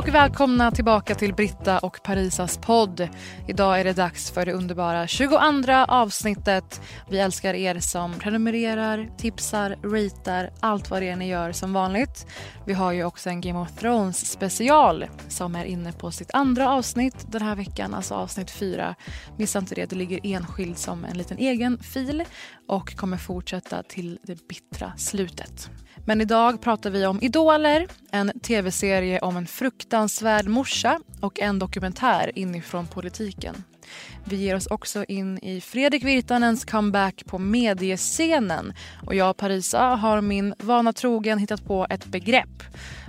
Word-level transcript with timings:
och 0.00 0.08
välkomna 0.08 0.70
tillbaka 0.70 1.14
till 1.14 1.34
Britta 1.34 1.78
och 1.78 2.02
Parisas 2.02 2.58
podd. 2.58 3.08
Idag 3.48 3.80
är 3.80 3.84
det 3.84 3.92
dags 3.92 4.30
för 4.30 4.46
det 4.46 4.52
underbara 4.52 5.06
22 5.06 5.36
avsnittet. 5.88 6.80
Vi 7.10 7.18
älskar 7.18 7.54
er 7.54 7.78
som 7.80 8.14
prenumererar, 8.14 9.10
tipsar, 9.18 9.76
ratear, 9.82 10.50
allt 10.60 10.90
vad 10.90 11.02
det 11.02 11.08
är 11.08 11.16
ni 11.16 11.28
gör 11.28 11.52
som 11.52 11.72
vanligt. 11.72 12.26
Vi 12.66 12.72
har 12.72 12.92
ju 12.92 13.04
också 13.04 13.30
en 13.30 13.40
Game 13.40 13.58
of 13.58 13.72
Thrones 13.72 14.30
special 14.30 15.06
som 15.28 15.54
är 15.54 15.64
inne 15.64 15.92
på 15.92 16.10
sitt 16.10 16.34
andra 16.34 16.70
avsnitt 16.70 17.26
den 17.28 17.42
här 17.42 17.56
veckan, 17.56 17.94
alltså 17.94 18.14
avsnitt 18.14 18.50
fyra. 18.50 18.94
Missa 19.38 19.58
inte 19.58 19.74
det, 19.74 19.90
det 19.90 19.96
ligger 19.96 20.20
enskild 20.22 20.78
som 20.78 21.04
en 21.04 21.18
liten 21.18 21.38
egen 21.38 21.78
fil 21.78 22.24
och 22.68 22.96
kommer 22.96 23.16
fortsätta 23.16 23.82
till 23.82 24.18
det 24.22 24.48
bittra 24.48 24.92
slutet. 24.96 25.70
Men 26.06 26.20
idag 26.20 26.60
pratar 26.60 26.90
vi 26.90 27.06
om 27.06 27.18
Idoler, 27.22 27.86
en 28.12 28.32
tv-serie 28.40 29.18
om 29.18 29.36
en 29.36 29.46
fruktansvärd 29.46 30.46
morsa 30.46 31.00
och 31.20 31.40
en 31.40 31.58
dokumentär 31.58 32.32
inifrån 32.34 32.86
politiken. 32.86 33.64
Vi 34.24 34.36
ger 34.36 34.56
oss 34.56 34.66
också 34.66 35.04
in 35.04 35.38
i 35.38 35.60
Fredrik 35.60 36.04
Virtanens 36.04 36.64
comeback 36.64 37.24
på 37.26 37.38
mediescenen. 37.38 38.72
Och 39.06 39.14
jag, 39.14 39.36
Parisa, 39.36 39.80
har 39.80 40.20
min 40.20 40.54
vana 40.58 40.92
trogen 40.92 41.38
hittat 41.38 41.64
på 41.64 41.86
ett 41.90 42.06
begrepp. 42.06 42.62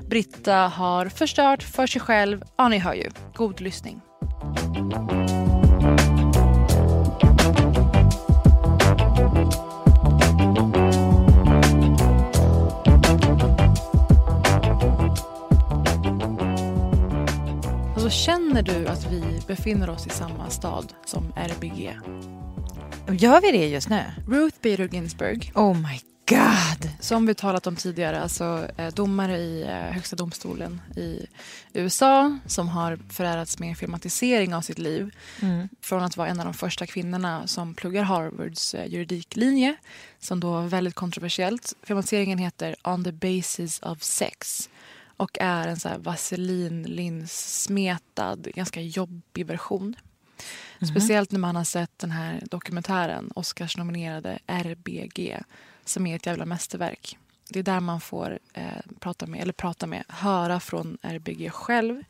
Britta 0.10 0.56
har 0.56 1.06
förstört 1.06 1.64
för 1.64 1.88
sig 1.88 2.02
själv. 2.02 2.44
Ja, 2.58 2.68
ni 2.68 2.78
hör 2.78 2.94
ju. 2.94 3.10
God 3.36 3.62
lyssning. 3.62 4.02
Känner 18.12 18.62
du 18.62 18.88
att 18.88 19.12
vi 19.12 19.42
befinner 19.48 19.90
oss 19.90 20.08
i 20.08 20.10
samma 20.10 20.50
stad 20.50 20.94
som 21.06 21.34
RBG? 21.36 22.00
Gör 23.10 23.42
vi 23.42 23.52
det 23.52 23.68
just 23.68 23.90
nu? 23.90 24.04
Ruth 24.28 24.58
Bader 24.62 24.88
Ginsburg. 24.88 25.52
Oh 25.56 25.74
my 25.74 26.00
god! 26.30 26.90
Som 27.00 27.26
vi 27.26 27.36
talat 27.36 27.68
om 27.68 27.76
tidigare, 27.76 28.22
alltså 28.22 28.68
eh, 28.78 28.94
domare 28.94 29.38
i 29.38 29.62
eh, 29.62 29.70
högsta 29.70 30.16
domstolen 30.16 30.82
i 30.96 31.26
USA 31.74 32.38
som 32.46 32.68
har 32.68 33.00
förärats 33.10 33.60
med 33.60 33.70
en 33.70 33.76
filmatisering 33.76 34.56
av 34.56 34.62
sitt 34.62 34.80
liv. 34.80 35.16
Mm. 35.42 35.70
Från 35.82 36.04
att 36.04 36.18
vara 36.18 36.28
en 36.28 36.40
av 36.40 36.46
de 36.46 36.54
första 36.54 36.88
kvinnorna 36.88 37.48
som 37.48 37.74
pluggar 37.74 38.04
Harvards 38.04 38.74
eh, 38.74 38.86
juridiklinje 38.86 39.76
som 40.20 40.40
då 40.40 40.52
var 40.52 40.62
väldigt 40.62 40.96
kontroversiellt. 40.96 41.74
Filmatiseringen 41.84 42.38
heter 42.38 42.76
On 42.84 43.04
the 43.04 43.12
basis 43.12 43.80
of 43.80 44.04
sex 44.04 44.70
och 45.22 45.38
är 45.42 45.68
en 45.68 45.80
så 45.80 45.90
här 45.90 45.98
vaselinlinssmetad, 45.98 48.48
ganska 48.56 48.82
jobbig 48.82 49.46
version. 49.46 49.96
Mm. 50.80 50.92
Speciellt 50.92 51.32
när 51.32 51.40
man 51.40 51.56
har 51.56 51.64
sett 51.64 52.00
den 52.00 52.12
här 52.12 52.44
dokumentären, 52.46 53.32
Oscarsnominerade 53.36 54.40
RBG, 54.48 55.40
som 55.86 56.08
är 56.08 56.16
ett 56.16 56.26
jävla 56.26 56.46
mästerverk. 56.46 57.18
Det 57.50 57.60
är 57.60 57.64
där 57.64 57.80
man 57.80 58.02
får 58.02 58.40
eh, 58.54 58.64
prata 59.00 59.28
med, 59.28 59.42
eller 59.42 59.54
prata 59.54 59.88
med, 59.88 60.04
höra 60.08 60.60
från 60.60 60.98
RBG 61.02 61.52
själv 61.52 62.04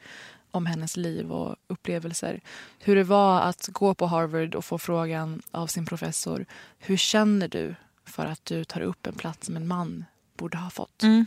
om 0.51 0.65
hennes 0.65 0.97
liv 0.97 1.31
och 1.31 1.55
upplevelser. 1.67 2.41
Hur 2.79 2.95
det 2.95 3.03
var 3.03 3.41
att 3.41 3.67
gå 3.67 3.93
på 3.93 4.07
Harvard 4.07 4.55
och 4.55 4.65
få 4.65 4.77
frågan 4.77 5.41
av 5.51 5.67
sin 5.67 5.85
professor. 5.85 6.45
Hur 6.79 6.97
känner 6.97 7.47
du 7.47 7.75
för 8.05 8.25
att 8.25 8.45
du 8.45 8.63
tar 8.63 8.81
upp 8.81 9.07
en 9.07 9.15
plats 9.15 9.45
som 9.45 9.55
en 9.55 9.67
man 9.67 10.05
borde 10.37 10.57
ha 10.57 10.69
fått? 10.69 11.03
Mm. 11.03 11.25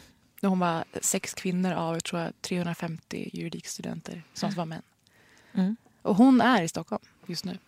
Hon 0.48 0.58
var 0.58 0.84
sex 1.00 1.34
kvinnor 1.34 1.72
av 1.72 1.94
jag 1.94 2.04
tror 2.04 2.32
350 2.40 3.30
juridikstudenter 3.32 4.22
som 4.34 4.46
mm. 4.46 4.56
var 4.56 4.66
män. 4.66 4.82
Mm. 5.54 5.76
Och 6.02 6.16
hon 6.16 6.40
är 6.40 6.62
i 6.62 6.68
Stockholm 6.68 7.04
just 7.26 7.44
nu. 7.44 7.58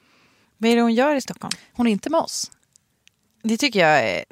Vad 0.57 0.71
är 0.71 0.77
det 0.77 0.83
hon 0.83 0.95
gör 0.95 1.15
i 1.15 1.21
Stockholm? 1.21 1.53
Hon 1.73 1.87
är 1.87 1.91
inte 1.91 2.11
med 2.11 2.21
oss. 2.21 2.51
Det 3.43 3.57
tycker 3.57 3.81
jag 3.81 4.11
är 4.11 4.25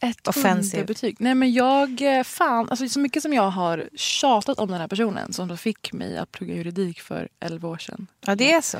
ett 0.00 0.36
underbetyg. 0.36 1.16
Nej 1.18 1.34
men 1.34 1.52
jag, 1.52 2.18
eh, 2.18 2.22
fan, 2.22 2.68
alltså 2.68 2.88
så 2.88 3.00
mycket 3.00 3.22
som 3.22 3.32
jag 3.32 3.50
har 3.50 3.88
tjatat 3.94 4.58
om 4.58 4.68
den 4.68 4.80
här 4.80 4.88
personen 4.88 5.32
som 5.32 5.48
då 5.48 5.56
fick 5.56 5.92
mig 5.92 6.18
att 6.18 6.32
plugga 6.32 6.54
juridik 6.54 7.00
för 7.00 7.28
11 7.40 7.68
år 7.68 7.78
sedan. 7.78 8.06
Ja 8.20 8.34
det 8.34 8.52
är 8.52 8.60
så. 8.60 8.78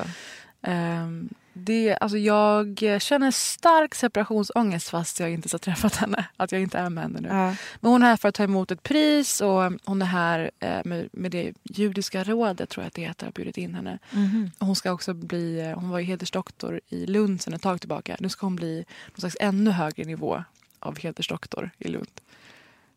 Um, 0.61 1.29
det, 1.57 1.97
alltså 1.97 2.17
jag 2.17 2.83
känner 2.99 3.31
stark 3.31 3.95
separationsångest 3.95 4.89
fast 4.89 5.19
jag 5.19 5.31
inte 5.31 5.49
har 5.51 5.59
träffat 5.59 5.95
henne. 5.95 6.25
Att 6.37 6.51
jag 6.51 6.61
inte 6.61 6.77
är 6.77 6.89
med 6.89 7.03
henne 7.03 7.19
nu. 7.19 7.27
Ja. 7.27 7.55
Men 7.79 7.91
hon 7.91 8.03
är 8.03 8.07
här 8.07 8.17
för 8.17 8.29
att 8.29 8.35
ta 8.35 8.43
emot 8.43 8.71
ett 8.71 8.83
pris 8.83 9.41
och 9.41 9.73
hon 9.85 10.01
är 10.01 10.05
här 10.05 10.51
eh, 10.59 10.81
med, 10.85 11.09
med 11.11 11.31
det 11.31 11.53
judiska 11.63 12.23
rådet 12.23 12.69
tror 12.69 12.83
jag 12.83 12.87
att 12.87 12.93
det 12.93 13.01
heter 13.01 13.25
har 13.25 13.31
bjudit 13.31 13.57
in 13.57 13.75
henne. 13.75 13.99
Mm. 14.11 14.51
Hon 14.59 14.75
ska 14.75 14.91
också 14.91 15.13
bli, 15.13 15.59
eh, 15.59 15.79
hon 15.79 15.89
var 15.89 15.99
ju 15.99 16.05
hedersdoktor 16.05 16.81
i 16.89 17.05
Lund 17.05 17.41
sedan 17.41 17.53
ett 17.53 17.61
tag 17.61 17.79
tillbaka. 17.79 18.17
Nu 18.19 18.29
ska 18.29 18.45
hon 18.45 18.55
bli 18.55 18.85
någon 19.07 19.19
slags 19.19 19.37
ännu 19.39 19.71
högre 19.71 20.03
nivå 20.03 20.43
av 20.79 20.99
hedersdoktor 20.99 21.69
i 21.77 21.87
Lund. 21.87 22.21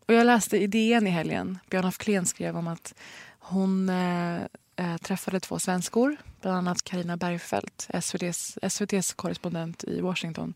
Och 0.06 0.14
jag 0.14 0.26
läste 0.26 0.56
i 0.56 0.66
DN 0.66 1.06
i 1.06 1.10
helgen, 1.10 1.58
Björn 1.70 1.84
af 1.84 1.98
Kleen 1.98 2.26
skrev 2.26 2.56
om 2.56 2.66
att 2.66 2.94
hon 3.38 3.88
eh, 3.88 4.40
eh, 4.80 4.96
träffade 4.96 5.40
två 5.40 5.58
svenskor, 5.58 6.16
bland 6.40 6.56
annat 6.56 6.84
Karina 6.84 7.16
Bergfeldt, 7.16 7.86
SVTs, 7.88 8.58
SVTs 8.62 9.14
korrespondent 9.14 9.84
i 9.84 10.00
Washington 10.00 10.54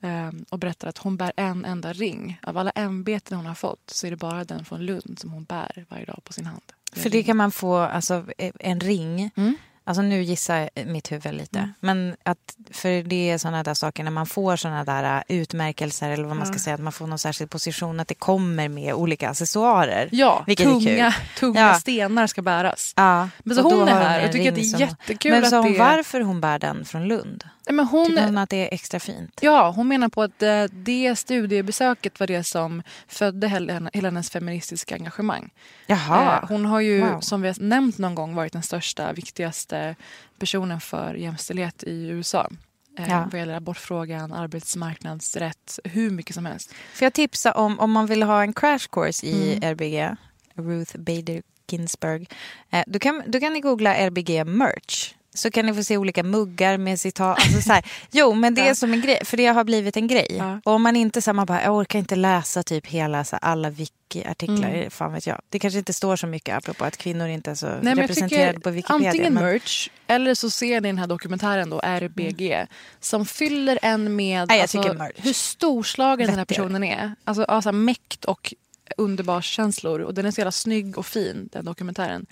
eh, 0.00 0.30
och 0.50 0.58
berättade 0.58 0.88
att 0.88 0.98
hon 0.98 1.16
bär 1.16 1.32
en 1.36 1.64
enda 1.64 1.92
ring. 1.92 2.40
Av 2.42 2.58
alla 2.58 2.70
ämbeten 2.70 3.36
hon 3.36 3.46
har 3.46 3.54
fått 3.54 3.90
så 3.90 4.06
är 4.06 4.10
det 4.10 4.16
bara 4.16 4.44
den 4.44 4.64
från 4.64 4.86
Lund 4.86 5.18
som 5.18 5.30
hon 5.30 5.44
bär 5.44 5.86
varje 5.88 6.04
dag 6.04 6.20
på 6.24 6.32
sin 6.32 6.46
hand. 6.46 6.62
För 6.92 7.10
det 7.10 7.22
kan 7.22 7.36
man 7.36 7.52
få 7.52 7.76
alltså, 7.76 8.26
en 8.38 8.80
ring 8.80 9.30
mm. 9.36 9.56
Alltså 9.84 10.02
nu 10.02 10.22
gissar 10.22 10.70
mitt 10.86 11.12
huvud 11.12 11.34
lite. 11.34 11.58
Mm. 11.58 11.72
Men 11.80 12.16
att, 12.22 12.56
för 12.70 13.02
det 13.02 13.30
är 13.30 13.38
sådana 13.38 13.62
där 13.62 13.74
saker 13.74 14.04
när 14.04 14.10
man 14.10 14.26
får 14.26 14.56
sådana 14.56 14.84
där 14.84 15.22
äh, 15.28 15.36
utmärkelser 15.36 16.10
eller 16.10 16.24
vad 16.24 16.36
man 16.36 16.46
ska 16.46 16.58
säga, 16.58 16.74
att 16.74 16.80
man 16.80 16.92
får 16.92 17.06
någon 17.06 17.18
särskild 17.18 17.50
position, 17.50 18.00
att 18.00 18.08
det 18.08 18.14
kommer 18.14 18.68
med 18.68 18.94
olika 18.94 19.30
accessoarer. 19.30 20.08
Ja, 20.12 20.44
tunga, 20.56 21.14
tunga 21.38 21.60
ja. 21.60 21.74
stenar 21.74 22.26
ska 22.26 22.42
bäras. 22.42 22.92
Ja. 22.96 23.28
Men 23.38 23.56
så 23.56 23.62
hon 23.62 23.88
är 23.88 23.92
här 23.92 24.18
och 24.18 24.24
jag 24.24 24.32
tycker 24.32 24.48
att 24.48 24.54
det 24.54 24.60
är 24.60 24.80
jättekul 24.80 25.32
Men 25.32 25.50
så 25.50 25.56
hon 25.56 25.72
det... 25.72 25.78
varför 25.78 26.20
hon 26.20 26.40
bär 26.40 26.58
den 26.58 26.84
från 26.84 27.08
Lund? 27.08 27.44
Men 27.70 27.86
hon, 27.86 28.06
Tycker 28.06 28.24
hon 28.24 28.38
att 28.38 28.50
det 28.50 28.68
är 28.68 28.74
extra 28.74 29.00
fint? 29.00 29.38
Ja, 29.40 29.70
hon 29.70 29.88
menar 29.88 30.08
på 30.08 30.22
att 30.22 30.38
det, 30.38 30.68
det 30.72 31.16
studiebesöket 31.16 32.20
var 32.20 32.26
det 32.26 32.44
som 32.44 32.82
födde 33.08 33.48
hela, 33.48 33.90
hennes 33.92 34.30
feministiska 34.30 34.94
engagemang. 34.94 35.50
Jaha. 35.86 36.38
Eh, 36.42 36.48
hon 36.48 36.64
har 36.64 36.80
ju, 36.80 37.00
wow. 37.00 37.20
som 37.20 37.42
vi 37.42 37.48
har 37.48 37.56
nämnt 37.60 37.98
någon 37.98 38.14
gång, 38.14 38.34
varit 38.34 38.52
den 38.52 38.62
största, 38.62 39.12
viktigaste 39.12 39.96
personen 40.38 40.80
för 40.80 41.14
jämställdhet 41.14 41.82
i 41.82 42.06
USA. 42.06 42.50
Eh, 42.98 43.10
ja. 43.10 43.28
Vad 43.32 43.40
gäller 43.40 43.54
abortfrågan, 43.54 44.32
arbetsmarknadsrätt, 44.32 45.78
hur 45.84 46.10
mycket 46.10 46.34
som 46.34 46.46
helst. 46.46 46.74
Får 46.94 47.06
jag 47.06 47.12
tipsa 47.12 47.52
om, 47.52 47.78
om 47.80 47.92
man 47.92 48.06
vill 48.06 48.22
ha 48.22 48.42
en 48.42 48.52
crash 48.52 48.88
course 48.90 49.26
i 49.26 49.56
mm. 49.56 49.72
RBG, 49.72 50.16
Ruth 50.54 50.98
Bader 50.98 51.42
Ginsburg. 51.68 52.30
Eh, 52.70 52.84
då, 52.86 52.98
kan, 52.98 53.22
då 53.26 53.40
kan 53.40 53.52
ni 53.52 53.60
googla 53.60 53.94
RBG 53.94 54.46
merch 54.46 55.14
så 55.34 55.50
kan 55.50 55.66
ni 55.66 55.74
få 55.74 55.84
se 55.84 55.96
olika 55.96 56.22
muggar 56.22 56.78
med 56.78 57.00
citat. 57.00 57.38
Alltså 57.38 57.60
så 57.60 57.72
här, 57.72 57.84
jo, 58.10 58.34
men 58.34 58.54
det 58.54 58.68
är 58.68 58.74
som 58.74 58.92
en 58.92 59.00
grej, 59.00 59.24
för 59.24 59.36
det 59.36 59.46
har 59.46 59.64
blivit 59.64 59.96
en 59.96 60.06
grej. 60.06 60.26
Ja. 60.30 60.60
Och 60.64 60.72
om 60.72 60.82
man 60.82 60.96
inte 60.96 61.22
så 61.22 61.32
man 61.32 61.46
bara, 61.46 61.62
jag 61.62 61.74
orkar 61.74 61.98
inte 61.98 62.16
läsa 62.16 62.62
typ 62.62 62.86
hela 62.86 63.24
så 63.24 63.36
alla 63.36 63.70
wiki-artiklar, 63.70 64.68
mm. 64.68 64.90
fan 64.90 65.12
vet 65.12 65.26
jag. 65.26 65.40
Det 65.48 65.58
kanske 65.58 65.78
inte 65.78 65.92
står 65.92 66.16
så 66.16 66.26
mycket 66.26 66.56
apropå 66.56 66.84
att 66.84 66.96
kvinnor 66.96 67.28
inte 67.28 67.50
är 67.50 67.54
så 67.54 67.78
Nej, 67.82 67.94
representerade 67.94 68.60
på 68.60 68.70
Wikipedia. 68.70 69.08
Antingen 69.08 69.34
men... 69.34 69.44
merch 69.44 69.88
eller 70.06 70.34
så 70.34 70.50
ser 70.50 70.80
ni 70.80 70.88
den 70.88 70.98
här 70.98 71.06
dokumentären 71.06 71.70
då, 71.70 71.80
RBG, 71.80 72.52
mm. 72.52 72.66
som 73.00 73.26
fyller 73.26 73.78
en 73.82 74.16
med 74.16 74.48
Nej, 74.48 74.60
alltså, 74.60 75.08
hur 75.16 75.32
storslagen 75.32 76.26
den 76.26 76.38
här 76.38 76.44
personen 76.44 76.84
är. 76.84 77.14
Alltså, 77.24 77.44
alltså 77.44 77.72
mäkt 77.72 78.24
och 78.24 78.54
underbarskänslor. 78.96 80.00
Och 80.00 80.14
den 80.14 80.26
är 80.26 80.30
så 80.30 80.40
jävla 80.40 80.52
snygg 80.52 80.98
och 80.98 81.06
fin, 81.06 81.48
den 81.52 81.64
dokumentären. 81.64 82.26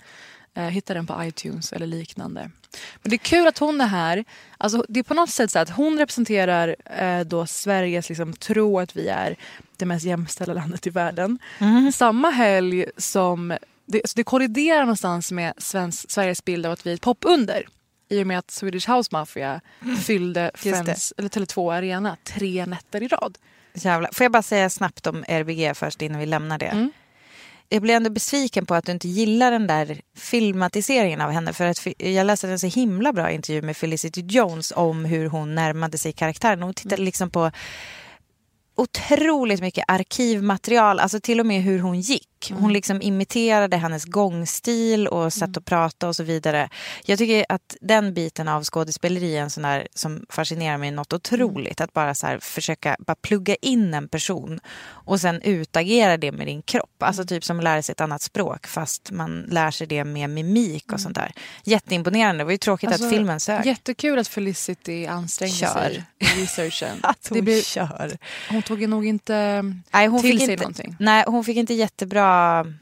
Eh, 0.53 0.63
hitta 0.63 0.93
den 0.93 1.07
på 1.07 1.23
iTunes 1.23 1.73
eller 1.73 1.87
liknande. 1.87 2.51
Men 3.01 3.09
det 3.09 3.15
är 3.15 3.17
kul 3.17 3.47
att 3.47 3.57
hon 3.57 3.81
är 3.81 3.87
här. 3.87 4.25
Alltså, 4.57 4.85
det 4.89 4.99
är 4.99 5.03
på 5.03 5.13
något 5.13 5.29
sätt 5.29 5.51
så 5.51 5.59
att 5.59 5.69
hon 5.69 5.97
representerar 5.97 6.75
eh, 6.85 7.19
då 7.19 7.45
Sveriges 7.45 8.09
liksom, 8.09 8.33
tro 8.33 8.79
att 8.79 8.95
vi 8.95 9.07
är 9.07 9.35
det 9.77 9.85
mest 9.85 10.05
jämställda 10.05 10.53
landet 10.53 10.87
i 10.87 10.89
världen. 10.89 11.39
Mm. 11.59 11.91
Samma 11.91 12.29
helg 12.29 12.85
som 12.97 13.57
det, 13.85 14.01
så 14.05 14.13
det 14.15 14.23
kolliderar 14.23 14.79
någonstans 14.79 15.31
med 15.31 15.53
svensk, 15.57 16.11
Sveriges 16.11 16.45
bild 16.45 16.65
av 16.65 16.71
att 16.71 16.85
vi 16.85 16.89
är 16.89 16.95
ett 16.95 17.01
popunder. 17.01 17.67
I 18.09 18.23
och 18.23 18.27
med 18.27 18.39
att 18.39 18.51
Swedish 18.51 18.89
House 18.89 19.09
Mafia 19.11 19.61
mm. 19.81 19.97
fyllde 19.97 20.51
Friends, 20.53 21.13
eller 21.17 21.29
Tele2 21.29 21.73
Arena 21.73 22.17
tre 22.23 22.65
nätter 22.65 23.03
i 23.03 23.07
rad. 23.07 23.37
Jävlar. 23.73 24.09
Får 24.13 24.23
jag 24.23 24.31
bara 24.31 24.43
säga 24.43 24.69
snabbt 24.69 25.07
om 25.07 25.23
RBG 25.27 25.75
först 25.75 26.01
innan 26.01 26.19
vi 26.19 26.25
lämnar 26.25 26.57
det. 26.57 26.65
Mm 26.65 26.91
jag 27.73 27.81
blir 27.81 27.93
ändå 27.95 28.09
besviken 28.09 28.65
på 28.65 28.75
att 28.75 28.85
du 28.85 28.91
inte 28.91 29.07
gillar 29.07 29.51
den 29.51 29.67
där 29.67 30.01
filmatiseringen 30.15 31.21
av 31.21 31.31
henne. 31.31 31.53
För 31.53 31.65
att 31.65 31.87
jag 31.97 32.27
läste 32.27 32.47
en 32.49 32.59
så 32.59 32.67
himla 32.67 33.13
bra 33.13 33.31
intervju 33.31 33.61
med 33.61 33.77
Felicity 33.77 34.21
Jones 34.21 34.73
om 34.75 35.05
hur 35.05 35.29
hon 35.29 35.55
närmade 35.55 35.97
sig 35.97 36.11
karaktären. 36.11 36.61
Hon 36.61 36.73
tittade 36.73 36.95
mm. 36.95 37.05
liksom 37.05 37.29
på 37.29 37.51
otroligt 38.75 39.61
mycket 39.61 39.85
arkivmaterial, 39.87 40.99
alltså 40.99 41.19
till 41.19 41.39
och 41.39 41.45
med 41.45 41.61
hur 41.61 41.79
hon 41.79 42.01
gick. 42.01 42.27
Språk. 42.45 42.61
Hon 42.61 42.73
liksom 42.73 43.01
imiterade 43.01 43.77
hennes 43.77 44.05
gångstil 44.05 45.07
och 45.07 45.33
sätt 45.33 45.57
att 45.57 45.65
prata 45.65 46.07
och 46.07 46.15
så 46.15 46.23
vidare. 46.23 46.69
Jag 47.05 47.17
tycker 47.17 47.45
att 47.49 47.75
den 47.81 48.13
biten 48.13 48.47
av 48.47 48.63
skådespeleri 48.63 49.37
är 49.37 49.41
en 49.41 49.49
sån 49.49 49.63
där 49.63 49.87
som 49.93 50.25
fascinerar 50.29 50.77
mig 50.77 50.91
något 50.91 51.13
otroligt. 51.13 51.81
Att 51.81 51.93
bara 51.93 52.15
så 52.15 52.37
försöka 52.41 52.95
bara 52.99 53.15
plugga 53.15 53.55
in 53.61 53.93
en 53.93 54.07
person 54.07 54.59
och 54.89 55.21
sen 55.21 55.41
utagera 55.41 56.17
det 56.17 56.31
med 56.31 56.47
din 56.47 56.61
kropp. 56.61 57.03
Alltså 57.03 57.25
typ 57.25 57.43
som 57.43 57.57
att 57.57 57.63
lära 57.63 57.81
sig 57.81 57.93
ett 57.93 58.01
annat 58.01 58.21
språk 58.21 58.67
fast 58.67 59.11
man 59.11 59.41
lär 59.41 59.71
sig 59.71 59.87
det 59.87 60.03
med 60.03 60.29
mimik 60.29 60.93
och 60.93 60.99
sånt 60.99 61.15
där. 61.15 61.31
Jätteimponerande. 61.63 62.41
Det 62.41 62.45
var 62.45 62.51
ju 62.51 62.57
tråkigt 62.57 62.89
Alltså, 62.89 63.05
att 63.05 63.13
filmen 63.13 63.39
sög. 63.39 63.65
Jättekul 63.65 64.19
att 64.19 64.27
Felicity 64.27 65.05
ansträngde 65.05 65.55
Kör. 65.55 65.89
sig 65.89 66.03
i 66.19 66.25
researchen. 66.25 66.97
Att 67.03 67.27
hon 67.29 67.37
det 67.37 67.41
blir, 67.41 67.61
kör. 67.61 68.17
hon 68.49 68.61
tog 68.61 68.89
nog 68.89 69.05
inte 69.05 69.61
Nej, 69.91 70.07
hon 70.07 70.21
till 70.21 70.31
fick 70.31 70.39
sig 70.39 70.51
inte, 70.51 70.63
någonting. 70.63 70.95
Nej, 70.99 71.23
hon 71.27 71.43
fick 71.43 71.57
inte 71.57 71.73
jättebra 71.73 72.30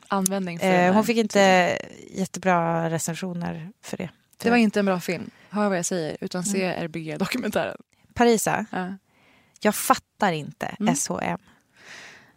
användning 0.07 0.59
för 0.59 0.67
Eh, 0.87 0.93
hon 0.93 1.05
fick 1.05 1.17
inte 1.17 1.77
jättebra 2.11 2.89
recensioner 2.89 3.69
för 3.83 3.97
det. 3.97 4.09
Det 4.37 4.49
var 4.49 4.57
inte 4.57 4.79
en 4.79 4.85
bra 4.85 4.99
film. 4.99 5.29
Hör 5.49 5.69
vad 5.69 5.77
jag 5.77 5.85
säger. 5.85 6.17
Utan 6.21 6.43
se 6.43 6.63
Mm. 6.65 6.83
RBG-dokumentären. 6.85 7.77
Parisa, 8.13 8.65
Ja. 8.71 8.93
jag 9.61 9.75
fattar 9.75 10.31
inte 10.31 10.75
Mm. 10.79 10.95
SHM. 10.95 11.37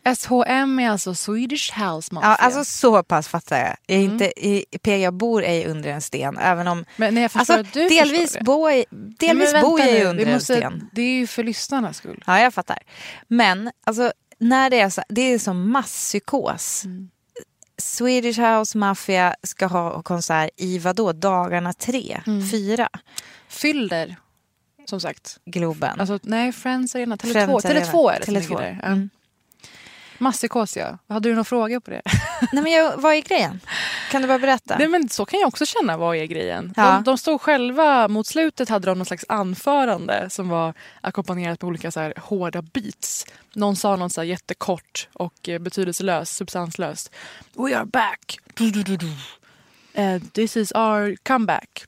SHM 0.04 0.78
är 0.78 0.90
alltså 0.90 1.14
Swedish 1.14 1.78
House 1.78 2.14
Mafia. 2.14 2.28
Ja, 2.30 2.34
alltså 2.34 2.64
så 2.64 3.02
pass 3.02 3.28
fattar 3.28 3.58
jag. 3.58 3.76
jag 3.86 3.98
är 3.98 4.00
Mm. 4.00 4.12
inte, 4.12 4.24
i, 4.46 4.64
jag 5.02 5.14
bor 5.14 5.42
ej 5.44 5.66
under 5.66 5.90
en 5.90 6.00
sten. 6.00 6.38
Även 6.38 6.66
om, 6.68 6.84
men 6.96 7.14
nej, 7.14 7.22
jag 7.22 7.30
alltså, 7.34 7.52
att 7.60 7.72
du 7.72 7.88
delvis 7.88 8.36
jag, 8.40 8.46
delvis 9.18 9.52
Men 9.52 9.62
bor 9.62 9.80
jag 9.80 9.90
ju 9.98 10.04
under 10.04 10.24
vi 10.24 10.30
en 10.30 10.36
måste, 10.36 10.56
sten. 10.56 10.88
Det 10.92 11.02
är 11.02 11.12
ju 11.14 11.26
för 11.26 11.44
lyssnarnas 11.44 11.96
skull. 11.96 12.22
Ja, 12.26 12.40
jag 12.40 12.54
fattar. 12.54 12.78
Men 13.28 13.70
alltså, 13.84 14.12
när 14.42 14.70
det 14.70 14.80
är 14.80 14.90
så, 14.90 15.02
det 15.08 15.20
är 15.22 15.38
som 15.38 15.70
masspsykos. 15.72 16.84
Mm. 16.84 17.08
Swedish 17.78 18.38
House 18.40 18.78
Mafia 18.78 19.36
ska 19.42 19.66
ha 19.66 20.02
konsert 20.02 20.50
i 20.56 20.78
vadå, 20.78 21.12
dagarna 21.12 21.72
tre, 21.72 22.20
Mm. 22.26 22.48
fyra, 22.48 22.88
Fyller, 23.48 24.16
som 24.84 25.00
sagt. 25.00 25.38
Globen. 25.44 26.00
Alltså, 26.00 26.18
nej, 26.22 26.52
Friends 26.52 26.94
Arena. 26.94 27.16
Tele2, 27.16 27.32
Friends 27.32 27.64
Arena. 27.64 27.80
Tele2 27.80 28.10
är 28.12 28.18
det 28.20 28.24
som 28.26 28.34
Tele2. 28.34 28.40
ligger 28.40 28.56
där. 28.56 28.80
Mm. 28.84 29.10
Masspsykos, 30.22 30.76
ja. 30.76 30.98
Hade 31.08 31.28
du 31.28 31.32
några 31.32 31.44
frågor 31.44 31.80
på 31.80 31.90
det? 31.90 32.02
Nej, 32.52 32.62
men 32.62 32.72
jag, 32.72 32.96
vad 32.96 33.14
är 33.14 33.20
grejen? 33.20 33.60
Kan 34.10 34.22
du 34.22 34.28
bara 34.28 34.38
berätta? 34.38 34.78
Nej, 34.78 34.88
men 34.88 35.08
så 35.08 35.24
kan 35.24 35.40
jag 35.40 35.48
också 35.48 35.66
känna, 35.66 35.96
vad 35.96 36.16
är 36.16 36.24
grejen? 36.24 36.74
Ja. 36.76 36.82
De, 36.92 37.04
de 37.04 37.18
stod 37.18 37.40
själva, 37.40 38.08
mot 38.08 38.26
slutet 38.26 38.68
hade 38.68 38.86
de 38.86 38.98
någon 38.98 39.06
slags 39.06 39.24
anförande 39.28 40.30
som 40.30 40.48
var 40.48 40.74
ackompanjerat 41.00 41.62
med 41.62 41.68
olika 41.68 41.90
så 41.90 42.00
här 42.00 42.14
hårda 42.16 42.62
beats. 42.62 43.26
Någon 43.54 43.76
sa 43.76 43.96
något 43.96 44.12
så 44.12 44.20
här 44.20 44.28
jättekort 44.28 45.08
och 45.12 45.48
eh, 45.48 45.58
betydelselöst, 45.58 46.36
substanslöst. 46.36 47.10
We 47.56 47.76
are 47.76 47.86
back! 47.86 48.38
Du, 48.54 48.70
du, 48.70 48.96
du. 48.96 49.10
Eh, 49.94 50.22
this 50.32 50.56
is 50.56 50.72
our 50.72 51.16
comeback. 51.22 51.84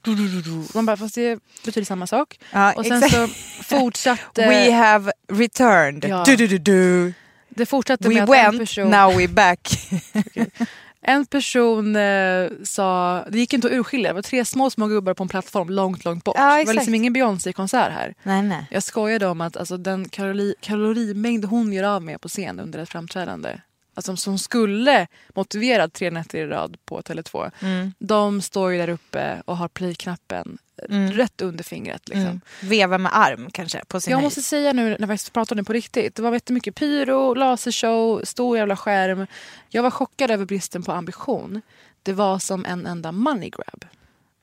De 0.72 0.86
bara, 0.86 0.96
fast 0.96 1.14
det 1.14 1.38
betyder 1.64 1.84
samma 1.84 2.06
sak. 2.06 2.38
Ja, 2.52 2.72
Och 2.72 2.86
sen 2.86 3.02
exakt. 3.02 3.14
så 3.14 3.28
fortsatte... 3.64 4.46
We 4.48 4.72
have 4.72 5.12
returned. 5.28 6.04
Ja. 6.04 6.24
Du, 6.26 6.36
du, 6.36 6.58
du. 6.58 7.14
Det 7.54 7.66
fortsatte 7.66 8.08
We 8.08 8.14
med 8.14 8.22
att 8.22 8.28
en 8.28 8.32
went, 8.34 8.58
person... 8.58 8.90
now 8.90 9.16
we 9.16 9.28
back. 9.28 9.68
En 11.06 11.26
person 11.26 11.96
eh, 11.96 12.48
sa, 12.62 13.24
det 13.28 13.38
gick 13.38 13.52
inte 13.52 13.66
att 13.66 13.72
urskilja, 13.72 14.08
det 14.08 14.14
var 14.14 14.22
tre 14.22 14.44
små 14.44 14.70
små 14.70 14.86
gubbar 14.86 15.14
på 15.14 15.22
en 15.22 15.28
plattform 15.28 15.68
långt, 15.70 16.04
långt 16.04 16.24
bort. 16.24 16.36
Ja, 16.38 16.56
det 16.58 16.64
var 16.64 16.74
liksom 16.74 16.94
ingen 16.94 17.12
Beyoncé-konsert 17.12 17.92
här. 17.92 18.14
nej, 18.22 18.42
nej. 18.42 18.66
Jag 18.70 18.82
skojade 18.82 19.26
om 19.26 19.40
att 19.40 19.56
alltså, 19.56 19.76
den 19.76 20.08
kalori, 20.08 20.54
kalorimängd 20.60 21.44
hon 21.44 21.72
gör 21.72 21.84
av 21.84 22.02
med 22.02 22.20
på 22.20 22.28
scen 22.28 22.60
under 22.60 22.78
ett 22.78 22.88
framträdande, 22.88 23.58
alltså, 23.94 24.16
som 24.16 24.38
skulle 24.38 25.06
motivera 25.34 25.88
tre 25.88 26.10
nätter 26.10 26.38
i 26.38 26.46
rad 26.46 26.76
på 26.84 27.00
Tele2, 27.02 27.50
Mm. 27.62 27.92
de 27.98 28.40
står 28.42 28.72
ju 28.72 28.78
där 28.78 28.88
uppe 28.88 29.42
och 29.44 29.56
har 29.56 29.68
play-knappen 29.68 30.58
Mm. 30.88 31.12
rätt 31.12 31.40
under 31.42 31.64
fingret. 31.64 32.08
Liksom. 32.08 32.22
Mm. 32.26 32.40
Veva 32.60 32.98
med 32.98 33.16
arm 33.16 33.48
kanske 33.52 33.84
på 33.88 34.00
sin 34.00 34.10
Jag 34.10 34.22
måste 34.22 34.42
säga 34.42 34.72
nu 34.72 34.96
när 35.00 35.06
vi 35.06 35.18
pratar 35.32 35.54
om 35.54 35.56
det 35.56 35.64
på 35.64 35.72
riktigt. 35.72 36.14
Det 36.14 36.22
var 36.22 36.32
jättemycket 36.32 36.74
pyro, 36.74 37.34
lasershow, 37.34 38.20
stor 38.24 38.56
jävla 38.58 38.76
skärm. 38.76 39.26
Jag 39.68 39.82
var 39.82 39.90
chockad 39.90 40.30
över 40.30 40.44
bristen 40.44 40.82
på 40.82 40.92
ambition. 40.92 41.60
Det 42.02 42.12
var 42.12 42.38
som 42.38 42.64
en 42.64 42.86
enda 42.86 43.12
money 43.12 43.50
grab. 43.50 43.84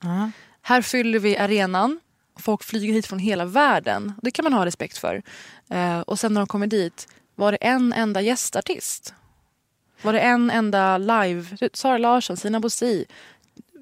Ja. 0.04 0.32
Här 0.62 0.82
fyller 0.82 1.20
vi 1.20 1.38
arenan. 1.38 2.00
Folk 2.40 2.64
flyger 2.64 2.94
hit 2.94 3.08
från 3.08 3.20
hela 3.20 3.46
världen. 3.46 4.14
Det 4.22 4.32
kan 4.32 4.44
man 4.44 4.54
ha 4.54 4.66
respekt 4.66 4.98
för. 4.98 5.22
Eh, 5.70 6.00
och 6.00 6.20
sen 6.20 6.34
när 6.34 6.42
de 6.42 6.48
kommer 6.48 6.68
dit, 6.68 7.08
var 7.36 7.52
det 7.52 7.58
en 7.58 7.94
enda 7.94 8.22
gästartist? 8.22 9.14
Var 10.02 10.14
det 10.14 10.20
en 10.20 10.50
enda 10.52 10.98
live? 10.98 11.46
Sara 11.74 11.98
Larsson, 11.98 12.38
Sina 12.38 12.60
Bosi. 12.60 13.06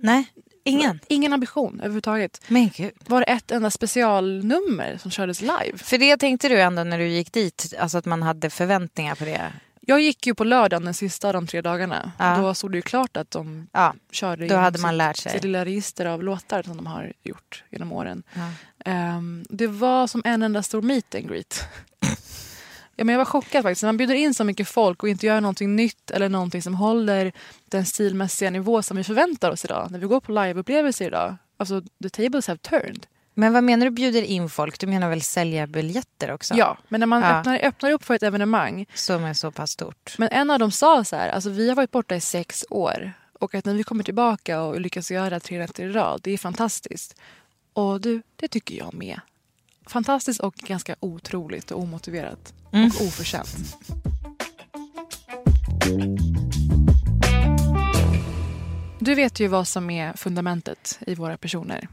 Nej, 0.01 0.25
ingen. 0.63 0.99
Ingen 1.07 1.33
ambition 1.33 1.79
överhuvudtaget. 1.79 2.41
Men 2.47 2.69
gud. 2.69 2.91
Var 3.07 3.19
det 3.19 3.25
ett 3.25 3.51
enda 3.51 3.71
specialnummer 3.71 4.97
som 4.97 5.11
kördes 5.11 5.41
live? 5.41 5.77
För 5.77 5.97
det 5.97 6.17
tänkte 6.17 6.49
du 6.49 6.61
ändå 6.61 6.83
när 6.83 6.97
du 6.97 7.07
gick 7.07 7.33
dit, 7.33 7.73
alltså 7.79 7.97
att 7.97 8.05
man 8.05 8.23
hade 8.23 8.49
förväntningar 8.49 9.15
på 9.15 9.25
det. 9.25 9.53
Jag 9.81 10.01
gick 10.01 10.27
ju 10.27 10.35
på 10.35 10.43
lördagen 10.43 10.85
den 10.85 10.93
sista 10.93 11.27
av 11.27 11.33
de 11.33 11.47
tre 11.47 11.61
dagarna. 11.61 12.11
Ja. 12.19 12.37
Då 12.37 12.53
stod 12.53 12.71
det 12.71 12.75
ju 12.77 12.81
klart 12.81 13.17
att 13.17 13.31
de 13.31 13.67
Ja, 13.71 13.93
körde 14.11 14.47
då 14.47 14.55
hade 14.55 14.79
man 14.79 14.97
lärt 14.97 15.17
sig. 15.17 15.31
sitt 15.31 15.43
lilla 15.43 15.65
register 15.65 16.05
av 16.05 16.23
låtar 16.23 16.63
som 16.63 16.77
de 16.77 16.87
har 16.87 17.13
gjort 17.23 17.63
genom 17.69 17.91
åren. 17.91 18.23
Ja. 18.33 18.51
Ehm, 18.91 19.45
det 19.49 19.67
var 19.67 20.07
som 20.07 20.21
en 20.25 20.43
enda 20.43 20.63
stor 20.63 20.81
meet 20.81 21.15
and 21.15 21.27
greet. 21.29 21.63
Ja, 22.99 23.05
men 23.05 23.13
jag 23.13 23.17
var 23.17 23.25
chockad 23.25 23.63
faktiskt. 23.63 23.83
När 23.83 23.87
man 23.87 23.97
bjuder 23.97 24.15
in 24.15 24.33
så 24.33 24.43
mycket 24.43 24.67
folk 24.67 25.03
och 25.03 25.09
inte 25.09 25.25
gör 25.25 25.41
någonting 25.41 25.75
nytt 25.75 26.11
eller 26.11 26.29
någonting 26.29 26.61
som 26.61 26.73
håller 26.75 27.31
den 27.65 27.85
stilmässiga 27.85 28.49
nivå 28.49 28.81
som 28.81 28.97
vi 28.97 29.03
förväntar 29.03 29.51
oss 29.51 29.65
idag. 29.65 29.87
När 29.91 29.99
vi 29.99 30.07
går 30.07 30.19
på 30.19 30.31
liveupplevelser 30.31 31.05
idag. 31.07 31.35
Alltså, 31.57 31.81
the 32.03 32.09
tables 32.09 32.47
have 32.47 32.57
turned. 32.57 33.05
Men 33.33 33.53
vad 33.53 33.63
menar 33.63 33.85
du 33.85 33.91
bjuder 33.91 34.21
in 34.21 34.49
folk? 34.49 34.79
Du 34.79 34.87
menar 34.87 35.09
väl 35.09 35.21
sälja 35.21 35.67
biljetter 35.67 36.31
också? 36.31 36.53
Ja, 36.55 36.77
men 36.87 36.99
när 36.99 37.07
man 37.07 37.21
Ja. 37.21 37.39
öppnar, 37.39 37.59
öppnar 37.63 37.91
upp 37.91 38.03
för 38.03 38.13
ett 38.13 38.23
evenemang 38.23 38.85
Som 38.93 39.23
är 39.23 39.33
så 39.33 39.51
pass 39.51 39.71
stort. 39.71 40.15
Men 40.17 40.29
en 40.31 40.49
av 40.49 40.59
dem 40.59 40.71
sa 40.71 41.03
så 41.03 41.15
här, 41.15 41.29
alltså 41.29 41.49
vi 41.49 41.69
har 41.69 41.75
varit 41.75 41.91
borta 41.91 42.15
i 42.15 42.21
sex 42.21 42.65
år 42.69 43.13
och 43.39 43.55
att 43.55 43.65
när 43.65 43.73
vi 43.73 43.83
kommer 43.83 44.03
tillbaka 44.03 44.61
och 44.61 44.81
lyckas 44.81 45.11
göra 45.11 45.39
tre 45.39 45.59
nätter 45.59 45.83
i 45.83 45.89
rad, 45.91 46.21
det 46.23 46.31
är 46.31 46.37
fantastiskt. 46.37 47.15
Och 47.73 48.01
du, 48.01 48.21
det 48.35 48.47
tycker 48.47 48.75
jag 48.75 48.93
med. 48.93 49.19
Fantastiskt 49.89 50.39
och 50.39 50.55
ganska 50.55 50.95
otroligt 50.99 51.71
och 51.71 51.79
omotiverat. 51.79 52.53
Mm. 52.73 52.87
Och 52.87 53.01
oförtjänt. 53.01 53.77
Du 58.99 59.15
vet 59.15 59.39
ju 59.39 59.47
vad 59.47 59.67
som 59.67 59.89
är 59.89 60.13
fundamentet 60.13 60.99
i 61.07 61.15
våra 61.15 61.37
personer. 61.37 61.87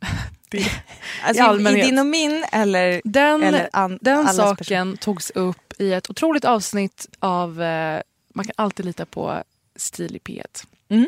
Det, 0.50 0.66
Alltså, 1.22 1.58
I 1.70 1.78
i, 1.78 1.82
din 1.82 1.98
och 1.98 2.06
min 2.06 2.44
eller, 2.52 3.00
den 3.04 3.42
eller 3.42 3.68
an, 3.72 3.98
den 4.00 4.28
saken 4.28 4.96
togs 4.96 5.30
upp 5.30 5.74
i 5.78 5.92
ett 5.92 6.10
otroligt 6.10 6.44
avsnitt 6.44 7.06
av 7.18 7.62
eh, 7.62 8.00
Man 8.34 8.44
kan 8.44 8.54
alltid 8.56 8.86
lita 8.86 9.06
på 9.06 9.42
stil 9.76 10.16
i 10.16 10.18
P1. 10.18 10.66
Mm. 10.88 11.06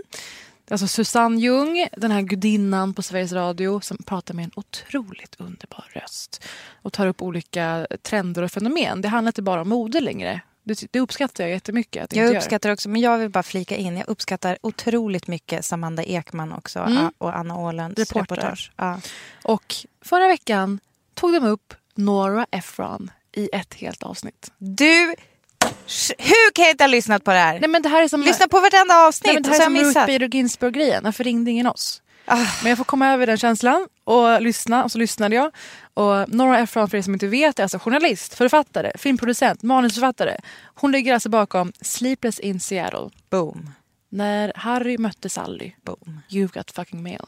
Alltså 0.71 0.87
Susanne 0.87 1.41
Ljung, 1.41 1.89
den 1.97 2.11
här 2.11 2.23
gudinnan 2.23 2.95
på 2.95 3.03
Sveriges 3.03 3.33
Radio 3.33 3.81
som 3.81 3.97
pratar 4.07 4.35
med 4.35 4.45
en 4.45 4.51
otroligt 4.57 5.35
underbar 5.39 5.85
röst 5.95 6.45
och 6.83 6.93
tar 6.93 7.07
upp 7.07 7.23
olika 7.23 7.87
trender 8.03 8.43
och 8.43 8.51
fenomen. 8.51 9.01
Det 9.03 9.09
handlar 9.09 9.29
inte 9.29 9.43
bara 9.43 9.61
om 9.63 9.69
mode 9.69 10.01
längre. 10.01 10.41
Det, 10.63 10.85
det 10.93 11.01
uppskattar 11.01 11.45
jag 11.45 11.51
jättemycket 11.51 12.05
att 12.05 12.17
Jag 12.17 12.27
inte 12.27 12.39
uppskattar 12.39 12.71
också, 12.71 12.89
men 12.89 13.01
jag 13.01 13.19
vill 13.19 13.29
bara 13.29 13.43
flika 13.43 13.77
in, 13.77 13.97
jag 13.97 14.09
uppskattar 14.09 14.59
otroligt 14.63 15.27
mycket 15.27 15.65
Samanda 15.65 16.03
Ekman 16.05 16.53
också 16.53 16.79
Mm. 16.79 17.13
och 17.19 17.37
Anna 17.37 17.59
Åhlunds 17.59 17.99
Reporter. 17.99 18.21
reportage. 18.37 18.73
Ja. 18.77 18.91
gör. 18.91 19.01
Och 19.43 19.75
förra 20.05 20.29
veckan 20.29 20.81
tog 21.15 21.33
de 21.33 21.45
upp 21.45 21.75
Nora 21.95 22.47
Ephron 22.51 23.11
i 23.33 23.49
ett 23.53 23.75
helt 23.75 24.03
avsnitt. 24.03 24.53
Du, 24.59 25.15
hur 26.19 26.53
kan 26.53 26.65
jag 26.65 26.73
inte 26.73 26.85
ha 26.85 26.89
lyssnat 26.89 27.25
på 27.25 27.31
det 27.31 27.39
här? 27.39 27.61
Nej, 27.61 27.69
men 27.71 27.83
det 27.83 27.89
här 27.89 28.03
är 28.03 28.09
som, 28.09 28.23
Lyssna 28.23 28.49
på 28.49 28.61
vartenda 28.61 28.97
avsnitt 28.99 29.27
nej, 29.27 29.35
men 29.35 29.43
det 29.43 29.49
här 29.49 29.61
är 29.61 29.65
som 29.65 29.77
Ruth. 29.77 30.07
Bader 30.07 30.29
Ginsburg-grejen. 30.29 31.05
Varför 31.05 31.25
ringde 31.25 31.51
ingen 31.51 31.67
oss? 31.67 32.03
Ah. 32.25 32.47
Men 32.63 32.69
jag 32.71 32.79
får 32.79 32.85
komma 32.85 33.09
över 33.09 33.27
den 33.27 33.37
känslan 33.39 33.89
och 34.05 34.43
lyssna. 34.43 34.85
Och 34.85 34.93
så 34.93 34.99
lyssnade 34.99 35.35
jag. 35.35 35.51
Och 35.95 36.29
Nora 36.35 36.59
Ephron, 36.59 36.91
för 36.91 36.99
er 36.99 37.03
som 37.03 37.13
inte 37.13 37.27
vet, 37.27 37.59
är 37.59 37.63
alltså 37.63 37.79
journalist, 37.79 38.35
författare, 38.35 38.93
filmproducent, 38.99 39.63
manusförfattare. 39.63 40.37
Hon 40.75 40.93
ligger 40.93 41.15
alltså 41.15 41.29
bakom 41.29 41.73
Sleepless 41.81 42.39
in 42.41 42.61
Seattle. 42.61 43.11
Boom, 43.31 43.71
När 44.09 44.53
Harry 44.57 44.99
mötte 44.99 45.29
Sally. 45.29 45.73
boom, 45.85 46.21
You've 46.31 46.55
got 46.59 46.71
fucking 46.71 47.03
mail. 47.03 47.21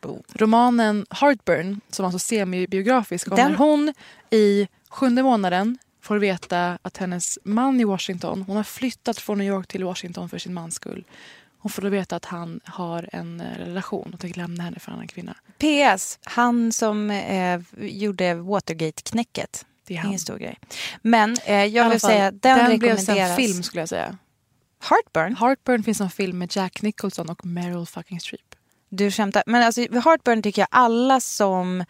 boom. 0.00 0.22
Romanen 0.34 1.06
Heartburn, 1.10 1.80
som 1.90 2.04
alltså 2.04 2.18
semibiografisk, 2.18 3.28
om 3.30 3.36
Den- 3.36 3.54
hon 3.56 3.94
i 4.30 4.68
sjunde 4.88 5.22
månaden 5.22 5.78
får 6.06 6.18
veta 6.18 6.78
att 6.82 6.96
hennes 6.96 7.38
man 7.42 7.80
i 7.80 7.84
Washington, 7.84 8.42
hon 8.46 8.56
har 8.56 8.64
flyttat 8.64 9.18
från 9.18 9.38
New 9.38 9.46
York 9.46 9.66
till 9.66 9.84
Washington 9.84 10.28
för 10.28 10.38
sin 10.38 10.54
mans 10.54 10.74
skull. 10.74 11.04
Hon 11.58 11.70
får 11.70 11.82
då 11.82 11.88
veta 11.88 12.16
att 12.16 12.24
han 12.24 12.60
har 12.64 13.08
en 13.12 13.40
eh, 13.40 13.58
relation 13.58 14.10
och 14.14 14.20
tänker 14.20 14.40
lämna 14.40 14.64
henne 14.64 14.78
för 14.78 14.90
en 14.90 14.94
annan 14.94 15.08
kvinna. 15.08 15.36
PS, 15.58 16.18
han 16.22 16.72
som 16.72 17.10
eh, 17.10 17.60
gjorde 17.78 18.34
Watergate-knäcket. 18.34 19.66
Det 19.86 19.94
är 19.94 19.98
Ingen 19.98 20.10
han. 20.10 20.18
stor 20.18 20.38
grej. 20.38 20.58
Men 21.02 21.36
eh, 21.44 21.64
jag 21.64 21.90
vill 21.90 22.00
fall, 22.00 22.10
säga, 22.10 22.30
den, 22.30 22.58
den 22.58 22.78
blev 22.78 22.96
sen 22.96 23.14
rekommenderas. 23.14 23.36
film 23.36 23.62
skulle 23.62 23.82
jag 23.82 23.88
säga. 23.88 24.18
Heartburn? 24.80 25.36
Heartburn 25.36 25.82
finns 25.82 26.00
en 26.00 26.10
film 26.10 26.38
med 26.38 26.56
Jack 26.56 26.82
Nicholson 26.82 27.30
och 27.30 27.46
Meryl 27.46 27.86
fucking 27.86 28.20
Streep. 28.20 28.54
Du 28.88 29.10
skämtar. 29.10 29.42
Men 29.46 29.62
alltså, 29.62 29.80
Heartburn 29.80 30.42
tycker 30.42 30.62
jag 30.62 30.68
alla 30.70 31.20
som 31.20 31.84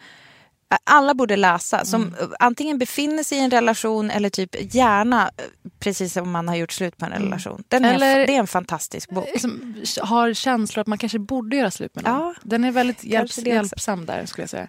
alla 0.83 1.13
borde 1.13 1.35
läsa. 1.35 1.85
Som 1.85 2.01
mm. 2.01 2.31
antingen 2.39 2.77
befinner 2.77 3.23
sig 3.23 3.37
i 3.37 3.41
en 3.41 3.51
relation 3.51 4.11
eller 4.11 4.29
typ 4.29 4.75
gärna 4.75 5.31
precis 5.79 6.13
som 6.13 6.31
man 6.31 6.47
har 6.47 6.55
gjort 6.55 6.71
slut 6.71 6.97
på 6.97 7.05
en 7.05 7.11
mm. 7.11 7.23
relation. 7.23 7.63
Den 7.67 7.85
eller, 7.85 8.19
är, 8.19 8.27
det 8.27 8.35
är 8.35 8.39
en 8.39 8.47
fantastisk 8.47 9.09
bok. 9.09 9.29
Som 9.39 9.75
har 10.01 10.33
känslor 10.33 10.81
att 10.81 10.87
man 10.87 10.97
kanske 10.97 11.19
borde 11.19 11.55
göra 11.55 11.71
slut 11.71 11.95
med 11.95 12.03
någon. 12.03 12.13
Ja, 12.13 12.33
Den 12.43 12.63
är 12.63 12.71
väldigt 12.71 13.03
hjälps, 13.03 13.37
hjälpsam 13.37 14.05
där 14.05 14.25
skulle 14.25 14.43
jag 14.43 14.49
säga. 14.49 14.67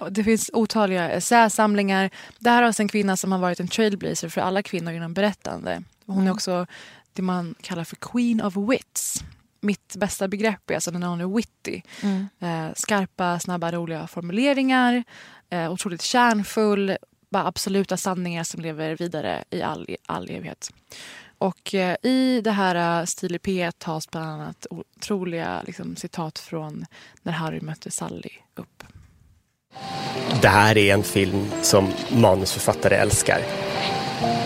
Uh, 0.00 0.10
det 0.10 0.24
finns 0.24 0.50
otaliga 0.52 1.10
essäsamlingar. 1.10 2.10
Det 2.38 2.50
här 2.50 2.62
är 2.62 2.66
alltså 2.66 2.82
en 2.82 2.88
kvinna 2.88 3.16
som 3.16 3.32
har 3.32 3.38
varit 3.38 3.60
en 3.60 3.68
trailblazer 3.68 4.28
för 4.28 4.40
alla 4.40 4.62
kvinnor 4.62 4.92
inom 4.92 5.14
berättande. 5.14 5.82
Hon 6.06 6.16
mm. 6.16 6.26
är 6.26 6.32
också 6.32 6.66
det 7.12 7.22
man 7.22 7.54
kallar 7.60 7.84
för 7.84 7.96
Queen 7.96 8.40
of 8.40 8.56
Wits 8.56 9.24
mitt 9.64 9.96
bästa 9.96 10.28
begrepp 10.28 10.70
är 10.70 10.74
alltså 10.74 10.90
när 10.90 10.98
någon 10.98 11.20
är 11.20 11.36
witty. 11.36 11.80
Mm. 12.02 12.28
Eh, 12.40 12.74
skarpa, 12.76 13.38
snabba, 13.38 13.72
roliga 13.72 14.06
formuleringar. 14.06 15.04
Eh, 15.50 15.72
otroligt 15.72 16.02
kärnfull. 16.02 16.96
Bara 17.30 17.46
absoluta 17.46 17.96
sanningar 17.96 18.44
som 18.44 18.60
lever 18.60 18.96
vidare 18.96 19.44
i 19.50 19.62
all, 19.62 19.96
all 20.06 20.30
evighet. 20.30 20.70
Och 21.38 21.74
eh, 21.74 21.96
i 22.02 22.40
det 22.44 22.50
här 22.50 23.00
uh, 23.00 23.04
Stil 23.04 23.38
P 23.38 23.70
tas 23.78 24.10
bland 24.10 24.30
annat 24.30 24.66
otroliga 24.70 25.62
liksom, 25.66 25.96
citat 25.96 26.38
från 26.38 26.86
När 27.22 27.32
Harry 27.32 27.60
mötte 27.60 27.90
Sally 27.90 28.30
upp. 28.54 28.82
Det 30.42 30.48
här 30.48 30.78
är 30.78 30.94
en 30.94 31.02
film 31.02 31.46
som 31.62 31.92
manusförfattare 32.12 32.94
älskar. 32.94 33.40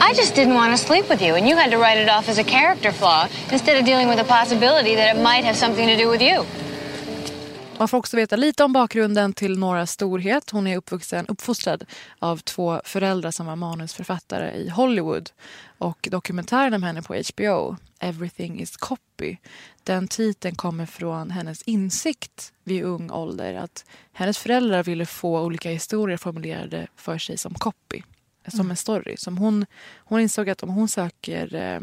I 0.00 0.12
just 0.14 0.34
didn't 0.34 0.54
want 0.54 0.78
to 0.78 0.86
sleep 0.86 1.10
with 1.10 1.22
you, 1.22 1.36
and 1.36 1.48
you 1.48 1.56
had 1.56 1.70
to 1.70 1.78
write 1.78 2.02
it 2.02 2.08
off 2.08 2.28
as 2.28 2.38
a 2.38 2.44
character 2.44 2.92
flaw 2.92 3.28
instead 3.52 3.78
of 3.78 3.84
dealing 3.84 4.08
with 4.08 4.18
the 4.18 4.24
possibility 4.24 4.94
that 4.96 5.16
it 5.16 5.22
might 5.22 5.44
have 5.44 5.56
something 5.56 5.86
to 5.88 5.96
do 5.96 6.10
with 6.10 6.22
you. 6.22 6.44
Man 7.78 7.88
får 7.88 7.98
också 7.98 8.16
veta 8.16 8.36
lite 8.36 8.64
om 8.64 8.72
bakgrunden 8.72 9.32
till 9.32 9.58
Noras 9.58 9.90
storhet. 9.90 10.50
Hon 10.50 10.66
är 10.66 10.76
uppvuxen, 10.76 11.26
uppfostrad 11.26 11.84
av 12.18 12.36
två 12.36 12.80
föräldrar 12.84 13.30
som 13.30 13.46
var 13.46 13.56
manusförfattare 13.56 14.52
i 14.52 14.68
Hollywood. 14.68 15.30
Och 15.78 16.08
dokumentären 16.10 16.74
om 16.74 16.82
henne 16.82 17.02
på 17.02 17.22
HBO, 17.34 17.76
Everything 18.00 18.60
is 18.60 18.76
copy, 18.76 19.36
den 19.84 20.08
titeln 20.08 20.54
kommer 20.54 20.86
från 20.86 21.30
hennes 21.30 21.62
insikt 21.62 22.52
vid 22.64 22.84
ung 22.84 23.10
ålder 23.10 23.54
att 23.54 23.84
hennes 24.12 24.38
föräldrar 24.38 24.82
ville 24.82 25.06
få 25.06 25.40
olika 25.40 25.70
historier 25.70 26.16
formulerade 26.16 26.86
för 26.96 27.18
sig 27.18 27.38
som 27.38 27.54
copy 27.54 28.02
som 28.50 28.60
mm. 28.60 28.70
en 28.70 28.76
story. 28.76 29.16
Som 29.16 29.38
hon, 29.38 29.66
hon 29.96 30.20
insåg 30.20 30.50
att 30.50 30.62
om 30.62 30.68
hon 30.68 30.88
söker 30.88 31.54
eh, 31.54 31.80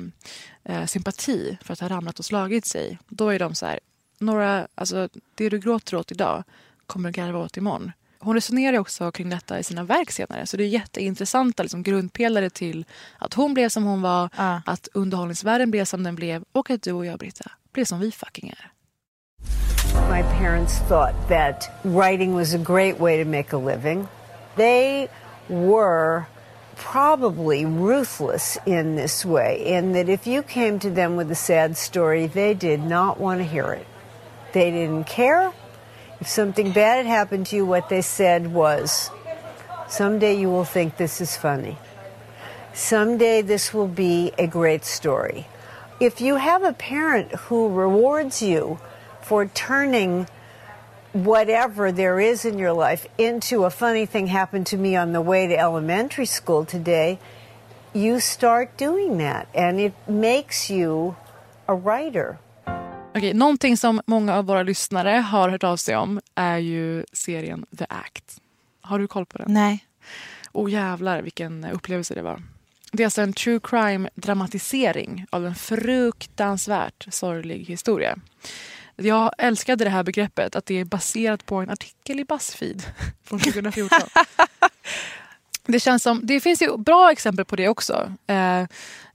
eh, 0.63 0.85
sympati 0.85 1.57
för 1.61 1.73
att 1.73 1.79
ha 1.79 1.89
ramlat 1.89 2.19
och 2.19 2.25
slagit 2.25 2.65
sig, 2.65 2.99
då 3.07 3.29
är 3.29 3.39
de 3.39 3.55
så 3.55 3.65
här, 3.65 3.79
några, 4.19 4.67
alltså, 4.75 5.09
det 5.35 5.49
du 5.49 5.59
gråter 5.59 5.97
åt 5.97 6.11
idag 6.11 6.43
kommer 6.87 7.11
du 7.11 7.21
garva 7.21 7.39
åt 7.39 7.57
imorgon. 7.57 7.91
Hon 8.19 8.35
resonerar 8.35 8.79
också 8.79 9.11
kring 9.11 9.29
detta 9.29 9.59
i 9.59 9.63
sina 9.63 9.83
verk 9.83 10.11
senare. 10.11 10.45
Så 10.45 10.57
det 10.57 10.63
är 10.63 10.67
jätteintressanta 10.67 11.63
liksom, 11.63 11.83
grundpelare 11.83 12.49
till 12.49 12.85
att 13.17 13.33
hon 13.33 13.53
blev 13.53 13.69
som 13.69 13.83
hon 13.83 14.01
var, 14.01 14.23
uh. 14.23 14.59
att 14.65 14.87
underhållningsvärlden 14.93 15.71
blev 15.71 15.85
som 15.85 16.03
den 16.03 16.15
blev 16.15 16.43
och 16.51 16.69
att 16.69 16.81
du 16.81 16.91
och 16.91 17.05
jag, 17.05 17.19
Britta, 17.19 17.51
blev 17.73 17.85
som 17.85 17.99
vi 17.99 18.11
fucking 18.11 18.49
är. 18.49 18.71
My 20.09 20.23
parents 20.23 20.79
thought 20.87 21.15
that 21.29 21.69
writing 21.83 22.33
was 22.33 22.53
a 22.53 22.57
great 22.57 22.99
way 22.99 23.23
to 23.23 23.29
make 23.29 23.55
a 23.55 23.59
living. 23.59 24.07
They 24.55 25.07
were 25.47 26.25
probably 26.75 27.65
ruthless 27.65 28.57
in 28.65 28.95
this 28.95 29.25
way, 29.25 29.65
in 29.65 29.93
that 29.93 30.09
if 30.09 30.27
you 30.27 30.43
came 30.43 30.79
to 30.79 30.89
them 30.89 31.15
with 31.15 31.31
a 31.31 31.35
sad 31.35 31.77
story, 31.77 32.27
they 32.27 32.53
did 32.53 32.81
not 32.81 33.19
want 33.19 33.39
to 33.39 33.45
hear 33.45 33.71
it. 33.73 33.87
They 34.53 34.71
didn't 34.71 35.05
care. 35.05 35.53
If 36.19 36.27
something 36.27 36.71
bad 36.71 36.97
had 36.97 37.05
happened 37.05 37.47
to 37.47 37.57
you, 37.57 37.65
what 37.65 37.89
they 37.89 38.01
said 38.01 38.53
was, 38.53 39.09
Someday 39.87 40.33
you 40.39 40.49
will 40.49 40.65
think 40.65 40.97
this 40.97 41.21
is 41.21 41.37
funny. 41.37 41.77
Someday 42.73 43.41
this 43.41 43.73
will 43.73 43.87
be 43.87 44.33
a 44.37 44.47
great 44.47 44.83
story. 44.83 45.47
If 45.99 46.19
you 46.19 46.35
have 46.35 46.63
a 46.63 46.73
parent 46.73 47.31
who 47.33 47.69
rewards 47.69 48.41
you 48.41 48.79
for 49.21 49.45
turning 49.45 50.27
whatever 51.15 51.93
there 51.93 52.19
is 52.19 52.45
in 52.45 52.59
your 52.59 52.73
life 52.73 53.07
into 53.17 53.65
a 53.65 53.69
funny 53.69 54.05
thing 54.05 54.27
happened 54.27 54.67
to 54.67 54.77
me 54.77 54.97
on 54.97 55.13
the 55.13 55.21
way 55.21 55.47
to 55.47 55.57
elementary 55.57 56.25
school 56.25 56.65
today, 56.65 57.17
you 57.93 58.19
start 58.19 58.77
doing 58.77 59.17
that 59.17 59.47
and 59.55 59.79
it 59.79 59.93
makes 60.07 60.69
you 60.69 61.15
a 61.67 61.75
writer. 61.75 62.37
Okay, 63.15 63.33
någonting 63.33 63.77
som 63.77 64.01
många 64.05 64.35
av 64.35 64.45
våra 64.45 64.63
lyssnare 64.63 65.09
har 65.09 65.49
hört 65.49 65.63
av 65.63 65.77
sig 65.77 65.95
om 65.95 66.19
är 66.35 66.57
ju 66.57 67.05
serien 67.13 67.65
The 67.77 67.85
Act. 67.89 68.41
Har 68.81 68.99
du 68.99 69.07
koll 69.07 69.25
på 69.25 69.37
den? 69.37 69.53
Nej. 69.53 69.85
Oh 70.51 70.71
jävlar 70.71 71.21
vilken 71.21 71.65
upplevelse 71.65 72.13
det 72.13 72.21
var. 72.21 72.41
Det 72.91 73.03
är 73.03 73.07
alltså 73.07 73.21
en 73.21 73.33
true 73.33 73.59
crime 73.63 74.09
dramatisering 74.15 75.25
av 75.29 75.45
en 75.45 75.55
fruktansvärt 75.55 77.07
sorglig 77.09 77.65
historia. 77.65 78.17
Jag 78.95 79.31
älskade 79.37 79.83
det 79.83 79.89
här 79.89 80.03
begreppet, 80.03 80.55
att 80.55 80.65
det 80.65 80.79
är 80.79 80.85
baserat 80.85 81.45
på 81.45 81.55
en 81.55 81.69
artikel 81.69 82.19
i 82.19 82.25
Buzzfeed 82.25 82.83
från 83.23 83.39
2014. 83.39 83.99
det, 85.65 85.79
känns 85.79 86.03
som, 86.03 86.19
det 86.23 86.39
finns 86.39 86.61
ju 86.61 86.77
bra 86.77 87.11
exempel 87.11 87.45
på 87.45 87.55
det 87.55 87.69
också. 87.69 88.13
Eh, 88.27 88.63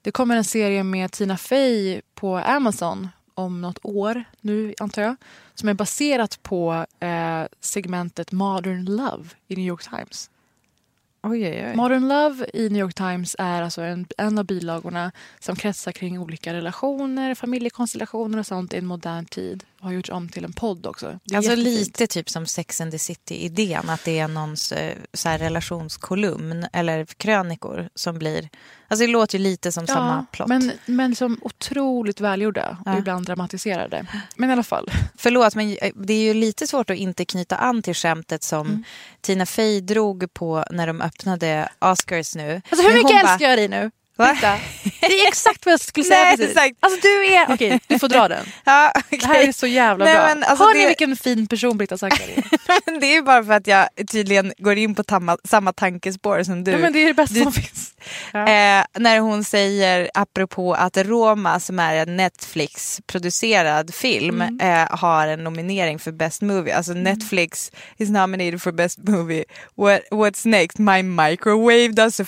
det 0.02 0.10
kommer 0.10 0.36
en 0.36 0.44
serie 0.44 0.82
med 0.82 1.12
Tina 1.12 1.36
Fey 1.36 2.00
på 2.14 2.36
Amazon 2.36 3.08
om 3.34 3.60
något 3.60 3.78
år 3.82 4.24
nu, 4.40 4.74
antar 4.78 5.02
jag 5.02 5.16
som 5.60 5.68
är 5.68 5.74
baserat 5.74 6.42
på 6.42 6.86
eh, 7.00 7.42
segmentet 7.60 8.32
Modern 8.32 8.84
Love 8.84 9.24
i 9.48 9.56
New 9.56 9.66
York 9.66 9.82
Times. 9.82 10.30
Oj, 11.22 11.46
oj, 11.46 11.66
oj. 11.66 11.76
Modern 11.76 12.08
Love 12.08 12.46
i 12.54 12.68
New 12.68 12.80
York 12.80 12.94
Times 12.94 13.36
är 13.38 13.62
alltså 13.62 13.82
en, 13.82 14.06
en 14.18 14.38
av 14.38 14.44
bilagorna 14.44 15.12
som 15.38 15.56
kretsar 15.56 15.92
kring 15.92 16.18
olika 16.18 16.52
relationer, 16.52 17.34
familjekonstellationer 17.34 18.38
och 18.38 18.46
sånt 18.46 18.74
i 18.74 18.76
en 18.76 18.86
modern 18.86 19.24
tid. 19.24 19.64
Har 19.80 19.92
gjorts 19.92 20.10
om 20.10 20.28
till 20.28 20.44
en 20.44 20.52
podd 20.52 20.86
också. 20.86 21.06
Alltså 21.06 21.50
jättefint. 21.50 21.58
lite 21.58 22.06
typ 22.06 22.30
som 22.30 22.46
Sex 22.46 22.80
and 22.80 22.92
the 22.92 22.98
City-idén. 22.98 23.90
Att 23.90 24.04
det 24.04 24.18
är 24.18 24.28
någons 24.28 24.72
eh, 24.72 24.96
så 25.12 25.28
här, 25.28 25.38
relationskolumn 25.38 26.66
eller 26.72 27.04
krönikor 27.04 27.88
som 27.94 28.18
blir 28.18 28.48
Alltså 28.90 29.06
det 29.06 29.12
låter 29.12 29.38
ju 29.38 29.44
lite 29.44 29.72
som 29.72 29.84
ja, 29.88 29.94
samma 29.94 30.26
plott. 30.32 30.48
Men, 30.48 30.72
men 30.86 31.14
som 31.14 31.38
otroligt 31.42 32.20
välgjorda 32.20 32.78
och 32.80 32.92
ja. 32.92 32.98
ibland 32.98 33.26
dramatiserade. 33.26 34.06
Men 34.36 34.50
i 34.50 34.52
alla 34.52 34.62
fall. 34.62 34.90
Förlåt, 35.18 35.54
men 35.54 35.76
eh, 35.80 35.92
det 35.94 36.12
är 36.12 36.22
ju 36.22 36.34
lite 36.34 36.66
svårt 36.66 36.90
att 36.90 36.96
inte 36.96 37.24
knyta 37.24 37.56
an 37.56 37.82
till 37.82 37.94
skämtet 37.94 38.42
som 38.42 38.66
mm. 38.66 38.84
Tina 39.20 39.46
Fey 39.46 39.80
drog 39.80 40.34
på 40.34 40.64
när 40.70 40.86
de 40.86 41.00
öppnade 41.00 41.68
Oscars 41.78 42.34
nu. 42.34 42.62
Alltså 42.70 42.88
hur 42.88 42.94
mycket 42.94 43.24
älskar 43.24 43.48
jag 43.48 43.58
dig 43.58 43.68
nu? 43.68 43.90
Titta. 44.26 44.58
Det 45.00 45.20
är 45.20 45.28
exakt 45.28 45.66
vad 45.66 45.72
jag 45.72 45.80
skulle 45.80 46.04
säga 46.04 46.18
Nej, 46.24 46.36
precis. 46.36 46.56
Exakt. 46.56 46.76
Alltså 46.80 47.00
du 47.02 47.26
är, 47.26 47.44
okej 47.48 47.54
okay, 47.54 47.78
du 47.86 47.98
får 47.98 48.08
dra 48.08 48.28
den. 48.28 48.46
Ja, 48.64 48.92
okay. 49.06 49.18
Det 49.18 49.26
här 49.26 49.48
är 49.48 49.52
så 49.52 49.66
jävla 49.66 50.04
Nej, 50.04 50.14
bra. 50.14 50.26
Men, 50.26 50.44
alltså, 50.44 50.64
Hör 50.64 50.74
ni 50.74 50.86
vilken 50.86 51.16
fin 51.16 51.46
person 51.46 51.78
Britta 51.78 51.98
Zackari 51.98 52.32
är? 52.32 53.00
det 53.00 53.16
är 53.16 53.22
bara 53.22 53.44
för 53.44 53.52
att 53.52 53.66
jag 53.66 53.88
tydligen 54.10 54.52
går 54.58 54.76
in 54.76 54.94
på 54.94 55.04
tamma, 55.04 55.38
samma 55.44 55.72
tankespår 55.72 56.42
som 56.42 56.64
du. 56.64 56.70
Ja, 56.70 56.78
men 56.78 56.92
det 56.92 56.98
är 56.98 57.06
det 57.06 57.14
bästa 57.14 57.34
du, 57.34 57.42
som 57.42 57.52
finns. 57.52 57.94
Ja. 58.32 58.40
Eh, 58.40 58.84
när 58.94 59.18
hon 59.18 59.44
säger, 59.44 60.10
apropå 60.14 60.74
att 60.74 60.96
Roma 60.96 61.60
som 61.60 61.78
är 61.78 61.96
en 61.96 62.16
Netflix-producerad 62.16 63.94
film 63.94 64.42
mm. 64.42 64.60
eh, 64.60 64.98
har 64.98 65.26
en 65.26 65.44
nominering 65.44 65.98
för 65.98 66.12
Best 66.12 66.42
Movie. 66.42 66.76
Alltså 66.76 66.92
mm. 66.92 67.02
Netflix 67.02 67.72
is 67.96 68.10
nominated 68.10 68.62
for 68.62 68.72
Best 68.72 68.98
Movie. 68.98 69.44
What, 69.74 70.00
what's 70.10 70.48
next? 70.48 70.78
My 70.78 71.02
microwave 71.02 71.88
does 71.88 72.20
a 72.20 72.24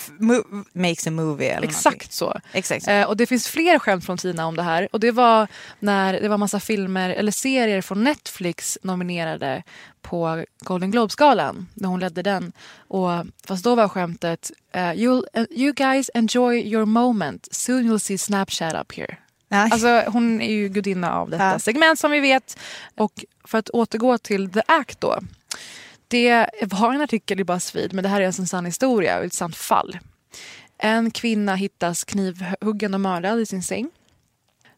makes 0.72 1.06
a 1.06 1.10
movie. 1.10 1.48
Eller 1.48 1.68
Exakt 1.88 2.12
så. 2.12 2.40
Exakt. 2.52 2.88
Eh, 2.88 3.02
och 3.02 3.16
det 3.16 3.26
finns 3.26 3.48
fler 3.48 3.78
skämt 3.78 4.06
från 4.06 4.18
Tina 4.18 4.46
om 4.46 4.56
det 4.56 4.62
här. 4.62 4.88
Och 4.92 5.00
det 5.00 5.10
var 5.10 5.46
när 5.78 6.20
det 6.20 6.28
var 6.28 6.38
massa 6.38 6.60
filmer 6.60 7.10
eller 7.10 7.32
serier 7.32 7.80
från 7.80 8.04
Netflix 8.04 8.78
nominerade 8.82 9.62
på 10.02 10.44
Golden 10.60 10.90
Globe-galan 10.90 11.68
när 11.74 11.88
hon 11.88 12.00
ledde 12.00 12.22
den. 12.22 12.52
Och, 12.88 13.10
fast 13.46 13.64
då 13.64 13.74
var 13.74 13.88
skämtet 13.88 14.50
uh, 14.76 14.80
you'll, 14.80 15.24
uh, 15.38 15.44
You 15.50 15.72
guys 15.72 16.10
enjoy 16.14 16.60
your 16.60 16.84
moment. 16.84 17.48
Soon 17.50 17.90
you'll 17.90 17.98
see 17.98 18.18
Snapchat 18.18 18.74
up 18.74 18.92
here. 18.92 19.16
Alltså, 19.48 20.04
hon 20.06 20.40
är 20.40 20.52
ju 20.52 20.68
gudinna 20.68 21.14
av 21.14 21.30
detta 21.30 21.44
ja. 21.44 21.58
segment 21.58 21.98
som 21.98 22.10
vi 22.10 22.20
vet. 22.20 22.58
Och 22.96 23.24
för 23.44 23.58
att 23.58 23.70
återgå 23.70 24.18
till 24.18 24.50
The 24.50 24.62
Act 24.66 25.00
då. 25.00 25.18
Det 26.08 26.46
var 26.62 26.94
en 26.94 27.00
artikel 27.00 27.40
i 27.40 27.44
Buzzfeed 27.44 27.92
men 27.92 28.02
det 28.02 28.08
här 28.08 28.20
är 28.20 28.26
alltså 28.26 28.42
en 28.42 28.48
sann 28.48 28.66
historia, 28.66 29.24
ett 29.24 29.34
sant 29.34 29.56
fall. 29.56 29.98
En 30.84 31.10
kvinna 31.10 31.54
hittas 31.54 32.04
knivhuggen 32.04 32.94
och 32.94 33.00
mördad 33.00 33.40
i 33.40 33.46
sin 33.46 33.62
säng. 33.62 33.90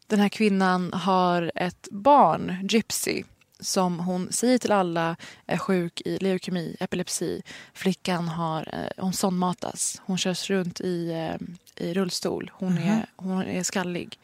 Den 0.06 0.20
här 0.20 0.28
kvinnan 0.28 0.92
har 0.92 1.52
ett 1.54 1.88
barn, 1.90 2.68
Gypsy, 2.70 3.22
som 3.60 3.98
hon 4.00 4.32
säger 4.32 4.58
till 4.58 4.72
alla 4.72 5.16
är 5.46 5.58
sjuk 5.58 6.02
i 6.04 6.18
leukemi, 6.18 6.76
epilepsi. 6.80 7.42
Flickan 7.74 8.28
har, 8.28 8.68
eh, 8.72 9.02
hon 9.04 9.12
sondmatas. 9.12 10.02
Hon 10.04 10.18
körs 10.18 10.50
runt 10.50 10.80
i, 10.80 11.10
eh, 11.10 11.86
i 11.86 11.94
rullstol. 11.94 12.50
Hon, 12.54 12.68
mm 12.78 12.82
-hmm. 12.82 12.98
är, 12.98 13.06
hon 13.16 13.42
är 13.42 13.62
skallig. 13.62 14.18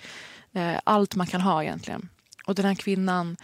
eh, 0.53 0.81
allt 0.85 1.15
man 1.17 1.27
kan 1.27 1.41
ha 1.41 1.63
egentligen. 1.63 2.09
Och 2.47 2.55
den 2.55 2.65
här 2.65 2.75
kvinnan 2.75 3.37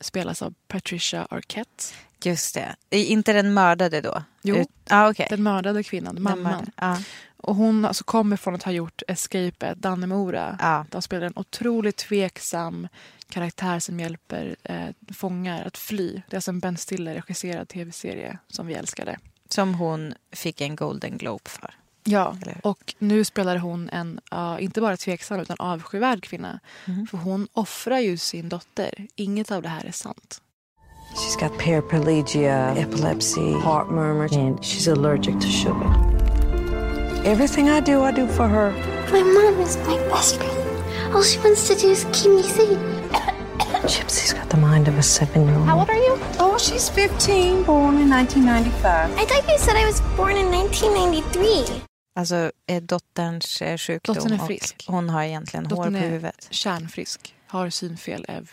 spelas 0.00 0.42
av 0.42 0.54
Patricia 0.68 1.26
Arquette. 1.30 1.84
Just 2.24 2.54
det. 2.54 2.76
Inte 2.90 3.32
den 3.32 3.54
mördade 3.54 4.00
då? 4.00 4.22
Jo. 4.42 4.56
Ut- 4.56 4.68
Ja, 4.88 5.10
okej. 5.10 5.26
Den 5.30 5.42
mördade 5.42 5.82
kvinnan, 5.82 6.22
mamman. 6.22 6.42
mördade. 6.42 6.70
Ja. 6.76 6.98
Och 7.36 7.56
hon 7.56 7.84
alltså 7.84 8.04
kommer 8.04 8.36
från 8.36 8.54
att 8.54 8.62
ha 8.62 8.72
gjort 8.72 9.02
Escape 9.08 9.70
at 9.70 9.78
Dannemora. 9.78 10.58
Ja. 10.60 10.86
De 10.90 11.02
spelar 11.02 11.26
en 11.26 11.32
otroligt 11.36 11.96
tveksam 11.96 12.88
karaktär 13.28 13.78
som 13.78 14.00
hjälper 14.00 14.56
eh, 14.62 14.88
fångar 15.14 15.64
att 15.64 15.78
fly. 15.78 16.22
Det 16.28 16.34
är 16.34 16.36
alltså 16.36 16.50
en 16.50 16.60
Ben 16.60 16.76
Stiller 16.76 17.14
regisserad 17.14 17.68
tv-serie 17.68 18.38
som 18.48 18.66
vi 18.66 18.74
älskade. 18.74 19.18
Som 19.48 19.74
hon 19.74 20.14
fick 20.32 20.60
en 20.60 20.76
Golden 20.76 21.18
Globe 21.18 21.50
för. 21.50 21.74
Ja, 22.08 22.36
och 22.62 22.94
nu 22.98 23.24
spelar 23.24 23.56
hon 23.56 23.88
en, 23.90 24.20
ja, 24.30 24.58
inte 24.58 24.80
bara 24.80 24.96
tveksam 24.96 25.40
utan 25.40 25.56
avskyvärd 25.58 26.22
kvinna. 26.22 26.60
Mhm. 26.84 27.06
För 27.06 27.18
hon 27.18 27.48
offrar 27.52 27.98
ju 27.98 28.16
sin 28.16 28.48
dotter. 28.48 29.06
Inget 29.14 29.50
av 29.50 29.62
det 29.62 29.68
här 29.68 29.84
är 29.84 29.92
sant. 29.92 30.42
She's 31.14 31.48
got 31.48 31.58
paraplegia, 31.58 32.74
epilepsy, 32.76 33.40
heart 33.40 33.90
murmur, 33.90 34.38
and 34.38 34.58
she's 34.58 34.92
allergic 34.92 35.34
to 35.34 35.48
sugar. 35.48 36.15
Everything 37.26 37.68
I 37.68 37.80
do, 37.80 38.02
I 38.04 38.12
do 38.12 38.28
for 38.28 38.48
her. 38.48 38.70
My 39.12 39.22
mom 39.22 39.60
is 39.60 39.76
my 39.78 39.98
best 40.10 40.36
friend. 40.36 41.14
All 41.14 41.24
she 41.24 41.38
wants 41.40 41.66
to 41.68 41.74
do 41.74 41.90
is 41.90 42.04
keep 42.12 42.30
me 42.30 42.42
safe. 42.42 42.78
Gypsy's 43.86 44.32
got 44.32 44.48
the 44.50 44.56
mind 44.56 44.88
of 44.88 44.98
a 44.98 45.02
seven-year-old. 45.02 45.66
How 45.66 45.78
old 45.80 45.90
are 45.90 45.96
you? 45.96 46.18
Oh, 46.38 46.56
she's 46.58 46.88
15, 46.88 47.64
born 47.64 47.98
in 47.98 48.10
1995. 48.10 49.10
I 49.18 49.24
thought 49.24 49.52
you 49.52 49.58
said 49.58 49.76
I 49.76 49.86
was 49.86 50.00
born 50.16 50.36
in 50.36 50.46
1993. 50.54 51.82
Alltså 52.14 52.52
är 52.66 52.80
dotterns 52.80 53.62
eh, 53.62 53.78
sjukdom 53.78 54.14
Dottern 54.14 54.32
är 54.32 54.40
och 54.40 54.46
frisk. 54.46 54.84
hon 54.88 55.10
har 55.10 55.22
egentligen 55.22 55.64
Dottern 55.64 55.94
hår 55.94 56.00
på 56.00 56.06
är 56.06 56.10
huvudet. 56.10 56.48
kärnfrisk, 56.50 57.34
har 57.46 57.70
synfel, 57.70 58.24
Ev. 58.28 58.50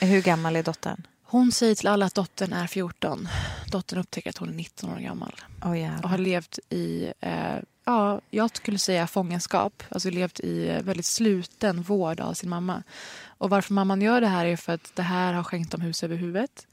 Hur 0.00 0.22
gammal 0.22 0.56
är 0.56 0.62
dottern? 0.62 1.06
Hon 1.24 1.52
säger 1.52 1.74
till 1.74 1.88
alla 1.88 2.06
att 2.06 2.14
dottern 2.14 2.52
är 2.52 2.66
14. 2.66 3.28
Dottern 3.70 3.98
upptäcker 3.98 4.30
att 4.30 4.38
hon 4.38 4.48
är 4.48 4.52
19 4.52 4.90
år 4.90 4.98
gammal. 4.98 5.34
Oh, 5.62 5.98
och 6.02 6.10
har 6.10 6.18
levt 6.18 6.58
i, 6.68 7.12
eh, 7.20 7.56
ja, 7.84 8.20
jag 8.30 8.56
skulle 8.56 8.78
säga 8.78 9.06
fångenskap. 9.06 9.82
Alltså 9.88 10.10
levt 10.10 10.40
i 10.40 10.80
väldigt 10.84 11.06
sluten 11.06 11.82
vård 11.82 12.20
av 12.20 12.34
sin 12.34 12.50
mamma. 12.50 12.82
Och 13.26 13.50
varför 13.50 13.74
mamman 13.74 14.02
gör 14.02 14.20
det 14.20 14.26
här 14.26 14.46
är 14.46 14.56
för 14.56 14.72
att 14.72 14.92
det 14.94 15.02
här 15.02 15.32
har 15.32 15.42
skänkt 15.42 15.72
dem 15.72 15.80
hus 15.80 16.02
över 16.02 16.16
huvudet. 16.16 16.66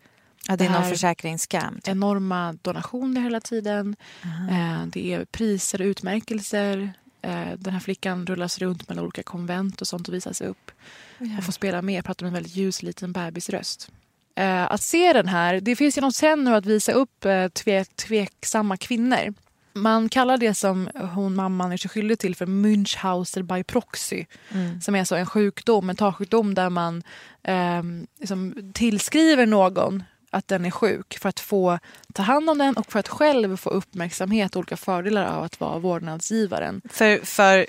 ja, 0.48 0.56
det 0.56 0.66
är 0.66 0.70
någon 0.70 0.90
försäkringsskam. 0.90 1.76
typ. 1.76 1.88
Enorma 1.88 2.54
donationer 2.62 3.22
hela 3.22 3.40
tiden. 3.40 3.96
Eh, 4.52 4.86
det 4.86 5.14
är 5.14 5.26
priser 5.26 5.82
och 5.82 5.86
utmärkelser. 5.86 6.94
Eh, 7.22 7.52
den 7.58 7.74
här 7.74 7.80
flickan 7.80 8.26
rullas 8.26 8.60
runt 8.60 8.90
mellan 8.90 9.04
olika 9.04 9.24
konvent 9.24 9.82
och 9.82 9.88
sånt 9.88 10.08
och 10.08 10.14
visas 10.14 10.42
upp. 10.42 10.72
Och 11.38 11.44
får 11.44 11.52
spela 11.52 11.82
med, 11.82 12.06
pratar 12.06 12.26
med 12.26 12.30
en 12.30 12.34
väldigt 12.34 12.56
ljus 12.56 12.84
liten 12.84 13.12
bebisröst. 13.12 13.92
Eh, 14.36 14.72
att 14.72 14.82
se 14.82 15.14
den 15.14 15.28
här, 15.28 15.62
det 15.62 15.76
finns 15.76 15.98
genom 15.98 16.12
sen 16.12 16.44
nu 16.44 16.56
att 16.56 16.66
visa 16.66 16.92
upp 16.92 17.26
tve, 17.54 17.86
tveksamma 17.86 18.78
kvinnor. 18.78 19.34
Man 19.74 20.10
kallar 20.10 20.38
det 20.38 20.54
som 20.54 20.90
hon 21.16 21.36
mamman 21.36 21.72
är 21.72 21.78
sig 21.78 21.90
skyldig 21.90 22.20
till 22.20 22.36
för 22.36 22.46
Münchhauser 22.46 23.42
by 23.42 23.64
proxy. 23.64 24.26
Mm. 24.52 24.82
Som 24.82 24.96
är 24.96 25.04
så 25.04 25.16
en 25.16 25.26
sjukdom, 25.26 25.88
mentalsjukdom 25.88 26.54
där 26.54 26.70
man 26.70 27.04
eh, 27.44 27.84
liksom 28.20 28.72
tillskriver 28.74 29.46
någon 29.46 30.04
att 30.32 30.48
den 30.48 30.66
är 30.66 30.72
sjuk 30.72 31.18
för 31.22 31.30
att 31.30 31.40
få 31.40 31.80
ta 32.14 32.24
hand 32.24 32.50
om 32.50 32.58
den 32.58 32.78
och 32.78 32.92
för 32.92 33.00
att 33.00 33.08
själv 33.08 33.58
få 33.58 33.70
uppmärksamhet 33.70 34.56
och 34.56 34.60
olika 34.60 34.78
fördelar 34.78 35.26
av 35.26 35.44
att 35.44 35.60
vara 35.60 35.80
vårdnadsgivaren. 35.80 36.82
För, 36.90 37.26
för 37.26 37.66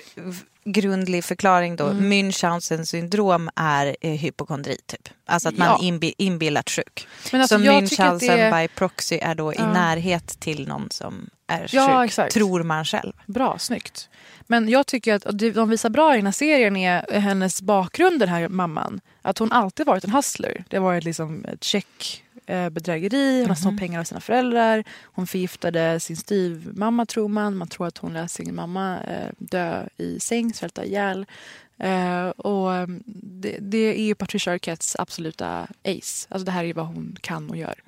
grundlig 0.65 1.23
förklaring 1.23 1.75
då. 1.75 1.87
Mm. 1.87 2.11
Münchhausens 2.13 2.85
syndrom 2.85 3.49
är 3.55 3.95
eh, 4.01 4.11
hypokondri 4.11 4.77
typ. 4.85 5.09
Alltså 5.25 5.49
att 5.49 5.57
man 5.57 5.67
Ja. 5.67 5.79
inbi, 5.81 6.13
inbillat 6.17 6.69
sjuk. 6.69 7.07
Men 7.31 7.41
alltså, 7.41 7.55
så 7.57 7.63
Münchhausen 7.63 8.31
är- 8.31 8.61
by 8.61 8.67
proxy 8.67 9.17
är 9.21 9.35
då 9.35 9.53
i 9.53 9.55
Ja. 9.59 9.73
närhet 9.73 10.27
till 10.39 10.67
någon 10.67 10.87
som 10.91 11.29
är 11.47 11.67
Ja, 11.71 11.99
sjuk. 12.01 12.09
exakt. 12.09 12.33
Tror 12.33 12.63
man 12.63 12.85
själv. 12.85 13.13
Bra, 13.25 13.59
snyggt. 13.59 14.09
Men 14.47 14.69
jag 14.69 14.87
tycker 14.87 15.13
att 15.15 15.25
de 15.53 15.69
visar 15.69 15.89
bra 15.89 16.13
i 16.13 16.17
den 16.17 16.25
här 16.25 16.31
serien 16.33 16.75
är 16.75 17.19
hennes 17.19 17.61
bakgrund, 17.61 18.19
den 18.19 18.29
här 18.29 18.47
mamman. 18.49 19.01
Att 19.21 19.37
hon 19.37 19.51
alltid 19.51 19.85
varit 19.85 20.03
en 20.03 20.09
hustler. 20.11 20.63
Det 20.69 20.77
har 20.77 20.83
varit 20.83 21.03
liksom 21.03 21.45
ett 21.45 21.63
check 21.63 22.23
eh, 22.30 22.30
bedrägeri, 22.71 23.39
hon 23.39 23.49
har 23.49 23.55
snott 23.55 23.77
pengar 23.77 23.99
av 23.99 24.03
sina 24.03 24.21
föräldrar. 24.21 24.83
Hon 25.03 25.27
förgiftade 25.27 25.99
sin 25.99 26.17
styvmamma 26.17 27.05
tror 27.05 27.27
man. 27.27 27.57
Man 27.57 27.67
tror 27.67 27.87
att 27.87 27.97
hon 27.97 28.13
lät 28.13 28.31
sin 28.31 28.55
mamma 28.55 28.99
eh, 29.03 29.29
dö 29.37 29.87
i 29.97 30.19
säng, 30.19 30.53
svälta 30.53 30.85
ihjäl. 30.85 31.25
Eh, 31.77 32.27
och 32.27 32.73
eh, 32.73 32.87
det, 33.15 33.57
det 33.59 33.77
är 33.77 34.03
ju 34.03 34.15
Patricia 34.15 34.53
Arquettes 34.53 34.95
absoluta 34.99 35.67
ace. 35.83 36.27
Alltså 36.29 36.45
det 36.45 36.51
här 36.51 36.63
är 36.63 36.73
vad 36.73 36.85
hon 36.85 37.17
kan 37.21 37.49
och 37.49 37.57
gör. 37.57 37.81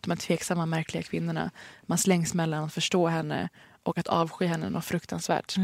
De 0.00 0.10
här 0.10 0.16
tveksamma, 0.16 0.66
märkliga 0.66 1.02
kvinnorna. 1.02 1.50
Man 1.82 1.98
slängs 1.98 2.34
mellan 2.34 2.64
att 2.64 2.72
förstå 2.72 3.08
henne 3.08 3.48
och 3.82 3.98
att 3.98 4.08
avsky 4.08 4.46
henne 4.46 4.70
något 4.70 4.84
fruktansvärt. 4.84 5.56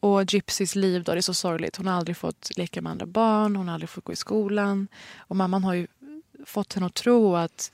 Och 0.00 0.34
Gypsys 0.34 0.74
liv 0.74 1.04
då, 1.04 1.12
det 1.12 1.18
är 1.18 1.22
så 1.22 1.34
sorgligt. 1.34 1.76
Hon 1.76 1.86
har 1.86 1.94
aldrig 1.94 2.16
fått 2.16 2.50
leka 2.56 2.82
med 2.82 2.92
andra 2.92 3.06
barn, 3.06 3.56
hon 3.56 3.68
har 3.68 3.74
aldrig 3.74 3.90
fått 3.90 4.04
gå 4.04 4.12
i 4.12 4.16
skolan. 4.16 4.88
Och 5.18 5.36
mamman 5.36 5.64
har 5.64 5.74
ju 5.74 5.86
fått 6.46 6.72
henne 6.74 6.86
att 6.86 6.94
tro 6.94 7.36
att 7.36 7.72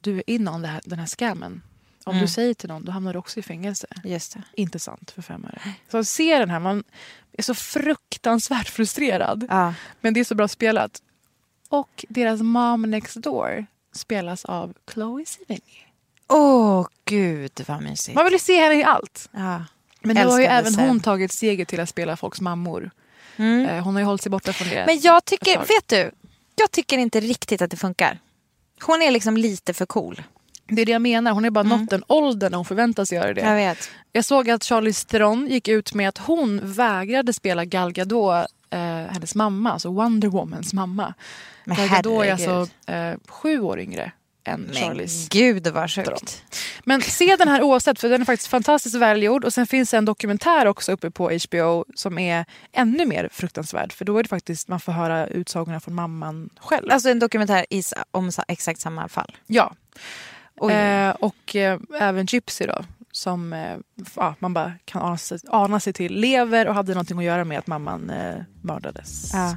du 0.00 0.16
är 0.16 0.30
in 0.30 0.48
on 0.48 0.62
det 0.62 0.68
här, 0.68 0.80
den 0.84 0.98
här 0.98 1.06
scammen. 1.06 1.62
Om 2.04 2.18
du 2.18 2.28
säger 2.28 2.54
till 2.54 2.68
någon, 2.68 2.84
då 2.84 2.92
hamnar 2.92 3.12
du 3.12 3.18
också 3.18 3.38
i 3.40 3.42
fängelse. 3.42 3.86
Just 4.04 4.32
det. 4.34 4.42
Inte 4.54 4.78
sant 4.78 5.10
för 5.10 5.22
fem 5.22 5.44
öre. 5.44 5.60
Så 5.90 6.04
se 6.04 6.38
den 6.38 6.50
här, 6.50 6.60
man 6.60 6.84
är 7.32 7.42
så 7.42 7.54
fruktansvärt 7.54 8.68
frustrerad. 8.68 9.46
Ja. 9.50 9.74
Men 10.00 10.14
det 10.14 10.20
är 10.20 10.24
så 10.24 10.34
bra 10.34 10.48
spelat. 10.48 11.02
Och 11.68 12.04
deras 12.08 12.40
mom 12.40 12.82
next 12.82 13.14
door 13.16 13.66
spelas 13.92 14.44
av 14.44 14.74
Chloe 14.92 15.24
Sevigny. 15.26 15.78
Åh 16.28 16.86
gud 17.04 17.64
vad 17.68 17.82
mysigt. 17.82 18.14
Man 18.14 18.24
vill 18.24 18.32
ju 18.32 18.38
se 18.38 18.60
henne 18.60 18.74
i 18.74 18.84
allt. 18.84 19.28
Ja. 19.32 19.64
Men 20.00 20.16
nu 20.16 20.24
har 20.24 20.38
ju 20.40 20.44
även 20.46 20.72
Sev. 20.72 20.86
hon 20.88 21.00
tagit 21.00 21.32
steget 21.32 21.68
till 21.68 21.80
att 21.80 21.88
spela 21.88 22.16
folks 22.16 22.40
mammor. 22.40 22.90
Eh, 23.36 23.84
Hon 23.84 23.94
har 23.94 23.98
ju 23.98 24.04
hållit 24.04 24.22
sig 24.22 24.30
borta 24.30 24.52
från 24.52 24.68
det. 24.68 24.84
Men 24.86 25.00
jag 25.00 25.24
tycker, 25.24 25.58
vet 25.58 25.88
du, 25.88 26.10
jag 26.56 26.70
tycker 26.70 26.98
inte 26.98 27.20
riktigt 27.20 27.62
att 27.62 27.70
det 27.70 27.76
funkar. 27.76 28.18
Hon 28.82 29.02
är 29.02 29.10
liksom 29.10 29.36
lite 29.36 29.74
för 29.74 29.86
cool. 29.86 30.22
Det 30.66 30.82
är 30.82 30.86
det 30.86 30.92
jag 30.92 31.02
menar. 31.02 31.32
Hon 31.32 31.44
är 31.44 31.50
bara 31.50 31.64
nått 31.64 31.90
den 31.90 32.04
åldern 32.08 32.50
när 32.50 32.56
hon 32.56 32.64
förväntas 32.64 33.12
göra 33.12 33.34
det. 33.34 33.40
Jag 33.40 33.54
vet. 33.54 33.90
Jag 34.12 34.24
såg 34.24 34.50
att 34.50 34.64
Charlize 34.64 35.08
Theron 35.08 35.46
gick 35.46 35.68
ut 35.68 35.94
med 35.94 36.08
att 36.08 36.18
hon 36.18 36.60
vägrade 36.62 37.32
spela 37.32 37.64
Gal 37.64 37.92
Gadot, 37.92 38.46
eh, 38.70 38.78
hennes 38.80 39.34
mamma, 39.34 39.72
alltså 39.72 39.92
Wonder 39.92 40.28
Womans 40.28 40.72
mamma. 40.72 41.14
Men 41.64 41.76
Gal 41.76 41.88
Gadot 41.88 42.24
är 42.24 42.32
alltså 42.32 42.68
eh, 42.86 43.14
sju 43.28 43.60
år 43.60 43.80
yngre 43.80 44.12
än 44.44 44.70
Men 44.74 45.08
gud 45.30 45.66
vad 45.66 45.90
sjukt. 45.90 46.42
Men 46.84 47.00
se 47.02 47.36
den 47.36 47.48
här 47.48 47.62
oavsett, 47.62 48.00
för 48.00 48.08
den 48.08 48.20
är 48.20 48.24
faktiskt 48.24 48.50
fantastiskt 48.50 48.94
välgjord. 48.94 49.44
Och 49.44 49.52
sen 49.52 49.66
finns 49.66 49.94
en 49.94 50.04
dokumentär 50.04 50.66
också 50.66 50.92
uppe 50.92 51.10
på 51.10 51.30
HBO 51.48 51.84
som 51.94 52.18
är 52.18 52.44
ännu 52.72 53.06
mer 53.06 53.28
fruktansvärd. 53.32 53.92
För 53.92 54.04
då 54.04 54.18
är 54.18 54.22
det 54.22 54.28
faktiskt, 54.28 54.68
man 54.68 54.80
får 54.80 54.92
höra 54.92 55.26
utsagorna 55.26 55.80
från 55.80 55.94
mamman 55.94 56.50
själv. 56.60 56.90
Alltså 56.90 57.08
en 57.08 57.18
dokumentär 57.18 57.66
i, 57.70 57.82
sa- 57.82 58.04
om 58.10 58.30
exakt 58.48 58.80
samma 58.80 59.08
fall. 59.08 59.36
ja. 59.46 59.74
Eh, 60.70 61.10
och 61.10 61.56
eh, 61.56 61.78
även 62.00 62.26
Gypsy 62.26 62.66
då. 62.66 62.84
Som 63.12 63.52
eh, 63.52 63.76
ja, 64.16 64.34
man 64.38 64.54
bara 64.54 64.72
kan 64.84 65.02
ana 65.02 65.18
sig, 65.18 65.38
ana 65.48 65.80
sig 65.80 65.92
till 65.92 66.14
lever 66.20 66.68
och 66.68 66.74
hade 66.74 66.92
någonting 66.94 67.18
att 67.18 67.24
göra 67.24 67.44
med 67.44 67.58
att 67.58 67.66
mamman 67.66 68.10
eh, 68.10 68.34
mördades. 68.62 69.30
Ja. 69.32 69.56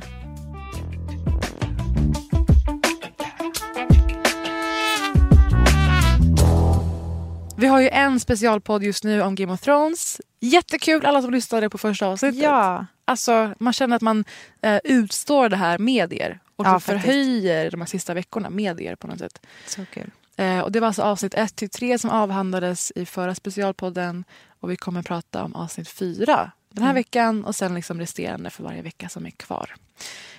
Vi 7.60 7.68
har 7.68 7.82
ju 7.82 7.90
en 7.90 8.20
specialpodd 8.20 8.84
just 8.84 9.04
nu 9.04 9.22
om 9.22 9.36
Game 9.36 9.54
of 9.54 9.62
Thrones. 9.62 10.22
Jättekul 10.40 11.06
alla 11.06 11.22
som 11.22 11.32
lyssnade 11.32 11.70
på 11.70 11.78
första 11.78 12.08
avsnittet. 12.08 12.42
Ja. 12.42 12.86
Alltså, 13.06 13.54
man 13.60 13.74
känner 13.74 13.96
att 13.96 14.02
man 14.02 14.26
eh, 14.62 14.80
utstår 14.84 15.50
det 15.50 15.56
här 15.56 15.78
med 15.78 16.14
er. 16.14 16.40
Och 16.56 16.66
Ja, 16.66 16.80
faktiskt. 16.80 17.06
förhöjer 17.06 17.72
de 17.72 17.82
här 17.82 17.88
sista 17.88 18.14
veckorna 18.14 18.50
med 18.50 18.82
er 18.82 18.96
på 18.96 19.08
något 19.08 19.20
sätt. 19.20 19.42
Så 19.68 19.86
kul. 19.94 20.12
Eh, 20.36 20.60
och 20.60 20.72
det 20.72 20.80
var 20.80 20.88
alltså 20.88 21.02
avsnitt 21.02 21.34
1 21.34 21.56
till 21.56 21.70
3 21.70 22.00
som 22.00 22.10
avhandlades 22.10 22.92
i 22.96 23.06
förra 23.06 23.36
specialpodden. 23.36 24.24
Och 24.60 24.72
vi 24.72 24.76
kommer 24.76 25.02
prata 25.02 25.44
om 25.44 25.56
avsnitt 25.56 25.90
4 25.90 26.52
den 26.70 26.84
här 26.84 26.94
veckan 26.94 27.46
och 27.46 27.56
sen 27.56 27.76
liksom 27.76 28.00
resterande 28.00 28.50
för 28.50 28.64
varje 28.64 28.82
vecka 28.82 29.10
som 29.10 29.26
är 29.26 29.30
kvar. 29.32 29.76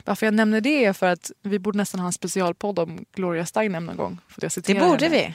Varför 0.04 0.26
jag 0.26 0.34
nämner 0.34 0.60
det 0.60 0.84
är 0.84 0.92
för 0.92 1.06
att 1.06 1.30
vi 1.42 1.58
borde 1.58 1.78
nästan 1.78 2.00
ha 2.00 2.06
en 2.06 2.12
specialpodd 2.12 2.78
om 2.78 3.04
Gloria 3.12 3.46
Steinem 3.46 3.86
någon 3.86 3.96
gång. 3.96 4.18
För 4.28 4.42
jag 4.42 4.52
Det 4.64 4.74
borde 4.74 5.04
henne. 5.04 5.08
vi. 5.08 5.34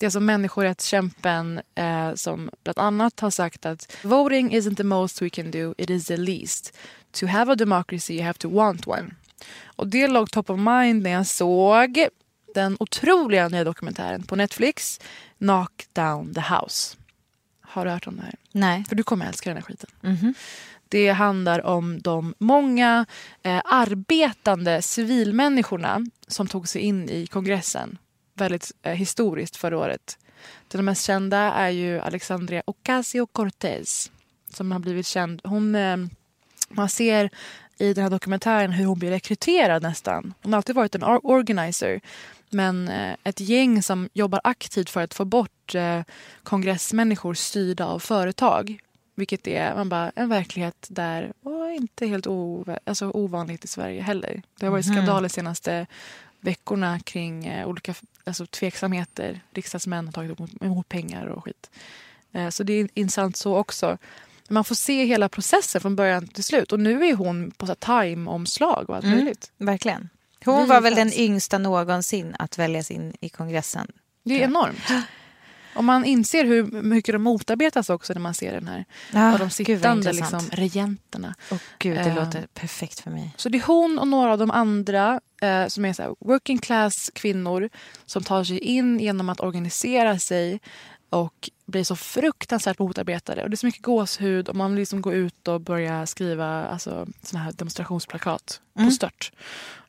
Det 0.00 0.04
är 0.04 0.06
alltså 0.06 0.20
människorättskämpen 0.20 1.60
eh, 1.74 2.14
som 2.14 2.50
bland 2.62 2.78
annat 2.78 3.20
har 3.20 3.30
sagt 3.30 3.66
att 3.66 3.96
voting 4.02 4.50
isn't 4.50 4.76
the 4.76 4.84
most 4.84 5.22
we 5.22 5.30
can 5.30 5.50
do, 5.50 5.74
it 5.78 5.90
is 5.90 6.06
the 6.06 6.16
least. 6.16 6.76
To 7.12 7.26
have 7.26 7.52
a 7.52 7.54
democracy 7.54 8.14
you 8.14 8.24
have 8.24 8.38
to 8.38 8.48
want 8.48 8.86
one. 8.86 9.14
Och 9.64 9.86
det 9.86 10.08
låg 10.08 10.30
top 10.30 10.50
of 10.50 10.58
mind 10.58 11.02
när 11.02 11.10
jag 11.10 11.26
såg 11.26 12.06
den 12.54 12.76
otroliga 12.80 13.48
nya 13.48 13.64
dokumentären 13.64 14.22
på 14.22 14.36
Netflix, 14.36 15.00
Knock 15.38 15.86
down 15.92 16.34
the 16.34 16.40
house. 16.40 16.96
Har 17.60 17.84
du 17.84 17.90
hört 17.90 18.06
om 18.06 18.16
det 18.16 18.22
här? 18.22 18.34
Nej. 18.52 18.84
För 18.88 18.96
du 18.96 19.02
kommer 19.02 19.26
älska 19.26 19.50
den 19.50 19.56
här 19.56 19.64
skiten. 19.64 19.90
Mhm. 20.00 20.34
Det 20.88 21.08
handlar 21.08 21.66
om 21.66 22.00
de 22.00 22.34
många 22.38 23.06
eh, 23.42 23.62
arbetande 23.64 24.82
civilmänniskorna 24.82 26.06
som 26.26 26.46
tog 26.46 26.68
sig 26.68 26.82
in 26.82 27.10
i 27.10 27.26
kongressen. 27.26 27.98
Väldigt 28.40 28.72
eh, 28.82 28.92
historiskt 28.92 29.56
förra 29.56 29.78
året. 29.78 30.18
Den 30.68 30.84
mest 30.84 31.04
kända 31.04 31.38
är 31.38 31.70
ju 31.70 32.00
Alexandria 32.00 32.62
Ocasio-Cortez 32.66 34.10
som 34.48 34.72
har 34.72 34.78
blivit 34.78 35.06
känd. 35.06 35.40
Hon, 35.44 35.74
eh, 35.74 35.96
man 36.68 36.88
ser 36.88 37.30
i 37.78 37.94
den 37.94 38.02
här 38.02 38.10
dokumentären 38.10 38.72
hur 38.72 38.84
hon 38.84 38.98
blir 38.98 39.10
rekryterad 39.10 39.82
nästan. 39.82 40.34
Hon 40.42 40.52
har 40.52 40.56
alltid 40.56 40.76
varit 40.76 40.94
en 40.94 41.04
or- 41.04 41.20
organizer. 41.24 42.00
Men 42.50 42.88
eh, 42.88 43.16
ett 43.24 43.40
gäng 43.40 43.82
som 43.82 44.08
jobbar 44.12 44.40
aktivt 44.44 44.90
för 44.90 45.02
att 45.02 45.14
få 45.14 45.24
bort 45.24 45.74
eh, 45.74 46.02
kongressmänniskor 46.42 47.34
styrda 47.34 47.84
av 47.84 47.98
företag. 47.98 48.78
Vilket 49.14 49.46
är 49.46 49.74
man 49.74 49.88
bara, 49.88 50.12
en 50.16 50.28
verklighet 50.28 50.86
där 50.88 51.32
och 51.42 51.72
inte 51.72 52.06
helt 52.06 52.26
ov 52.26 52.76
alltså 52.84 53.10
ovanligt 53.10 53.64
i 53.64 53.68
Sverige 53.68 54.02
heller. 54.02 54.42
Det 54.58 54.66
har 54.66 54.70
varit 54.70 54.86
skandaler 54.86 55.28
de 55.28 55.28
senaste 55.28 55.86
veckorna 56.40 57.00
kring 57.00 57.46
eh, 57.46 57.68
olika 57.68 57.94
alltså, 58.24 58.46
tveksamheter. 58.46 59.40
Riksdagsmän 59.50 60.06
har 60.06 60.12
tagit 60.12 60.38
emot, 60.38 60.50
emot 60.60 60.88
pengar 60.88 61.26
och 61.26 61.44
skit. 61.44 61.70
Eh, 62.32 62.48
så 62.48 62.62
det 62.62 62.72
är 62.72 62.88
intressant 62.94 63.36
så 63.36 63.56
också. 63.56 63.98
Man 64.48 64.64
får 64.64 64.74
se 64.74 65.04
hela 65.04 65.28
processen 65.28 65.80
från 65.80 65.96
början 65.96 66.28
till 66.28 66.44
slut. 66.44 66.72
Och 66.72 66.80
nu 66.80 67.06
är 67.06 67.14
hon 67.14 67.50
på 67.50 67.74
time-omslag 67.74 68.90
och 68.90 68.96
allt 68.96 69.04
möjligt. 69.04 69.52
Verkligen. 69.56 70.08
Hon 70.44 70.68
var 70.68 70.80
väl 70.80 70.94
den 70.94 71.12
yngsta 71.12 71.58
någonsin 71.58 72.36
att 72.38 72.58
väljas 72.58 72.90
in 72.90 73.14
i 73.20 73.28
kongressen. 73.28 73.92
Det 74.22 74.42
är 74.42 74.44
enormt. 74.44 74.82
Och 75.74 75.84
man 75.84 76.04
inser 76.04 76.44
hur 76.44 76.82
mycket 76.82 77.12
de 77.12 77.22
motarbetas 77.22 77.90
också 77.90 78.12
när 78.12 78.20
man 78.20 78.34
ser 78.34 78.52
den 78.52 78.68
här. 78.68 78.84
Ja, 79.12 79.32
av 79.32 79.38
de 79.38 79.50
sittande 79.50 80.12
liksom, 80.12 80.40
regenterna. 80.52 81.34
Åh 81.50 81.58
gud, 81.78 81.96
det 81.96 82.00
Eh. 82.00 82.14
låter 82.14 82.46
perfekt 82.54 83.00
för 83.00 83.10
mig. 83.10 83.34
Så 83.36 83.48
det 83.48 83.58
är 83.58 83.62
hon 83.66 83.98
och 83.98 84.08
några 84.08 84.32
av 84.32 84.38
de 84.38 84.50
andra 84.50 85.20
eh, 85.42 85.66
som 85.66 85.84
är 85.84 85.92
så 85.92 86.02
här, 86.02 86.14
working 86.20 86.58
class 86.58 87.10
kvinnor 87.14 87.70
som 88.06 88.22
tar 88.22 88.44
sig 88.44 88.58
in 88.58 89.00
genom 89.00 89.28
att 89.28 89.40
organisera 89.40 90.18
sig 90.18 90.60
och 91.10 91.50
blir 91.66 91.84
så 91.84 91.96
fruktansvärt 91.96 92.78
motarbetade. 92.78 93.42
Och 93.42 93.50
det 93.50 93.54
är 93.54 93.56
så 93.56 93.66
mycket 93.66 93.82
gåshud 93.82 94.48
och 94.48 94.56
man 94.56 94.70
vill 94.70 94.78
liksom 94.80 95.02
gå 95.02 95.12
ut 95.12 95.48
och 95.48 95.60
börja 95.60 96.06
skriva 96.06 96.64
alltså, 96.66 97.06
såna 97.22 97.42
här 97.42 97.52
demonstrationsplakat 97.52 98.60
på 98.84 98.90
stört. 98.90 99.32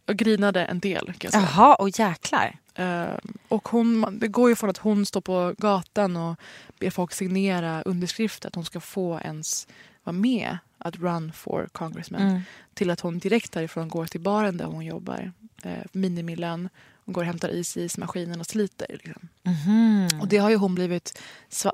Och 0.08 0.16
grinade 0.16 0.66
en 0.66 0.80
del 0.80 1.06
kan 1.06 1.16
jag 1.22 1.32
säga. 1.32 1.48
Jaha, 1.56 1.76
och 1.76 2.00
jäklar. 2.00 2.58
Eh, 2.76 3.14
och 3.48 3.68
hon, 3.70 4.20
det 4.20 4.28
går 4.28 4.50
ju 4.50 4.56
från 4.56 4.70
att 4.70 4.78
hon 4.78 5.06
står 5.06 5.22
på 5.22 5.56
gatan 5.58 6.18
och 6.18 6.40
ber 6.80 6.90
folk 6.90 7.14
signera 7.14 7.82
underskrifter 7.82 8.48
att 8.48 8.56
hon 8.56 8.66
ska 8.66 8.80
få 8.80 9.20
ens 9.20 9.68
vara 10.04 10.14
med 10.14 10.58
att 10.78 10.96
run 10.96 11.32
for 11.34 11.70
congressman 11.72 12.22
Mm. 12.22 12.42
till 12.74 12.90
att 12.90 13.00
hon 13.00 13.20
direkt 13.20 13.52
därifrån 13.52 13.90
går 13.90 14.06
till 14.06 14.22
baren 14.22 14.58
där 14.58 14.66
hon 14.66 14.86
jobbar, 14.86 15.32
eh, 15.64 15.78
minimilön. 15.92 16.70
Hon 17.06 17.14
går 17.14 17.22
och 17.22 17.26
hämtar 17.28 17.50
is 17.50 17.78
i 17.78 17.82
ismaskinen 17.84 18.40
och 18.40 18.46
sliter. 18.46 19.00
Liksom. 19.04 19.28
Mhm. 19.44 20.22
Och 20.22 20.28
det 20.28 20.38
har 20.38 20.50
ju 20.50 20.56
hon 20.56 20.76
blivit 20.76 21.20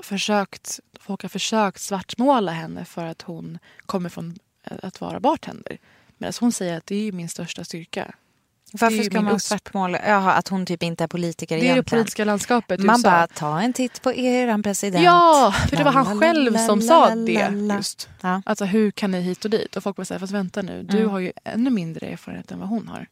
försökt, 0.03 0.79
folk 0.99 1.21
har 1.21 1.29
försökt 1.29 1.81
svartmåla 1.81 2.51
henne 2.51 2.85
för 2.85 3.05
att 3.05 3.21
hon 3.21 3.57
kommer 3.85 4.09
från 4.09 4.39
eh, 4.63 4.77
att 4.83 5.01
vara 5.01 5.19
bartender. 5.19 5.77
Medan 6.17 6.33
hon 6.39 6.51
säger 6.51 6.77
att 6.77 6.85
det 6.85 7.07
är 7.07 7.11
min 7.11 7.29
största 7.29 7.63
styrka. 7.63 8.13
Varför 8.73 9.03
ska 9.03 9.21
man 9.21 9.39
svartmåla? 9.39 9.99
Jaha, 10.07 10.31
att 10.33 10.47
hon 10.47 10.65
typ 10.65 10.83
inte 10.83 11.03
är 11.03 11.07
politiker 11.07 11.55
Det 11.55 11.59
är 11.59 11.61
det 11.61 11.65
egentligen. 11.65 11.97
politiska 11.99 12.25
landskapet 12.25 12.79
Man 12.79 12.95
USA. 12.95 13.09
bara, 13.09 13.27
ta 13.27 13.61
en 13.61 13.73
titt 13.73 14.01
på 14.01 14.13
eran 14.13 14.63
president. 14.63 15.03
Ja, 15.03 15.53
för 15.69 15.75
det 15.77 15.83
var 15.83 15.91
han 15.91 16.19
själv 16.19 16.51
la, 16.53 16.59
som 16.59 16.79
la, 16.79 16.85
sa 16.85 17.09
la, 17.09 17.15
det 17.15 17.49
la. 17.49 17.75
just. 17.75 18.09
Ja. 18.21 18.41
Alltså 18.45 18.65
hur 18.65 18.91
kan 18.91 19.11
ni 19.11 19.21
hit 19.21 19.45
och 19.45 19.51
dit? 19.51 19.75
Och 19.75 19.83
folk 19.83 19.95
bara 19.95 20.19
fast 20.19 20.33
vänta 20.33 20.61
nu, 20.61 20.83
du 20.83 20.97
Mm. 20.97 21.09
har 21.09 21.19
ju 21.19 21.31
ännu 21.43 21.69
mindre 21.69 22.07
erfarenhet 22.07 22.51
än 22.51 22.59
vad 22.59 22.69
hon 22.69 22.87
har. 22.87 23.07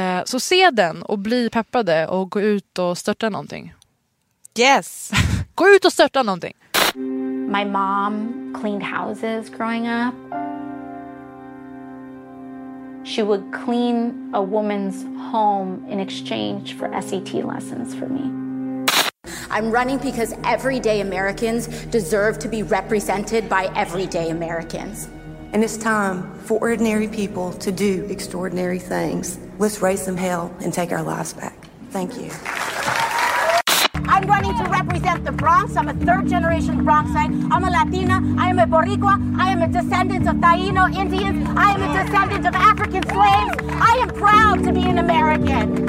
Eh, 0.00 0.24
så 0.24 0.40
se 0.40 0.70
den 0.70 1.02
och 1.02 1.18
bli 1.18 1.50
peppade 1.50 2.06
och 2.06 2.30
gå 2.30 2.40
ut 2.40 2.78
och 2.78 2.98
störta 2.98 3.28
någonting. 3.28 3.74
Yes! 4.58 5.10
Gå 5.54 5.68
ut 5.68 5.84
och 5.84 5.92
störta 5.92 6.22
någonting! 6.22 6.54
My 7.52 7.64
mom 7.64 8.56
cleaned 8.60 8.82
houses 8.82 9.50
growing 9.56 9.88
up. 9.90 10.14
She 13.04 13.22
would 13.22 13.52
clean 13.52 14.30
a 14.32 14.42
woman's 14.42 15.02
home 15.30 15.86
in 15.90 16.00
exchange 16.00 16.72
for 16.74 16.88
SAT 17.00 17.34
lessons 17.44 17.94
for 17.94 18.08
me. 18.08 18.44
I'm 19.50 19.70
running 19.70 19.98
because 19.98 20.34
everyday 20.42 21.02
Americans 21.02 21.68
deserve 21.86 22.38
to 22.40 22.48
be 22.48 22.62
represented 22.62 23.48
by 23.48 23.66
everyday 23.76 24.30
Americans. 24.30 25.08
And 25.52 25.62
it's 25.62 25.76
time 25.76 26.34
for 26.40 26.58
ordinary 26.60 27.06
people 27.06 27.52
to 27.52 27.70
do 27.70 28.06
extraordinary 28.06 28.78
things. 28.78 29.38
Let's 29.58 29.82
raise 29.82 30.02
some 30.02 30.16
hell 30.16 30.52
and 30.60 30.72
take 30.72 30.90
our 30.90 31.02
lives 31.02 31.34
back. 31.34 31.56
Thank 31.90 32.16
you. 32.16 32.30
I'm 34.08 34.26
running 34.26 34.56
to 34.58 34.64
represent 34.64 35.24
the 35.24 35.32
Bronx. 35.32 35.76
I'm 35.76 35.88
a 35.88 35.94
third 35.94 36.28
generation 36.28 36.84
Bronxite. 36.84 37.32
I'm 37.52 37.64
a 37.64 37.70
Latina. 37.70 38.16
I 38.38 38.50
am 38.50 38.58
a 38.58 38.66
Boricua. 38.66 39.14
I 39.38 39.52
am 39.52 39.62
a 39.62 39.68
descendant 39.68 40.28
of 40.28 40.34
Taino 40.36 40.84
Indians. 41.02 41.48
I 41.56 41.74
am 41.74 41.82
a 41.82 41.90
descendant 41.98 42.46
of 42.46 42.54
African 42.54 43.02
slaves. 43.02 43.54
I 43.90 43.92
am 44.02 44.08
proud 44.08 44.64
to 44.64 44.72
be 44.72 44.84
an 44.88 44.98
American. 44.98 45.84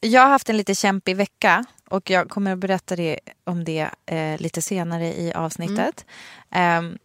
Jag 0.00 0.20
har 0.22 0.28
haft 0.28 0.48
en 0.48 0.56
lite 0.56 0.74
kämpig 0.74 1.16
vecka 1.16 1.64
och 1.90 2.10
jag 2.10 2.28
kommer 2.28 2.52
att 2.52 2.58
berätta 2.58 2.96
det, 2.96 3.18
om 3.44 3.64
det 3.64 3.90
eh, 4.06 4.40
lite 4.40 4.62
senare 4.62 5.06
i 5.06 5.32
avsnittet. 5.32 6.06
Ehm, 6.50 6.98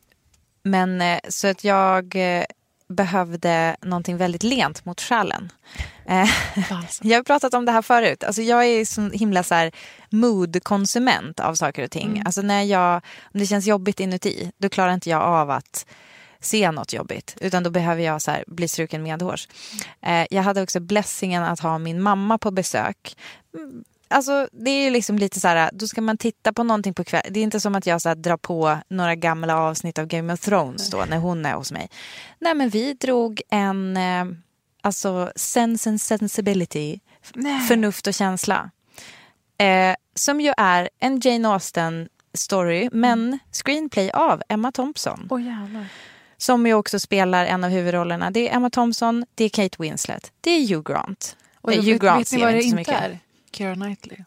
men 0.63 1.01
eh, 1.01 1.19
så 1.29 1.47
att 1.47 1.63
jag 1.63 2.15
eh, 2.15 2.43
behövde 2.87 3.75
någonting 3.81 4.17
väldigt 4.17 4.43
lent 4.43 4.85
mot 4.85 5.01
själen. 5.01 5.51
Eh, 6.05 6.29
jag 7.01 7.17
har 7.17 7.23
pratat 7.23 7.53
om 7.53 7.65
det 7.65 7.71
här 7.71 7.81
förut. 7.81 8.23
Alltså 8.23 8.41
jag 8.41 8.65
är 8.65 8.85
så 8.85 9.09
himla 9.09 9.43
så 9.43 9.55
här 9.55 9.71
mood-konsument 10.09 11.39
av 11.39 11.55
saker 11.55 11.83
och 11.83 11.91
ting. 11.91 12.23
Alltså 12.25 12.41
när 12.41 12.63
jag, 12.63 12.95
om 13.33 13.39
det 13.39 13.45
känns 13.45 13.67
jobbigt 13.67 13.99
inuti, 13.99 14.51
då 14.57 14.69
klarar 14.69 14.93
inte 14.93 15.09
jag 15.09 15.21
av 15.21 15.51
att 15.51 15.85
se 16.39 16.71
något 16.71 16.93
jobbigt. 16.93 17.35
Utan 17.41 17.63
då 17.63 17.69
behöver 17.69 18.03
jag 18.03 18.21
så 18.21 18.31
här 18.31 18.43
bli 18.47 18.67
struken 18.67 19.03
medhårs. 19.03 19.47
Eh, 20.01 20.25
jag 20.29 20.43
hade 20.43 20.61
också 20.61 20.79
blessingen 20.79 21.43
att 21.43 21.59
ha 21.59 21.77
min 21.77 22.01
mamma 22.01 22.37
på 22.37 22.51
besök. 22.51 23.17
Mm, 23.57 23.83
Alltså 24.07 24.47
det 24.51 24.71
är 24.71 24.83
ju 24.83 24.89
liksom 24.89 25.17
lite 25.17 25.39
så 25.39 25.47
här, 25.47 25.69
då 25.73 25.87
ska 25.87 26.01
man 26.01 26.17
titta 26.17 26.53
på 26.53 26.63
någonting 26.63 26.93
på 26.93 27.03
kväll. 27.03 27.25
Det 27.29 27.39
är 27.39 27.43
inte 27.43 27.59
som 27.59 27.75
att 27.75 27.85
jag 27.85 28.01
så 28.01 28.09
här, 28.09 28.15
drar 28.15 28.37
på 28.37 28.77
några 28.87 29.15
gamla 29.15 29.57
avsnitt 29.57 29.99
av 29.99 30.05
Game 30.05 30.33
of 30.33 30.39
Thrones 30.39 30.89
då 30.89 31.05
när 31.09 31.17
hon 31.17 31.45
är 31.45 31.53
hos 31.53 31.71
mig. 31.71 31.89
Nej 32.39 32.53
men 32.53 32.69
vi 32.69 32.93
drog 32.93 33.41
en, 33.49 33.97
eh, 33.97 34.25
alltså 34.85 35.31
sense 35.35 35.89
and 35.89 36.01
sensibility, 36.01 36.99
förnuft 37.67 38.07
och 38.07 38.13
känsla. 38.13 38.71
Eh, 39.57 39.95
som 40.15 40.41
ju 40.41 40.53
är 40.57 40.89
en 40.99 41.19
Jane 41.23 41.49
Austen 41.49 42.09
story, 42.33 42.89
men 42.91 43.39
screenplay 43.51 44.11
av 44.11 44.41
Emma 44.49 44.71
Thompson. 44.71 45.27
Jävlar. 45.31 45.85
Som 46.37 46.67
ju 46.67 46.73
också 46.73 46.99
spelar 46.99 47.45
en 47.45 47.63
av 47.63 47.69
huvudrollerna. 47.69 48.31
Det 48.31 48.49
är 48.49 48.55
Emma 48.55 48.69
Thompson, 48.69 49.25
det 49.35 49.43
är 49.43 49.49
Kate 49.49 49.75
Winslet, 49.79 50.31
det 50.41 50.51
är 50.51 50.67
Hugh 50.67 50.91
Grant. 50.91 51.37
Och 51.61 51.69
Nej, 51.69 51.77
vet, 51.77 51.85
Hugh 51.85 51.97
Grant 51.97 52.19
vet 52.19 52.31
ni 52.31 52.41
vad 52.43 52.53
det 52.53 52.63
inte 52.63 52.91
är? 52.91 53.19
Keira 53.51 53.75
Knightley. 53.75 54.17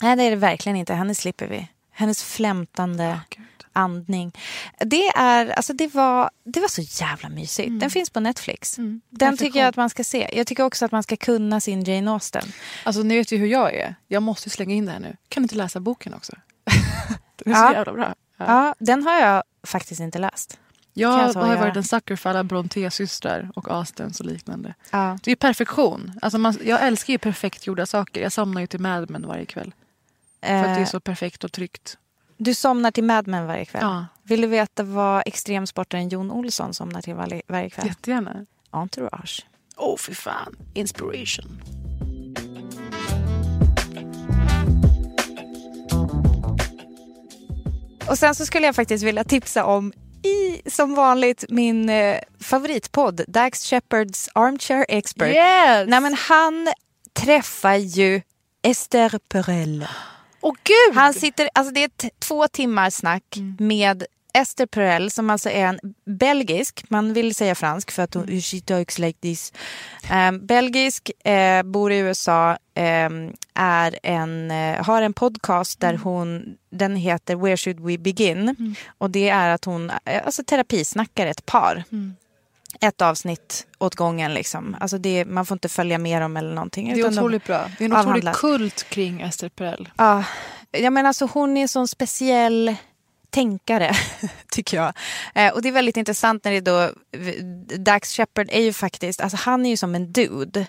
Nej 0.00 0.16
det 0.16 0.22
är 0.22 0.30
det 0.30 0.36
verkligen 0.36 0.76
inte, 0.76 0.94
henne 0.94 1.14
slipper 1.14 1.46
vi. 1.46 1.68
Hennes 1.90 2.24
flämtande 2.24 3.20
Gud. 3.30 3.57
Andning. 3.78 4.32
Det, 4.78 5.08
är, 5.08 5.46
alltså 5.50 5.72
det, 5.72 5.94
var, 5.94 6.30
det 6.44 6.60
var 6.60 6.68
så 6.68 6.82
jävla 7.04 7.28
mysigt. 7.28 7.80
Den 7.80 7.90
finns 7.90 8.10
på 8.10 8.20
Netflix. 8.20 8.76
Den 9.10 9.36
tycker 9.36 9.58
jag 9.60 9.68
att 9.68 9.76
man 9.76 9.90
ska 9.90 10.04
se. 10.04 10.30
Jag 10.32 10.46
tycker 10.46 10.62
också 10.64 10.84
att 10.84 10.92
man 10.92 11.02
ska 11.02 11.16
kunna 11.16 11.60
sin 11.60 11.84
Jane 11.84 12.10
Austen. 12.10 12.52
Alltså 12.84 13.02
ni 13.02 13.16
vet 13.18 13.32
ju 13.32 13.36
hur 13.36 13.46
jag 13.46 13.74
är. 13.74 13.94
Jag 14.08 14.22
måste 14.22 14.50
slänga 14.50 14.74
in 14.74 14.86
det 14.86 14.92
här 14.92 15.00
nu. 15.00 15.16
Kan 15.28 15.42
du 15.42 15.44
inte 15.44 15.54
läsa 15.54 15.80
boken 15.80 16.14
också? 16.14 16.32
Den 17.36 17.52
är 17.52 17.56
så 17.56 17.64
Ja. 17.64 17.72
jävla 17.72 17.92
bra. 17.92 18.14
Ja. 18.36 18.44
Ja, 18.46 18.74
den 18.78 19.02
har 19.02 19.14
jag 19.20 19.42
faktiskt 19.62 20.00
inte 20.00 20.18
läst. 20.18 20.58
Jag 20.94 21.08
har 21.08 21.56
varit 21.56 21.76
en 21.76 21.84
sucker 21.84 22.16
för 22.16 22.30
alla 22.30 22.44
Brontë-systrar 22.44 23.50
och 23.56 23.70
Austens 23.70 24.20
och 24.20 24.26
liknande. 24.26 24.74
Ja. 24.90 25.18
Det 25.22 25.30
är 25.32 25.36
perfektion. 25.36 26.18
Alltså 26.22 26.38
man, 26.38 26.58
jag 26.64 26.86
älskar 26.86 27.12
ju 27.12 27.18
perfekt 27.18 27.66
gjorda 27.66 27.86
saker. 27.86 28.20
Jag 28.22 28.32
somnar 28.32 28.60
ju 28.60 28.66
till 28.66 28.80
Mad 28.80 29.10
Men 29.10 29.26
varje 29.26 29.44
kväll. 29.44 29.72
För 30.42 30.54
att 30.54 30.64
det 30.64 30.70
är 30.70 30.80
Eh, 30.80 30.86
så 30.86 31.00
perfekt 31.00 31.44
och 31.44 31.52
tryggt. 31.52 31.98
Du 32.40 32.54
somnar 32.54 32.90
till 32.90 33.04
Mad 33.04 33.26
Men 33.26 33.46
varje 33.46 33.64
kväll. 33.64 33.82
Ja. 33.82 34.06
Vill 34.22 34.40
du 34.40 34.46
veta 34.46 34.82
vad 34.82 35.22
extremsportaren 35.26 36.08
Jon 36.08 36.30
Olsson 36.30 36.74
somnar 36.74 37.02
till 37.02 37.14
varje, 37.14 37.42
varje 37.48 37.70
kväll? 37.70 37.86
Jättegärna. 37.86 38.46
Entourage. 38.70 39.46
Åh 39.76 39.94
oh, 39.94 39.98
fy 39.98 40.14
fan. 40.14 40.56
Inspiration. 40.74 41.60
Och 48.08 48.18
sen 48.18 48.34
så 48.34 48.46
skulle 48.46 48.66
jag 48.66 48.74
faktiskt 48.74 49.04
vilja 49.04 49.24
tipsa 49.24 49.64
om 49.64 49.92
i, 50.22 50.70
som 50.70 50.94
vanligt, 50.94 51.44
min 51.48 51.88
eh, 51.88 52.18
favoritpodd, 52.40 53.20
Dax 53.28 53.64
Shepherds 53.64 54.28
Armchair 54.32 54.86
Expert. 54.88 55.28
Yes! 55.28 55.88
Nej 55.88 56.00
men 56.00 56.14
han 56.14 56.68
träffar 57.12 57.74
ju 57.74 58.22
Esther 58.62 59.18
Perel. 59.28 59.86
Åh 60.40 60.54
gud! 60.64 60.96
Han 60.96 61.14
sitter, 61.14 61.48
alltså 61.52 61.74
det 61.74 61.84
är 61.84 61.90
två 62.18 62.48
timmar 62.48 62.90
snack 62.90 63.24
med 63.58 64.04
Esther 64.32 64.66
Perel 64.66 65.10
som 65.10 65.30
alltså 65.30 65.50
är 65.50 65.66
en 65.66 65.78
belgisk, 66.04 66.84
man 66.90 67.12
vill 67.12 67.34
säga 67.34 67.54
fransk 67.54 67.90
för 67.90 68.02
att 68.02 68.14
hon, 68.14 68.22
Mm. 68.24 68.40
she 68.40 68.60
talks 68.60 68.98
like 68.98 69.18
this. 69.20 69.52
Um, 70.12 70.46
belgisk, 70.46 71.10
eh, 71.26 71.62
bor 71.62 71.92
i 71.92 71.98
USA, 71.98 72.58
ehm, 72.74 73.32
är 73.54 73.98
en, 74.02 74.50
eh, 74.50 74.84
har 74.84 75.02
en 75.02 75.12
podcast 75.12 75.82
Mm. 75.82 75.94
där 75.96 76.02
hon, 76.04 76.56
den 76.70 76.96
heter 76.96 77.36
Where 77.36 77.56
should 77.56 77.80
we 77.80 77.98
begin? 77.98 78.74
Och 78.98 79.10
det 79.10 79.28
är 79.28 79.48
att 79.48 79.64
hon 79.64 79.90
eh, 80.04 80.24
alltså 80.24 80.44
terapisnackar 80.44 81.26
ett 81.26 81.46
par. 81.46 81.84
Mm. 81.92 82.16
Ett 82.80 83.02
avsnitt 83.02 83.66
åt 83.78 83.94
gången 83.94 84.34
liksom. 84.34 84.76
Alltså 84.80 84.98
det, 84.98 85.24
man 85.24 85.46
får 85.46 85.54
inte 85.54 85.68
följa 85.68 85.98
med 85.98 86.22
dem 86.22 86.36
eller 86.36 86.54
någonting. 86.54 86.86
Det 86.86 86.92
är 86.92 86.98
utan 86.98 87.12
de 87.12 87.18
otroligt 87.18 87.44
bra. 87.44 87.70
Det 87.78 87.84
är 87.84 87.88
en 87.88 87.92
otrolig 87.92 88.08
avhandlar. 88.08 88.32
kult 88.32 88.82
kring 88.88 89.20
Esther 89.20 89.48
Perel. 89.48 89.88
Ja, 89.96 90.24
jag 90.70 90.92
menar 90.92 91.08
alltså 91.08 91.28
hon 91.32 91.56
är 91.56 91.62
en 91.62 91.68
sån 91.68 91.88
speciell 91.88 92.76
tänkare, 93.30 93.96
tycker 94.50 94.76
jag. 94.76 94.92
Eh, 95.34 95.52
och 95.52 95.62
det 95.62 95.68
är 95.68 95.72
väldigt 95.72 95.96
intressant 95.96 96.44
när 96.44 96.52
det 96.52 96.60
då, 96.60 96.90
Dax 97.78 98.16
Shepard 98.16 98.48
är 98.50 98.62
ju 98.62 98.72
faktiskt, 98.72 99.20
alltså 99.20 99.36
han 99.36 99.66
är 99.66 99.70
ju 99.70 99.76
som 99.76 99.94
en 99.94 100.12
dude. 100.12 100.66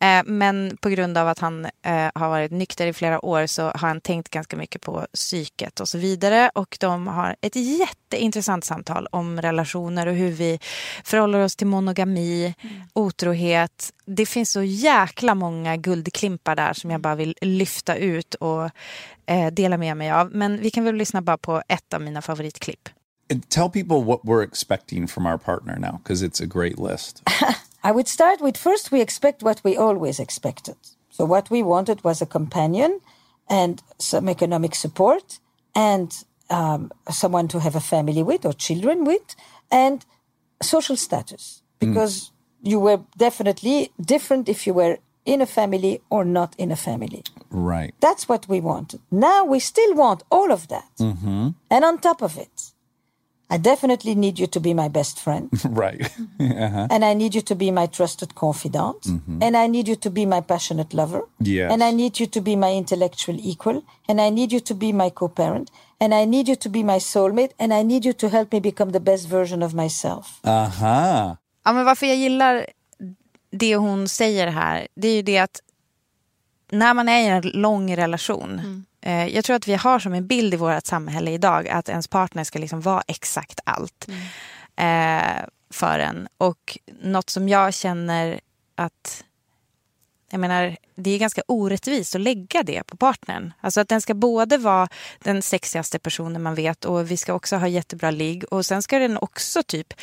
Eh, 0.00 0.22
men 0.26 0.76
på 0.80 0.88
grund 0.88 1.18
av 1.18 1.28
att 1.28 1.38
han 1.38 1.64
eh, 1.64 2.10
har 2.14 2.28
varit 2.28 2.50
nykter 2.50 2.86
i 2.86 2.92
flera 2.92 3.24
år 3.24 3.46
så 3.46 3.62
har 3.62 3.88
han 3.88 4.00
tänkt 4.00 4.28
ganska 4.28 4.56
mycket 4.56 4.82
på 4.82 5.06
psyket 5.14 5.80
och 5.80 5.88
så 5.88 5.98
vidare. 5.98 6.50
Och 6.54 6.76
de 6.80 7.06
har 7.06 7.36
ett 7.40 7.56
jätteintressant 7.56 8.64
samtal 8.64 9.06
om 9.10 9.42
relationer 9.42 10.06
och 10.06 10.14
hur 10.14 10.30
vi 10.30 10.58
förhåller 11.04 11.38
oss 11.40 11.56
till 11.56 11.66
monogami, 11.66 12.54
otrohet. 12.92 13.92
Det 14.06 14.26
finns 14.26 14.52
så 14.52 14.62
jäkla 14.62 15.34
många 15.34 15.76
guldklimpar 15.76 16.56
där 16.56 16.72
som 16.72 16.90
jag 16.90 17.00
bara 17.00 17.14
vill 17.14 17.36
lyfta 17.40 17.96
ut 17.96 18.34
och 18.34 18.70
eh, 19.26 19.46
dela 19.52 19.76
med 19.76 19.96
mig 19.96 20.10
av. 20.10 20.30
Men 20.34 20.60
vi 20.60 20.70
kan 20.70 20.84
väl 20.84 20.94
lyssna 20.94 21.22
bara 21.22 21.38
på 21.38 21.62
ett 21.68 21.94
av 21.94 22.00
mina 22.00 22.22
favoritklipp. 22.22 22.88
And 23.32 23.48
Tell 23.48 23.68
people 23.68 24.04
what 24.04 24.20
we're 24.22 24.44
expecting 24.44 25.08
from 25.08 25.26
our 25.26 25.38
partner 25.38 25.78
now, 25.78 25.98
because 25.98 26.26
it's 26.26 26.40
a 26.42 26.46
great 26.46 26.78
list. 26.78 27.22
I 27.88 27.92
would 27.92 28.08
start 28.08 28.40
with 28.40 28.56
first, 28.56 28.90
we 28.90 29.00
expect 29.00 29.44
what 29.44 29.60
we 29.62 29.76
always 29.76 30.18
expected. 30.18 30.76
So, 31.10 31.24
what 31.24 31.50
we 31.50 31.62
wanted 31.62 32.02
was 32.02 32.20
a 32.20 32.26
companion 32.26 33.00
and 33.48 33.80
some 33.98 34.28
economic 34.28 34.74
support 34.74 35.38
and 35.72 36.08
um, 36.50 36.90
someone 37.08 37.46
to 37.48 37.60
have 37.60 37.76
a 37.76 37.86
family 37.94 38.24
with 38.24 38.44
or 38.44 38.54
children 38.54 39.04
with 39.04 39.36
and 39.70 40.04
social 40.60 40.96
status. 40.96 41.62
Because 41.78 42.32
you 42.60 42.80
were 42.80 43.00
definitely 43.16 43.92
different 44.14 44.48
if 44.48 44.66
you 44.66 44.74
were 44.74 44.98
in 45.24 45.40
a 45.40 45.46
family 45.46 46.02
or 46.10 46.24
not 46.24 46.56
in 46.58 46.72
a 46.72 46.76
family. 46.88 47.22
Right. 47.50 47.94
That's 48.00 48.28
what 48.28 48.48
we 48.48 48.58
wanted. 48.60 49.00
Now 49.12 49.44
we 49.44 49.60
still 49.60 49.94
want 49.94 50.24
all 50.36 50.50
of 50.50 50.66
that. 50.74 50.90
Mm-hmm. 50.98 51.48
And 51.70 51.84
on 51.84 51.98
top 51.98 52.20
of 52.20 52.36
it, 52.36 52.72
I 53.48 53.58
definitely 53.58 54.14
need 54.14 54.38
you 54.38 54.46
to 54.46 54.60
be 54.60 54.74
my 54.74 54.88
best 54.88 55.18
friend. 55.20 55.48
right. 55.64 56.00
uh-huh. 56.40 56.88
and 56.90 57.04
I 57.04 57.14
need 57.14 57.34
you 57.34 57.42
to 57.42 57.54
be 57.54 57.70
my 57.70 57.86
trusted 57.86 58.34
confidant. 58.34 59.02
Mhm. 59.06 59.42
And 59.42 59.56
I 59.56 59.66
need 59.68 59.88
you 59.88 59.96
to 59.96 60.10
be 60.10 60.26
my 60.26 60.40
passionate 60.40 60.96
lover. 60.96 61.22
Yes. 61.38 61.72
And 61.72 61.82
I 61.82 61.92
need 61.92 62.18
you 62.20 62.26
to 62.26 62.40
be 62.40 62.56
my 62.56 62.72
intellectual 62.76 63.36
equal. 63.40 63.82
And 64.08 64.20
I 64.20 64.30
need 64.30 64.52
you 64.52 64.60
to 64.60 64.74
be 64.74 64.92
my 64.92 65.10
co 65.10 65.28
parent. 65.28 65.70
And 66.00 66.12
I 66.14 66.26
need 66.26 66.48
you 66.48 66.56
to 66.56 66.68
be 66.68 66.82
my 66.82 66.98
soulmate. 67.00 67.52
And 67.58 67.72
I 67.72 67.82
need 67.84 68.04
you 68.04 68.12
to 68.12 68.28
help 68.28 68.52
me 68.52 68.60
become 68.60 68.92
the 68.92 69.00
best 69.00 69.28
version 69.28 69.62
of 69.62 69.74
myself. 69.74 70.40
Aha. 70.44 71.36
Ja, 71.64 71.72
men 71.72 71.84
varför 71.84 72.06
jag 72.06 72.16
gillar 72.16 72.66
det 73.50 73.76
hon 73.76 74.08
säger 74.08 74.46
här, 74.46 74.88
det 74.94 75.08
är 75.08 75.14
ju 75.14 75.22
det 75.22 75.38
att 75.38 75.60
när 76.70 76.94
man 76.94 77.08
är 77.08 77.20
i 77.20 77.26
en 77.26 77.42
lång 77.60 77.96
relation, 77.96 78.58
eh, 78.58 78.64
jag 79.12 79.44
tror 79.44 79.56
att 79.56 79.68
vi 79.68 79.74
har 79.74 79.98
som 79.98 80.14
en 80.14 80.26
bild 80.26 80.54
i 80.54 80.56
vårt 80.56 80.86
samhälle 80.86 81.30
idag 81.30 81.68
att 81.68 81.88
ens 81.88 82.08
partner 82.08 82.44
ska 82.44 82.58
liksom 82.58 82.80
vara 82.80 83.02
exakt 83.06 83.60
allt 83.64 84.08
eh, 84.76 85.44
för 85.70 85.98
en. 85.98 86.28
Och 86.38 86.78
något 87.02 87.30
som 87.30 87.48
jag 87.48 87.74
känner 87.74 88.40
att 88.74 89.24
jag 90.30 90.40
menar, 90.40 90.76
det 90.94 91.10
är 91.10 91.18
ganska 91.18 91.42
orättvist 91.46 92.14
att 92.14 92.20
lägga 92.20 92.62
det 92.62 92.82
på 92.86 92.96
partnern. 92.96 93.52
Alltså 93.60 93.80
att 93.80 93.88
den 93.88 94.00
ska 94.00 94.14
både 94.14 94.58
vara 94.58 94.88
den 95.18 95.42
sexigaste 95.42 95.98
personen 95.98 96.42
man 96.42 96.54
vet 96.54 96.84
och 96.84 97.10
vi 97.10 97.16
ska 97.16 97.34
också 97.34 97.56
ha 97.56 97.68
jättebra 97.68 98.10
ligg. 98.10 98.44
Och 98.44 98.66
sen 98.66 98.82
ska 98.82 98.98
den 98.98 99.16
också 99.16 99.62
typ 99.62 99.94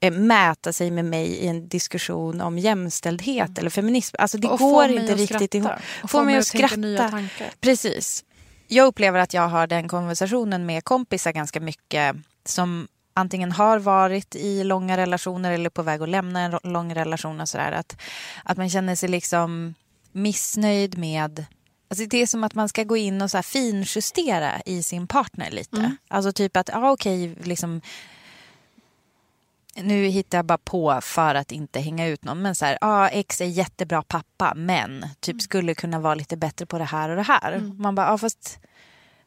eh, 0.00 0.12
mäta 0.12 0.72
sig 0.72 0.90
med 0.90 1.04
mig 1.04 1.26
i 1.26 1.46
en 1.46 1.68
diskussion 1.68 2.40
om 2.40 2.58
jämställdhet 2.58 3.58
eller 3.58 3.70
feminism. 3.70 4.16
Alltså 4.18 4.38
det 4.38 4.48
Och 4.48 4.58
går 4.58 4.88
inte 4.88 5.14
riktigt 5.14 5.54
ihop. 5.54 5.72
Och 6.02 6.10
Få 6.10 6.24
mig 6.24 6.36
att 6.36 6.46
skratta. 6.46 7.24
Precis. 7.60 8.24
Jag 8.72 8.86
upplever 8.86 9.18
att 9.18 9.34
jag 9.34 9.48
har 9.48 9.66
den 9.66 9.88
konversationen 9.88 10.66
med 10.66 10.84
kompisar 10.84 11.32
ganska 11.32 11.60
mycket 11.60 12.16
som 12.44 12.88
antingen 13.14 13.52
har 13.52 13.78
varit 13.78 14.34
i 14.34 14.64
långa 14.64 14.96
relationer 14.96 15.52
eller 15.52 15.70
på 15.70 15.82
väg 15.82 16.02
att 16.02 16.08
lämna 16.08 16.40
en 16.40 16.72
lång 16.72 16.94
relation 16.94 17.40
och 17.40 17.48
sådär. 17.48 17.72
Att, 17.72 17.96
att 18.44 18.56
man 18.56 18.70
känner 18.70 18.94
sig 18.94 19.08
liksom 19.08 19.74
missnöjd 20.12 20.98
med 20.98 21.44
Alltså 21.88 22.06
det 22.06 22.22
är 22.22 22.26
som 22.26 22.44
att 22.44 22.54
man 22.54 22.68
ska 22.68 22.84
gå 22.84 22.96
in 22.96 23.22
och 23.22 23.30
så 23.30 23.36
här 23.36 23.42
finjustera 23.42 24.60
i 24.66 24.82
sin 24.82 25.06
partner 25.06 25.50
lite. 25.50 25.76
Mm. 25.76 25.96
Alltså 26.08 26.32
typ 26.32 26.56
att, 26.56 26.68
ja 26.68 26.90
okej, 26.90 27.36
liksom 27.42 27.80
nu 29.74 30.06
hittar 30.06 30.38
jag 30.38 30.44
bara 30.44 30.58
på 30.58 31.00
för 31.02 31.34
att 31.34 31.52
inte 31.52 31.80
hänga 31.80 32.06
ut 32.06 32.24
någon. 32.24 32.42
Men 32.42 32.54
så 32.54 32.64
här, 32.64 32.78
ja, 32.80 33.08
X 33.08 33.40
är 33.40 33.44
jättebra 33.44 34.02
pappa, 34.02 34.52
men 34.56 35.06
typ 35.20 35.42
skulle 35.42 35.74
kunna 35.74 35.98
vara 35.98 36.14
lite 36.14 36.36
bättre 36.36 36.66
på 36.66 36.78
det 36.78 36.84
här 36.84 37.08
och 37.08 37.16
det 37.16 37.22
här. 37.22 37.52
Mm. 37.52 37.82
Man 37.82 37.94
bara, 37.94 38.06
ja 38.06 38.18
fast 38.18 38.58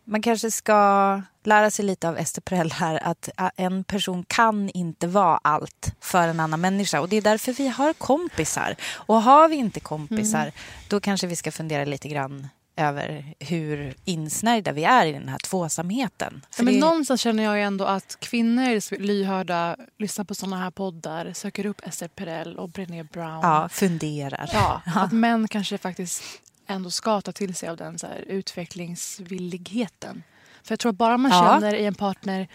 man 0.05 0.21
kanske 0.21 0.51
ska 0.51 1.21
lära 1.43 1.71
sig 1.71 1.85
lite 1.85 2.09
av 2.09 2.17
Ester 2.17 2.41
Perel 2.41 2.71
här 2.71 2.99
att 3.03 3.29
ä, 3.37 3.51
en 3.55 3.83
person 3.83 4.25
kan 4.27 4.69
inte 4.69 5.07
vara 5.07 5.39
allt 5.43 5.95
för 5.99 6.27
en 6.27 6.39
annan 6.39 6.61
människa 6.61 7.01
och 7.01 7.09
det 7.09 7.15
är 7.17 7.21
därför 7.21 7.53
vi 7.53 7.67
har 7.67 7.93
kompisar. 7.93 8.75
Och 8.93 9.21
har 9.21 9.49
vi 9.49 9.55
inte 9.55 9.79
kompisar 9.79 10.41
Mm. 10.41 10.53
då 10.89 10.99
kanske 10.99 11.27
vi 11.27 11.35
ska 11.35 11.51
fundera 11.51 11.85
lite 11.85 12.07
grann 12.07 12.47
över 12.75 13.35
hur 13.39 13.93
insnärjda 14.05 14.71
vi 14.71 14.83
är 14.83 15.05
i 15.05 15.11
den 15.13 15.27
här 15.29 15.37
tvåsamheten. 15.37 16.45
Ja, 16.57 16.63
men 16.63 16.73
det- 16.73 16.79
någonstans 16.79 17.21
känner 17.21 17.43
jag 17.43 17.61
ändå 17.61 17.85
att 17.85 18.17
kvinnor 18.19 18.63
är 18.63 18.99
lyhörda, 18.99 19.77
lyssnar 19.97 20.25
på 20.25 20.35
såna 20.35 20.57
här 20.57 20.71
poddar, 20.71 21.33
söker 21.33 21.65
upp 21.65 21.81
Esther 21.87 22.07
Perel 22.07 22.57
och 22.57 22.69
Brené 22.69 23.03
Brown. 23.03 23.39
Ja, 23.41 23.69
funderar. 23.69 24.49
Ja, 24.53 24.81
att 24.95 25.11
män 25.11 25.47
kanske 25.47 25.77
faktiskt 25.77 26.23
ändå 26.67 26.91
ska 26.91 27.21
ta 27.21 27.31
till 27.31 27.55
sig 27.55 27.69
av 27.69 27.77
den 27.77 27.99
så 27.99 28.07
utvecklingsvilligheten. 28.27 30.23
För 30.63 30.71
jag 30.71 30.79
tror 30.79 30.89
att 30.91 30.95
bara 30.97 31.17
man 31.17 31.31
Ja. 31.31 31.59
känner 31.59 31.75
i 31.75 31.85
en 31.85 31.95
partner 31.95 32.47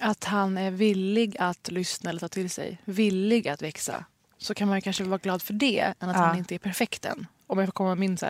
att 0.00 0.24
han 0.24 0.58
är 0.58 0.70
villig 0.70 1.36
att 1.38 1.70
lyssna 1.70 2.10
eller 2.10 2.20
ta 2.20 2.28
till 2.28 2.50
sig, 2.50 2.78
villig 2.84 3.48
att 3.48 3.62
växa, 3.62 4.04
så 4.38 4.54
kan 4.54 4.68
man 4.68 4.80
kanske 4.80 5.04
vara 5.04 5.18
glad 5.18 5.42
för 5.42 5.54
det 5.54 5.80
än 6.00 6.08
att 6.08 6.16
Ja. 6.16 6.22
han 6.22 6.38
inte 6.38 6.54
är 6.54 6.58
perfekt 6.58 7.04
än. 7.04 7.26
Om 7.46 7.58
jag 7.58 7.66
får 7.68 7.72
komma 7.72 7.88
med 7.88 7.98
min 7.98 8.18
så 8.18 8.26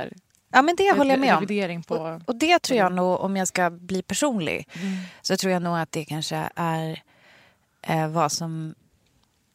Ja, 0.54 0.62
men 0.62 0.76
det 0.76 0.96
håller 0.96 1.10
jag 1.10 1.20
med 1.20 1.36
om. 1.36 1.82
på... 1.82 1.94
Och, 1.94 2.20
och 2.26 2.36
det 2.36 2.58
tror 2.62 2.78
jag 2.78 2.92
nog, 2.92 3.20
om 3.20 3.36
jag 3.36 3.48
ska 3.48 3.70
bli 3.70 4.02
personlig, 4.02 4.68
Mm. 4.74 4.96
så 5.22 5.36
tror 5.36 5.52
jag 5.52 5.62
nog 5.62 5.78
att 5.78 5.92
det 5.92 6.04
kanske 6.04 6.48
är 6.56 7.02
eh, 7.82 8.08
vad 8.08 8.32
som 8.32 8.74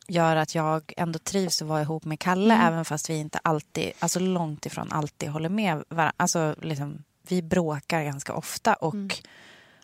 gör 0.07 0.35
att 0.35 0.55
jag 0.55 0.93
ändå 0.97 1.19
trivs 1.19 1.61
att 1.61 1.67
vara 1.67 1.81
ihop 1.81 2.05
med 2.05 2.19
Kalle, 2.19 2.53
Mm. 2.53 2.67
även 2.67 2.85
fast 2.85 3.09
vi 3.09 3.17
inte 3.17 3.39
alltid, 3.43 3.91
alltså 3.99 4.19
långt 4.19 4.65
ifrån 4.65 4.91
alltid 4.91 5.29
håller 5.29 5.49
med 5.49 5.83
varandra. 5.89 6.13
Alltså 6.17 6.55
liksom, 6.61 7.03
vi 7.27 7.41
bråkar 7.41 8.03
ganska 8.03 8.33
ofta 8.33 8.73
och 8.73 8.93
Mm. 8.93 9.09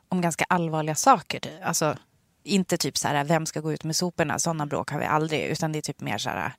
om 0.09 0.21
ganska 0.21 0.45
allvarliga 0.49 0.95
saker. 0.95 1.41
Alltså, 1.63 1.97
inte 2.43 2.77
typ 2.77 2.97
så 2.97 3.07
här, 3.07 3.23
vem 3.23 3.45
ska 3.45 3.59
gå 3.59 3.73
ut 3.73 3.83
med 3.83 3.95
soporna? 3.95 4.39
Sådana 4.39 4.65
bråk 4.65 4.91
har 4.91 4.99
vi 4.99 5.05
aldrig, 5.05 5.45
utan 5.45 5.71
det 5.71 5.79
är 5.79 5.81
typ 5.81 6.01
mer 6.01 6.17
så 6.17 6.29
här, 6.29 6.53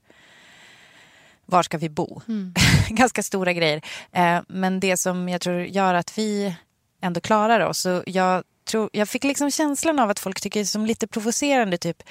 var 1.46 1.62
ska 1.62 1.78
vi 1.78 1.88
bo? 1.88 2.20
Mm. 2.28 2.54
ganska 2.88 3.22
stora 3.22 3.52
grejer. 3.52 3.80
Eh, 4.12 4.40
men 4.48 4.80
det 4.80 4.96
som 4.96 5.28
jag 5.28 5.40
tror 5.40 5.60
gör 5.62 5.94
att 5.94 6.18
vi 6.18 6.56
ändå 7.02 7.20
klarar 7.20 7.60
oss. 7.60 7.78
Så 7.78 8.02
jag, 8.06 8.44
tror, 8.70 8.90
jag 8.92 9.08
fick 9.08 9.24
liksom 9.24 9.50
känslan 9.50 9.98
av 9.98 10.10
att 10.10 10.18
folk 10.18 10.40
tycker 10.40 10.60
det 10.60 10.64
är 10.64 10.64
som 10.64 10.86
lite 10.86 11.06
provocerande. 11.06 11.78
Typ, 11.78 12.02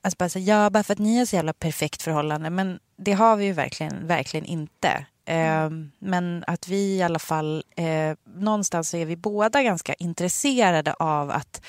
att 0.00 0.18
bara 0.18 0.28
säga, 0.28 0.62
ja, 0.62 0.70
bara 0.70 0.82
för 0.82 0.92
att 0.92 0.98
ni 0.98 1.18
har 1.18 1.26
så 1.26 1.36
jävla 1.36 1.52
perfekt 1.52 2.02
förhållande. 2.02 2.50
Men 2.50 2.78
det 2.96 3.12
har 3.12 3.36
vi 3.36 3.44
ju 3.44 3.52
verkligen, 3.52 4.06
verkligen 4.06 4.46
inte. 4.46 5.06
Eh, 5.24 5.70
men 5.98 6.44
att 6.46 6.68
vi 6.68 6.96
i 6.96 7.02
alla 7.02 7.18
fall, 7.18 7.64
eh, 7.76 8.16
någonstans 8.36 8.88
så 8.90 8.96
är 8.96 9.06
vi 9.06 9.16
båda 9.16 9.62
ganska 9.62 9.94
intresserade 9.94 10.94
av 10.94 11.30
att 11.30 11.62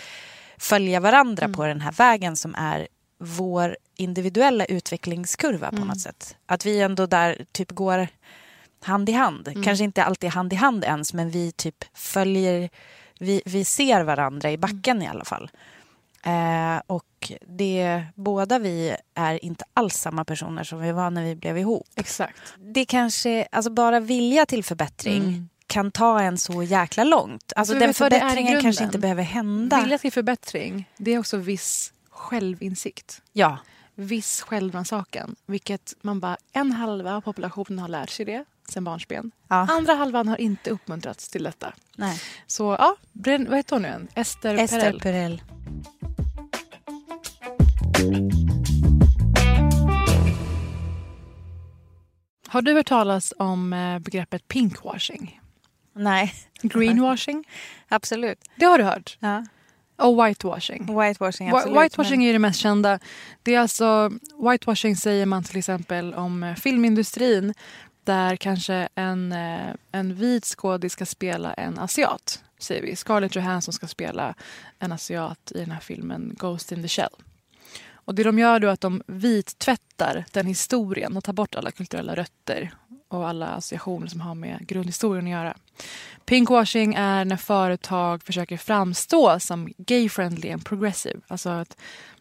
följa 0.58 1.00
varandra 1.00 1.50
på 1.50 1.66
den 1.66 1.82
här 1.82 1.92
vägen 1.92 2.36
som 2.36 2.56
är 2.56 2.88
vår 3.22 3.78
individuella 3.96 4.66
utvecklingskurva 4.66 5.70
på 5.70 5.76
Mm. 5.76 5.88
något 5.88 6.00
sätt. 6.00 6.36
Att 6.46 6.66
vi 6.66 6.82
ändå 6.82 7.06
där 7.06 7.46
typ 7.52 7.72
går 7.72 8.08
hand 8.84 9.10
i 9.10 9.12
hand. 9.12 9.48
Mm. 9.48 9.64
Kanske 9.64 9.84
inte 9.84 10.04
alltid 10.04 10.30
hand 10.30 10.54
i 10.54 10.56
hand 10.56 10.84
ens, 10.84 11.14
men 11.14 11.30
vi 11.30 11.52
typ 11.52 11.86
följer, 11.94 12.70
vi, 13.20 13.42
vi 13.46 13.66
ser 13.66 14.04
varandra 14.04 14.52
i 14.52 14.58
backen 14.58 15.02
i 15.02 15.08
alla 15.08 15.26
fall. 15.26 15.52
Eh, 16.26 16.82
och 16.88 17.32
det, 17.48 18.04
båda 18.16 18.60
vi 18.60 18.96
är 19.16 19.46
inte 19.46 19.66
alls 19.74 19.96
samma 19.96 20.26
personer 20.26 20.64
som 20.64 20.80
vi 20.80 20.92
var 20.92 21.10
när 21.10 21.24
vi 21.24 21.36
blev 21.36 21.58
ihop. 21.58 21.88
Exakt. 21.96 22.54
Det 22.58 22.86
kanske, 22.86 23.48
alltså 23.52 23.72
bara 23.72 24.00
vilja 24.00 24.46
till 24.46 24.64
förbättring 24.64 25.18
Mm. 25.24 25.50
kan 25.68 25.92
ta 25.92 26.22
en 26.22 26.38
så 26.38 26.64
jäkla 26.64 27.04
långt. 27.04 27.54
Alltså 27.56 27.74
den 27.74 27.94
förbättringen 27.94 28.62
kanske 28.62 28.84
inte 28.84 29.00
behöver 29.00 29.24
hända. 29.24 29.82
Vilja 29.82 29.98
till 29.98 30.12
förbättring, 30.12 30.90
det 30.98 31.12
är 31.14 31.20
också 31.20 31.38
viss 31.38 31.94
självinsikt. 32.22 33.22
Ja. 33.34 33.58
Viss 33.96 34.42
självrannsakan. 34.42 35.36
Vilket 35.46 35.94
man 36.02 36.20
bara, 36.20 36.38
en 36.52 36.72
halva 36.72 37.16
av 37.16 37.22
populationen 37.22 37.80
har 37.80 37.88
lärt 37.88 38.10
sig 38.10 38.26
det 38.26 38.46
sen 38.70 38.84
barnsben. 38.84 39.32
Ja. 39.48 39.56
Andra 39.56 39.94
halvan 39.94 40.28
har 40.28 40.42
inte 40.42 40.70
uppmuntrats 40.72 41.30
till 41.30 41.44
detta. 41.44 41.74
Nej. 41.98 42.22
Så 42.48 42.76
ja, 42.80 42.96
vad 43.14 43.56
heter 43.58 43.76
hon 43.76 43.82
nu 43.82 43.88
igen? 43.88 44.08
Ester, 44.16 44.56
Ester 44.56 44.80
Perel. 44.80 45.00
Perel. 45.00 45.42
Har 52.48 52.62
du 52.62 52.74
hört 52.74 52.88
talas 52.88 53.34
om 53.38 53.74
eh, 53.74 54.00
begreppet 54.00 54.48
pinkwashing? 54.48 55.42
Nej. 55.94 56.34
Greenwashing? 56.62 57.48
Absolut. 57.88 58.40
Det 58.56 58.66
har 58.66 58.78
du 58.78 58.84
hört? 58.84 59.18
Ja. 59.20 59.46
Och 60.02 60.26
whitewashing? 60.26 61.00
Whitewashing, 61.00 61.50
Whi- 61.52 61.58
absolut. 61.58 61.84
Whitewashing 61.84 62.20
men- 62.20 62.28
är 62.30 62.34
det 62.34 62.40
mest 62.40 62.60
kända. 62.60 63.00
Det 63.44 63.56
är 63.56 63.60
alltså, 63.60 64.12
whitewashing 64.52 64.96
säger 64.96 65.26
man 65.26 65.44
till 65.44 65.58
exempel 65.58 66.14
om 66.14 66.44
eh, 66.44 66.56
filmindustrin 66.56 67.54
där 68.04 68.36
kanske 68.36 68.88
en, 68.96 69.32
eh, 69.32 69.74
en 69.92 70.16
vit 70.16 70.46
skådis 70.46 70.94
ska 70.94 71.06
spela 71.06 71.54
en 71.54 71.80
asiat. 71.80 72.44
Säger 72.60 72.82
vi. 72.82 72.96
Scarlett 72.96 73.36
Johansson 73.36 73.74
ska 73.74 73.88
spela 73.88 74.36
en 74.80 74.92
asiat 74.92 75.52
i 75.56 75.60
den 75.60 75.72
här 75.72 75.80
filmen 75.80 76.36
Ghost 76.40 76.72
in 76.72 76.82
the 76.82 76.88
Shell. 76.88 77.10
Och 78.06 78.16
det 78.16 78.24
de 78.24 78.40
gör 78.40 78.60
då 78.60 78.68
är 78.68 78.72
att 78.72 78.82
de 78.82 79.02
vittvättar 79.08 80.26
den 80.32 80.46
historien 80.46 81.18
och 81.18 81.24
tar 81.24 81.34
bort 81.34 81.56
alla 81.56 81.72
kulturella 81.72 82.16
rötter 82.16 82.72
och 83.12 83.30
alla 83.30 83.48
associationer 83.48 84.08
som 84.08 84.22
har 84.22 84.36
med 84.36 84.68
grundhistorien 84.68 85.26
att 85.26 85.32
göra. 85.32 85.58
Pinkwashing 86.26 86.94
är 86.94 87.26
när 87.26 87.38
företag 87.38 88.24
försöker 88.24 88.58
framstå 88.58 89.40
som 89.40 89.74
gay-friendly 89.78 90.52
and 90.52 90.66
progressive. 90.66 91.20
Alltså 91.28 91.50
att 91.50 91.78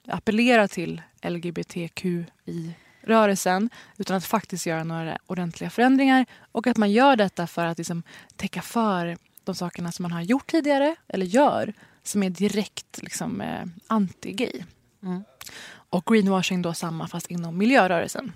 appellera 0.06 0.68
till 0.68 1.02
LGBTQI-rörelsen 1.22 3.70
utan 3.96 4.16
att 4.16 4.24
faktiskt 4.24 4.66
göra 4.66 4.84
några 4.84 5.18
ordentliga 5.26 5.70
förändringar. 5.70 6.26
Och 6.52 6.66
att 6.66 6.76
man 6.76 6.92
gör 6.92 7.16
detta 7.16 7.46
för 7.46 7.66
att 7.66 7.78
liksom 7.78 8.02
täcka 8.36 8.62
för 8.62 9.16
de 9.44 9.54
sakerna 9.54 9.92
som 9.92 10.02
man 10.02 10.12
har 10.12 10.22
gjort 10.22 10.46
tidigare 10.46 10.96
eller 11.08 11.26
gör 11.26 11.72
som 12.02 12.22
är 12.22 12.30
direkt 12.30 13.02
liksom, 13.02 13.40
eh, 13.40 13.64
anti-gay. 13.86 14.64
Mm. 15.02 15.24
Och 15.72 16.06
greenwashing 16.06 16.62
då 16.62 16.74
samma 16.74 17.08
fast 17.08 17.26
inom 17.26 17.58
miljörörelsen. 17.58 18.32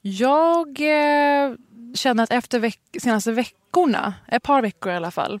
Jag 0.00 0.68
eh, 0.80 1.52
känner 1.94 2.22
att 2.22 2.32
efter 2.32 2.60
veck- 2.60 3.00
senaste 3.00 3.32
veckorna, 3.32 4.14
ett 4.28 4.42
par 4.42 4.62
veckor 4.62 4.92
i 4.92 4.96
alla 4.96 5.10
fall, 5.10 5.40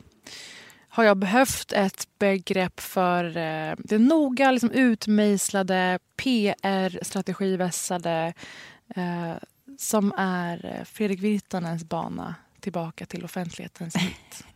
har 0.88 1.04
jag 1.04 1.16
behövt 1.16 1.72
ett 1.72 2.08
begrepp 2.18 2.80
för 2.80 3.36
eh, 3.36 3.74
det 3.78 3.98
noga 3.98 4.50
liksom, 4.50 4.70
utmejslade, 4.70 5.98
PR-strategivässade 6.16 8.32
eh, 8.96 9.32
som 9.78 10.12
är 10.18 10.66
eh, 10.66 10.84
Fredrik 10.84 11.20
Virtanens 11.20 11.84
bana 11.84 12.34
tillbaka 12.60 13.06
till 13.06 13.24
offentlighetens 13.24 13.94
mitt. 13.94 14.44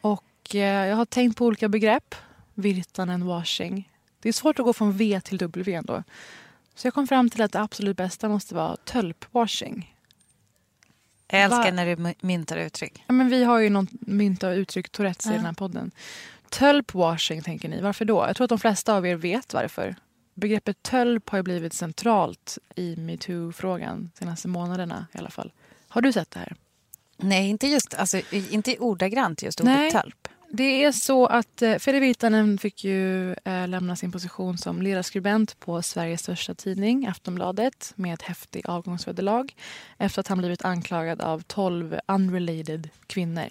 Och 0.00 0.54
eh, 0.54 0.86
jag 0.88 0.96
har 0.96 1.04
tänkt 1.04 1.36
på 1.36 1.46
olika 1.46 1.68
begrepp. 1.68 2.14
Virtanen, 2.54 3.26
washing. 3.26 3.88
Det 4.20 4.28
är 4.28 4.32
svårt 4.32 4.58
att 4.58 4.64
gå 4.64 4.72
från 4.72 4.92
V 4.92 5.20
till 5.20 5.38
W 5.38 5.74
ändå. 5.74 6.02
Så 6.74 6.86
jag 6.86 6.94
kom 6.94 7.06
fram 7.06 7.30
till 7.30 7.42
att 7.42 7.52
det 7.52 7.60
absolut 7.60 7.96
bästa 7.96 8.28
måste 8.28 8.54
vara 8.54 8.76
tölpwashing. 8.76 9.96
Jag 11.28 11.42
älskar 11.42 11.64
Va- 11.64 11.70
när 11.70 11.86
du 11.86 11.96
my- 11.96 12.14
myntar 12.20 12.56
uttryck. 12.56 13.04
Ja, 13.06 13.12
men 13.12 13.28
vi 13.28 13.44
har 13.44 13.58
ju 13.58 13.70
något 13.70 13.88
mynt 14.00 14.44
av 14.44 14.52
uttryck 14.54 14.88
Tourettes 14.88 15.26
i 15.26 15.28
Ja. 15.28 15.34
den 15.34 15.44
här 15.44 15.52
podden. 15.52 15.90
Tölpwashing 16.50 17.42
tänker 17.42 17.68
ni. 17.68 17.80
Varför 17.80 18.04
då? 18.04 18.24
Jag 18.26 18.36
tror 18.36 18.44
att 18.44 18.48
de 18.48 18.58
flesta 18.58 18.94
av 18.94 19.06
er 19.06 19.14
vet 19.16 19.54
varför. 19.54 19.96
Begreppet 20.34 20.82
tölp 20.82 21.28
har 21.30 21.38
ju 21.38 21.42
blivit 21.42 21.72
centralt 21.72 22.58
i 22.74 22.96
metoo-frågan 22.96 24.10
de 24.14 24.18
senaste 24.18 24.48
månaderna 24.48 25.06
i 25.12 25.18
alla 25.18 25.30
fall. 25.30 25.52
Har 25.88 26.00
du 26.02 26.12
sett 26.12 26.30
det 26.30 26.38
här? 26.38 26.54
Nej, 27.16 27.48
inte 27.48 27.66
just 27.66 27.94
alltså, 27.94 28.20
inte 28.32 28.78
ordagrant 28.78 29.42
just 29.42 29.60
ordet 29.60 29.74
Nej. 29.74 29.90
tölp. 29.92 30.28
Det 30.54 30.84
är 30.84 30.92
så 30.92 31.26
att 31.26 31.62
eh, 31.62 31.76
Fredrik 31.78 32.02
Virtanen 32.02 32.58
fick 32.58 32.84
ju 32.84 33.32
eh, 33.32 33.68
lämna 33.68 33.96
sin 33.96 34.12
position 34.12 34.58
som 34.58 34.82
ledarskribent 34.82 35.60
på 35.60 35.82
Sveriges 35.82 36.20
största 36.20 36.54
tidning, 36.54 37.06
Aftonbladet, 37.06 37.92
med 37.96 38.14
ett 38.14 38.22
häftigt 38.22 38.66
avgångsvederlag 38.66 39.54
efter 39.98 40.20
att 40.20 40.28
han 40.28 40.38
blivit 40.38 40.64
anklagad 40.64 41.20
av 41.20 41.42
12 41.46 41.98
unrelated 42.08 42.88
kvinnor 43.06 43.46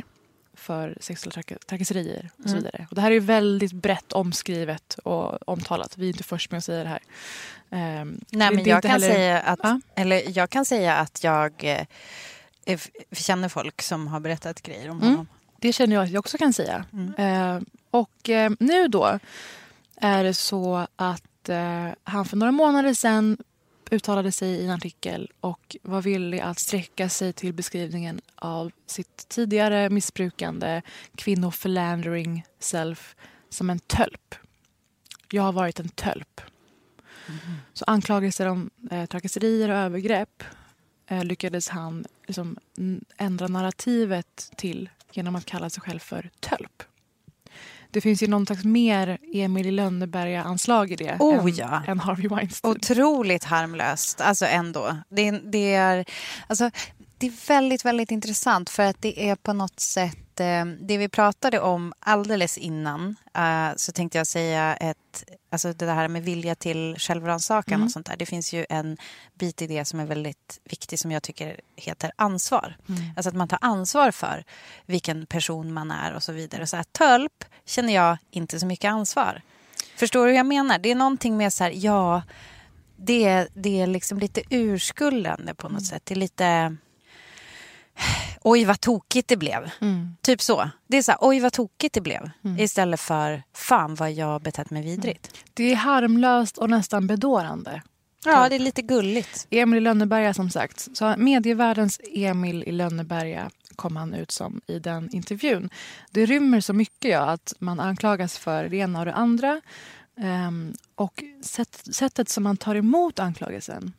för 0.54 0.98
sexuella 1.02 1.32
traka- 1.34 1.58
trakasserier 1.68 2.30
och 2.38 2.44
så 2.44 2.50
Mm. 2.50 2.64
vidare. 2.64 2.88
Och 2.90 2.96
det 2.96 3.02
här 3.02 3.10
är 3.12 3.14
ju 3.16 3.20
väldigt 3.20 3.72
brett 3.74 4.14
omskrivet 4.14 4.94
och 5.04 5.50
omtalat. 5.50 5.98
Vi 5.98 6.06
är 6.06 6.10
inte 6.10 6.24
först 6.24 6.52
med 6.52 6.58
att 6.58 6.64
säga 6.64 6.84
det 6.84 6.90
här. 6.90 7.02
Det 7.70 7.78
Nej, 8.32 8.52
men 8.56 8.64
jag 8.66 8.82
kan, 8.82 8.92
heller- 8.92 9.08
säga 9.10 9.40
att, 9.40 9.60
Ja. 9.64 9.80
eller 9.96 10.38
jag 10.38 10.50
kan 10.50 10.66
säga 10.66 10.96
att 10.96 11.24
jag 11.24 11.52
eh, 12.66 12.80
känner 13.12 13.50
folk 13.50 13.82
som 13.82 14.08
har 14.08 14.20
berättat 14.20 14.62
grejer 14.62 14.90
om 14.90 14.98
Mm. 14.98 15.10
honom. 15.10 15.28
Det 15.62 15.74
känner 15.74 15.95
jag 15.95 16.04
att 16.04 16.12
jag 16.12 16.19
också 16.19 16.38
kan 16.38 16.54
säga. 16.54 16.86
Mm. 16.93 17.13
Eh, 17.58 17.62
och 17.91 18.30
eh, 18.30 18.52
nu 18.60 18.88
då 18.88 19.19
är 19.95 20.24
det 20.24 20.34
så 20.34 20.88
att 20.95 21.50
eh, 21.50 21.88
han 22.04 22.26
för 22.26 22.38
några 22.38 22.52
månader 22.52 22.93
sedan 22.93 23.38
uttalade 23.91 24.32
sig 24.32 24.50
i 24.50 24.65
en 24.65 24.71
artikel 24.71 25.32
och 25.39 25.76
var 25.82 26.02
villig 26.02 26.39
att 26.39 26.60
sträcka 26.60 27.10
sig 27.10 27.34
till 27.34 27.54
beskrivningen 27.54 28.21
av 28.36 28.71
sitt 28.86 29.30
tidigare 29.30 29.89
missbrukande 29.89 30.82
kvinnoförlandering 31.15 32.43
self 32.60 33.15
som 33.50 33.69
en 33.69 33.80
tölp. 33.80 34.36
Jag 35.32 35.43
har 35.43 35.54
varit 35.54 35.80
en 35.80 35.89
tölp. 35.89 36.41
Så 37.74 37.86
anklagelser 37.88 38.45
om 38.45 38.69
eh, 38.91 39.06
trakasserier 39.06 39.69
och 39.69 39.76
övergrepp 39.76 40.43
eh, 41.08 41.24
lyckades 41.24 41.69
han 41.69 42.06
liksom, 42.28 42.58
ändra 43.17 43.47
narrativet 43.47 44.52
till 44.58 44.89
genom 45.17 45.36
att 45.36 45.45
kalla 45.45 45.69
sig 45.69 45.82
själv 45.82 46.00
för 46.00 46.30
tölp. 46.39 46.84
Det 47.91 48.02
finns 48.02 48.24
ju 48.24 48.28
någon 48.28 48.45
slags 48.45 48.63
mer 48.63 49.17
Emil 49.34 49.65
i 49.65 49.71
Lönneberga-anslag 49.71 50.91
i 50.91 50.95
det 50.95 51.17
Oh, 51.19 51.45
än, 51.45 51.56
ja. 51.56 51.84
än 51.88 52.00
Harvey 52.00 52.28
Weinstein. 52.28 52.71
Otroligt 52.71 53.43
harmlöst, 53.43 54.21
alltså 54.21 54.45
ändå. 54.45 54.97
Det, 55.10 55.32
det, 55.32 55.74
är, 55.74 56.06
alltså, 56.47 56.71
det 57.17 57.28
är 57.28 57.47
väldigt, 57.47 57.86
väldigt 57.86 58.12
intressant 58.12 58.69
för 58.69 58.84
att 58.84 59.02
det 59.02 59.30
är 59.30 59.36
på 59.36 59.54
något 59.54 59.80
sätt 59.80 60.20
eh, 60.39 60.65
det 60.65 60.98
vi 60.98 61.10
pratade 61.10 61.60
om 61.60 61.94
alldeles 62.00 62.58
innan 62.58 63.15
eh, 63.38 63.70
så 63.76 63.91
tänkte 63.91 64.17
jag 64.17 64.28
säga 64.28 64.76
ett, 64.76 65.24
alltså 65.50 65.74
det 65.74 65.91
här 65.91 66.08
med 66.08 66.24
vilja 66.24 66.56
till 66.56 66.96
självrannsakan 67.00 67.74
Mm. 67.76 67.86
och 67.86 67.91
sånt 67.91 68.06
där. 68.06 68.17
Det 68.17 68.26
finns 68.26 68.54
ju 68.54 68.65
en 68.70 68.98
bit 69.34 69.62
i 69.62 69.67
det 69.67 69.86
som 69.86 70.00
är 70.00 70.06
väldigt 70.06 70.60
viktig 70.63 71.00
som 71.00 71.12
jag 71.12 71.24
tycker 71.24 71.60
heter 71.76 72.12
ansvar. 72.15 72.78
Mm. 72.89 73.02
Alltså 73.15 73.30
att 73.30 73.36
man 73.36 73.48
tar 73.48 73.60
ansvar 73.62 74.12
för 74.12 74.44
vilken 74.86 75.26
person 75.26 75.74
man 75.74 75.91
är 75.91 76.13
och 76.13 76.24
så 76.24 76.32
vidare. 76.32 76.67
Så 76.67 76.76
här, 76.76 76.84
tölp 76.84 77.46
känner 77.65 77.94
jag 77.94 78.17
inte 78.32 78.60
så 78.60 78.65
mycket 78.65 78.89
ansvar. 78.91 79.41
Förstår 79.96 80.26
du 80.26 80.32
hur 80.32 80.38
jag 80.38 80.46
menar? 80.46 80.80
Det 80.80 80.91
är 80.91 80.96
någonting 80.96 81.38
med 81.38 81.54
så 81.54 81.63
här, 81.63 81.72
ja, 81.76 82.22
det, 82.98 83.24
är- 83.26 83.48
det 83.54 83.82
är 83.82 83.88
liksom 83.88 84.20
lite 84.20 84.41
urskuldande 84.50 85.54
på 85.54 85.70
något 85.70 85.86
sätt. 85.86 86.06
Det 86.06 86.13
är 86.13 86.15
lite... 86.15 86.76
Oj, 88.44 88.66
vad 88.66 88.82
tokigt 88.82 89.28
det 89.28 89.38
blev. 89.38 89.72
Mm. 89.82 90.16
Typ 90.22 90.42
så. 90.42 90.70
Det 90.88 90.98
är 90.98 91.02
så 91.02 91.12
här, 91.12 91.20
oj 91.22 91.40
vad 91.40 91.54
tokigt 91.54 91.94
det 91.94 92.02
blev. 92.02 92.30
Mm. 92.44 92.60
Istället 92.60 93.00
för, 93.00 93.44
fan 93.54 93.96
vad 93.96 94.12
jag 94.12 94.42
betett 94.42 94.70
mig 94.70 94.84
vidrigt. 94.84 95.46
Det 95.54 95.72
är 95.72 95.76
harmlöst 95.76 96.58
och 96.58 96.70
nästan 96.70 97.08
bedårande. 97.08 97.82
Ja, 98.26 98.50
det 98.50 98.56
är 98.56 98.60
lite 98.60 98.82
gulligt. 98.82 99.48
Emil 99.50 99.78
i 99.78 99.82
Lönneberga 99.82 100.34
som 100.34 100.50
sagt. 100.50 100.88
Så 100.94 101.14
medievärldens 101.18 102.02
Emil 102.14 102.64
i 102.64 102.72
Lönneberga 102.72 103.50
kom 103.76 103.96
han 103.96 104.14
ut 104.14 104.32
som 104.32 104.62
i 104.68 104.80
den 104.80 105.10
intervjun. 105.16 105.70
Det 106.12 106.26
rymmer 106.26 106.62
så 106.62 106.74
mycket 106.74 107.12
ja, 107.12 107.20
att 107.20 107.54
man 107.60 107.80
anklagas 107.80 108.38
för 108.38 108.70
det 108.70 108.78
ena 108.78 108.99
och 108.99 109.06
det 109.06 109.14
andra. 109.14 109.62
Ehm, 110.18 110.74
och 110.95 111.24
sätt, 111.41 111.84
sättet 111.91 112.30
som 112.30 112.43
man 112.43 112.58
tar 112.58 112.76
emot 112.76 113.20
anklagelsen. 113.20 113.93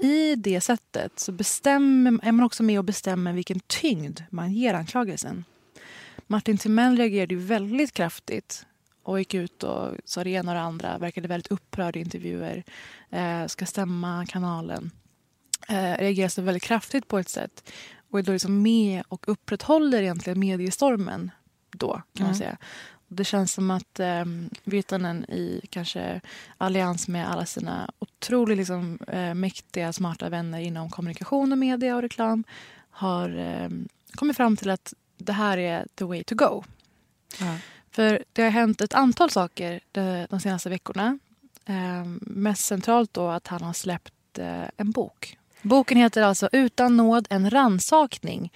I 0.00 0.34
det 0.36 0.60
sättet 0.60 1.18
så 1.18 1.32
bestämmer, 1.32 2.18
är 2.22 2.32
man 2.32 2.46
också 2.46 2.62
med 2.62 2.78
och 2.78 2.84
bestämmer 2.84 3.32
vilken 3.32 3.60
tyngd 3.60 4.20
man 4.30 4.52
ger 4.52 4.74
anklagelsen. 4.74 5.44
Martin 6.26 6.58
Timell 6.58 6.96
reagerade 6.96 7.34
ju 7.34 7.40
väldigt 7.40 7.92
kraftigt 7.92 8.66
och 9.02 9.18
gick 9.18 9.34
ut 9.34 9.62
och 9.62 9.94
sa 10.04 10.24
det 10.24 10.30
ena 10.30 10.50
och 10.50 10.54
det 10.54 10.60
andra. 10.62 10.98
Verkade 10.98 11.28
väldigt 11.28 11.52
upprörd 11.52 11.96
i 11.96 12.00
intervjuer. 12.00 12.64
Eh, 13.10 13.46
ska 13.46 13.66
stämma 13.66 14.26
kanalen. 14.26 14.90
Eh, 15.68 15.98
reagerar 15.98 16.28
så 16.28 16.42
väldigt 16.42 16.62
kraftigt 16.62 17.08
på 17.08 17.18
ett 17.18 17.28
sätt. 17.28 17.72
Och 18.10 18.18
är 18.18 18.22
då 18.22 18.32
liksom 18.32 18.62
med 18.62 19.02
och 19.08 19.28
upprätthåller 19.28 20.02
egentligen 20.02 20.40
mediestormen 20.40 21.30
då 21.70 21.92
kan 21.92 22.02
man 22.14 22.26
Mm. 22.26 22.38
säga. 22.38 22.56
Det 23.08 23.24
känns 23.24 23.52
som 23.52 23.70
att 23.70 24.00
eh, 24.00 24.24
Virtanen 24.64 25.24
i 25.24 25.60
kanske 25.70 26.20
allians 26.58 27.08
med 27.08 27.30
alla 27.30 27.46
sina 27.46 27.90
otroligt 27.98 28.58
liksom, 28.58 28.98
eh, 29.08 29.34
mäktiga, 29.34 29.92
smarta 29.92 30.28
vänner 30.28 30.60
inom 30.60 30.90
kommunikation 30.90 31.52
och 31.52 31.58
media 31.58 31.96
och 31.96 32.02
reklam 32.02 32.44
har 32.90 33.38
eh, 33.38 33.68
kommit 34.14 34.36
fram 34.36 34.56
till 34.56 34.70
att 34.70 34.94
det 35.16 35.32
här 35.32 35.58
är 35.58 35.86
the 35.94 36.04
way 36.04 36.24
to 36.24 36.34
go. 36.34 36.64
För 37.90 38.24
det 38.32 38.42
har 38.42 38.50
hänt 38.50 38.80
ett 38.80 38.94
antal 38.94 39.30
saker 39.30 39.80
de, 39.92 40.26
de 40.30 40.40
senaste 40.40 40.68
veckorna. 40.68 41.18
Eh, 41.64 42.04
mest 42.20 42.64
centralt 42.64 43.14
då 43.14 43.28
att 43.28 43.46
han 43.46 43.62
har 43.62 43.72
släppt 43.72 44.38
eh, 44.38 44.64
en 44.76 44.90
bok. 44.90 45.38
Boken 45.62 45.98
heter 45.98 46.22
alltså 46.22 46.48
Utan 46.52 46.96
nåd, 46.96 47.26
en 47.30 47.50
ransakning. 47.50 48.52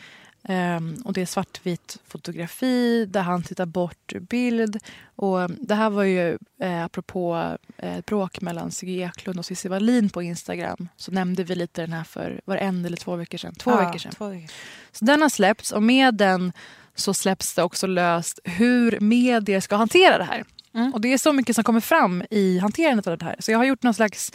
Um, 0.48 1.02
och 1.04 1.12
det 1.12 1.22
är 1.22 1.26
svartvit 1.26 1.98
fotografi 2.08 3.06
där 3.06 3.20
han 3.22 3.42
tittar 3.42 3.66
bort 3.66 4.12
ur 4.12 4.20
bild. 4.20 4.78
Och 5.16 5.50
det 5.50 5.74
här 5.74 5.90
var 5.90 6.02
ju 6.02 6.38
eh, 6.60 6.84
apropå 6.84 7.56
eh, 7.76 8.00
bråk 8.06 8.40
mellan 8.40 8.70
Sigge 8.70 8.92
Eklund 9.04 9.38
och 9.38 9.44
Cissi 9.46 9.68
Wallin 9.68 10.10
på 10.10 10.22
Instagram. 10.22 10.88
Så 10.96 11.12
nämnde 11.12 11.44
vi 11.44 11.54
lite 11.54 11.80
den 11.80 11.92
här 11.92 12.04
för 12.04 12.40
var 12.44 12.56
en 12.56 12.84
eller 12.84 12.96
två 12.96 13.16
veckor 13.16 13.38
sedan. 13.38 13.54
Två 13.54 13.70
Ja, 13.70 13.76
veckor 13.86 13.98
sedan. 13.98 14.12
två 14.12 14.28
veckor. 14.28 14.48
Så 14.92 15.04
den 15.04 15.22
har 15.22 15.28
släppts 15.28 15.72
och 15.72 15.82
med 15.82 16.14
den 16.14 16.52
så 16.94 17.14
släpps 17.14 17.54
det 17.54 17.62
också 17.62 17.86
löst 17.86 18.40
hur 18.44 19.00
medier 19.00 19.60
ska 19.60 19.76
hantera 19.76 20.18
det 20.18 20.24
här. 20.24 20.44
Och 20.94 21.00
det 21.00 21.12
är 21.12 21.18
så 21.18 21.32
mycket 21.32 21.54
som 21.54 21.64
kommer 21.64 21.80
fram 21.80 22.24
i 22.30 22.58
hanterandet 22.58 23.06
av 23.06 23.18
det 23.18 23.24
här. 23.24 23.36
Så 23.38 23.50
jag 23.52 23.58
har 23.58 23.64
gjort 23.64 23.82
någon 23.82 23.94
slags 23.94 24.32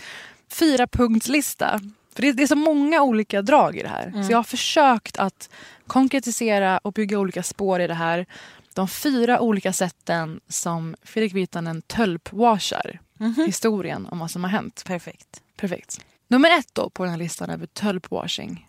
fyra 0.52 0.88
punktslista. 0.88 1.80
För 2.18 2.22
det 2.22 2.30
är, 2.30 2.34
det 2.34 2.44
är 2.44 2.48
så 2.48 2.56
många 2.56 3.02
olika 3.02 3.42
drag 3.42 3.76
i 3.76 3.82
det 3.82 3.90
här. 3.90 4.08
Mm. 4.08 4.24
Så 4.24 4.32
jag 4.32 4.38
har 4.38 4.44
försökt 4.44 5.18
att 5.18 5.50
konkretisera 5.88 6.78
och 6.78 6.94
bygga 6.94 7.20
olika 7.20 7.44
spår 7.44 7.80
i 7.82 7.88
det 7.88 7.94
här. 7.94 8.26
De 8.74 8.88
fyra 8.88 9.40
olika 9.40 9.74
sätten 9.74 10.40
som 10.48 10.96
Fredrik 11.04 11.34
Virtanen 11.34 11.82
tölpwashar 11.82 13.00
historien 13.46 14.06
om 14.06 14.20
vad 14.20 14.32
som 14.32 14.44
har 14.44 14.52
hänt. 14.52 14.84
Perfekt. 14.86 15.42
Perfekt. 15.58 16.06
Nummer 16.28 16.60
ett 16.60 16.70
då 16.74 16.90
på 16.90 17.04
den 17.04 17.12
här 17.12 17.20
listan 17.20 17.50
över 17.50 17.66
tölpwashing. 17.66 18.68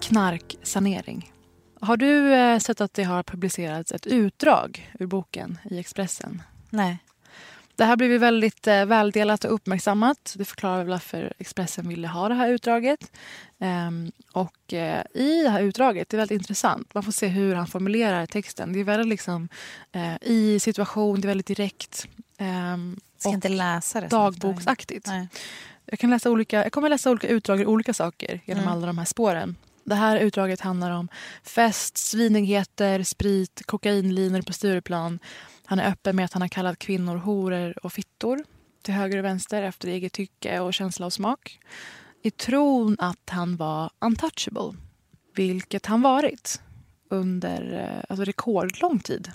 Knarksanering. 0.00 1.32
Har 1.80 1.96
du 1.96 2.34
eh, 2.34 2.58
sett 2.58 2.80
att 2.80 2.94
det 2.94 3.04
har 3.04 3.22
publicerats 3.22 3.92
ett 3.92 4.06
utdrag 4.06 4.92
ur 4.98 5.06
boken 5.06 5.58
i 5.70 5.78
Expressen? 5.78 6.42
Nej. 6.70 6.98
Det 7.78 7.84
här 7.84 7.96
blev 7.96 8.10
ju 8.10 8.18
väldigt 8.18 8.66
eh, 8.66 8.84
väldelat 8.84 9.44
och 9.44 9.54
uppmärksammat. 9.54 10.34
Det 10.36 10.44
förklarar 10.44 10.84
varför 10.84 11.32
Expressen 11.38 11.88
ville 11.88 12.08
ha 12.08 12.28
det 12.28 12.34
här 12.34 12.48
utdraget. 12.50 13.12
Ehm, 13.58 14.12
och 14.32 14.72
eh, 14.72 15.02
i 15.14 15.42
det 15.42 15.50
här 15.50 15.62
utdraget, 15.62 16.08
det 16.08 16.14
är 16.14 16.18
väldigt 16.18 16.40
intressant. 16.40 16.94
Man 16.94 17.02
får 17.02 17.12
se 17.12 17.26
hur 17.26 17.54
han 17.54 17.66
formulerar 17.66 18.26
texten. 18.26 18.72
Det 18.72 18.80
är 18.80 18.84
väldigt 18.84 19.08
liksom 19.08 19.48
eh, 19.92 20.14
i 20.22 20.60
situation, 20.60 21.20
det 21.20 21.26
är 21.26 21.28
väldigt 21.28 21.46
direkt. 21.46 22.08
Um, 22.38 23.00
Ska 23.18 23.28
inte 23.28 23.48
läsa 23.48 24.00
det. 24.00 24.06
Dagboksaktigt. 24.08 25.06
Nej. 25.06 25.28
Jag, 25.86 25.98
kan 25.98 26.10
läsa 26.10 26.30
olika, 26.30 26.62
jag 26.62 26.72
kommer 26.72 26.88
läsa 26.88 27.10
olika 27.10 27.28
utdrag 27.28 27.60
ur 27.60 27.66
olika 27.66 27.94
saker 27.94 28.40
genom 28.44 28.62
Mm. 28.62 28.74
alla 28.74 28.86
de 28.86 28.98
här 28.98 29.04
spåren. 29.04 29.56
Det 29.84 29.94
här 29.94 30.16
utdraget 30.16 30.60
handlar 30.60 30.90
om 30.90 31.08
fest, 31.42 31.98
svinigheter, 31.98 33.02
sprit, 33.02 33.62
kokainlinor 33.66 34.42
på 34.42 34.52
Stureplan. 34.52 35.18
Han 35.68 35.78
är 35.78 35.90
öppen 35.90 36.16
med 36.16 36.24
att 36.24 36.32
han 36.32 36.42
har 36.42 36.48
kallat 36.48 36.78
kvinnor 36.78 37.16
horor 37.16 37.84
och 37.84 37.92
fittor 37.92 38.44
till 38.82 38.94
höger 38.94 39.18
och 39.18 39.24
vänster 39.24 39.62
efter 39.62 39.88
eget 39.88 40.12
tycke 40.12 40.60
och 40.60 40.74
känsla 40.74 41.06
och 41.06 41.12
smak. 41.12 41.58
I 42.22 42.30
tron 42.30 42.96
att 42.98 43.30
han 43.30 43.56
var 43.56 43.90
untouchable, 43.98 44.78
vilket 45.34 45.86
han 45.86 46.02
varit 46.02 46.60
under 47.08 47.72
eh, 47.72 48.04
alltså 48.08 48.24
rekordlång 48.24 48.98
tid. 48.98 49.32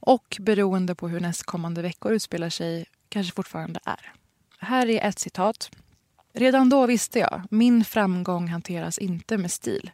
Och 0.00 0.36
beroende 0.40 0.94
på 0.94 1.08
hur 1.08 1.20
nästkommande 1.20 1.82
veckor 1.82 2.12
utspelar 2.12 2.50
sig 2.50 2.86
kanske 3.08 3.34
fortfarande 3.34 3.80
är. 3.84 4.12
Här 4.58 4.88
är 4.88 5.08
ett 5.08 5.18
citat. 5.18 5.70
Redan 6.32 6.68
då 6.68 6.86
visste 6.86 7.18
jag, 7.18 7.42
min 7.50 7.84
framgång 7.84 8.48
hanteras 8.48 8.98
inte 8.98 9.38
med 9.38 9.52
stil. 9.52 9.90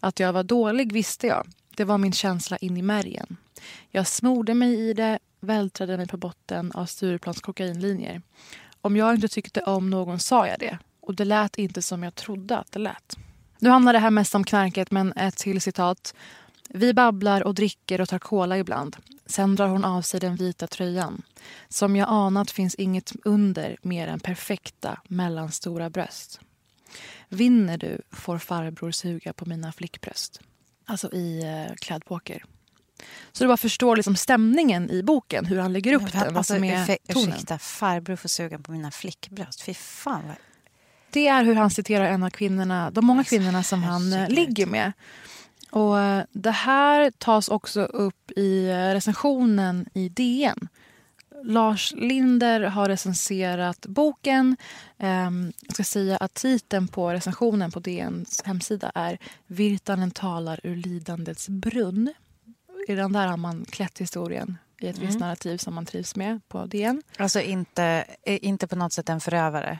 Att 0.00 0.20
jag 0.20 0.32
var 0.32 0.42
dålig 0.42 0.92
visste 0.92 1.26
jag. 1.26 1.46
Det 1.76 1.84
var 1.84 1.98
min 1.98 2.12
känsla 2.12 2.56
in 2.56 2.76
i 2.76 2.82
märgen. 2.82 3.36
Jag 3.90 4.06
smorde 4.06 4.54
mig 4.54 4.74
i 4.74 4.92
det, 4.92 5.18
vältrade 5.40 5.96
mig 5.96 6.06
på 6.06 6.16
botten 6.16 6.72
av 6.72 6.86
Stureplans 6.86 7.40
kokainlinjer. 7.40 8.22
Om 8.80 8.96
jag 8.96 9.14
inte 9.14 9.28
tyckte 9.28 9.60
om 9.60 9.90
någon 9.90 10.18
sa 10.18 10.46
jag 10.46 10.58
det. 10.58 10.78
Och 11.00 11.14
det 11.14 11.24
lät 11.24 11.58
inte 11.58 11.82
som 11.82 12.02
jag 12.02 12.14
trodde 12.14 12.58
att 12.58 12.72
det 12.72 12.78
lät. 12.78 13.16
Nu 13.58 13.70
handlar 13.70 13.92
det 13.92 13.98
här 13.98 14.10
mest 14.10 14.34
om 14.34 14.44
knarket, 14.44 14.90
men 14.90 15.12
ett 15.12 15.36
till 15.36 15.60
citat. 15.60 16.14
Vi 16.68 16.94
babblar 16.94 17.42
och 17.42 17.54
dricker 17.54 18.00
och 18.00 18.08
tar 18.08 18.18
cola 18.18 18.58
ibland. 18.58 18.96
Sen 19.26 19.54
drar 19.54 19.68
hon 19.68 19.84
av 19.84 20.02
sig 20.02 20.20
den 20.20 20.36
vita 20.36 20.66
tröjan. 20.66 21.22
Som 21.68 21.96
jag 21.96 22.08
anat 22.08 22.50
finns 22.50 22.74
inget 22.74 23.12
under 23.24 23.76
mer 23.82 24.08
än 24.08 24.20
perfekta 24.20 25.00
mellanstora 25.08 25.90
bröst. 25.90 26.40
Vinner 27.28 27.78
du 27.78 28.02
får 28.10 28.38
farbror 28.38 28.90
suga 28.90 29.32
på 29.32 29.46
mina 29.46 29.72
flickbröst. 29.72 30.40
Alltså 30.86 31.12
i 31.12 31.42
eh, 31.42 31.74
klädpoker. 31.74 32.44
Så 33.32 33.44
du 33.44 33.48
bara 33.48 33.56
förstår 33.56 33.96
liksom 33.96 34.16
stämningen 34.16 34.90
i 34.90 35.02
boken, 35.02 35.46
hur 35.46 35.58
han 35.58 35.72
lägger 35.72 35.92
upp 35.92 36.12
den. 36.12 36.36
Alltså, 36.36 36.54
tonen. 36.54 36.98
ursäkta, 37.08 37.58
farbror 37.58 38.16
får 38.16 38.28
suga 38.28 38.58
på 38.58 38.72
mina 38.72 38.90
flickbröst. 38.90 39.62
Fy 39.62 39.74
fan 39.74 40.22
vad... 40.26 40.36
Det 41.10 41.28
är 41.28 41.44
hur 41.44 41.54
han 41.54 41.70
citerar 41.70 42.04
en 42.04 42.22
av 42.22 42.30
kvinnorna, 42.30 42.90
de 42.90 43.06
många 43.06 43.24
kvinnorna 43.24 43.62
som 43.62 43.82
han 43.82 44.12
eh, 44.12 44.28
ligger 44.28 44.66
med. 44.66 44.92
Och 45.70 46.00
eh, 46.00 46.24
Det 46.32 46.50
här 46.50 47.10
tas 47.10 47.48
också 47.48 47.80
upp 47.82 48.30
i 48.36 48.68
eh, 48.68 48.74
recensionen 48.74 49.86
i 49.94 50.08
DN. 50.08 50.68
Lars 51.42 51.92
Linder 51.96 52.60
har 52.60 52.88
recenserat 52.88 53.86
boken. 53.86 54.56
Ehm, 54.98 55.52
Jag 55.62 55.74
ska 55.74 55.84
säga 55.84 56.16
att 56.16 56.34
titeln 56.34 56.88
på 56.88 57.10
recensionen 57.10 57.70
på 57.70 57.80
DNs 57.80 58.42
hemsida 58.44 58.92
är 58.94 59.18
Virtanen 59.46 60.10
talar 60.10 60.60
ur 60.62 60.76
lidandets 60.76 61.48
brunn. 61.48 62.12
Redan 62.88 63.12
där 63.12 63.26
har 63.26 63.36
man 63.36 63.64
klätt 63.64 63.98
historien 64.00 64.58
i 64.80 64.86
ett 64.86 64.98
visst 64.98 65.10
Mm. 65.10 65.20
narrativ 65.20 65.58
som 65.58 65.74
man 65.74 65.86
trivs 65.86 66.16
med 66.16 66.48
på 66.48 66.66
DN. 66.66 67.02
Alltså 67.18 67.40
inte, 67.40 68.04
eh, 68.22 68.38
inte 68.42 68.66
på 68.66 68.76
något 68.76 68.92
sätt 68.92 69.08
en 69.08 69.20
förövare. 69.20 69.78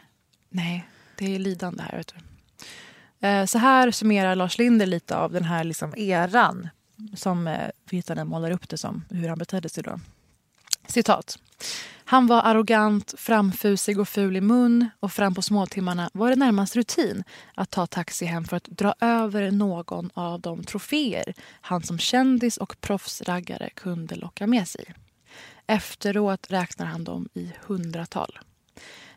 Nej, 0.48 0.88
det 1.18 1.34
är 1.34 1.38
lidande 1.38 1.82
här. 1.82 1.96
Vet 1.96 2.14
du. 2.14 3.26
Eh, 3.28 3.46
Så 3.46 3.59
här 3.59 3.90
summerar 3.90 4.34
Lars 4.36 4.59
Linder 4.59 4.86
lite 4.86 5.16
av 5.16 5.32
den 5.32 5.44
här 5.44 5.64
liksom 5.64 5.94
eran 5.96 6.68
som 7.16 7.46
eh, 7.46 7.68
Virtanen 7.90 8.28
målar 8.28 8.50
upp 8.50 8.68
det 8.68 8.78
som, 8.78 9.05
hur 9.11 9.28
han 9.28 9.38
betedde 9.38 9.68
sig 9.68 9.82
då. 9.82 10.00
Citat. 10.87 11.39
Han 12.07 12.26
var 12.26 12.43
arrogant, 12.43 13.14
framfusig 13.18 14.01
och 14.01 14.09
ful 14.09 14.37
i 14.37 14.41
mun 14.41 14.89
och 15.01 15.12
fram 15.12 15.35
på 15.35 15.43
småtimmarna 15.43 16.11
var 16.12 16.30
det 16.30 16.37
närmast 16.37 16.76
rutin 16.76 17.24
att 17.55 17.70
ta 17.70 17.87
taxi 17.87 18.24
hem 18.24 18.45
för 18.45 18.57
att 18.57 18.64
dra 18.64 18.95
över 19.01 19.51
någon 19.51 20.11
av 20.14 20.41
de 20.41 20.64
troféer 20.64 21.35
han 21.61 21.82
som 21.82 21.99
kändis 21.99 22.57
och 22.57 22.80
proffsraggare 22.80 23.70
kunde 23.70 24.14
locka 24.14 24.47
med 24.47 24.68
sig. 24.68 24.95
Efteråt 25.66 26.51
räknar 26.51 26.87
han 26.87 27.05
dem 27.05 27.28
i 27.35 27.53
hundratal. 27.66 28.39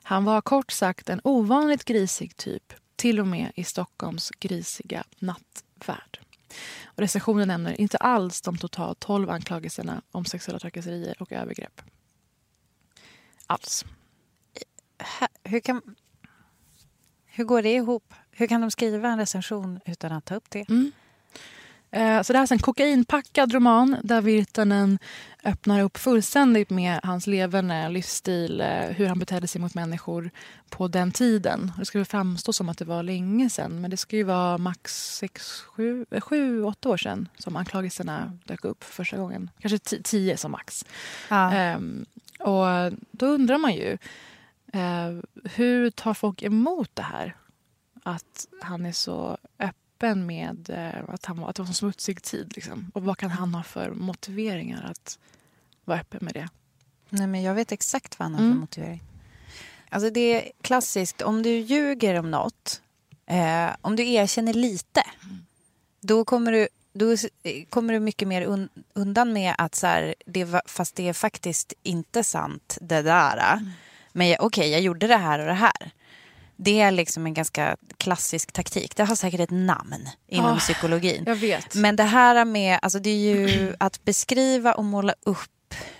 Han 0.03 0.25
var 0.25 0.41
kort 0.41 0.71
sagt 0.71 1.09
en 1.09 1.21
ovanligt 1.23 1.83
grisig 1.83 2.37
typ, 2.37 2.73
till 2.95 3.19
och 3.19 3.27
med 3.27 3.51
i 3.55 3.63
Stockholms 3.63 4.31
grisiga 4.39 5.03
nattvärld. 5.19 6.19
Och 6.85 6.99
recensionen 6.99 7.47
nämner 7.47 7.81
inte 7.81 7.97
alls 7.97 8.41
de 8.41 8.57
totalt 8.57 8.99
12 8.99 9.29
anklagelserna 9.29 10.01
om 10.11 10.25
sexuella 10.25 10.59
trakasserier 10.59 11.21
och 11.21 11.31
övergrepp. 11.31 11.81
Alls. 13.47 13.85
Hur, 15.43 15.59
kan, 15.59 15.81
hur 17.25 17.43
går 17.43 17.61
det 17.61 17.73
ihop? 17.73 18.13
Hur 18.31 18.47
kan 18.47 18.61
de 18.61 18.71
skriva 18.71 19.09
en 19.09 19.17
recension 19.17 19.79
utan 19.85 20.11
att 20.11 20.25
ta 20.25 20.35
upp 20.35 20.49
det? 20.49 20.69
Mm. 20.69 20.91
Eh, 21.91 22.21
Så 22.21 22.33
det 22.33 22.39
här 22.39 22.47
är 22.47 22.53
en 22.53 22.59
kokainpackad 22.59 23.53
roman 23.53 23.97
där 24.03 24.21
Virtanen 24.21 24.99
öppnar 25.47 25.81
upp 25.81 25.97
fullständigt 25.97 26.69
med 26.69 26.99
hans 27.03 27.27
leverne, 27.27 27.89
livsstil, 27.89 28.61
eh, 28.61 28.67
hur 28.67 29.07
han 29.07 29.19
betedde 29.19 29.47
sig 29.47 29.61
mot 29.61 29.73
människor 29.73 30.29
på 30.69 30.87
den 30.87 31.11
tiden. 31.11 31.71
Det 31.77 31.85
väl 31.99 32.05
framstå 32.05 32.53
som 32.53 32.69
att 32.69 32.77
det 32.77 32.85
var 32.85 33.03
länge 33.03 33.49
sedan 33.49 33.81
men 33.81 33.91
det 33.91 33.97
ju 34.17 34.23
vara 34.23 34.57
max 34.57 35.15
6, 35.17 35.61
7, 35.61 36.05
7 36.21 36.63
8 36.63 36.89
år 36.89 36.97
sedan 36.97 37.29
som 37.37 37.55
anklagelserna 37.55 38.37
dök 38.45 38.65
upp 38.65 38.83
för 38.83 38.93
första 38.93 39.17
gången. 39.17 39.49
Kanske 39.59 39.79
10 40.03 40.37
som 40.37 40.51
max. 40.51 40.85
Ja. 41.29 41.53
Ehm, 41.53 42.05
och 42.39 42.93
då 43.11 43.25
undrar 43.25 43.57
man 43.57 43.73
ju 43.73 43.97
eh, 44.73 45.19
hur 45.43 45.89
tar 45.89 46.13
folk 46.13 46.43
emot 46.43 46.89
det 46.93 47.01
här? 47.01 47.35
Att 48.03 48.47
han 48.61 48.85
är 48.85 48.91
så 48.91 49.37
öppen 49.59 50.25
med 50.25 50.69
eh, 50.69 51.13
att, 51.13 51.25
han 51.25 51.39
var, 51.39 51.49
att 51.49 51.55
det 51.55 51.61
var 51.61 51.67
en 51.67 51.73
smutsig 51.73 52.23
tid. 52.23 52.51
Liksom. 52.55 52.91
Och 52.93 53.03
vad 53.03 53.17
kan 53.17 53.31
han 53.31 53.55
ha 53.55 53.63
för 53.63 53.91
motiveringar 53.91 54.83
att 54.91 55.19
vara 55.87 55.99
öppen 55.99 56.19
med 56.21 56.33
det? 56.33 56.47
Nej, 57.09 57.27
men 57.27 57.43
jag 57.43 57.53
vet 57.53 57.71
exakt 57.71 58.19
vad 58.19 58.25
han 58.25 58.33
har 58.33 58.39
för 58.39 58.45
Mm. 58.45 58.59
motivering. 58.59 59.03
Alltså 59.89 60.09
det 60.09 60.19
är 60.19 60.51
klassiskt, 60.61 61.21
om 61.21 61.43
du 61.43 61.49
ljuger 61.49 62.19
om 62.19 62.31
något, 62.31 62.81
eh, 63.25 63.67
om 63.81 63.95
du 63.95 64.07
erkänner 64.11 64.53
lite, 64.53 65.03
då 66.01 66.25
kommer 66.25 66.51
du 66.51 66.67
då 66.93 67.11
eh, 67.11 67.17
kommer 67.69 67.93
du 67.93 67.99
mycket 67.99 68.27
mer 68.27 68.41
un, 68.41 68.69
undan 68.93 69.33
med 69.33 69.55
att 69.57 69.75
så 69.75 69.87
här, 69.87 70.15
det 70.25 70.47
fast 70.65 70.95
det 70.95 71.07
är 71.09 71.13
faktiskt 71.13 71.73
inte 71.83 72.23
sant 72.23 72.77
det 72.81 73.01
där. 73.01 73.73
Men 74.13 74.27
jag- 74.27 74.43
okej, 74.43 74.69
jag 74.69 74.81
gjorde 74.81 75.07
det 75.07 75.17
här 75.17 75.39
och 75.39 75.45
det 75.45 75.53
här. 75.53 75.91
Det 76.55 76.79
är 76.81 76.91
liksom 76.91 77.25
en 77.25 77.33
ganska 77.33 77.77
klassisk 77.97 78.51
taktik. 78.51 78.95
Det 78.95 79.03
har 79.03 79.15
säkert 79.15 79.39
ett 79.39 79.49
namn 79.51 80.09
inom 80.27 80.45
Ah, 80.55 80.59
psykologin. 80.59 81.23
jag 81.27 81.35
vet. 81.35 81.75
Men 81.75 81.95
det 81.95 82.03
här 82.03 82.45
med, 82.45 82.79
alltså 82.81 82.99
det 82.99 83.09
är 83.09 83.47
ju 83.47 83.75
att 83.79 84.03
beskriva 84.03 84.73
och 84.73 84.85
måla 84.85 85.13
upp 85.21 85.49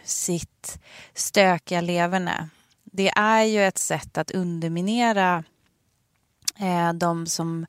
sitt 0.04 0.80
stökiga 1.14 1.82
leverne. 1.82 2.50
Det 2.84 3.10
är 3.10 3.44
ju 3.44 3.64
ett 3.64 3.78
sätt 3.78 4.18
att 4.18 4.32
underminera 4.32 5.44
eh, 6.60 6.94
de 6.94 7.26
som 7.26 7.66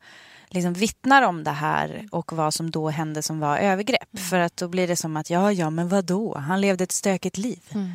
liksom 0.48 0.72
vittnar 0.72 1.22
om 1.22 1.44
det 1.44 1.50
här 1.50 2.08
och 2.10 2.32
vad 2.32 2.54
som 2.54 2.70
då 2.70 2.88
hände 2.88 3.22
som 3.22 3.40
var 3.40 3.58
övergrepp. 3.58 4.14
Mm. 4.14 4.24
För 4.24 4.38
att 4.38 4.56
då 4.56 4.68
blir 4.68 4.88
det 4.88 4.96
som 4.96 5.16
att, 5.16 5.30
ja, 5.30 5.52
ja, 5.52 5.70
men 5.70 5.88
vad 5.88 6.04
då? 6.04 6.38
Han 6.38 6.60
levde 6.60 6.84
ett 6.84 6.92
stökigt 6.92 7.36
liv. 7.36 7.60
Mm. 7.74 7.92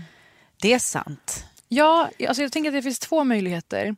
Det 0.62 0.74
är 0.74 0.80
sant. 0.80 1.46
Ja, 1.68 2.10
alltså 2.28 2.44
jag 2.44 2.52
tänker 2.52 2.70
att 2.70 2.76
det 2.76 2.82
finns 2.82 3.00
två 3.00 3.24
möjligheter. 3.24 3.96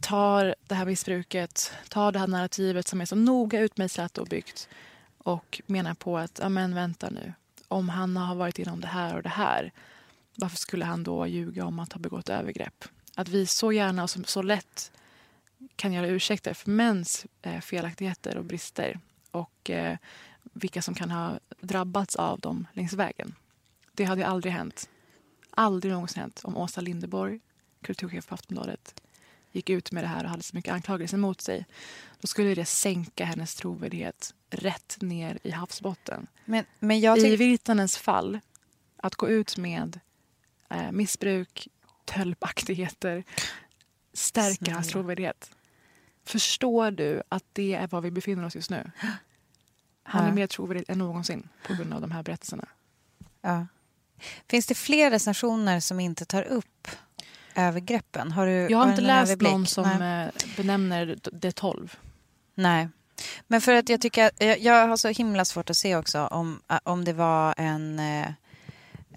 tar 0.02 0.56
det 0.68 0.76
här 0.76 0.86
missbruket, 0.86 1.72
tar 1.90 2.12
det 2.12 2.20
här 2.20 2.28
narrativet 2.28 2.88
som 2.88 3.02
är 3.02 3.06
så 3.06 3.16
noga 3.16 3.60
utmejslat 3.60 4.18
och 4.18 4.28
byggt 4.28 4.70
och 5.18 5.62
menar 5.66 5.94
på 5.94 6.18
att, 6.18 6.40
ja 6.42 6.50
men 6.50 6.76
vänta 6.76 7.10
nu, 7.10 7.34
om 7.68 7.90
han 7.90 8.18
har 8.18 8.36
varit 8.36 8.60
inom 8.60 8.82
det 8.82 8.88
här 8.88 9.16
och 9.16 9.24
det 9.24 9.30
här, 9.30 9.72
varför 10.36 10.58
skulle 10.58 10.86
han 10.86 11.04
då 11.04 11.28
ljuga 11.28 11.66
om 11.66 11.80
att 11.80 11.94
ha 11.94 12.00
begått 12.00 12.30
övergrepp? 12.30 12.86
Att 13.16 13.28
vi 13.28 13.46
så 13.46 13.72
gärna 13.72 14.04
och 14.04 14.10
så, 14.10 14.24
så 14.24 14.42
lätt 14.42 14.92
kan 15.76 15.94
göra 15.94 16.08
ursäkter 16.08 16.54
för 16.54 16.72
mäns 16.72 17.26
eh, 17.42 17.60
felaktigheter 17.60 18.38
och 18.38 18.46
brister 18.46 19.00
och 19.32 19.70
eh, 19.70 19.98
vilka 20.54 20.82
som 20.82 20.94
kan 20.94 21.12
ha 21.12 21.40
drabbats 21.60 22.16
av 22.16 22.40
dem 22.40 22.68
längs 22.74 22.94
vägen. 22.94 23.36
Det 23.94 24.04
hade 24.04 24.22
ju 24.22 24.28
aldrig 24.28 24.54
hänt. 24.54 24.90
Aldrig 25.50 25.94
någonsin 25.94 26.22
hänt 26.22 26.42
om 26.44 26.58
Åsa 26.58 26.82
Linderborg, 26.82 27.40
kulturchef 27.82 28.28
på 28.28 28.36
Aftonbladet, 28.36 29.02
gick 29.52 29.70
ut 29.70 29.92
med 29.92 30.04
det 30.04 30.08
här 30.08 30.24
och 30.24 30.30
hade 30.30 30.44
så 30.44 30.56
mycket 30.56 30.74
anklagelser 30.74 31.18
mot 31.18 31.42
sig. 31.42 31.66
Då 32.20 32.28
skulle 32.28 32.56
det 32.56 32.66
sänka 32.66 33.26
hennes 33.26 33.56
trovärdighet 33.56 34.34
rätt 34.50 34.98
ner 35.02 35.40
i 35.44 35.52
havsbotten. 35.52 36.28
Men, 36.46 36.66
men 36.80 37.00
jag 37.00 37.18
I. 37.18 37.36
Virtanens 37.36 37.98
fall, 37.98 38.40
att 38.98 39.16
gå 39.16 39.30
ut 39.30 39.58
med 39.58 40.00
eh, 40.70 40.92
missbruk, 40.92 41.68
tölpaktigheter, 42.06 43.24
stärka 44.14 44.74
hans 44.74 44.88
trovärdighet. 44.88 45.53
Förstår 46.26 46.92
du 46.92 47.24
att 47.30 47.44
det 47.54 47.74
är 47.74 47.88
var 47.88 48.02
vi 48.02 48.12
befinner 48.12 48.46
oss 48.46 48.56
just 48.56 48.70
nu? 48.70 48.92
Han 50.04 50.26
är 50.26 50.32
mer 50.32 50.48
trovärdig 50.48 50.86
än 50.88 50.98
någonsin 50.98 51.50
på 51.68 51.74
grund 51.74 51.94
av 51.94 52.02
de 52.02 52.12
här 52.12 52.24
berättelserna. 52.24 52.66
Ja. 53.42 53.68
Finns 54.50 54.66
det 54.66 54.76
fler 54.76 55.12
recensioner 55.12 55.80
som 55.80 56.00
inte 56.00 56.26
tar 56.26 56.44
upp 56.44 56.88
övergreppen? 57.56 58.32
Har 58.32 58.46
du, 58.48 58.52
Jag 58.54 58.78
har 58.78 58.86
du 58.86 58.92
inte 58.92 59.02
läst 59.04 59.30
överblick? 59.32 59.52
någon 59.52 59.66
som 59.66 59.90
Nej. 60.00 60.26
eh, 60.26 60.56
benämner 60.58 61.18
det 61.32 61.52
12. 61.52 61.96
Nej. 62.56 62.90
Men 63.48 63.62
för 63.62 63.74
att 63.74 63.90
jag 63.90 64.02
tycker 64.02 64.32
jag, 64.38 64.60
jag 64.60 64.88
har 64.88 64.98
så 64.98 65.08
himla 65.08 65.46
svårt 65.46 65.70
att 65.70 65.78
se 65.78 65.96
också 65.96 66.28
om, 66.28 66.62
äh, 66.72 66.78
om 66.84 67.06
det 67.06 67.14
var 67.14 67.54
en 67.58 68.00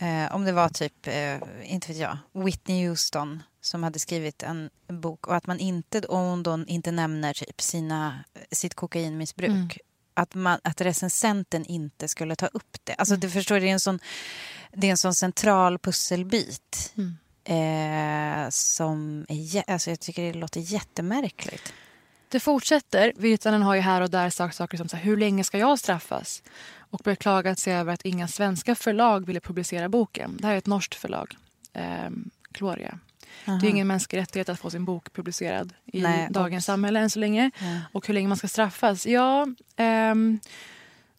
eh, 0.01 0.35
om 0.35 0.45
det 0.45 0.53
var 0.53 0.69
typ, 0.69 1.07
eh, 1.07 1.39
inte 1.65 1.89
vet 1.89 1.97
jag, 1.97 2.19
Whitney 2.33 2.89
Houston 2.89 3.43
som 3.61 3.83
hade 3.83 3.99
skrivit 3.99 4.43
en 4.43 4.71
bok 4.89 5.27
och 5.27 5.37
att 5.37 5.47
man 5.47 5.59
inte, 5.59 6.01
och 6.01 6.19
hon 6.19 6.43
då 6.43 6.65
inte 6.67 6.91
nämner 6.91 7.35
typ 7.35 7.61
sina, 7.61 8.25
sitt 8.51 8.75
kokainmissbruk. 8.75 9.51
Mm. 9.51 9.69
Att, 10.15 10.35
man, 10.35 10.59
att 10.65 10.81
recensenten 10.81 11.65
inte 11.65 12.09
skulle 12.09 12.37
ta 12.37 12.47
upp 12.47 12.77
det. 12.85 12.95
Alltså 12.95 13.17
du 13.17 13.31
förstår, 13.31 13.61
det 13.61 13.69
är 13.69 13.73
en 13.73 13.81
sån, 13.81 13.99
det 14.73 14.87
är 14.87 14.91
en 14.91 14.97
sån 14.97 15.15
central 15.15 15.79
pusselbit. 15.79 16.93
Mm. 16.97 17.17
Eh, 17.49 18.51
som 18.51 19.27
är, 19.29 19.71
alltså 19.71 19.91
jag 19.91 20.01
tycker 20.01 20.23
det 20.23 20.33
låter 20.33 20.61
jättemärkligt. 20.61 21.73
Det 22.29 22.41
fortsätter. 22.41 23.13
Virtanen 23.17 23.63
har 23.63 23.75
ju 23.75 23.81
här 23.81 24.01
och 24.01 24.11
där 24.11 24.31
sagt 24.31 24.57
saker 24.57 24.79
som 24.79 24.89
så 24.89 24.97
här, 24.97 25.05
hur 25.05 25.17
länge 25.17 25.45
ska 25.45 25.59
jag 25.59 25.79
straffas? 25.79 26.43
Och 26.91 27.01
beklagat 27.05 27.59
sig 27.59 27.75
över 27.75 27.93
att 27.93 28.03
inga 28.03 28.29
svenska 28.29 28.75
förlag 28.75 29.27
ville 29.27 29.41
publicera 29.41 29.89
boken. 29.89 30.37
Det 30.41 30.47
här 30.47 30.55
är 30.55 30.59
ett 30.59 30.67
norskt 30.67 30.95
förlag, 30.95 31.37
eh, 31.73 32.11
Gloria. 32.51 32.99
Det 33.45 33.51
Aha. 33.53 33.61
är 33.63 33.71
ingen 33.71 33.87
mänsklig 33.87 34.19
rättighet 34.21 34.49
att 34.49 34.59
få 34.61 34.71
sin 34.71 34.85
bok 34.85 35.13
publicerad 35.13 35.73
i 35.87 36.03
Nej, 36.03 36.29
dagens 36.31 36.63
och- 36.63 36.67
samhälle 36.67 37.01
än 37.01 37.11
så 37.11 37.19
länge. 37.19 37.51
Ja. 37.59 37.81
Och 37.93 38.07
hur 38.07 38.15
länge 38.15 38.29
man 38.29 38.37
ska 38.37 38.49
straffas? 38.49 39.07
Ja, 39.07 39.47
ehm, 39.77 40.41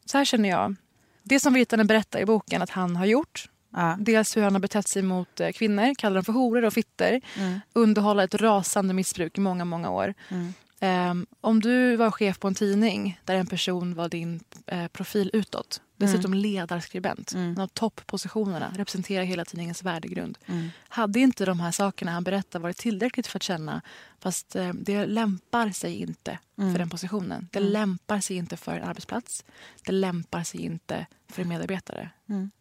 så 0.06 0.18
här 0.18 0.26
känner 0.26 0.50
jag. 0.50 0.76
Det 1.24 1.40
som 1.40 1.54
Virtanen 1.54 1.88
berättar 1.88 2.20
i 2.20 2.26
boken 2.26 2.62
att 2.62 2.70
han 2.70 2.96
har 2.96 3.06
gjort. 3.06 3.50
Ja. 3.74 3.98
Dels 4.00 4.38
hur 4.38 4.42
han 4.44 4.54
har 4.56 4.60
betett 4.60 4.88
sig 4.88 5.02
mot 5.02 5.40
eh, 5.40 5.50
kvinnor, 5.52 5.96
kallar 5.96 6.16
dem 6.16 6.24
för 6.26 6.34
horor 6.34 6.66
och 6.66 6.74
fitter. 6.74 7.22
Mm. 7.38 7.60
Underhålla 7.74 8.24
ett 8.24 8.36
rasande 8.36 8.94
missbruk 8.94 9.38
i 9.38 9.42
många, 9.42 9.66
många 9.66 9.90
år. 9.90 10.14
Mm. 10.30 10.54
Ehm, 10.80 11.26
om 11.42 11.62
du 11.62 11.96
var 11.96 12.12
chef 12.12 12.40
på 12.40 12.48
en 12.48 12.56
tidning 12.56 13.20
där 13.26 13.36
en 13.36 13.48
person 13.48 13.94
var 13.96 14.10
din 14.10 14.40
eh, 14.68 14.88
profil 14.88 15.30
utåt, 15.34 15.82
dessutom 15.96 16.34
ledarskribent, 16.34 17.34
Mm. 17.34 17.50
en 17.52 17.60
av 17.60 17.68
topppositionerna, 17.68 18.74
representerar 18.76 19.24
hela 19.24 19.46
tidningens 19.46 19.84
värdegrund. 19.84 20.38
Mm. 20.46 20.70
Hade 20.90 21.20
inte 21.20 21.46
de 21.46 21.60
här 21.60 21.72
sakerna 21.72 22.12
han 22.12 22.24
berättar 22.24 22.60
varit 22.60 22.78
tillräckligt 22.78 23.28
för 23.28 23.38
att 23.40 23.44
känna 23.44 23.82
fast 24.20 24.56
eh, 24.56 24.70
det 24.74 25.06
lämpar 25.06 25.70
sig 25.70 25.96
inte 25.96 26.40
Mm. 26.58 26.72
för 26.72 26.80
den 26.80 26.90
positionen. 26.90 27.48
Det 27.52 27.60
Mm. 27.60 27.72
lämpar 27.72 28.20
sig 28.20 28.38
inte 28.38 28.58
för 28.58 28.72
en 28.78 28.84
arbetsplats. 28.84 29.46
Det 29.86 29.92
lämpar 29.92 30.44
sig 30.44 30.62
inte 30.62 31.06
för 31.30 31.42
en 31.42 31.48
medarbetare. 31.48 32.10
Mm. 32.30 32.52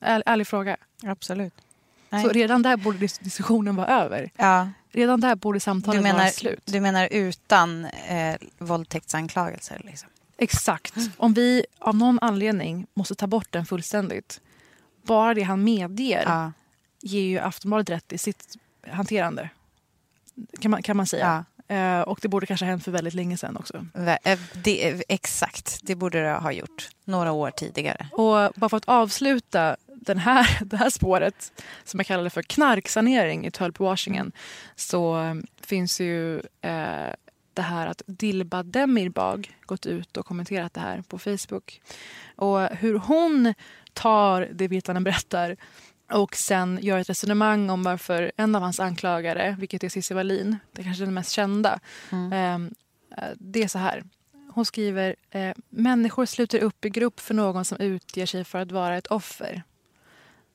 Äl, 0.00 0.22
ärlig 0.26 0.46
fråga. 0.46 0.76
Absolut. 1.02 1.54
Så 2.10 2.16
Nej. 2.16 2.28
redan 2.28 2.62
där 2.62 2.76
borde 2.76 2.98
dis- 2.98 3.22
diskussionen 3.24 3.76
vara 3.76 3.86
över. 3.88 4.30
Ja. 4.36 4.68
Redan 4.92 5.20
där 5.20 5.34
borde 5.34 5.60
samtalet 5.60 6.02
vara 6.14 6.28
slut. 6.28 6.60
du 6.64 6.80
menar 6.80 7.08
utan 7.10 7.84
eh, 7.84 8.36
våldtäktsanklagelser? 8.58 9.80
Liksom. 9.84 10.08
Exakt. 10.38 10.94
Om 11.16 11.34
vi 11.34 11.64
av 11.78 11.96
någon 11.96 12.18
anledning 12.22 12.86
måste 12.94 13.14
ta 13.14 13.26
bort 13.26 13.46
den 13.52 13.66
fullständigt. 13.66 14.40
Bara 15.02 15.34
det 15.34 15.42
han 15.42 15.64
medger 15.64 16.22
Ja. 16.26 16.52
ger 17.02 17.22
ju 17.22 17.38
Aftonbladet 17.38 17.90
rätt 17.90 18.12
i 18.12 18.18
sitt 18.18 18.56
hanterande. 18.90 19.50
Kan 20.60 20.70
man, 20.70 20.82
kan 20.82 20.96
man 20.96 21.06
säga. 21.06 21.44
Eh, 21.68 22.00
och 22.00 22.18
det 22.22 22.28
borde 22.28 22.46
kanske 22.46 22.66
ha 22.66 22.70
hänt 22.70 22.84
för 22.84 22.90
väldigt 22.92 23.14
länge 23.14 23.36
sedan 23.36 23.56
också. 23.56 23.86
Eh, 24.24 24.38
Det, 24.54 24.88
eh, 24.88 25.00
exakt, 25.08 25.78
det 25.82 25.94
borde 25.94 26.22
det 26.22 26.32
ha 26.32 26.52
gjort 26.52 26.88
några 27.04 27.32
år 27.32 27.50
tidigare. 27.50 28.06
Och 28.12 28.52
bara 28.54 28.68
för 28.68 28.76
att 28.76 28.88
avsluta 28.88 29.76
den 30.00 30.18
här, 30.18 30.58
det 30.64 30.76
här 30.76 30.90
spåret 30.90 31.52
som 31.84 32.00
jag 32.00 32.06
kallar 32.06 32.24
det 32.24 32.30
för 32.30 32.42
knarksanering 32.42 33.46
i 33.46 33.50
tulpwashingen 33.50 34.32
så 34.76 35.20
eh, 35.20 35.34
finns 35.60 36.00
ju 36.00 36.36
eh, 36.38 37.10
det 37.54 37.62
här 37.62 37.86
att 37.86 38.02
Dilba 38.06 38.62
Demirbag 38.62 39.56
gått 39.62 39.86
ut 39.86 40.16
och 40.16 40.26
kommenterat 40.26 40.74
det 40.74 40.80
här 40.80 41.02
på 41.02 41.18
Facebook. 41.18 41.80
Och 42.36 42.60
hur 42.60 42.98
hon 42.98 43.54
tar 43.92 44.48
det 44.52 44.68
Virtanen 44.68 45.04
berättar 45.04 45.56
och 46.12 46.36
sen 46.36 46.78
gör 46.82 46.98
ett 46.98 47.10
resonemang 47.10 47.70
om 47.70 47.82
varför 47.82 48.32
en 48.36 48.54
av 48.54 48.62
hans 48.62 48.80
anklagare, 48.80 49.56
vilket 49.58 49.84
är 49.84 49.88
Cissi 49.88 50.14
Wallin, 50.14 50.56
det 50.72 50.82
är 50.82 50.84
kanske 50.84 51.04
den 51.04 51.14
mest 51.14 51.30
kända, 51.30 51.80
eh, 52.12 52.58
det 53.36 53.62
är 53.62 53.68
så 53.68 53.78
här. 53.78 54.04
Hon 54.52 54.64
skriver 54.64 55.16
eh, 55.30 55.54
människor 55.68 56.26
sluter 56.26 56.58
upp 56.58 56.84
i 56.84 56.90
grupp 56.90 57.20
för 57.20 57.34
någon 57.34 57.64
som 57.64 57.80
utger 57.80 58.26
sig 58.26 58.44
för 58.44 58.58
att 58.58 58.72
vara 58.72 58.96
ett 58.96 59.06
offer. 59.06 59.62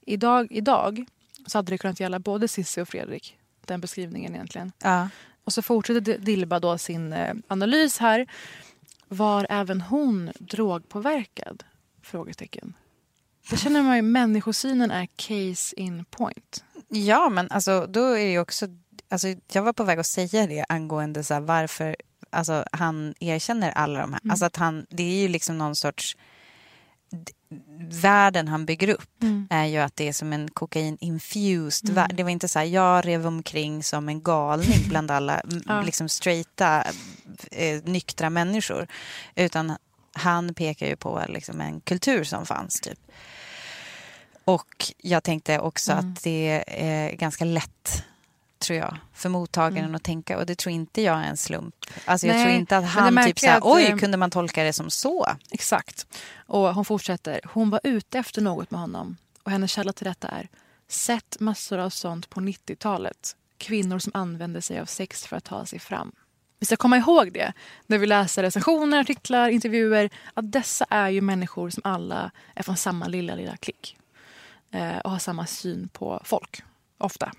Idag, 0.06 0.48
idag 0.50 1.06
så 1.46 1.58
hade 1.58 1.72
det 1.72 1.78
kunnat 1.78 2.00
gälla 2.00 2.20
både 2.20 2.48
Cissi 2.48 2.82
och 2.82 2.88
Fredrik. 2.88 3.38
Den 3.66 3.82
beskrivningen 3.82 4.36
egentligen. 4.36 4.72
Ja. 4.84 5.10
Och 5.44 5.54
så 5.54 5.62
fortsätter 5.62 6.18
Dilba 6.18 6.60
då 6.60 6.78
sin 6.78 7.14
eh, 7.14 7.34
analys 7.48 7.98
här. 7.98 8.28
Var 9.08 9.48
även 9.50 9.82
hon 9.82 10.32
drogpåverkad? 10.40 11.64
Frågetecken. 12.02 12.74
Det 13.50 13.58
känner 13.58 13.82
man 13.82 13.96
ju, 13.96 14.02
människosynen 14.02 14.92
är 14.92 15.08
case 15.16 15.76
in 15.76 16.06
point. 16.06 16.64
Ja, 16.88 17.30
men 17.30 17.52
alltså, 17.52 17.88
då 17.88 18.18
är 18.18 18.26
det 18.26 18.40
också... 18.40 18.68
Alltså, 19.10 19.28
jag 19.52 19.64
var 19.64 19.74
på 19.74 19.84
väg 19.84 20.00
att 20.00 20.06
säga 20.06 20.48
det 20.48 20.66
angående 20.70 21.24
så 21.24 21.34
här, 21.34 21.42
varför 21.42 21.96
alltså, 22.30 22.66
han 22.72 23.14
erkänner 23.20 23.72
alla 23.72 24.00
de 24.00 24.14
här. 24.14 24.22
Mm. 24.24 24.32
Alltså 24.32 24.46
att 24.46 24.56
han, 24.56 24.86
det 24.90 25.04
är 25.04 25.22
ju 25.22 25.28
liksom 25.28 25.58
någon 25.58 25.76
sorts... 25.76 26.18
Världen 28.02 28.48
han 28.48 28.66
bygger 28.66 28.90
upp 28.90 29.24
Mm. 29.24 29.48
är 29.50 29.66
ju 29.66 29.78
att 29.78 29.96
det 29.96 30.08
är 30.08 30.14
som 30.14 30.34
en 30.34 30.50
kokain-infused 30.50 31.84
Mm. 31.90 31.96
värld. 31.96 32.14
Det 32.16 32.24
var 32.24 32.30
inte 32.30 32.48
så 32.48 32.60
här, 32.60 32.66
jag 32.66 33.06
rev 33.08 33.28
omkring 33.28 33.84
som 33.84 34.10
en 34.10 34.22
galning 34.24 34.80
bland 34.90 35.12
alla 35.12 35.42
Ja. 35.68 35.82
liksom 35.82 36.10
straighta, 36.10 36.84
eh, 37.52 37.84
nyktra 37.84 38.30
människor. 38.30 38.88
Utan 39.36 39.78
han 40.14 40.54
pekar 40.54 40.88
ju 40.88 40.96
på 40.96 41.24
liksom 41.30 41.62
en 41.62 41.82
kultur 41.82 42.24
som 42.24 42.46
fanns. 42.46 42.82
typ. 42.82 43.00
Och 44.46 44.94
jag 44.98 45.24
tänkte 45.24 45.60
också 45.60 45.92
Mm. 45.92 46.12
att 46.14 46.24
det 46.24 46.64
är 46.68 47.12
ganska 47.16 47.46
lätt, 47.46 48.04
tror 48.60 48.80
jag, 48.80 48.98
för 49.14 49.30
mottagaren 49.30 49.84
Mm. 49.86 49.96
att 49.96 50.04
tänka. 50.04 50.38
Och 50.38 50.46
det 50.46 50.56
tror 50.56 50.74
inte 50.74 51.02
jag 51.02 51.18
är 51.18 51.24
en 51.24 51.38
slump. 51.38 51.76
Alltså 52.06 52.28
jag 52.28 52.36
tror 52.44 52.50
inte 52.56 52.78
att 52.78 52.86
han 52.86 53.24
typ 53.26 53.40
så 53.40 53.48
här, 53.48 53.60
oj, 53.64 53.84
eh, 53.86 53.98
kunde 53.98 54.18
man 54.18 54.32
tolka 54.32 54.64
det 54.64 54.74
som 54.74 54.90
så? 54.90 55.28
Exakt. 55.52 56.08
Och 56.36 56.74
hon 56.76 56.86
fortsätter. 56.86 57.42
Hon 57.54 57.70
var 57.70 57.80
ute 57.84 58.20
efter 58.20 58.42
något 58.42 58.72
med 58.72 58.80
honom. 58.80 59.18
Och 59.44 59.52
hennes 59.52 59.72
källa 59.72 59.94
till 59.94 60.06
detta 60.06 60.28
är 60.28 60.50
sett 60.88 61.40
massor 61.40 61.78
av 61.78 61.90
sånt 61.90 62.30
på 62.30 62.40
90-talet. 62.40 63.36
Kvinnor 63.58 64.00
som 64.00 64.12
använder 64.16 64.62
sig 64.62 64.80
av 64.80 64.86
sex 64.86 65.26
för 65.28 65.38
att 65.38 65.44
ta 65.44 65.66
sig 65.66 65.80
fram. 65.80 66.12
Vi 66.60 66.66
ska 66.66 66.76
komma 66.76 66.98
ihåg 66.98 67.34
det 67.34 67.54
när 67.88 67.98
vi 67.98 68.06
läser 68.08 68.44
recensioner, 68.44 69.00
artiklar, 69.00 69.50
intervjuer. 69.50 70.10
Att 70.34 70.52
dessa 70.52 70.86
är 70.90 71.10
ju 71.10 71.22
människor 71.22 71.70
som 71.70 71.82
alla 71.86 72.32
är 72.56 72.64
från 72.64 72.78
samma 72.78 73.08
lilla, 73.08 73.36
lilla 73.36 73.58
klick. 73.58 73.98
Eh, 74.72 74.98
och 74.98 75.12
har 75.12 75.20
samma 75.20 75.46
syn 75.46 75.88
på 75.94 76.22
folk, 76.26 76.64
ofta. 76.98 77.32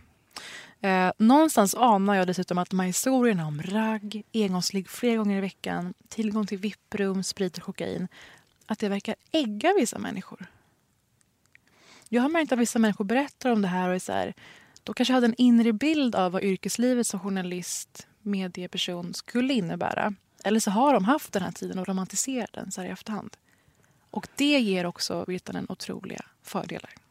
Eh, 0.80 1.12
någonstans 1.18 1.74
anar 1.74 2.14
jag 2.14 2.26
dessutom 2.26 2.58
att 2.58 2.70
de 2.70 2.80
här 2.80 2.86
historierna 2.86 3.46
om 3.46 3.62
ragg, 3.62 4.22
engångsligg 4.34 4.88
flera 4.88 5.16
gånger 5.16 5.38
i 5.38 5.40
veckan, 5.40 5.94
tillgång 6.08 6.46
till 6.46 6.58
vipprum, 6.58 7.22
sprit 7.22 7.58
och 7.58 7.64
kokain, 7.64 8.08
att 8.66 8.78
det 8.78 8.88
verkar 8.88 9.14
ägga 9.32 9.74
vissa 9.78 9.98
människor. 9.98 10.46
Jag 12.08 12.22
har 12.22 12.28
märkt 12.28 12.52
att 12.52 12.58
vissa 12.58 12.78
människor 12.78 13.04
berättar 13.04 13.50
om 13.50 13.62
det 13.62 13.68
här 13.68 13.88
och 13.88 13.94
är 13.94 13.98
så 13.98 14.12
här, 14.12 14.34
de 14.82 14.94
kanske 14.94 15.14
hade 15.14 15.26
en 15.26 15.34
inre 15.38 15.72
bild 15.72 16.14
av 16.14 16.32
vad 16.32 16.42
yrkeslivet 16.42 17.06
som 17.06 17.20
journalist, 17.20 18.06
medieperson 18.22 19.14
skulle 19.14 19.54
innebära. 19.54 20.14
Eller 20.44 20.60
så 20.60 20.70
har 20.70 20.94
de 20.94 21.04
haft 21.04 21.32
den 21.32 21.42
här 21.42 21.52
tiden 21.52 21.78
och 21.78 21.88
romantiserat 21.88 22.52
den 22.52 22.72
så 22.72 22.80
här 22.80 22.88
i 22.88 22.90
efterhand. 22.90 23.36
Och 24.10 24.28
det 24.36 24.60
ger 24.60 24.86
också 24.86 25.24
Virtanen 25.28 25.66
otroliga 25.68 26.24
fördelar. 26.42 27.05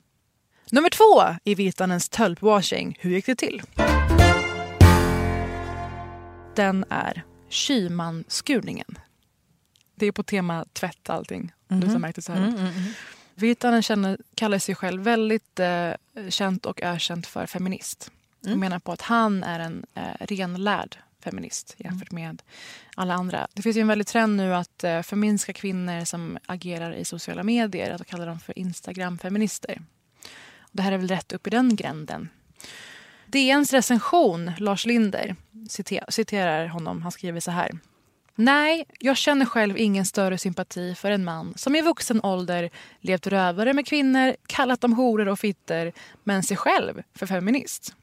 Nummer 0.76 0.90
två 0.90 1.40
i 1.44 1.56
Virtanens 1.56 2.10
tölpwashing. 2.10 2.98
Hur 3.00 3.12
gick 3.12 3.26
det 3.26 3.36
till? 3.36 3.62
Den 6.56 6.86
är 6.90 7.24
Kymanskurningen. 7.50 8.98
Det 9.96 10.06
är 10.06 10.12
på 10.12 10.24
tema 10.24 10.66
tvätt 10.74 11.10
allting. 11.10 11.52
Om 11.70 11.80
du 11.80 11.86
Mhm. 11.86 11.94
har 11.96 12.00
märkt 12.00 12.16
det 12.16 12.22
så 12.22 12.32
här. 12.32 12.40
Mm, 12.40 12.56
mm, 12.56 12.68
mm. 12.68 12.92
Virtanen 13.36 13.82
känner, 13.84 14.18
kallar 14.36 14.60
sig 14.60 14.76
själv 14.76 15.04
väldigt 15.04 15.60
eh, 15.60 15.92
känt 16.30 16.66
och 16.66 16.82
ökänt 16.82 17.28
för 17.28 17.46
feminist. 17.46 18.12
Mm. 18.44 18.54
Och 18.54 18.60
menar 18.60 18.80
på 18.80 18.92
att 18.92 19.02
han 19.02 19.44
är 19.44 19.60
en 19.60 19.86
eh, 19.94 20.04
renlärd 20.20 20.98
feminist 21.24 21.76
jämfört 21.78 22.12
med 22.12 22.42
alla 22.96 23.14
andra. 23.14 23.48
Det 23.54 23.62
finns 23.62 23.78
ju 23.78 23.82
en 23.82 23.88
väldig 23.88 24.08
trend 24.08 24.38
nu 24.38 24.56
att 24.56 24.84
eh, 24.84 25.02
förminska 25.02 25.54
kvinnor 25.54 26.06
som 26.06 26.38
agerar 26.46 26.94
i 26.94 27.06
sociala 27.06 27.44
medier. 27.44 27.92
Att 27.92 28.08
kalla 28.08 28.26
dem 28.26 28.40
för 28.40 28.60
Instagram-feminister. 28.60 29.82
Det 30.76 30.82
här 30.82 30.92
är 30.92 30.98
väl 30.98 31.08
rätt 31.08 31.32
upp 31.32 31.48
i 31.48 31.50
den 31.50 31.76
gränden. 31.76 32.30
DNs 33.26 33.74
recension, 33.74 34.52
Lars 34.58 34.86
Linder, 34.86 35.36
citer- 35.70 36.12
citerar 36.12 36.68
honom. 36.68 37.02
Han 37.02 37.12
skriver 37.12 37.40
så 37.40 37.52
här. 37.52 37.72
Nej, 38.36 38.86
jag 39.00 39.18
känner 39.18 39.46
själv 39.46 39.78
ingen 39.78 40.06
större 40.06 40.38
sympati 40.38 40.96
för 40.96 41.12
en 41.12 41.24
man 41.24 41.54
som 41.58 41.76
i 41.76 41.82
vuxen 41.82 42.22
ålder 42.24 42.70
levt 43.00 43.28
rövare 43.28 43.74
med 43.74 43.88
kvinnor, 43.88 44.36
kallat 44.48 44.82
dem 44.82 44.94
horor 44.94 45.28
och 45.28 45.40
fitter, 45.40 45.94
men 46.24 46.44
sig 46.44 46.58
själv 46.58 47.02
för 47.16 47.28
feminist. 47.28 47.96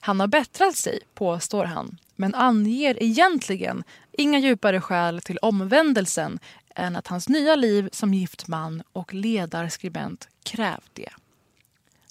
Han 0.00 0.20
har 0.20 0.26
bättrat 0.26 0.76
sig, 0.76 1.00
påstår 1.14 1.64
han, 1.64 1.98
men 2.16 2.34
anger 2.34 3.02
egentligen 3.02 3.84
inga 4.12 4.38
djupare 4.38 4.80
skäl 4.80 5.20
till 5.20 5.38
omvändelsen 5.42 6.38
än 6.74 6.96
att 6.96 7.06
hans 7.06 7.28
nya 7.28 7.54
liv 7.54 7.88
som 7.92 8.14
gift 8.14 8.48
man 8.48 8.82
och 8.92 9.14
ledarskribent 9.14 10.28
krävt 10.42 10.90
det. 10.92 11.10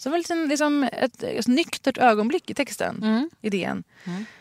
Så 0.06 0.10
det 0.10 0.12
var 0.12 0.18
liksom, 0.18 0.48
liksom 0.50 0.84
ett, 0.84 1.24
ett 1.24 1.48
nyktert 1.48 1.98
ögonblick 1.98 2.50
i 2.50 2.54
texten, 2.54 3.30
idén. 3.42 3.84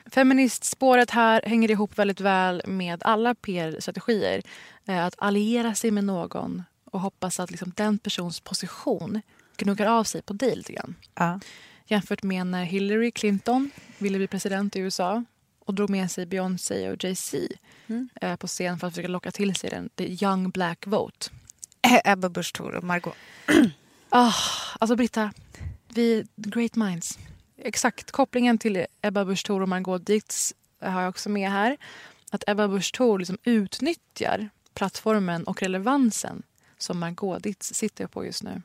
Feministspåret 0.07 1.11
här 1.11 1.43
hänger 1.47 1.71
ihop 1.71 1.99
väldigt 1.99 2.21
väl 2.21 2.63
med 2.67 3.03
alla 3.03 3.35
PR-strategier. 3.35 4.43
Eh, 4.87 5.05
Att 5.05 5.15
alliera 5.19 5.75
sig 5.75 5.91
med 5.91 6.05
någon 6.05 6.63
och 6.85 7.01
hoppas 7.01 7.41
att 7.41 7.51
liksom 7.51 7.73
den 7.77 7.99
persons 7.99 8.41
position 8.41 9.21
gnuggar 9.57 9.87
av 9.87 10.05
sig 10.05 10.23
på 10.23 10.33
dig 10.33 10.57
lite 10.57 10.73
grann. 10.73 10.95
Ja. 11.15 11.41
Jämfört 11.87 12.23
med 12.23 12.47
när 12.47 12.65
Hillary 12.65 13.11
Clinton 13.11 13.71
ville 13.99 14.19
bli 14.19 14.27
president 14.27 14.77
i 14.77 14.79
USA 14.81 15.25
och 15.65 15.75
drog 15.75 15.91
med 15.91 16.11
sig 16.11 16.27
Beyoncé 16.27 16.91
och 16.91 17.05
Jay-Z 17.05 17.39
Mm. 17.87 18.09
eh, 18.21 18.37
på 18.37 18.47
scen 18.47 18.79
för 18.79 18.87
att 18.87 18.93
försöka 18.93 19.09
locka 19.09 19.31
till 19.31 19.55
sig 19.55 19.71
den 19.71 19.89
the 19.89 20.25
young 20.25 20.51
black 20.51 20.87
vote. 20.87 21.31
Ebba 22.05 22.29
Busch 22.29 22.53
Thor 22.53 22.75
och 22.75 22.85
Margot. 22.85 23.15
Ah, 24.17 24.33
alltså 24.81 24.97
Britta, 24.97 25.33
vi 25.95 26.27
great 26.37 26.77
minds. 26.77 27.19
Exakt, 27.57 28.11
kopplingen 28.11 28.59
till 28.59 28.87
Ebba 29.03 29.25
Busch 29.25 29.47
Thor 29.47 29.63
och 29.63 29.69
Margot 29.69 30.07
Dietz 30.07 30.55
har 30.81 31.03
jag 31.03 31.09
också 31.09 31.29
med 31.29 31.51
här. 31.51 31.77
Att 32.31 32.45
Ebba 32.47 32.69
Busch 32.69 32.93
Thor 32.93 33.19
liksom 33.19 33.39
utnyttjar 33.45 34.49
plattformen 34.75 35.45
och 35.45 35.63
relevansen 35.63 36.43
som 36.79 36.99
Margot 36.99 37.43
Dietz 37.43 37.75
sitter 37.75 38.07
på 38.07 38.25
just 38.25 38.43
nu. 38.43 38.63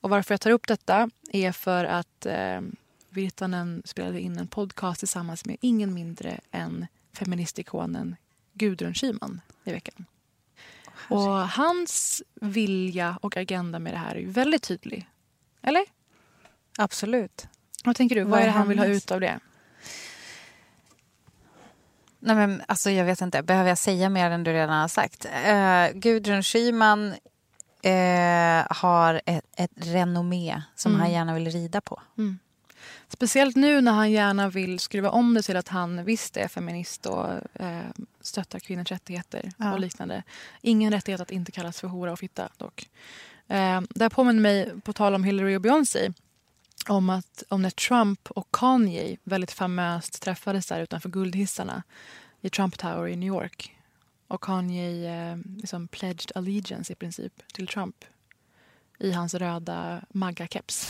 Och 0.00 0.10
varför 0.10 0.34
jag 0.34 0.40
tar 0.40 0.50
upp 0.50 0.66
detta 0.66 1.10
är 1.32 1.52
för 1.52 1.84
att 1.84 2.26
eh, 2.26 2.60
Virtanen 3.08 3.82
spelade 3.84 4.20
in 4.20 4.38
en 4.38 4.46
podcast 4.46 4.98
tillsammans 4.98 5.44
med 5.44 5.56
ingen 5.60 5.94
mindre 5.94 6.40
än 6.50 6.86
feministikonen 7.12 8.16
Gudrun 8.52 8.94
Schyman 8.94 9.40
i 9.64 9.72
veckan. 9.72 10.04
Och 11.10 11.48
hans 11.48 12.22
vilja 12.34 13.18
och 13.22 13.36
agenda 13.36 13.78
med 13.78 13.92
det 13.92 13.98
här 13.98 14.16
är 14.16 14.26
väldigt 14.26 14.62
tydlig. 14.62 15.08
Eller? 15.62 15.84
Absolut. 16.78 17.46
Vad 17.84 17.96
tänker 17.96 18.14
du? 18.16 18.22
Vad, 18.24 18.40
är 18.40 18.44
det 18.44 18.50
han 18.50 18.68
vill 18.68 18.78
ha 18.78 18.86
ut 18.86 19.10
av 19.10 19.20
det? 19.20 19.38
Nej, 22.18 22.36
men, 22.36 22.62
alltså, 22.68 22.90
jag 22.90 23.04
vet 23.04 23.20
inte, 23.20 23.42
behöver 23.42 23.68
jag 23.68 23.78
säga 23.78 24.08
mer 24.08 24.30
än 24.30 24.44
du 24.44 24.52
redan 24.52 24.80
har 24.80 24.88
sagt? 24.88 25.26
Uh, 25.26 25.98
Gudrun 25.98 26.42
Schyman 26.42 27.14
eh, 27.82 28.66
har 28.70 29.20
ett, 29.26 29.44
ett 29.56 29.70
renommé 29.76 30.62
som 30.74 30.92
Mm. 30.92 31.00
han 31.00 31.12
gärna 31.12 31.34
vill 31.34 31.50
rida 31.50 31.80
på. 31.80 32.00
Mm. 32.18 32.38
Speciellt 33.08 33.56
nu 33.56 33.80
när 33.80 33.92
han 33.92 34.10
gärna 34.10 34.48
vill 34.48 34.78
skruva 34.78 35.10
om 35.10 35.34
det 35.34 35.42
till 35.42 35.56
att 35.56 35.68
han 35.68 36.04
visst 36.04 36.36
är 36.36 36.48
feminist 36.48 37.06
och 37.06 37.26
eh, 37.62 37.80
stöttar 38.20 38.58
kvinnors 38.58 38.90
rättigheter 38.90 39.50
Ja. 39.56 39.72
och 39.72 39.80
liknande. 39.80 40.22
Ingen 40.60 40.92
rättighet 40.92 41.20
att 41.20 41.30
inte 41.30 41.52
kallas 41.52 41.80
för 41.80 41.88
hora 41.88 42.12
och 42.12 42.18
fitta 42.18 42.48
dock. 42.56 42.88
Eh, 43.48 43.80
det 43.90 44.04
här 44.04 44.08
påminner 44.08 44.40
mig, 44.40 44.80
på 44.84 44.92
tal 44.92 45.14
om 45.14 45.24
Hillary 45.24 45.56
och 45.56 45.60
Beyoncé, 45.60 46.12
om, 46.88 47.10
att, 47.10 47.42
om 47.48 47.62
när 47.62 47.70
Trump 47.70 48.30
och 48.30 48.48
Kanye 48.50 49.16
väldigt 49.24 49.52
famöst 49.52 50.22
träffades 50.22 50.66
där 50.66 50.80
utanför 50.80 51.08
guldhissarna 51.08 51.82
i 52.40 52.50
Trump 52.50 52.78
Tower 52.78 53.08
i 53.08 53.16
New 53.16 53.26
York. 53.26 53.76
Och 54.28 54.40
Kanye 54.40 55.30
eh, 55.32 55.38
liksom 55.56 55.88
pledged 55.88 56.32
allegiance 56.34 56.92
i 56.92 56.96
princip 56.96 57.32
till 57.52 57.66
Trump 57.66 58.04
i 58.98 59.12
hans 59.12 59.34
röda 59.34 60.00
magga-keps. 60.08 60.88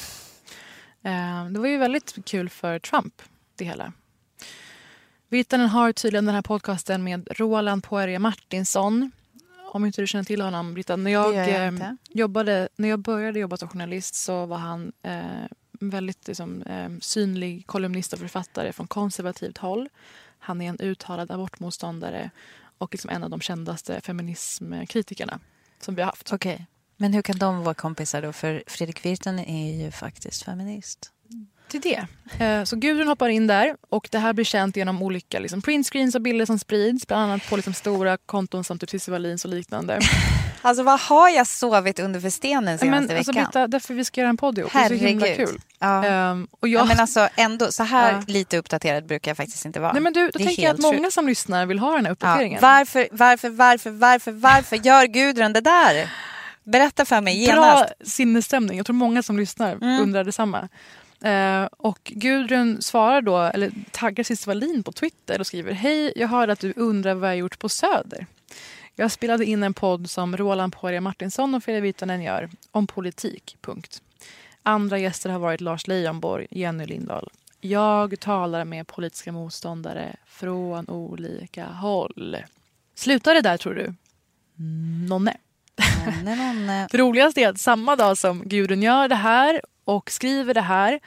Eh, 1.03 1.47
det 1.47 1.61
var 1.61 1.67
ju 1.67 1.79
väldigt 1.79 2.25
kul 2.25 2.49
för 2.49 2.79
Trump, 2.79 3.23
det 3.57 3.65
hela. 3.65 3.93
Virtanen 5.29 5.69
har 5.69 5.93
tydligen 5.93 6.25
den 6.25 6.35
här 6.35 6.43
podcasten 6.43 7.05
med 7.05 7.29
Roland 7.31 7.85
Poirier 7.85 8.19
Martinsson. 8.19 9.11
Om 9.73 9.85
inte 9.85 10.01
du 10.01 10.07
känner 10.07 10.25
till 10.25 10.41
honom, 10.41 10.75
Britta. 10.75 10.97
När 10.97 11.11
jag, 11.11 11.35
jag 11.35 11.67
eh, 11.67 11.93
jobbade, 12.09 12.69
när 12.77 12.89
jag 12.89 12.99
började 12.99 13.39
jobba 13.39 13.57
som 13.57 13.69
journalist 13.69 14.15
så 14.15 14.47
var 14.47 14.57
han 14.57 14.93
eh, 15.03 15.47
väldigt 15.91 16.27
liksom, 16.29 16.63
eh, 16.63 16.89
synlig 17.01 17.67
kolumnist 17.67 18.13
och 18.13 18.19
författare 18.19 18.73
från 18.73 18.87
konservativt 18.87 19.59
håll. 19.59 19.89
Han 20.39 20.61
är 20.61 20.69
en 20.69 20.81
uttalad 20.81 21.31
abortmotståndare 21.31 22.31
och 22.79 22.95
liksom 22.95 23.11
en 23.11 23.25
av 23.25 23.31
de 23.31 23.41
kändaste 23.41 24.01
feminismkritikerna 24.01 25.41
som 25.81 25.95
vi 25.95 26.03
har 26.03 26.07
haft. 26.07 26.33
Okej. 26.33 26.67
Men 26.97 27.13
hur 27.15 27.23
kan 27.23 27.39
de 27.39 27.65
vara 27.65 27.75
kompisar 27.75 28.23
då? 28.23 28.33
För 28.33 28.63
Fredrik 28.67 29.05
Virtanen 29.05 29.45
är 29.45 29.85
ju 29.85 29.91
faktiskt 29.91 30.43
feminist. 30.43 31.11
till 31.69 31.81
det. 31.81 32.07
Eh, 32.45 32.65
Så 32.65 32.77
Gudrun 32.77 33.09
hoppar 33.09 33.29
in 33.29 33.47
där 33.47 33.77
och 33.89 34.09
det 34.11 34.19
här 34.19 34.33
blir 34.33 34.45
känt 34.45 34.77
genom 34.77 35.03
olika 35.03 35.39
liksom, 35.39 35.63
printscreens 35.63 36.15
och 36.15 36.23
bilder 36.23 36.47
som 36.47 36.59
sprids. 36.59 37.07
Bland 37.07 37.23
annat 37.23 37.49
på 37.51 37.57
liksom, 37.57 37.75
stora 37.75 38.17
konton 38.17 38.65
som 38.65 38.79
typ 38.79 38.91
Cissi 38.91 39.11
Wallins 39.11 39.45
och 39.45 39.51
liknande. 39.51 40.01
Alltså 40.65 40.83
vad 40.83 41.01
har 41.01 41.29
jag 41.29 41.47
sovit 41.47 41.99
under 41.99 42.21
för 42.21 42.31
stenen 42.31 42.79
senaste 42.79 42.87
Men, 42.87 43.17
alltså, 43.19 43.33
veckan? 43.33 43.45
Britta, 43.45 43.67
därför 43.67 43.95
vi 43.95 44.05
ska 44.05 44.21
göra 44.21 44.29
en 44.31 44.37
podd 44.37 44.59
ihop. 44.59 44.73
Det 44.73 44.79
är 44.79 44.89
så 44.89 44.95
himla 44.95 45.27
Herregud. 45.27 45.49
kul. 45.49 45.61
Ja. 45.79 46.05
Ehm, 46.05 46.47
och 46.61 46.69
jag, 46.69 46.81
Ja, 46.81 46.85
men 46.85 47.01
alltså 47.01 47.29
ändå, 47.37 47.73
så 47.73 47.83
här 47.83 48.13
Ja. 48.13 48.23
lite 48.27 48.57
uppdaterad 48.59 49.07
brukar 49.07 49.31
jag 49.31 49.37
faktiskt 49.37 49.65
inte 49.65 49.81
vara. 49.81 49.93
Nej, 49.93 50.03
men 50.03 50.13
du, 50.13 50.31
då 50.31 50.39
tänker 50.39 50.63
jag 50.63 50.75
att 50.75 50.81
många 50.81 51.11
som 51.11 51.27
lyssnar 51.27 51.67
vill 51.67 51.79
ha 51.79 51.95
den 51.95 52.05
här 52.05 52.13
uppdateringen. 52.13 52.59
Varför, 52.63 53.09
varför, 53.13 53.49
varför, 53.49 53.91
varför, 53.91 54.33
varför 54.33 54.77
gör 54.77 55.05
Gudrun 55.07 55.53
det 55.53 55.61
där? 55.61 56.11
Berätta 56.65 57.05
för 57.05 57.21
mig 57.21 57.37
genast. 57.45 57.87
Bra 57.87 58.07
sinnesstämning. 58.07 58.77
Jag 58.77 58.87
tror 58.87 58.95
många 58.97 59.23
som 59.23 59.39
lyssnar 59.39 59.73
Mm. 59.73 60.03
undrar 60.03 60.25
detsamma. 60.25 60.69
Eh, 61.25 61.65
och 61.77 61.99
Gudrun 62.05 62.83
svarar 62.83 63.21
då, 63.23 63.39
eller 63.39 63.71
taggar 63.91 64.25
Cissi 64.25 64.47
Wallin 64.47 64.83
på 64.83 64.93
Twitter 64.93 65.41
och 65.41 65.47
skriver 65.47 65.73
Hej, 65.73 66.13
jag 66.17 66.29
hörde 66.29 66.53
att 66.53 66.61
du 66.61 66.73
undrar 66.77 67.15
vad 67.15 67.31
jag 67.31 67.37
gjort 67.37 67.59
på 67.59 67.69
Söder. 67.69 68.27
Jag 68.97 69.11
spelade 69.11 69.45
in 69.45 69.63
en 69.63 69.75
podd 69.75 70.11
som 70.11 70.37
Roland 70.37 70.73
Poirier 70.73 71.01
Martinsson 71.01 71.55
och 71.55 71.65
Fredrik 71.65 71.85
Virtanen 71.85 72.23
gör 72.23 72.51
om 72.71 72.87
politik. 72.87 73.57
Punkt. 73.61 74.03
Andra 74.63 74.99
gäster 74.99 75.31
har 75.31 75.39
varit 75.39 75.61
Lars 75.61 75.87
Leijonborg, 75.87 76.47
Jenny 76.51 76.87
Lindahl. 76.87 77.31
Jag 77.61 78.21
talar 78.21 78.65
med 78.65 78.87
politiska 78.87 79.33
motståndare 79.33 80.17
från 80.27 80.89
olika 80.89 81.67
håll. 81.67 82.37
Slutar 82.95 83.35
det 83.35 83.41
där 83.41 83.57
tror 83.57 83.75
du? 83.75 83.95
Nonne. 85.09 85.37
Nej, 86.25 86.37
någon, 86.37 86.71
eh, 86.71 86.87
Det 86.91 86.99
roligaste 86.99 87.41
är 87.41 87.49
att 87.49 87.61
samma 87.61 87.97
dag 87.97 88.19
som 88.19 88.43
Gudrun 88.49 88.83
gör 88.83 89.09
det 89.09 89.15
här 89.15 89.61
och 89.85 90.11
skriver 90.11 90.55
det 90.55 90.61
här 90.61 91.01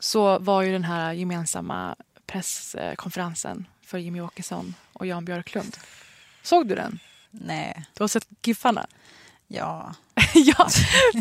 så 0.00 0.38
var 0.38 0.62
ju 0.62 0.72
den 0.72 0.84
här 0.84 1.12
gemensamma 1.12 1.96
presskonferensen 2.26 3.66
för 3.82 3.98
Jimmy 3.98 4.20
Åkesson 4.20 4.74
och 4.92 5.06
Jan 5.06 5.24
Björklund. 5.24 5.76
Såg 6.50 6.68
du 6.68 6.74
den? 6.74 6.98
nej. 7.30 7.84
Du 7.94 8.02
har 8.02 8.08
sett 8.08 8.26
giffarna? 8.42 8.86
Ja. 9.48 9.94
ja, 10.34 10.68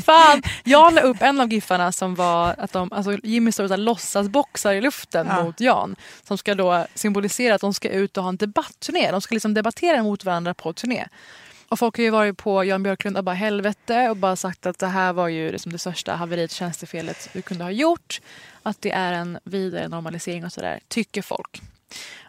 fan. 0.05 0.41
Jag 0.63 0.93
la 0.93 1.01
upp 1.01 1.21
en 1.21 1.41
av 1.41 1.53
giffarna 1.53 1.91
som 1.91 2.15
var 2.15 2.55
att 2.57 2.71
de, 2.73 2.93
alltså 2.93 3.17
Jimmy 3.23 3.51
står 3.51 3.71
och 3.71 3.79
låtsasboxar 3.79 4.73
i 4.73 4.81
luften 4.81 5.27
Ja. 5.29 5.43
mot 5.43 5.59
Jan. 5.59 5.95
Som 6.23 6.37
ska 6.37 6.55
då 6.55 6.85
symbolisera 6.95 7.55
att 7.55 7.61
de 7.61 7.73
ska 7.73 7.89
ut 7.89 8.17
och 8.17 8.23
ha 8.23 8.29
en 8.29 8.37
debattturné. 8.37 9.11
De 9.11 9.21
ska 9.21 9.35
liksom 9.35 9.53
debattera 9.53 10.03
mot 10.03 10.25
varandra 10.25 10.53
på 10.53 10.73
turné. 10.73 11.07
Och 11.69 11.79
folk 11.79 11.97
har 11.97 12.03
ju 12.03 12.09
varit 12.09 12.37
på 12.37 12.63
Jan 12.63 12.83
Björklund 12.83 13.17
och 13.17 13.23
bara 13.23 13.35
helvete 13.35 14.09
och 14.09 14.17
bara 14.17 14.35
sagt 14.35 14.65
att 14.65 14.79
det 14.79 14.87
här 14.87 15.13
var 15.13 15.27
ju 15.27 15.51
liksom 15.51 15.71
det 15.71 15.79
största 15.79 16.15
haveriet, 16.15 16.51
tjänstefelet 16.51 17.29
du 17.33 17.41
kunde 17.41 17.63
ha 17.63 17.71
gjort. 17.71 18.21
Att 18.63 18.81
det 18.81 18.91
är 18.91 19.13
en 19.13 19.39
vidare 19.43 19.87
normalisering 19.87 20.45
och 20.45 20.53
sådär, 20.53 20.79
tycker 20.87 21.21
folk. 21.21 21.61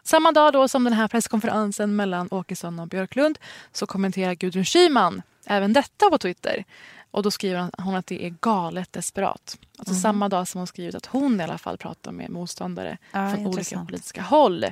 Samma 0.02 0.32
dag 0.32 0.52
då 0.52 0.68
som 0.68 0.84
den 0.84 0.92
här 0.92 1.08
presskonferensen 1.08 1.96
mellan 1.96 2.28
Åkesson 2.30 2.78
och 2.78 2.88
Björklund 2.88 3.38
så 3.72 3.86
kommenterar 3.86 4.34
Gudrun 4.34 4.64
Schyman 4.64 5.22
även 5.46 5.72
detta 5.72 6.10
på 6.10 6.18
Twitter. 6.18 6.64
Och 7.12 7.22
då 7.22 7.30
skriver 7.30 7.70
hon 7.82 7.94
att 7.94 8.06
det 8.06 8.26
är 8.26 8.34
galet 8.40 8.92
desperat. 8.92 9.58
Alltså 9.78 9.94
Mhm. 9.94 10.00
samma 10.00 10.28
dag 10.28 10.48
som 10.48 10.58
hon 10.58 10.66
skrivit 10.66 10.94
att 10.94 11.06
hon 11.06 11.40
i 11.40 11.44
alla 11.44 11.58
fall 11.58 11.78
pratar 11.78 12.12
med 12.12 12.30
motståndare 12.30 12.98
Ja, 13.12 13.30
från 13.34 13.46
olika 13.46 13.84
politiska 13.84 14.22
håll. 14.22 14.64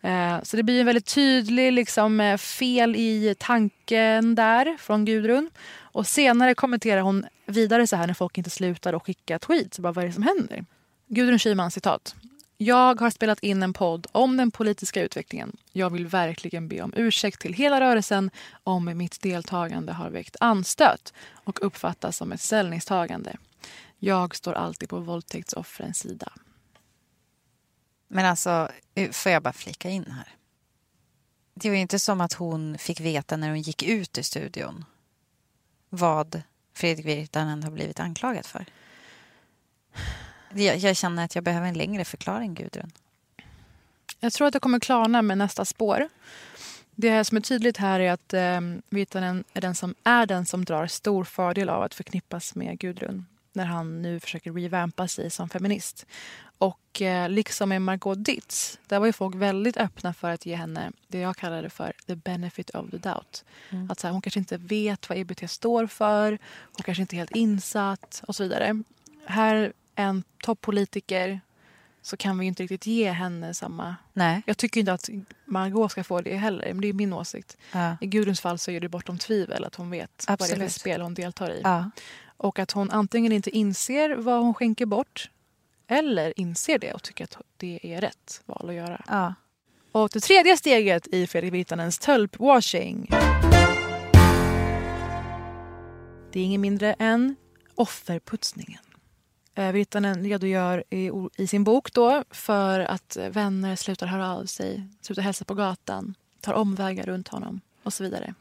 Eh, 0.00 0.42
så 0.42 0.56
det 0.56 0.62
blir 0.62 0.80
en 0.80 0.86
väldigt 0.86 1.06
tydlig 1.14 1.72
liksom, 1.72 2.20
eh, 2.20 2.36
fel 2.36 2.96
i 2.96 3.34
tanken 3.38 4.34
där 4.34 4.76
från 4.80 5.04
Gudrun. 5.04 5.50
Och 5.78 6.06
senare 6.06 6.54
kommenterar 6.54 7.00
hon 7.00 7.26
vidare 7.46 7.86
så 7.86 7.96
här 7.96 8.06
när 8.06 8.14
folk 8.14 8.38
inte 8.38 8.50
slutar 8.50 8.92
att 8.92 9.02
skicka 9.02 9.38
tweets. 9.38 9.78
Bara, 9.78 9.92
vad 9.92 10.04
är 10.04 10.08
det 10.08 10.14
som 10.14 10.22
händer? 10.22 10.64
Gudrun 11.08 11.38
Schyman 11.38 11.70
citat. 11.70 12.14
Jag 12.56 13.00
har 13.00 13.10
spelat 13.10 13.40
in 13.40 13.62
en 13.62 13.72
podd 13.72 14.06
om 14.12 14.36
den 14.36 14.50
politiska 14.50 15.02
utvecklingen. 15.02 15.56
Jag 15.72 15.90
vill 15.90 16.06
verkligen 16.06 16.68
be 16.68 16.82
om 16.82 16.92
ursäkt 16.96 17.40
till 17.40 17.52
hela 17.52 17.80
rörelsen 17.80 18.30
om 18.64 18.96
mitt 18.96 19.20
deltagande 19.20 19.92
har 19.92 20.10
väckt 20.10 20.36
anstöt 20.40 21.12
och 21.44 21.66
uppfattas 21.66 22.16
som 22.16 22.32
ett 22.32 22.40
ställningstagande. 22.40 23.36
Jag 23.98 24.36
står 24.36 24.52
alltid 24.52 24.88
på 24.88 24.98
våldtäktsoffrens 24.98 25.98
sida. 25.98 26.32
Men 28.08 28.26
alltså, 28.26 28.68
eh, 28.94 29.10
får 29.10 29.32
jag 29.32 29.42
bara 29.42 29.52
flika 29.52 29.90
in 29.90 30.04
här? 30.04 30.28
Det 31.54 31.68
var 31.68 31.74
ju 31.74 31.80
inte 31.80 31.98
som 31.98 32.20
att 32.20 32.32
hon 32.32 32.78
fick 32.78 33.00
veta 33.00 33.36
när 33.36 33.48
hon 33.48 33.62
gick 33.62 33.82
ut 33.82 34.18
ur 34.18 34.22
studion 34.22 34.84
vad 35.88 36.42
Fredrik 36.74 37.06
Virtanen 37.06 37.62
har 37.62 37.70
blivit 37.70 38.00
anklagad 38.00 38.46
för. 38.46 38.66
Jag, 40.54 40.76
jag 40.76 40.96
känner 40.96 41.24
att 41.24 41.34
jag 41.34 41.44
behöver 41.44 41.68
en 41.68 41.74
längre 41.74 42.04
förklaring, 42.04 42.54
Gudrun. 42.54 42.90
Jag 44.20 44.32
tror 44.32 44.46
att 44.46 44.52
det 44.52 44.60
kommer 44.60 44.80
klarna 44.80 45.22
med 45.22 45.38
nästa 45.38 45.64
spår. 45.64 46.08
Det 46.94 47.24
som 47.24 47.36
är 47.36 47.40
tydligt 47.40 47.76
här 47.76 48.00
är 48.00 48.12
att 48.12 48.34
eh, 48.34 48.60
Virtanen 48.88 49.44
är 49.52 49.60
den, 49.60 49.74
som, 49.74 49.94
är 50.04 50.26
den 50.26 50.46
som 50.46 50.64
drar 50.64 50.86
stor 50.86 51.24
fördel 51.24 51.68
av 51.68 51.82
att 51.82 51.94
förknippas 51.94 52.54
med 52.54 52.78
Gudrun 52.78 53.26
när 53.52 53.64
han 53.64 54.02
nu 54.02 54.20
försöker 54.20 54.52
revampa 54.52 55.08
sig 55.08 55.30
som 55.30 55.48
feminist. 55.48 56.06
Och 56.58 57.02
eh, 57.02 57.28
liksom 57.28 57.68
med 57.68 57.82
Margot 57.82 58.24
Ditz, 58.24 58.78
där 58.86 58.98
var 58.98 59.06
ju 59.06 59.12
folk 59.12 59.34
väldigt 59.34 59.76
öppna 59.76 60.14
för 60.14 60.30
att 60.30 60.46
ge 60.46 60.54
henne 60.54 60.92
det 61.08 61.18
jag 61.18 61.36
kallade 61.36 61.70
för 61.70 61.92
the 62.06 62.16
benefit 62.16 62.70
of 62.70 62.90
the 62.90 62.96
doubt. 62.96 63.44
Mm. 63.70 63.90
Att 63.90 64.00
så 64.00 64.06
här, 64.06 64.12
hon 64.12 64.22
kanske 64.22 64.40
inte 64.40 64.56
vet 64.56 65.08
vad 65.08 65.18
EBT 65.18 65.50
står 65.50 65.86
för, 65.86 66.38
hon 66.62 66.82
kanske 66.84 67.00
inte 67.00 67.16
är 67.16 67.18
helt 67.18 67.36
insatt 67.36 68.22
och 68.26 68.36
så 68.36 68.42
vidare. 68.42 68.82
Här, 69.26 69.72
en 69.94 70.24
toppolitiker, 70.42 71.40
så 72.02 72.16
kan 72.16 72.38
vi 72.38 72.46
inte 72.46 72.62
riktigt 72.62 72.86
ge 72.86 73.10
henne 73.10 73.54
samma... 73.54 73.96
Nej. 74.12 74.42
Jag 74.46 74.58
tycker 74.58 74.80
inte 74.80 74.92
att 74.92 75.08
Margot 75.44 75.90
ska 75.90 76.04
få 76.04 76.20
det 76.20 76.36
heller, 76.36 76.66
men 76.66 76.80
det 76.80 76.88
är 76.88 76.92
min 76.92 77.12
åsikt. 77.12 77.56
Ja. 77.72 77.96
I 78.00 78.06
Gudruns 78.06 78.40
fall 78.40 78.58
så 78.58 78.70
är 78.70 78.80
det 78.80 78.88
bortom 78.88 79.18
tvivel 79.18 79.64
att 79.64 79.74
hon 79.74 79.90
vet 79.90 80.24
vad 80.28 80.38
det 80.38 80.42
är 80.42 80.44
Absolut. 80.44 80.72
för 80.72 80.80
spel 80.80 81.00
hon 81.00 81.14
deltar 81.14 81.50
i. 81.50 81.60
Ja. 81.64 81.90
Och 82.36 82.58
att 82.58 82.70
hon 82.70 82.90
antingen 82.90 83.32
inte 83.32 83.50
inser 83.50 84.16
vad 84.16 84.42
hon 84.42 84.54
skänker 84.54 84.86
bort 84.86 85.30
eller 85.86 86.40
inser 86.40 86.78
det 86.78 86.92
och 86.92 87.02
tycker 87.02 87.24
att 87.24 87.36
det 87.56 87.80
är 87.82 88.00
rätt 88.00 88.42
val 88.46 88.68
att 88.68 88.74
göra. 88.74 89.04
Ja. 89.08 89.34
Och 89.92 90.10
det 90.12 90.20
tredje 90.20 90.56
steget 90.56 91.06
i 91.06 91.26
Fredrik 91.26 91.52
Virtanens 91.52 91.98
tölpwashing 91.98 93.10
det 96.34 96.40
är 96.40 96.44
ingen 96.44 96.60
mindre 96.60 96.92
än 96.92 97.36
offerputsningen. 97.74 98.80
Eh, 99.54 99.72
Virtanen 99.72 100.24
redogör 100.24 100.84
i, 100.90 101.10
i 101.36 101.46
sin 101.46 101.64
bok 101.64 101.92
då 101.92 102.24
för 102.30 102.80
att 102.80 103.16
vänner 103.30 103.76
slutar 103.76 104.06
höra 104.06 104.32
av 104.32 104.46
sig, 104.46 104.88
slutar 105.00 105.22
hälsa 105.22 105.44
på 105.44 105.54
gatan, 105.54 106.14
tar 106.40 106.52
omvägar 106.52 107.04
runt 107.06 107.28
honom 107.28 107.60
och 107.82 107.92
så 107.92 108.04
vidare. 108.04 108.34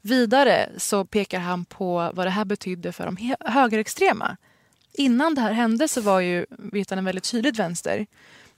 Vidare 0.00 0.68
så 0.76 1.04
pekar 1.04 1.40
han 1.40 1.64
på 1.64 2.10
vad 2.14 2.26
det 2.26 2.30
här 2.30 2.44
betydde 2.44 2.92
för 2.92 3.06
de 3.06 3.34
högerextrema. 3.40 4.36
Innan 4.92 5.34
det 5.34 5.40
här 5.40 5.52
hände 5.52 5.88
så 5.88 6.00
var 6.00 6.20
ju 6.20 6.46
Virtanen 6.50 7.04
väldigt 7.04 7.30
tydligt 7.30 7.58
vänster. 7.58 8.06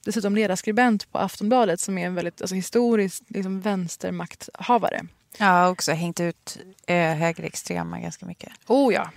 Dessutom 0.05 0.35
ledarskribent 0.35 1.13
på 1.13 1.19
Aftonbladet 1.19 1.81
som 1.81 1.99
är 1.99 2.07
en 2.07 2.15
väldigt 2.15 2.43
alltså, 2.43 2.55
historiskt 2.55 3.25
liksom, 3.29 3.61
vänstermakthavare. 3.61 5.07
Har 5.39 5.71
också 5.71 5.93
hängt 5.93 6.21
ut 6.21 6.59
eh, 6.87 7.15
högerextrema 7.15 8.01
ganska 8.01 8.27
mycket. 8.27 8.53
Oh 8.67 8.95
ja. 8.95 9.11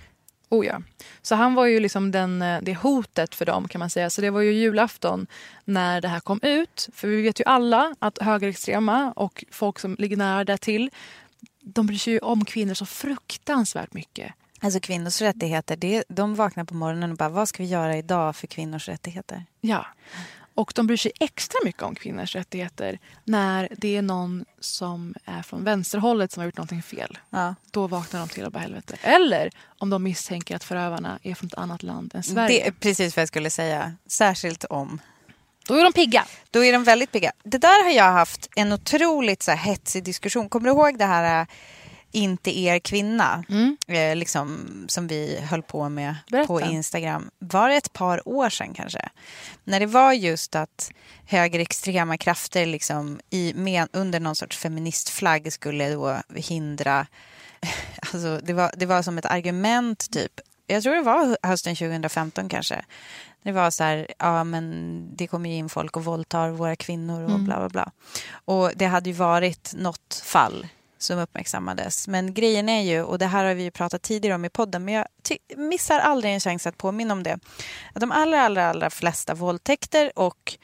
Oh 0.52 0.66
ja. 0.66 0.82
Så 1.22 1.34
han 1.34 1.54
var 1.54 1.66
ju 1.66 1.80
liksom 1.80 2.10
den, 2.10 2.42
eh, 2.42 2.58
det 2.62 2.74
hotet 2.74 3.34
för 3.34 3.46
dem 3.46 3.68
kan 3.68 3.78
man 3.78 3.90
säga. 3.90 4.10
Så 4.10 4.20
det 4.20 4.30
var 4.30 4.40
ju 4.40 4.52
julafton 4.52 5.26
när 5.64 6.00
det 6.00 6.08
här 6.08 6.20
kom 6.20 6.40
ut. 6.42 6.88
För 6.94 7.08
vi 7.08 7.22
vet 7.22 7.40
ju 7.40 7.44
alla 7.44 7.94
att 7.98 8.18
högerextrema 8.18 9.12
och 9.16 9.44
folk 9.50 9.78
som 9.78 9.96
ligger 9.98 10.16
nära 10.16 10.44
där 10.44 10.56
till 10.56 10.90
de 11.60 11.86
bryr 11.86 11.98
sig 11.98 12.12
ju 12.12 12.18
om 12.18 12.44
kvinnor 12.44 12.74
så 12.74 12.86
fruktansvärt 12.86 13.92
mycket. 13.92 14.32
Alltså 14.60 14.80
kvinnors 14.80 15.20
rättigheter, 15.20 15.76
det, 15.76 16.04
de 16.08 16.34
vaknar 16.34 16.64
på 16.64 16.74
morgonen 16.74 17.10
och 17.10 17.16
bara 17.16 17.28
vad 17.28 17.48
ska 17.48 17.62
vi 17.62 17.68
göra 17.68 17.96
idag 17.96 18.36
för 18.36 18.46
kvinnors 18.46 18.88
rättigheter? 18.88 19.44
Ja. 19.60 19.86
Och 20.54 20.72
de 20.74 20.86
bryr 20.86 20.96
sig 20.96 21.12
extra 21.20 21.58
mycket 21.64 21.82
om 21.82 21.94
kvinnors 21.94 22.34
rättigheter 22.34 22.98
när 23.24 23.68
det 23.76 23.96
är 23.96 24.02
någon 24.02 24.44
som 24.60 25.14
är 25.24 25.42
från 25.42 25.64
vänsterhållet 25.64 26.32
som 26.32 26.40
har 26.40 26.44
gjort 26.44 26.56
någonting 26.56 26.82
fel. 26.82 27.18
Ja. 27.30 27.54
Då 27.70 27.86
vaknar 27.86 28.20
de 28.20 28.28
till 28.28 28.44
och 28.44 28.52
bara 28.52 28.58
helvete. 28.60 28.96
Eller 29.02 29.50
om 29.78 29.90
de 29.90 30.02
misstänker 30.02 30.56
att 30.56 30.64
förövarna 30.64 31.18
är 31.22 31.34
från 31.34 31.46
ett 31.46 31.58
annat 31.58 31.82
land 31.82 32.14
än 32.14 32.22
Sverige. 32.22 32.48
Det 32.48 32.66
är 32.66 32.72
precis 32.72 33.16
vad 33.16 33.20
jag 33.20 33.28
skulle 33.28 33.50
säga. 33.50 33.94
Särskilt 34.06 34.64
om. 34.64 35.00
Då 35.66 35.74
är 35.74 35.84
de 35.84 35.92
pigga. 35.92 36.24
Då 36.50 36.64
är 36.64 36.72
de 36.72 36.84
väldigt 36.84 37.12
pigga. 37.12 37.32
Det 37.42 37.58
där 37.58 37.84
har 37.84 37.90
jag 37.90 38.12
haft 38.12 38.48
en 38.56 38.72
otroligt 38.72 39.42
så 39.42 39.50
här, 39.50 39.58
hetsig 39.58 40.04
diskussion. 40.04 40.48
Kommer 40.48 40.64
du 40.64 40.70
ihåg 40.70 40.98
det 40.98 41.04
här 41.04 41.40
äh, 41.40 41.46
inte 42.12 42.58
er 42.58 42.78
kvinna, 42.78 43.44
mm. 43.48 43.76
eh, 43.88 44.16
liksom, 44.16 44.66
som 44.88 45.06
vi 45.06 45.40
höll 45.40 45.62
på 45.62 45.88
med 45.88 46.16
Berätta. 46.30 46.46
på 46.46 46.60
Instagram. 46.60 47.30
Var 47.38 47.68
det 47.68 47.76
ett 47.76 47.92
par 47.92 48.28
år 48.28 48.50
sedan 48.50 48.74
kanske? 48.74 49.08
När 49.64 49.80
det 49.80 49.86
var 49.86 50.12
just 50.12 50.54
att 50.54 50.92
högerextrema 51.26 52.16
krafter 52.16 52.66
liksom, 52.66 53.20
i, 53.30 53.52
med, 53.54 53.88
under 53.92 54.20
någon 54.20 54.36
sorts 54.36 54.56
feministflagg 54.56 55.52
skulle 55.52 55.90
då 55.90 56.16
hindra... 56.34 57.06
Alltså, 58.12 58.40
det, 58.42 58.52
var, 58.52 58.70
det 58.76 58.86
var 58.86 59.02
som 59.02 59.18
ett 59.18 59.26
argument, 59.26 60.10
typ. 60.10 60.40
Jag 60.66 60.82
tror 60.82 60.94
det 60.94 61.02
var 61.02 61.36
hösten 61.42 61.76
2015 61.76 62.48
kanske. 62.48 62.84
Det 63.42 63.52
var 63.52 63.70
så 63.70 63.84
här, 63.84 64.06
ja 64.18 64.44
men 64.44 65.08
det 65.16 65.26
kommer 65.26 65.50
ju 65.50 65.56
in 65.56 65.68
folk 65.68 65.96
och 65.96 66.04
våldtar 66.04 66.50
våra 66.50 66.76
kvinnor 66.76 67.24
och 67.24 67.30
Mm. 67.30 67.44
bla 67.44 67.58
bla 67.58 67.68
bla. 67.68 67.90
Och 68.32 68.72
det 68.76 68.86
hade 68.86 69.10
ju 69.10 69.16
varit 69.16 69.72
något 69.76 70.22
fall 70.24 70.66
som 71.02 71.18
uppmärksammades. 71.18 72.08
Men 72.08 72.34
grejen 72.34 72.68
är 72.68 72.82
ju, 72.82 73.02
och 73.02 73.18
det 73.18 73.26
här 73.26 73.44
har 73.44 73.54
vi 73.54 73.62
ju 73.62 73.70
pratat 73.70 74.02
tidigare 74.02 74.34
om 74.34 74.44
i 74.44 74.50
podden, 74.50 74.84
men 74.84 74.94
jag 74.94 75.06
missar 75.56 75.98
aldrig 75.98 76.34
en 76.34 76.40
chans 76.40 76.66
att 76.66 76.78
påminna 76.78 77.14
om 77.14 77.22
det. 77.22 77.38
Att 77.94 78.00
de 78.00 78.12
allra, 78.12 78.42
allra, 78.42 78.70
allra 78.70 78.90
flesta 78.90 79.34
våldtäkter 79.34 80.12
och 80.18 80.58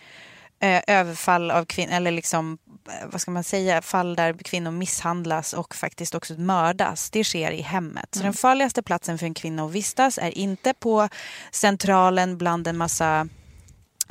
eh, 0.60 0.82
överfall 0.86 1.50
av 1.50 1.64
kvinnor, 1.64 1.92
eller 1.92 2.10
liksom, 2.10 2.58
eh, 2.88 3.08
vad 3.12 3.20
ska 3.20 3.30
man 3.30 3.44
säga, 3.44 3.82
fall 3.82 4.16
där 4.16 4.32
kvinnor 4.32 4.70
misshandlas 4.70 5.52
och 5.52 5.74
faktiskt 5.74 6.14
också 6.14 6.34
mördas, 6.34 7.10
det 7.10 7.24
sker 7.24 7.50
i 7.50 7.60
hemmet. 7.62 8.08
Så 8.12 8.20
Mm. 8.20 8.32
den 8.32 8.34
farligaste 8.34 8.82
platsen 8.82 9.18
för 9.18 9.26
en 9.26 9.34
kvinna 9.34 9.64
att 9.64 9.72
vistas 9.72 10.18
är 10.18 10.38
inte 10.38 10.74
på 10.74 11.08
centralen 11.50 12.38
bland 12.38 12.66
en 12.66 12.76
massa 12.76 13.28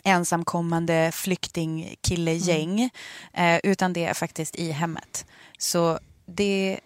ensamkommande 0.03 1.11
flyktingkillegäng, 1.13 2.89
eh, 3.33 3.59
utan 3.63 3.93
det 3.93 4.05
är 4.05 4.13
faktiskt 4.13 4.55
i 4.55 4.71
hemmet. 4.71 5.25
Så 5.57 5.99
det 6.27 6.79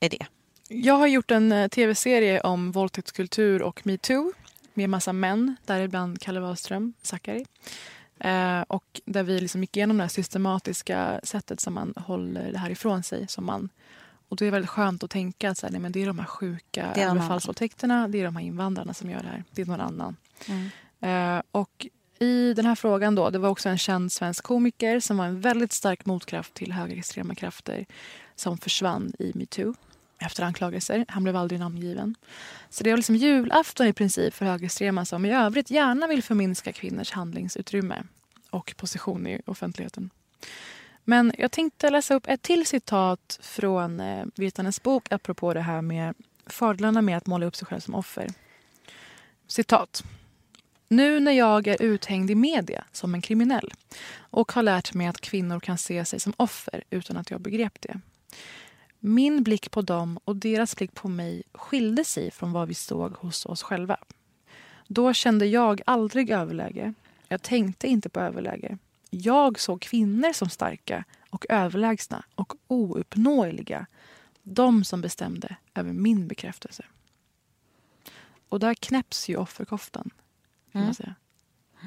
är 0.00 0.08
det. 0.08 0.26
Jag 0.68 0.94
har 0.94 1.06
gjort 1.06 1.30
en 1.30 1.52
eh, 1.52 1.68
tv-serie 1.68 2.40
om 2.40 2.72
våldtäktskultur 2.72 3.62
och 3.62 3.86
metoo 3.86 4.32
med 4.74 4.90
massa 4.90 5.12
män, 5.12 5.56
däribland 5.64 6.20
Kalle 6.20 6.40
Wahlström, 6.40 6.92
Zackari. 7.02 7.46
Eh, 8.18 8.60
och 8.60 9.00
där 9.04 9.22
vi 9.22 9.40
liksom 9.40 9.60
gick 9.60 9.76
igenom 9.76 9.96
det 9.96 10.02
här 10.02 10.08
systematiska 10.08 11.20
sättet 11.22 11.60
som 11.60 11.74
man 11.74 11.94
håller 11.96 12.52
det 12.52 12.58
här 12.58 12.70
ifrån 12.70 13.02
sig 13.02 13.28
som 13.28 13.46
man. 13.46 13.68
Och 14.28 14.36
det 14.36 14.46
är 14.46 14.50
väldigt 14.50 14.70
skönt 14.70 15.02
att 15.02 15.10
tänka 15.10 15.50
att 15.50 15.58
så 15.58 15.66
här, 15.66 15.72
nej, 15.72 15.80
men 15.80 15.92
det 15.92 16.02
är 16.02 16.06
de 16.06 16.18
här 16.18 16.26
sjuka 16.26 16.90
Det 16.94 17.02
är 17.02 17.10
överfallsvåldtäkterna, 17.10 18.08
det 18.08 18.20
är 18.20 18.24
de 18.24 18.36
här 18.36 18.44
invandrarna 18.44 18.94
som 18.94 19.10
gör 19.10 19.22
det 19.22 19.28
här. 19.28 19.44
Det 19.50 19.62
är 19.62 19.66
någon 19.66 19.80
annan. 19.80 20.16
Mm. 20.48 21.36
Eh, 21.36 21.42
och 21.50 21.86
i 22.18 22.54
den 22.54 22.66
här 22.66 22.74
frågan 22.74 23.14
då, 23.14 23.30
det 23.30 23.38
var 23.38 23.48
också 23.48 23.68
en 23.68 23.78
känd 23.78 24.12
svensk 24.12 24.44
komiker 24.44 25.00
som 25.00 25.16
var 25.16 25.24
en 25.24 25.40
väldigt 25.40 25.72
stark 25.72 26.06
motkraft 26.06 26.54
till 26.54 26.72
högerextrema 26.72 27.34
krafter 27.34 27.86
som 28.42 28.58
försvann 28.58 29.12
i 29.18 29.32
metoo 29.34 29.74
efter 30.18 30.42
anklagelser. 30.42 31.04
Han 31.08 31.22
blev 31.22 31.36
aldrig 31.36 31.60
namngiven. 31.60 32.14
Så 32.70 32.84
det 32.84 32.90
var 32.90 32.96
liksom 32.96 33.16
julafton 33.16 33.86
i 33.86 33.92
princip 33.92 34.34
för 34.34 34.46
högerextrema 34.46 35.04
som 35.04 35.24
i 35.24 35.32
övrigt 35.32 35.70
gärna 35.70 36.06
vill 36.06 36.22
förminska 36.22 36.72
kvinnors 36.72 37.10
handlingsutrymme 37.10 38.02
och 38.50 38.74
position 38.76 39.26
i 39.26 39.40
offentligheten. 39.46 40.10
Men 41.04 41.32
jag 41.38 41.52
tänkte 41.52 41.90
läsa 41.90 42.14
upp 42.14 42.28
ett 42.28 42.42
till 42.42 42.66
citat 42.66 43.38
från 43.42 44.00
eh, 44.00 44.24
Virtanens 44.34 44.82
bok 44.82 45.12
apropå 45.12 45.54
det 45.54 45.60
här 45.60 45.82
med 45.82 46.14
fördelarna 46.46 47.02
med 47.02 47.16
att 47.16 47.26
måla 47.26 47.46
upp 47.46 47.56
sig 47.56 47.66
själv 47.66 47.80
som 47.80 47.94
offer. 47.94 48.28
Citat. 49.46 50.04
Nu 50.88 51.20
när 51.20 51.32
jag 51.32 51.66
är 51.68 51.82
uthängd 51.82 52.30
i 52.30 52.34
media 52.34 52.84
som 52.92 53.14
en 53.14 53.22
kriminell 53.22 53.72
och 54.16 54.52
har 54.52 54.62
lärt 54.62 54.94
mig 54.94 55.06
att 55.06 55.20
kvinnor 55.20 55.60
kan 55.60 55.78
se 55.78 56.04
sig 56.04 56.20
som 56.20 56.32
offer 56.36 56.84
utan 56.90 57.16
att 57.16 57.30
jag 57.30 57.40
begrep 57.40 57.80
det. 57.80 58.00
Min 58.98 59.42
blick 59.42 59.70
på 59.70 59.82
dem 59.82 60.18
och 60.24 60.36
deras 60.36 60.76
blick 60.76 60.94
på 60.94 61.08
mig 61.08 61.42
skilde 61.52 62.04
sig 62.04 62.30
från 62.30 62.52
vad 62.52 62.68
vi 62.68 62.74
såg 62.74 63.12
hos 63.16 63.46
oss 63.46 63.62
själva. 63.62 63.96
Då 64.88 65.12
kände 65.12 65.46
jag 65.46 65.82
aldrig 65.86 66.30
överläge. 66.30 66.94
Jag 67.28 67.42
tänkte 67.42 67.86
inte 67.88 68.08
på 68.08 68.20
överläge. 68.20 68.78
Jag 69.10 69.60
såg 69.60 69.80
kvinnor 69.80 70.32
som 70.32 70.48
starka 70.48 71.04
och 71.30 71.46
överlägsna 71.48 72.24
och 72.34 72.52
ouppnåeliga. 72.66 73.86
De 74.42 74.84
som 74.84 75.00
bestämde 75.00 75.56
över 75.74 75.92
min 75.92 76.28
bekräftelse. 76.28 76.84
Och 78.48 78.60
där 78.60 78.74
knäpps 78.74 79.28
ju 79.28 79.36
offerkoftan. 79.36 80.10
Kan 80.72 80.80
Mm. 80.80 80.84
man 80.86 80.94
säga. 80.94 81.14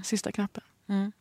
Sista 0.04 0.32
knappen. 0.32 0.64
Mm. 0.88 1.12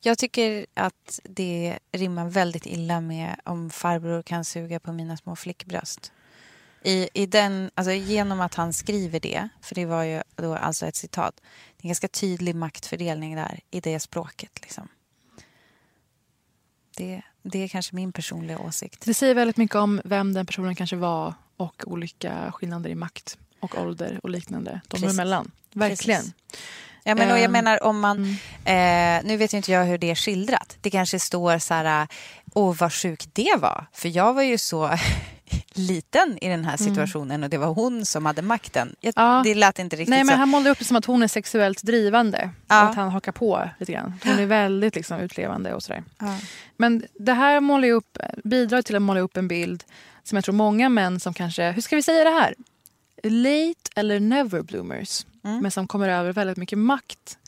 Jag 0.00 0.18
tycker 0.18 0.66
att 0.74 1.20
det 1.24 1.78
rimmar 1.92 2.28
väldigt 2.28 2.66
illa 2.66 3.00
med 3.00 3.40
om 3.44 3.70
farbror 3.70 4.22
kan 4.22 4.44
suga 4.44 4.80
på 4.80 4.92
mina 4.92 5.16
små 5.16 5.36
flickbröst. 5.36 6.12
I, 6.82 7.08
i 7.14 7.26
den, 7.26 7.70
alltså 7.74 7.92
genom 7.92 8.40
att 8.40 8.54
han 8.54 8.72
skriver 8.72 9.20
det, 9.20 9.48
för 9.60 9.74
det 9.74 9.86
var 9.86 10.02
ju 10.02 10.22
då 10.34 10.56
alltså 10.56 10.86
ett 10.86 10.96
citat, 10.96 11.40
det 11.76 11.80
är 11.80 11.84
en 11.84 11.88
ganska 11.88 12.08
tydlig 12.08 12.54
maktfördelning 12.54 13.36
där 13.36 13.60
i 13.70 13.80
det 13.80 14.00
språket. 14.00 14.60
Liksom. 14.62 14.88
Det, 16.96 17.22
det 17.42 17.58
är 17.58 17.68
kanske 17.68 17.94
min 17.94 18.12
personliga 18.12 18.58
åsikt. 18.58 19.04
Det 19.04 19.14
säger 19.14 19.34
väldigt 19.34 19.56
mycket 19.56 19.76
om 19.76 20.00
vem 20.04 20.32
den 20.32 20.46
personen 20.46 20.74
kanske 20.74 20.96
var 20.96 21.34
och 21.56 21.84
olika 21.86 22.52
skillnader 22.52 22.90
i 22.90 22.94
makt 22.94 23.38
och 23.60 23.78
ålder 23.78 24.20
och 24.22 24.30
liknande. 24.30 24.80
De 24.88 25.00
Precis. 25.00 25.10
emellan. 25.10 25.50
Verkligen. 25.72 26.22
Precis. 26.22 26.34
Ja, 27.06 27.14
men, 27.14 27.30
och 27.30 27.36
jag 27.38 27.44
Ehm, 27.44 27.52
menar 27.52 27.82
om 27.82 28.00
man, 28.00 28.22
eh, 28.64 29.24
nu 29.24 29.36
vet 29.36 29.52
ju 29.52 29.56
inte 29.56 29.72
jag 29.72 29.84
hur 29.84 29.98
det 29.98 30.10
är 30.10 30.14
skildrat. 30.14 30.76
Det 30.80 30.90
kanske 30.90 31.18
står 31.18 31.58
så 31.58 31.74
här, 31.74 32.06
åh 32.54 32.76
vad 32.78 32.92
sjuk 32.92 33.24
det 33.32 33.56
var. 33.58 33.86
För 33.92 34.08
jag 34.16 34.34
var 34.34 34.42
ju 34.42 34.58
så 34.58 34.90
liten 35.74 36.38
i 36.40 36.48
den 36.48 36.64
här 36.64 36.76
Mm. 36.80 36.94
situationen 36.94 37.44
och 37.44 37.50
det 37.50 37.58
var 37.58 37.66
hon 37.74 38.06
som 38.06 38.26
hade 38.26 38.42
makten. 38.42 38.96
Jag, 39.00 39.12
Ja. 39.16 39.40
Det 39.44 39.54
lät 39.54 39.78
inte 39.78 39.96
riktigt 39.96 40.08
Nej, 40.10 40.24
men 40.24 40.34
så. 40.34 40.38
han 40.38 40.48
målade 40.48 40.70
upp 40.70 40.78
det 40.78 40.84
som 40.84 40.96
att 40.96 41.04
hon 41.04 41.22
är 41.22 41.28
sexuellt 41.28 41.82
drivande. 41.82 42.50
Ja. 42.68 42.80
Att 42.82 42.96
han 42.96 43.10
hakar 43.10 43.32
på 43.32 43.70
lite 43.78 43.92
grann. 43.92 44.14
Hon 44.24 44.38
är 44.38 44.46
väldigt 44.46 44.94
liksom, 44.96 45.20
utlevande 45.20 45.74
och 45.74 45.82
sådär. 45.82 46.04
Ja. 46.18 46.38
Men 46.76 47.04
det 47.18 47.32
här 47.32 47.60
målar 47.60 47.88
upp, 47.90 48.18
bidrar 48.44 48.82
till 48.82 48.96
att 48.96 49.02
måla 49.02 49.20
upp 49.20 49.36
en 49.36 49.48
bild 49.48 49.84
som 50.22 50.36
jag 50.36 50.44
tror 50.44 50.54
många 50.54 50.88
män 50.88 51.20
som 51.20 51.34
kanske, 51.34 51.70
hur 51.70 51.82
ska 51.82 51.96
vi 51.96 52.02
säga 52.02 52.24
det 52.24 52.30
här? 52.30 52.54
Late 53.22 53.90
eller 53.96 54.20
never 54.20 54.62
bloomers. 54.62 55.26
Mm. 55.44 55.62
Men 55.62 55.70
som 55.70 55.86
kommer 55.86 56.08
över 56.08 56.32
väldigt 56.32 56.56
mycket 56.56 56.78
makt 56.78 57.38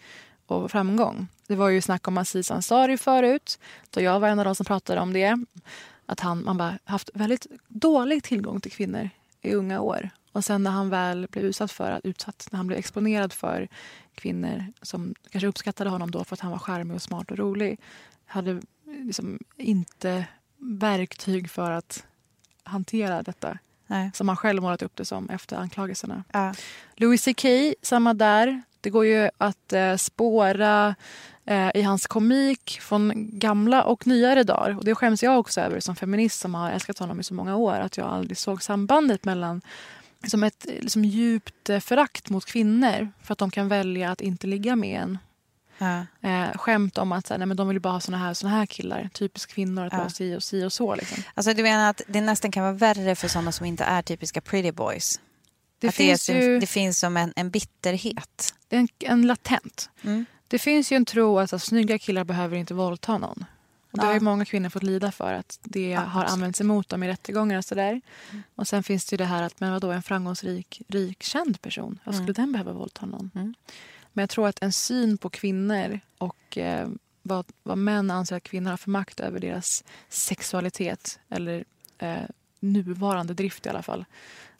och 0.47 0.71
framgång. 0.71 1.29
Det 1.47 1.57
var 1.57 1.69
ju 1.69 1.81
snack 1.81 2.09
om 2.09 2.19
Aziz 2.19 2.51
Ansari 2.51 2.97
förut. 2.97 3.59
Då 3.91 4.01
jag 4.01 4.21
var 4.21 4.29
en 4.29 4.39
av 4.39 4.45
de 4.45 4.55
som 4.55 4.67
pratade 4.67 5.01
om 5.01 5.13
det. 5.13 5.45
Att 6.07 6.21
han 6.21 6.45
man 6.45 6.57
bara 6.57 6.79
haft 6.85 7.11
väldigt 7.15 7.47
dålig 7.69 8.23
tillgång 8.23 8.61
till 8.61 8.73
kvinnor 8.73 9.11
i 9.43 9.55
unga 9.55 9.81
år. 9.81 10.11
Och 10.33 10.45
sen 10.45 10.63
när 10.63 10.71
han 10.71 10.91
väl 10.91 11.27
blev 11.31 11.45
utsatt 11.45 11.73
för, 11.73 12.01
utsatt, 12.05 12.49
när 12.51 12.57
han 12.57 12.67
blev 12.67 12.79
exponerad 12.79 13.33
för 13.33 13.69
kvinnor 14.15 14.65
som 14.83 15.15
kanske 15.31 15.49
uppskattade 15.49 15.91
honom 15.91 16.11
då 16.11 16.25
för 16.25 16.35
att 16.35 16.41
han 16.41 16.51
var 16.51 16.59
charmig 16.59 16.95
och 16.95 17.03
smart 17.03 17.31
och 17.31 17.39
rolig. 17.39 17.81
Hade 18.27 18.63
liksom 18.85 19.39
inte 19.57 20.27
verktyg 20.59 21.51
för 21.51 21.71
att 21.71 22.05
hantera 22.63 23.23
detta. 23.23 23.59
Nej. 23.87 24.11
Som 24.15 24.29
han 24.29 24.37
själv 24.37 24.63
målat 24.63 24.83
upp 24.83 24.97
det 24.97 25.05
som 25.05 25.31
efter 25.31 25.57
anklagelserna. 25.57 26.25
Ja. 26.33 26.55
Louis 26.97 27.25
CK, 27.25 27.45
samma 27.83 28.15
där. 28.15 28.63
Det 28.81 28.91
går 28.91 29.07
ju 29.07 29.31
att 29.39 29.73
eh, 29.73 29.97
spåra 29.97 30.95
eh, 31.45 31.71
i 31.75 31.83
hans 31.83 32.07
komik 32.07 32.79
från 32.83 33.13
gamla 33.39 33.83
och 33.83 34.07
nyare 34.07 34.43
dagar. 34.43 34.79
Och 34.79 34.85
det 34.85 34.95
skäms 34.95 35.23
jag 35.23 35.39
också 35.39 35.61
över 35.61 35.81
som 35.81 35.97
feminist 35.97 36.41
som 36.41 36.55
har 36.55 36.71
älskat 36.71 36.99
honom 36.99 37.21
i 37.21 37.25
så 37.25 37.35
många 37.35 37.57
år. 37.57 37.75
Att 37.75 37.97
jag 37.97 38.07
aldrig 38.07 38.39
såg 38.39 38.63
sambandet 38.63 39.25
mellan 39.25 39.63
som 40.27 40.45
ett 40.45 40.67
liksom, 40.81 41.05
djupt 41.05 41.71
eh, 41.71 41.81
förakt 41.81 42.31
mot 42.31 42.45
kvinnor 42.45 43.09
för 43.23 43.33
att 43.33 43.39
de 43.39 43.51
kan 43.51 43.69
välja 43.69 44.11
att 44.11 44.21
inte 44.21 44.47
ligga 44.47 44.77
med 44.77 45.01
en. 45.01 45.19
Ja. 45.79 46.07
Eh, 46.21 46.57
skämt 46.59 46.99
om 46.99 47.13
att 47.13 47.27
så 47.27 47.35
här, 47.35 47.39
nej, 47.39 47.47
men 47.47 47.57
de 47.57 47.69
vill 47.69 47.81
bara 47.81 47.93
ha 47.93 48.01
såna 48.01 48.19
här, 48.19 48.35
såna 48.35 48.51
här 48.53 48.67
killar. 48.67 49.09
Typiskt 49.13 49.53
kvinnor 49.53 49.85
att 49.87 49.93
Ja. 49.93 49.99
vara 49.99 50.11
si 50.11 50.37
och 50.37 50.43
si 50.43 50.65
och 50.65 50.73
så. 50.73 50.95
Liksom. 50.95 51.23
Alltså, 51.35 51.55
du 51.55 51.63
menar 51.63 51.91
att 51.91 52.01
det 52.09 52.21
nästan 52.21 52.51
kan 52.51 52.63
vara 52.63 52.73
värre 52.73 53.15
för 53.15 53.29
sådana 53.29 53.53
som 53.53 53.67
inte 53.67 53.85
är 53.85 54.03
typiska 54.03 54.41
pretty 54.41 54.73
boys? 54.73 55.21
Det 55.79 55.89
att 55.89 55.95
finns 55.95 56.27
det, 56.27 56.33
är, 56.33 56.43
ju- 56.49 56.59
det 56.61 56.67
finns 56.67 56.99
som 56.99 57.17
en, 57.17 57.33
en 57.37 57.51
bitterhet. 57.51 58.55
En, 58.69 58.89
en 58.99 59.27
latent. 59.27 59.91
Mm. 60.05 60.25
Det 60.49 60.59
finns 60.59 60.93
ju 60.93 60.97
en 60.97 61.05
tro 61.05 61.39
att 61.39 61.53
alltså, 61.53 61.59
snygga 61.69 61.99
killar 61.99 62.25
behöver 62.25 62.57
inte 62.57 62.75
våldta 62.75 63.19
någon. 63.19 63.45
Och 63.93 63.99
det 63.99 64.03
Ja. 64.03 64.07
har 64.07 64.15
ju 64.15 64.21
många 64.21 64.45
kvinnor 64.45 64.69
fått 64.69 64.83
lida 64.83 65.13
för 65.13 65.33
att 65.33 65.59
det 65.63 65.93
har 65.95 66.03
absolut. 66.07 66.31
använts 66.31 66.61
emot 66.61 66.89
dem 66.89 67.03
i 67.03 67.09
rättegångar 67.09 67.59
och 67.59 67.65
sådär. 67.65 68.01
Och 68.55 68.69
sen 68.69 68.83
finns 68.83 69.05
det 69.07 69.15
ju 69.15 69.17
det 69.17 69.25
här 69.25 69.43
att 69.43 69.61
men 69.61 69.73
vadå, 69.73 69.91
en 69.93 70.03
framgångsrik, 70.03 70.83
rik, 70.89 71.23
känd 71.23 71.63
person, 71.63 71.99
vad 72.05 72.15
skulle 72.15 72.25
Mm. 72.25 72.35
den 72.35 72.53
behöva 72.53 72.73
våldta 72.73 73.07
någon? 73.07 73.31
Mm. 73.35 73.55
Men 74.17 74.23
jag 74.23 74.31
tror 74.31 74.49
att 74.49 74.63
en 74.63 74.73
syn 74.73 75.19
på 75.19 75.31
kvinnor 75.31 76.01
och 76.19 76.59
eh, 76.59 76.89
vad, 77.23 77.47
vad 77.63 77.79
män 77.79 78.11
anser 78.11 78.37
att 78.37 78.43
kvinnor 78.43 78.71
har 78.71 78.77
för 78.77 78.91
makt 78.91 79.21
över 79.21 79.41
deras 79.41 79.85
sexualitet 80.09 81.19
eller 81.29 81.65
eh, 81.99 82.17
nuvarande 82.61 83.35
drift 83.35 83.67
i 83.67 83.69
alla 83.69 83.83
fall. 83.83 84.05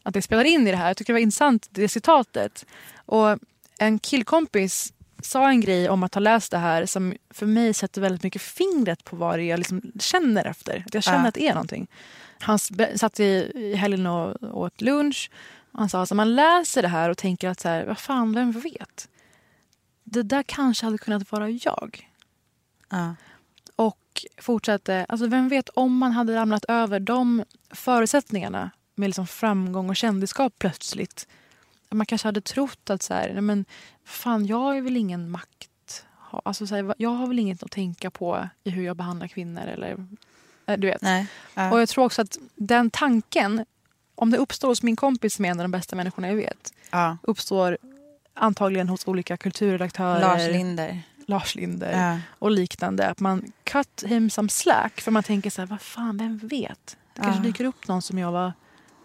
Att 0.03 0.15
det 0.15 0.23
spelar 0.23 0.45
in 0.45 0.69
i 0.69 0.71
det 0.71 0.77
här. 0.77 0.87
Jag 0.87 0.97
tycker 0.97 1.13
det 1.13 1.17
var 1.17 1.23
intressant 1.23 1.69
det 1.71 1.89
citatet. 1.89 2.67
Och 2.95 3.39
en 3.79 3.99
killkompis 3.99 4.93
sa 5.23 5.49
en 5.49 5.61
grej 5.61 5.89
om 5.89 6.03
att 6.03 6.15
ha 6.15 6.21
läst 6.21 6.51
det 6.51 6.59
här 6.59 6.87
som 6.87 7.15
för 7.31 7.47
mig 7.47 7.75
sätter 7.75 8.01
väldigt 8.01 8.23
mycket 8.23 8.43
fingret 8.43 9.05
på 9.05 9.17
vad 9.17 9.43
jag 9.43 9.59
liksom 9.59 9.83
känner 10.01 10.45
efter. 10.45 10.85
Att 10.87 10.95
jag 10.95 11.03
känner 11.03 11.23
Ja. 11.23 11.29
att 11.29 11.35
det 11.35 11.49
är 11.49 11.55
någonting. 11.55 11.87
Han 12.39 12.59
satt 12.97 13.21
i, 13.21 13.53
i 13.55 13.75
helgen 13.75 14.07
och 14.07 14.59
åt 14.61 14.81
lunch. 14.81 15.31
Han 15.73 15.89
sa 15.89 15.99
att 15.99 16.01
alltså, 16.01 16.15
man 16.15 16.35
läser 16.35 16.83
det 16.83 16.89
här 16.89 17.11
och 17.11 17.19
tänker 17.19 17.49
att 17.49 17.61
så 17.61 17.69
här, 17.69 17.85
vad 17.85 17.99
fan, 17.99 18.33
vem 18.33 18.53
vet? 18.53 19.09
Det 20.09 20.23
där 20.23 20.43
kanske 20.43 20.87
hade 20.87 20.99
kunnat 20.99 21.33
vara 21.33 21.51
jag. 21.51 22.11
Ja. 22.91 23.15
Och 23.77 24.27
fortsatte, 24.39 25.07
alltså 25.09 25.27
vem 25.27 25.49
vet 25.49 25.69
om 25.69 25.97
man 25.97 26.13
hade 26.13 26.37
ramlat 26.37 26.65
över 26.69 27.01
de 27.01 27.45
förutsättningarna 27.71 28.71
med 28.95 29.09
liksom 29.09 29.27
framgång 29.27 29.89
och 29.91 29.97
kändisskap 29.97 30.55
plötsligt. 30.59 31.27
Man 31.91 32.07
kanske 32.07 32.29
hade 32.29 32.41
trott 32.41 32.91
att 32.91 33.03
så 33.03 33.15
här, 33.15 33.33
nej 33.33 33.43
men 33.43 33.65
fan 34.05 34.47
jag 34.47 34.77
är 34.77 34.81
väl 34.83 34.97
ingen 34.97 35.31
makt. 35.31 36.05
Alltså 36.45 36.67
så 36.67 36.75
här, 36.75 36.95
jag 36.99 37.11
har 37.11 37.27
väl 37.27 37.39
inget 37.39 37.63
att 37.63 37.71
tänka 37.71 38.11
på 38.11 38.49
i 38.65 38.71
hur 38.71 38.83
jag 38.83 38.97
behandlar 38.97 39.29
kvinnor 39.29 39.63
eller 39.63 40.07
eh, 40.67 40.77
du 40.79 40.87
vet. 40.87 41.03
Nej. 41.03 41.27
Ja. 41.55 41.73
Och 41.73 41.81
jag 41.81 41.89
tror 41.89 42.05
också 42.05 42.23
att 42.23 42.39
den 42.55 42.91
tanken, 42.91 43.65
om 44.15 44.31
det 44.31 44.39
uppstår 44.39 44.69
hos 44.69 44.83
min 44.83 44.97
kompis 44.97 45.35
som 45.35 45.45
är 45.45 45.51
en 45.51 45.61
av 45.61 45.65
de 45.65 45.71
bästa 45.71 45.97
människorna 45.97 46.29
jag 46.29 46.35
vet, 46.37 46.73
Ja. 46.91 47.17
uppstår 47.23 47.79
antagligen 48.37 48.89
hos 48.89 49.07
olika 49.09 49.37
kulturredaktörer. 49.37 50.21
Lars 50.21 50.49
Linder. 50.53 51.03
Lars 51.27 51.55
Linder 51.55 51.93
Ja. 52.09 52.19
och 52.39 52.51
liknande. 52.51 53.09
Att 53.09 53.21
man 53.21 53.53
cut 53.65 54.05
him 54.07 54.31
some 54.31 54.49
slack. 54.49 55.01
För 55.01 55.11
man 55.11 55.23
tänker 55.23 55.51
så 55.51 55.61
här, 55.63 55.67
vad 55.67 55.81
fan, 55.81 56.17
vem 56.17 56.39
vet? 56.39 56.97
Det 57.15 57.21
kanske 57.23 57.41
Ja. 57.41 57.47
dyker 57.47 57.65
upp 57.65 57.89
någon 57.89 58.03
som 58.03 58.19
jag 58.19 58.33
var... 58.33 58.53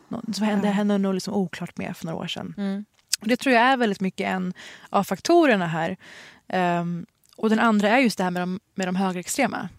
Någon, 0.07 0.34
som 0.34 0.45
hände, 0.45 0.67
Ja. 0.67 0.73
hände 0.73 0.97
nog 0.97 1.13
liksom 1.13 1.34
oklart 1.34 1.77
med 1.77 1.97
för 1.97 2.05
några 2.05 2.17
år 2.19 2.27
sedan. 2.27 2.53
Mm. 2.57 2.86
Det 3.21 3.38
tror 3.38 3.55
jag 3.55 3.63
är 3.63 3.77
väldigt 3.77 3.99
mycket 4.01 4.27
en 4.27 4.53
av 4.89 5.03
faktorerna 5.03 5.67
här. 5.67 5.97
Ehm, 6.47 7.05
och 7.36 7.49
den 7.49 7.59
andra 7.59 7.89
är 7.89 7.97
just 7.99 8.17
det 8.17 8.23
här 8.23 8.32
med 8.32 8.41
de, 8.41 8.59
med 8.75 8.88
de 8.88 8.95
högerextrema. 8.95 9.69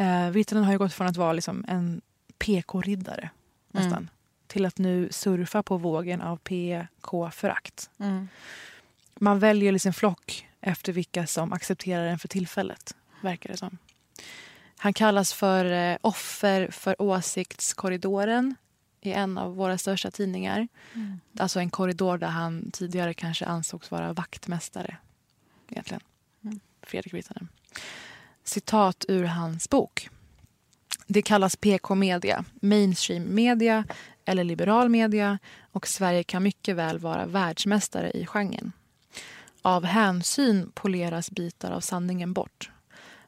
Uh, 0.00 0.30
Virtanen 0.30 0.64
har 0.64 0.72
ju 0.72 0.78
gått 0.78 0.92
från 0.92 1.06
att 1.06 1.16
vara 1.16 1.32
liksom 1.32 1.64
en 1.68 2.00
PK-riddare 2.38 3.30
nästan 3.72 3.92
Mm. 3.92 4.08
Till 4.50 4.66
att 4.66 4.78
nu 4.78 5.08
surfa 5.10 5.62
på 5.62 5.76
vågen 5.76 6.20
av 6.20 6.36
PK-förakt. 6.36 7.90
Mm. 7.98 8.28
Man 9.14 9.38
väljer 9.38 9.72
liksom 9.72 9.92
flock 9.92 10.48
efter 10.60 10.92
vilka 10.92 11.26
som 11.26 11.52
accepterar 11.52 12.06
den 12.06 12.18
för 12.18 12.28
tillfället, 12.28 12.96
verkar 13.22 13.50
det 13.50 13.56
som. 13.56 13.78
Han 14.76 14.92
kallas 14.92 15.32
för 15.32 15.64
eh, 15.64 15.96
offer 16.00 16.70
för 16.70 17.02
åsiktskorridoren 17.02 18.54
i 19.00 19.12
en 19.12 19.38
av 19.38 19.56
våra 19.56 19.78
största 19.78 20.10
tidningar. 20.10 20.68
Mm. 20.94 21.20
Alltså 21.38 21.60
en 21.60 21.70
korridor 21.70 22.18
där 22.18 22.28
han 22.28 22.70
tidigare 22.70 23.14
kanske 23.14 23.46
ansågs 23.46 23.90
vara 23.90 24.12
vaktmästare. 24.12 24.96
Egentligen. 25.68 26.00
Mm. 26.44 26.60
Fredrik 26.82 27.14
Virtanen. 27.14 27.48
Citat 28.44 29.04
ur 29.08 29.24
hans 29.24 29.70
bok. 29.70 30.08
Det 31.06 31.22
kallas 31.22 31.56
PK-media, 31.56 32.44
mainstream 32.60 33.34
media 33.34 33.84
eller 34.24 34.44
liberal 34.44 34.88
media 34.88 35.38
och 35.72 35.86
Sverige 35.86 36.22
kan 36.22 36.42
mycket 36.42 36.76
väl 36.76 36.98
vara 36.98 37.26
världsmästare 37.26 38.10
i 38.10 38.26
genren. 38.26 38.72
Av 39.62 39.84
hänsyn 39.84 40.70
poleras 40.74 41.30
bitar 41.30 41.70
av 41.70 41.80
sanningen 41.80 42.32
bort. 42.32 42.70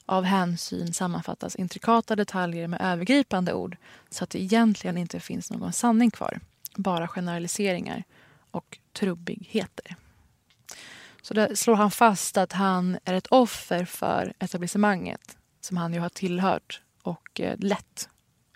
Av 0.07 0.25
hänsyn 0.25 0.93
sammanfattas 0.93 1.57
intrikata 1.57 2.17
detaljer 2.17 2.69
med 2.69 2.81
övergripande 2.83 3.53
ord 3.55 3.77
så 4.11 4.25
att 4.25 4.31
det 4.31 4.43
egentligen 4.43 4.99
inte 4.99 5.21
finns 5.21 5.51
någon 5.51 5.73
sanning 5.73 6.11
kvar. 6.11 6.41
Bara 6.77 7.09
generaliseringar 7.09 8.05
och 8.51 8.79
trubbigheter. 8.93 9.97
Så 11.23 11.35
där 11.35 11.55
slår 11.55 11.75
han 11.75 11.91
fast 11.91 12.37
att 12.37 12.53
han 12.53 12.99
är 13.05 13.15
ett 13.15 13.27
offer 13.27 13.85
för 13.85 14.33
etablissemanget 14.39 15.37
som 15.61 15.77
han 15.77 15.95
ju 15.95 16.01
har 16.01 16.09
tillhört 16.09 16.81
och 17.03 17.41
eh, 17.41 17.59
lett 17.59 18.09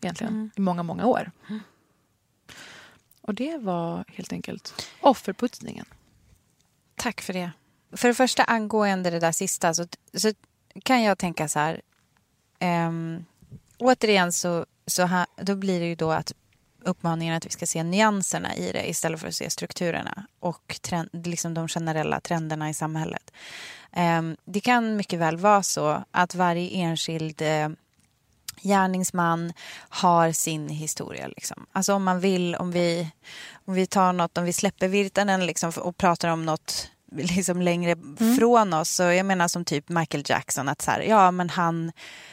egentligen 0.03 0.32
Mm. 0.32 0.51
i 0.57 0.61
många, 0.61 0.82
många 0.82 1.07
år. 1.07 1.30
Och 3.27 3.35
det 3.35 3.59
var 3.59 4.05
helt 4.09 4.33
enkelt 4.33 4.89
offerputsningen. 5.01 5.87
Tack 6.97 7.20
för 7.20 7.33
det. 7.33 7.51
För 7.93 8.09
det 8.09 8.14
första 8.14 8.45
angående 8.45 9.11
det 9.11 9.20
där 9.20 9.33
sista 9.33 9.74
så, 9.74 9.87
så 10.14 10.33
kan 10.83 11.03
jag 11.03 11.18
tänka 11.18 11.49
så 11.49 11.59
här. 11.59 11.81
Um, 12.61 13.24
återigen 13.79 14.33
så, 14.33 14.66
så 14.87 15.07
ha, 15.07 15.27
då 15.37 15.55
blir 15.55 15.81
det 15.81 15.87
ju 15.87 15.95
då 15.95 16.11
att 16.11 16.33
uppmaningen 16.85 17.37
att 17.37 17.47
vi 17.47 17.51
ska 17.51 17.66
se 17.66 17.83
nyanserna 17.83 18.55
i 18.55 18.72
det 18.72 18.91
istället 18.91 19.20
för 19.20 19.29
att 19.29 19.35
se 19.35 19.51
strukturerna 19.51 20.27
och 20.41 20.79
trend, 20.83 21.27
liksom 21.27 21.55
de 21.55 21.68
generella 21.68 22.20
trenderna 22.20 22.70
i 22.70 22.74
samhället. 22.74 23.33
Um, 23.97 24.37
det 24.45 24.61
kan 24.61 24.97
mycket 24.97 25.18
väl 25.18 25.37
vara 25.37 25.62
så 25.62 26.05
att 26.11 26.35
varje 26.35 26.70
enskild 26.70 27.43
eh, 27.43 27.68
gärningsman 28.62 29.52
har 29.88 30.32
sin 30.32 30.68
historia. 30.68 31.28
Liksom. 31.28 31.66
Alltså 31.72 31.94
om 31.94 32.04
man 32.04 32.20
vill, 32.20 32.54
om 32.54 32.70
vi, 32.70 33.11
om 33.66 33.74
vi 33.74 33.86
tar 33.86 34.12
något, 34.12 34.38
om 34.38 34.44
vi 34.44 34.52
släpper 34.52 34.88
Virtanen 34.88 35.46
liksom 35.46 35.72
och 35.76 35.96
pratar 35.96 36.28
om 36.28 36.46
något 36.46 36.90
liksom 37.12 37.62
längre 37.62 37.96
från 38.38 38.72
oss. 38.72 38.90
Så 38.90 39.02
jag 39.02 39.26
menar 39.26 39.48
som 39.48 39.64
typ 39.64 39.88
Michael 39.88 40.24
Jackson, 40.26 40.68
att 40.68 40.82
så 40.82 40.90
här, 40.90 41.00
ja 41.00 41.30
men 41.30 41.50
han 41.50 41.92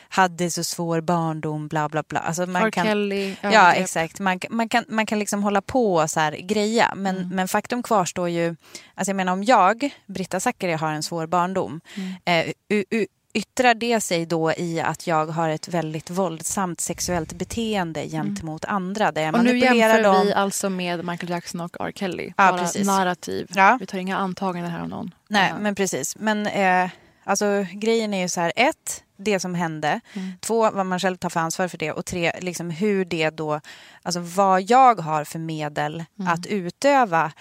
hade 0.09 0.51
så 0.51 0.63
svår 0.63 1.01
barndom, 1.01 1.67
bla 1.67 1.89
bla 1.89 2.03
bla. 2.07 2.19
Alltså 2.19 2.45
man 2.45 2.63
R. 2.63 2.71
kan, 2.71 2.85
Kelly, 2.85 3.35
Ja, 3.41 3.49
övergrepp. 3.49 3.83
exakt. 3.83 4.19
Man, 4.19 4.39
man, 4.49 4.69
kan, 4.69 4.85
man 4.87 5.05
kan 5.05 5.19
liksom 5.19 5.43
hålla 5.43 5.61
på 5.61 5.95
och 5.95 6.09
så 6.09 6.19
här 6.19 6.31
greja. 6.31 6.93
Men, 6.95 7.29
men 7.29 7.47
faktum 7.47 7.83
kvarstår 7.83 8.29
ju, 8.29 8.55
alltså 8.95 9.09
jag 9.09 9.15
menar 9.15 9.33
om 9.33 9.43
jag, 9.43 9.89
Britta 10.05 10.39
Zackari, 10.39 10.73
har 10.73 10.91
en 10.91 11.03
svår 11.03 11.27
barndom. 11.27 11.81
Eh, 12.25 12.45
u, 12.69 12.85
u, 12.89 13.05
yttrar 13.33 13.73
det 13.73 14.01
sig 14.01 14.25
då 14.25 14.51
i 14.53 14.79
att 14.81 15.07
jag 15.07 15.25
har 15.25 15.49
ett 15.49 15.67
väldigt 15.67 16.09
våldsamt 16.09 16.81
sexuellt 16.81 17.33
beteende 17.33 18.07
gentemot 18.09 18.65
andra? 18.65 19.11
Där 19.11 19.21
jag 19.21 19.35
Och 19.35 19.43
nu 19.43 19.57
jämför 19.59 20.03
dem. 20.03 20.25
vi 20.25 20.33
alltså 20.33 20.69
med 20.69 21.05
Michael 21.05 21.29
Jackson 21.29 21.61
och 21.61 21.77
R. 21.79 21.91
Kelly. 21.95 22.33
Ja, 22.37 22.51
Bara 22.51 22.57
precis. 22.61 22.87
narrativ. 22.87 23.47
Ja. 23.55 23.77
Vi 23.79 23.85
tar 23.85 23.97
inga 23.97 24.17
antaganden 24.17 24.71
här 24.71 24.81
om 24.81 24.89
någon. 24.89 25.11
Nej, 25.27 25.49
Ja. 25.49 25.59
men 25.59 25.75
precis. 25.75 26.15
Men 26.19 26.47
eh, 26.47 26.89
alltså, 27.23 27.65
grejen 27.73 28.13
är 28.13 28.21
ju 28.21 28.29
så 28.29 28.41
här, 28.41 28.53
ett, 28.55 29.03
det 29.17 29.39
som 29.39 29.55
hände. 29.55 29.99
Mm. 30.13 30.31
Två, 30.41 30.71
vad 30.71 30.85
man 30.85 30.99
själv 30.99 31.17
tar 31.17 31.29
för 31.29 31.39
ansvar 31.39 31.67
för 31.67 31.77
det. 31.77 31.91
Och 31.91 32.05
tre, 32.05 32.31
liksom 32.39 32.69
hur 32.69 33.05
det 33.05 33.29
då, 33.29 33.61
alltså 34.03 34.19
vad 34.19 34.61
jag 34.61 34.99
har 34.99 35.23
för 35.23 35.39
medel 35.39 36.03
Mm. 36.19 36.33
att 36.33 36.45
utöva, 36.45 37.31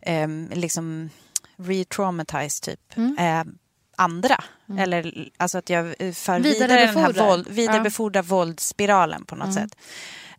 eh, 0.00 0.28
liksom 0.52 1.10
re-traumatize 1.56 2.60
typ, 2.64 2.96
Mm. 2.96 3.18
eh, 3.18 3.54
andra. 3.98 4.44
Eller 4.78 5.28
alltså 5.36 5.58
att 5.58 5.70
jag 5.70 5.94
eh, 5.98 6.12
för 6.12 6.40
vidare 6.40 6.86
den 6.86 6.96
här 6.96 7.12
våld, 7.12 7.48
vidarebefordrar 7.48 8.22
våldsspiralen 8.22 9.24
på 9.24 9.36
något 9.36 9.48
Mm. 9.48 9.54
sätt. 9.54 9.78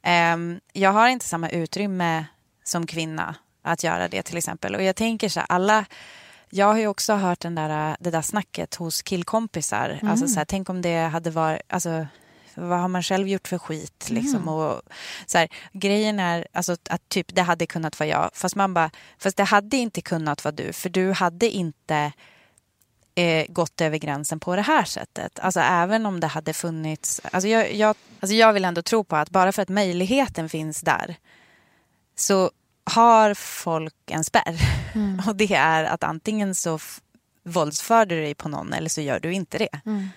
Ehm, 0.02 0.60
jag 0.74 0.92
har 0.92 1.08
inte 1.08 1.26
samma 1.26 1.50
utrymme 1.50 2.26
som 2.64 2.88
kvinna 2.88 3.36
att 3.62 3.84
göra 3.84 4.08
det 4.08 4.22
till 4.24 4.38
exempel. 4.38 4.76
Och 4.76 4.84
jag 4.84 4.96
tänker 4.96 5.30
så 5.30 5.40
här, 5.40 5.48
alla 5.50 5.86
jag 6.50 6.66
har 6.66 6.78
ju 6.78 6.88
också 6.88 7.14
hört 7.14 7.40
den 7.40 7.56
där, 7.56 7.98
det 8.00 8.12
där 8.12 8.22
snacket 8.22 8.76
hos 8.76 9.02
killkompisar. 9.02 9.90
Mm. 10.02 10.12
Alltså 10.12 10.28
så 10.28 10.38
här, 10.38 10.46
tänk 10.46 10.70
om 10.70 10.82
det 10.82 10.98
hade 11.00 11.30
varit... 11.30 11.62
Alltså, 11.68 12.08
vad 12.56 12.80
har 12.80 12.88
man 12.88 13.04
själv 13.04 13.28
gjort 13.28 13.48
för 13.48 13.58
skit? 13.58 14.10
Liksom? 14.10 14.42
Mm. 14.42 14.48
Och, 14.48 14.82
så 15.26 15.38
här, 15.38 15.48
grejen 15.74 16.20
är 16.20 16.48
alltså, 16.54 16.76
att 16.90 17.10
typ, 17.10 17.36
det 17.36 17.42
hade 17.42 17.66
kunnat 17.66 18.00
vara 18.00 18.10
jag. 18.10 18.30
Fast 18.34 18.56
man 18.56 18.74
bara, 18.74 18.92
fast 19.18 19.38
det 19.38 19.44
hade 19.44 19.78
inte 19.78 20.02
kunnat 20.02 20.44
vara 20.44 20.52
du. 20.52 20.74
För 20.74 20.90
du 20.90 21.12
hade 21.12 21.50
inte 21.50 22.12
eh, 23.20 23.46
gått 23.50 23.82
över 23.82 23.98
gränsen 23.98 24.40
på 24.40 24.56
det 24.56 24.62
här 24.62 24.84
sättet. 24.84 25.40
Alltså 25.40 25.60
även 25.60 26.06
om 26.06 26.20
det 26.20 26.28
hade 26.28 26.54
funnits... 26.54 27.22
Alltså 27.32 27.48
jag, 27.48 27.74
jag, 27.74 27.96
alltså 28.20 28.36
jag 28.36 28.54
vill 28.54 28.66
ändå 28.66 28.82
tro 28.82 29.04
på 29.04 29.16
att 29.16 29.30
bara 29.30 29.52
för 29.52 29.62
att 29.62 29.70
möjligheten 29.70 30.50
finns 30.50 30.82
där 30.82 31.16
så 32.16 32.52
har 32.84 33.34
folk 33.34 33.96
en 34.12 34.24
spärr. 34.24 34.56
Mm. 34.96 35.22
Och 35.28 35.36
det 35.36 35.54
är 35.54 35.84
att 35.84 36.04
antingen 36.04 36.56
så 36.56 36.80
våldsför 37.44 38.06
du 38.06 38.22
dig 38.22 38.36
på 38.36 38.50
någon 38.50 38.74
eller 38.74 38.90
så 38.90 39.02
gör 39.02 39.20
du 39.20 39.34
inte 39.34 39.58
det. 39.58 39.80
Mm. 39.86 40.10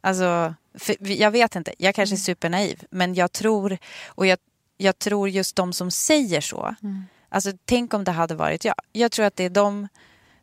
Alltså, 0.00 0.54
jag 1.00 1.30
vet 1.30 1.56
inte, 1.56 1.74
jag 1.78 1.94
kanske 1.94 2.14
är 2.14 2.18
supernaiv, 2.18 2.84
men 2.90 3.14
jag 3.14 3.32
tror, 3.32 3.78
och 4.06 4.26
jag, 4.26 4.38
jag 4.76 4.98
tror 4.98 5.28
just 5.28 5.56
de 5.56 5.72
som 5.72 5.90
säger 5.90 6.40
så, 6.40 6.74
Mm. 6.82 7.04
Alltså 7.28 7.52
tänk 7.64 7.94
om 7.94 8.04
det 8.04 8.10
hade 8.10 8.34
varit 8.34 8.64
jag. 8.64 8.74
Jag 8.92 9.12
tror 9.12 9.26
att 9.26 9.36
det 9.36 9.44
är 9.44 9.50
de 9.50 9.88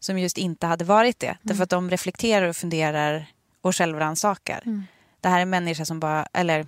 som 0.03 0.19
just 0.19 0.37
inte 0.37 0.67
hade 0.67 0.85
varit 0.85 1.19
det. 1.19 1.37
Därför 1.41 1.63
att 1.63 1.69
de 1.69 1.89
reflekterar 1.89 2.47
och 2.47 2.55
funderar 2.55 3.25
och 3.61 3.75
självrannsakar. 3.75 4.61
Mm. 4.65 4.83
Det 5.21 5.29
här 5.29 5.37
är 5.37 5.41
en 5.41 5.49
människa 5.49 5.85
som 5.85 5.99
bara, 5.99 6.27
eller 6.33 6.67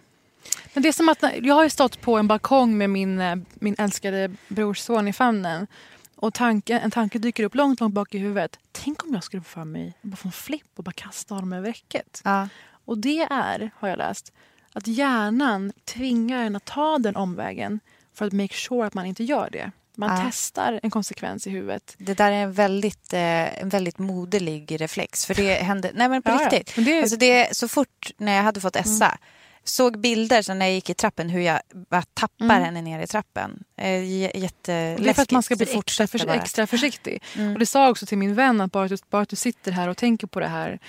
Men 0.73 0.83
det 0.83 0.89
är 0.89 0.93
som 0.93 1.09
att 1.09 1.23
jag 1.41 1.55
har 1.55 1.69
stått 1.69 2.01
på 2.01 2.17
en 2.17 2.27
balkong 2.27 2.77
med 2.77 2.89
min, 2.89 3.19
eh, 3.19 3.35
min 3.53 3.75
älskade 3.77 4.31
brorsson 4.47 5.07
i 5.07 5.13
famnen. 5.13 5.67
Och 6.15 6.33
tanken, 6.33 6.81
en 6.81 6.91
tanke 6.91 7.19
dyker 7.19 7.43
upp 7.43 7.55
långt, 7.55 7.79
långt 7.79 7.93
bak 7.93 8.15
i 8.15 8.17
huvudet. 8.17 8.59
Tänk 8.71 9.03
om 9.03 9.13
jag 9.13 9.23
skulle 9.23 9.43
få 9.43 9.49
för 9.49 9.63
mig 9.63 9.93
bara 10.01 10.15
få 10.15 10.27
en 10.27 10.31
flipp 10.31 10.71
och 10.75 10.83
bara 10.83 10.91
kasta 10.91 11.35
honom 11.35 11.53
över 11.53 11.67
räcket. 11.67 12.21
Ja. 12.23 12.47
Och 12.85 12.97
det 12.97 13.21
är, 13.21 13.71
har 13.75 13.89
jag 13.89 13.97
läst, 13.97 14.31
att 14.73 14.87
hjärnan 14.87 15.73
tvingar 15.85 16.43
en 16.43 16.55
att 16.55 16.65
ta 16.65 16.97
den 16.97 17.15
omvägen 17.15 17.79
för 18.13 18.25
att 18.25 18.33
make 18.33 18.53
sure 18.53 18.87
att 18.87 18.93
man 18.93 19.05
inte 19.05 19.23
gör 19.23 19.49
det. 19.51 19.71
Man 19.97 20.09
Ja. 20.19 20.23
testar 20.31 20.79
en 20.83 20.89
konsekvens 20.91 21.47
i 21.47 21.49
huvudet. 21.49 21.95
Det 21.97 22.13
där 22.13 22.31
är 22.31 22.43
en 22.43 22.53
väldigt, 22.53 23.13
eh, 23.13 23.61
en 23.61 23.69
väldigt 23.69 23.97
moderlig 23.99 24.81
reflex. 24.81 25.25
För 25.25 25.33
det 25.35 25.53
hände, 25.53 25.91
nej 25.93 26.09
men 26.09 26.21
på 26.21 26.29
Ja, 26.31 26.39
ja. 26.41 26.49
riktigt. 26.49 26.75
Men 26.77 26.85
det 26.85 26.99
Alltså 27.01 27.17
det, 27.17 27.55
så 27.57 27.67
fort 27.67 28.11
när 28.17 28.35
jag 28.35 28.43
hade 28.43 28.59
fått 28.61 28.75
Essa, 28.75 29.17
såg 29.63 29.99
bilder 29.99 30.41
så 30.41 30.53
när 30.53 30.65
jag 30.65 30.75
gick 30.75 30.89
i 30.89 30.93
trappen 30.93 31.29
hur 31.29 31.41
jag 31.41 31.59
bara 31.89 32.01
tappar 32.13 32.45
Mm. 32.45 32.63
henne 32.63 32.81
ner 32.81 32.99
i 33.03 33.07
trappen. 33.07 33.63
Eh, 33.77 34.03
jätteläskigt. 34.03 35.03
Det 35.03 35.09
är 35.09 35.13
för 35.13 35.21
att 35.21 35.31
man 35.31 35.43
ska 35.43 35.55
bli 35.55 35.63
extra, 35.63 35.77
fortsätter 35.77 36.19
för, 36.19 36.27
bara. 36.27 36.35
extra 36.35 36.67
försiktig. 36.67 37.23
Mm. 37.37 37.53
Och 37.53 37.59
det 37.59 37.65
sa 37.65 37.81
jag 37.83 37.91
också 37.91 38.05
till 38.05 38.17
min 38.17 38.35
vän 38.35 38.61
att 38.61 38.71
bara 38.71 38.83
att 38.83 38.89
du, 38.89 38.97
bara 39.09 39.21
att 39.21 39.29
du 39.29 39.35
sitter 39.35 39.71
här 39.71 39.87
och 39.87 39.97
tänker 39.97 40.27
på 40.27 40.39
det 40.39 40.47
här 40.47 40.79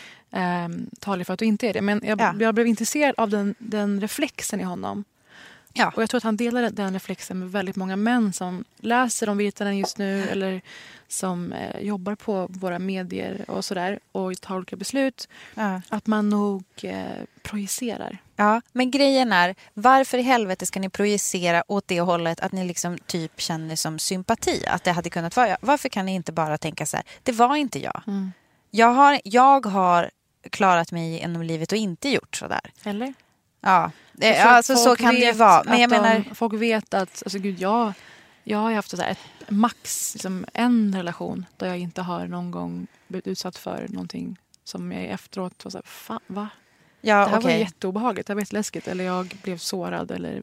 um, 0.64 0.90
talar 1.00 1.24
för 1.24 1.32
att 1.32 1.38
du 1.38 1.44
inte 1.44 1.68
är 1.68 1.72
det. 1.72 1.80
Men 1.80 2.00
jag, 2.04 2.20
Ja. 2.20 2.34
jag 2.40 2.54
blev 2.54 2.66
intresserad 2.66 3.14
av 3.18 3.28
den, 3.30 3.54
den 3.58 4.00
reflexen 4.00 4.60
i 4.60 4.64
honom. 4.64 5.04
Ja. 5.76 5.92
Och 5.96 6.02
jag 6.02 6.10
tror 6.10 6.18
att 6.18 6.24
han 6.24 6.36
delar 6.36 6.70
den 6.70 6.92
reflexen 6.92 7.38
med 7.38 7.52
väldigt 7.52 7.76
många 7.76 7.96
män 7.96 8.32
som 8.32 8.64
läser 8.76 9.28
om 9.28 9.38
Virtanen 9.38 9.78
just 9.78 9.98
nu 9.98 10.28
eller 10.28 10.60
som 11.08 11.52
eh, 11.52 11.80
jobbar 11.80 12.14
på 12.14 12.46
våra 12.50 12.78
medier 12.78 13.44
och 13.50 13.64
sådär 13.64 13.98
och 14.12 14.40
tar 14.40 14.56
olika 14.56 14.76
beslut. 14.76 15.28
Ja. 15.54 15.80
Att 15.88 16.06
man 16.06 16.28
nog 16.28 16.64
eh, 16.82 17.04
projicerar. 17.42 18.18
Ja, 18.36 18.60
men 18.72 18.90
grejen 18.90 19.32
är, 19.32 19.54
varför 19.74 20.18
i 20.18 20.22
helvete 20.22 20.66
ska 20.66 20.80
ni 20.80 20.88
projicera 20.88 21.64
åt 21.68 21.88
det 21.88 22.00
hållet 22.00 22.40
att 22.40 22.52
ni 22.52 22.64
liksom 22.64 22.98
typ 22.98 23.40
känner 23.40 23.76
som 23.76 23.98
sympati? 23.98 24.64
Att 24.66 24.84
det 24.84 24.92
hade 24.92 25.10
kunnat 25.10 25.36
vara 25.36 25.48
jag. 25.48 25.58
Varför 25.60 25.88
kan 25.88 26.06
ni 26.06 26.14
inte 26.14 26.32
bara 26.32 26.58
tänka 26.58 26.86
så 26.86 26.96
här, 26.96 27.06
det 27.22 27.32
var 27.32 27.56
inte 27.56 27.78
jag. 27.78 28.02
Mm. 28.06 28.32
Jag 28.70 28.92
har, 28.92 29.20
jag 29.24 29.66
har 29.66 30.10
klarat 30.50 30.92
mig 30.92 31.10
genom 31.10 31.42
livet 31.42 31.72
och 31.72 31.78
inte 31.78 32.08
gjort 32.08 32.36
så 32.36 32.48
där. 32.48 32.72
Eller? 32.84 33.14
Ja, 33.60 33.90
det, 34.12 34.38
att 34.38 34.46
alltså 34.46 34.76
så 34.76 34.96
kan 34.96 35.14
det 35.14 35.20
ju 35.20 35.32
vara. 35.32 35.62
Men 35.64 35.80
jag 35.80 35.90
menar, 35.90 36.24
de, 36.28 36.34
folk 36.34 36.54
vet 36.54 36.94
att, 36.94 37.22
alltså 37.24 37.38
gud, 37.38 37.60
jag, 37.60 37.92
jag 38.44 38.58
har 38.58 38.72
haft 38.72 38.90
så 38.90 38.96
här 38.96 39.10
ett, 39.10 39.50
max 39.50 40.14
liksom 40.14 40.44
en 40.52 40.94
relation 40.94 41.46
där 41.56 41.66
jag 41.66 41.78
inte 41.78 42.02
har 42.02 42.26
någon 42.26 42.50
gång 42.50 42.86
blivit 43.08 43.26
utsatt 43.26 43.58
för 43.58 43.86
någonting 43.88 44.38
som 44.64 44.92
jag 44.92 45.04
efteråt 45.04 45.64
var 45.64 45.70
så 45.70 45.78
här, 45.78 45.84
fan 45.86 46.20
va? 46.26 46.48
ja, 47.06 47.16
det 47.16 47.24
här 47.24 47.30
var 47.30 47.38
okej. 47.38 47.60
jätteobehagligt, 47.60 48.26
det 48.26 48.30
här 48.30 48.34
var 48.34 48.42
jätteläskigt. 48.42 48.88
Eller 48.88 49.04
jag 49.04 49.38
blev 49.42 49.58
sårad 49.58 50.10
eller 50.10 50.42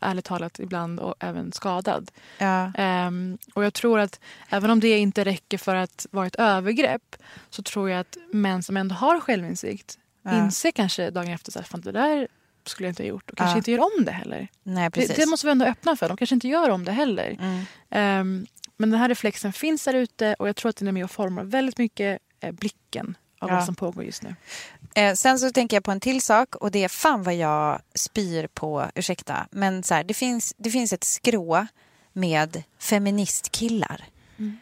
ärligt 0.00 0.24
talat 0.24 0.60
ibland 0.60 1.00
och 1.00 1.14
även 1.20 1.52
skadad. 1.52 2.10
Ja. 2.38 2.72
Ehm, 2.74 3.38
och 3.54 3.64
jag 3.64 3.74
tror 3.74 3.98
att 4.00 4.20
även 4.48 4.70
om 4.70 4.80
det 4.80 4.98
inte 4.98 5.24
räcker 5.24 5.58
för 5.58 5.74
att 5.74 6.06
vara 6.10 6.26
ett 6.26 6.36
övergrepp 6.36 7.16
så 7.50 7.62
tror 7.62 7.90
jag 7.90 8.00
att 8.00 8.16
män 8.32 8.62
som 8.62 8.76
ändå 8.76 8.94
har 8.94 9.20
självinsikt 9.20 9.98
Ja. 10.26 10.44
inser 10.44 10.70
kanske 10.70 11.10
dagen 11.10 11.28
efter 11.28 11.60
att 11.60 11.82
det 11.84 11.92
där 11.92 12.28
skulle 12.68 12.86
jag 12.86 12.90
inte 12.90 13.02
ha 13.02 13.08
gjort 13.08 13.30
och 13.30 13.36
kanske 13.36 13.54
Ja. 13.54 13.58
inte 13.58 13.70
gör 13.70 13.78
om 13.98 14.04
det 14.04 14.12
heller. 14.12 14.48
Nej, 14.62 14.84
Det, 14.84 14.90
precis. 14.90 15.16
det 15.16 15.26
måste 15.26 15.46
vi 15.46 15.50
ändå 15.50 15.64
öppna 15.64 15.96
för. 15.96 16.08
De 16.08 16.16
kanske 16.16 16.34
inte 16.34 16.48
gör 16.48 16.70
om 16.70 16.84
det 16.84 16.92
heller. 16.92 17.36
Mm. 17.40 17.64
Ehm, 17.90 18.46
men 18.76 18.90
den 18.90 19.00
här 19.00 19.08
reflexen 19.08 19.52
finns 19.52 19.84
där 19.84 19.94
ute 19.94 20.36
och 20.38 20.48
jag 20.48 20.56
tror 20.56 20.70
att 20.70 20.76
den 20.76 20.88
är 20.88 20.92
med 20.92 21.04
och 21.04 21.10
formar 21.10 21.44
väldigt 21.44 21.78
mycket 21.78 22.18
eh, 22.40 22.52
blicken 22.52 23.16
av 23.40 23.48
Ja. 23.48 23.54
vad 23.54 23.64
som 23.64 23.74
pågår 23.74 24.04
just 24.04 24.22
nu. 24.22 24.34
Eh, 24.94 25.14
sen 25.14 25.38
så 25.38 25.50
tänker 25.50 25.76
jag 25.76 25.84
på 25.84 25.90
en 25.90 26.00
till 26.00 26.20
sak 26.22 26.54
och 26.54 26.70
det 26.70 26.84
är 26.84 26.88
fan 26.88 27.22
vad 27.22 27.34
jag 27.34 27.80
spyr 27.94 28.46
på, 28.46 28.86
ursäkta, 28.94 29.46
men 29.50 29.82
så 29.82 29.94
här, 29.94 30.04
det, 30.04 30.14
finns, 30.14 30.54
det 30.56 30.70
finns 30.70 30.92
ett 30.92 31.04
skrå 31.04 31.66
med 32.12 32.62
feministkillar. 32.78 34.04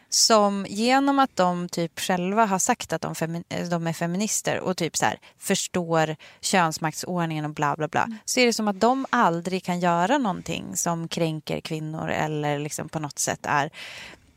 Som 0.09 0.65
genom 0.69 1.19
att 1.19 1.35
de 1.35 1.69
typ 1.69 1.99
själva 1.99 2.45
har 2.45 2.59
sagt 2.59 2.93
att 2.93 3.01
de, 3.01 3.43
eh, 3.49 3.67
de 3.67 3.87
är 3.87 3.93
feminister 3.93 4.59
och 4.59 4.77
typ 4.77 4.97
så 4.97 5.05
här, 5.05 5.19
förstår 5.37 6.15
könsmaktsordningen 6.41 7.45
och 7.45 7.53
bla 7.53 7.75
bla 7.75 7.87
bla. 7.87 8.07
Så 8.25 8.39
är 8.39 8.45
det 8.45 8.53
som 8.53 8.67
att 8.67 8.79
de 8.79 9.05
aldrig 9.09 9.63
kan 9.63 9.79
göra 9.79 10.17
någonting 10.17 10.75
som 10.75 11.07
kränker 11.07 11.61
kvinnor 11.61 12.09
eller 12.09 12.59
liksom 12.59 12.89
på 12.89 12.99
något 12.99 13.19
sätt 13.19 13.39
är 13.43 13.69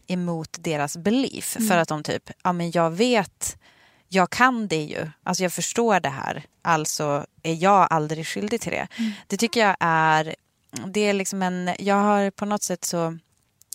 emot 0.07 0.57
deras 0.61 0.97
belief. 0.97 1.57
För 1.69 1.77
att 1.77 1.89
de 1.89 2.03
typ, 2.03 2.31
ja 2.43 2.53
men 2.53 2.71
jag 2.71 2.91
vet 2.91 3.57
jag 4.09 4.31
kan 4.31 4.69
det 4.69 4.83
ju. 4.83 5.11
Alltså 5.23 5.43
jag 5.43 5.53
förstår 5.53 6.01
det 6.01 6.09
här. 6.09 6.45
Alltså 6.63 7.27
är 7.43 7.55
jag 7.55 7.87
aldrig 7.91 8.27
skyldig 8.27 8.61
till 8.61 8.73
det. 8.73 8.89
Det 9.27 9.37
tycker 9.37 9.61
jag 9.61 9.77
är... 9.81 10.35
Det 10.87 11.01
är 11.01 11.13
liksom 11.13 11.43
en... 11.43 11.71
Jag 11.79 11.97
har 11.97 12.31
på 12.31 12.45
något 12.45 12.63
sätt 12.63 12.85
så... 12.85 13.19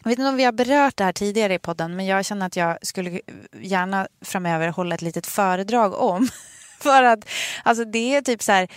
Jag 0.04 0.10
vet 0.10 0.20
inte 0.20 0.30
om 0.30 0.36
vi 0.36 0.44
har 0.44 0.52
berört 0.52 0.98
det 0.98 1.04
här 1.04 1.14
tidigare 1.14 1.54
i 1.54 1.60
podden 1.60 1.96
men 1.96 2.06
jag 2.06 2.26
känner 2.26 2.46
att 2.46 2.56
jag 2.56 2.78
skulle 2.82 3.22
gärna 3.62 4.08
framöver 4.22 4.68
hålla 4.68 4.96
ett 4.96 5.02
litet 5.02 5.28
föredrag 5.28 5.94
om. 5.94 6.28
För 6.80 7.04
att 7.04 7.30
alltså 7.64 7.86
det 7.86 8.16
är 8.16 8.22
typ 8.22 8.44
så 8.44 8.52
här... 8.52 8.68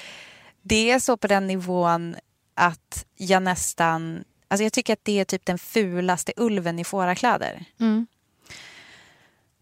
Det 0.63 0.91
är 0.91 0.99
så 0.99 1.17
på 1.17 1.27
den 1.27 1.47
nivån 1.47 2.17
att 2.55 3.07
jag 3.17 3.43
nästan... 3.43 4.25
Alltså 4.49 4.63
jag 4.65 4.73
tycker 4.73 4.93
att 4.93 5.05
det 5.05 5.21
är 5.21 5.25
typ 5.25 5.47
den 5.47 5.59
fulaste 5.59 6.33
ulven 6.37 6.79
i 6.79 6.85
fårakläder. 6.85 7.65
Mm. 7.81 8.07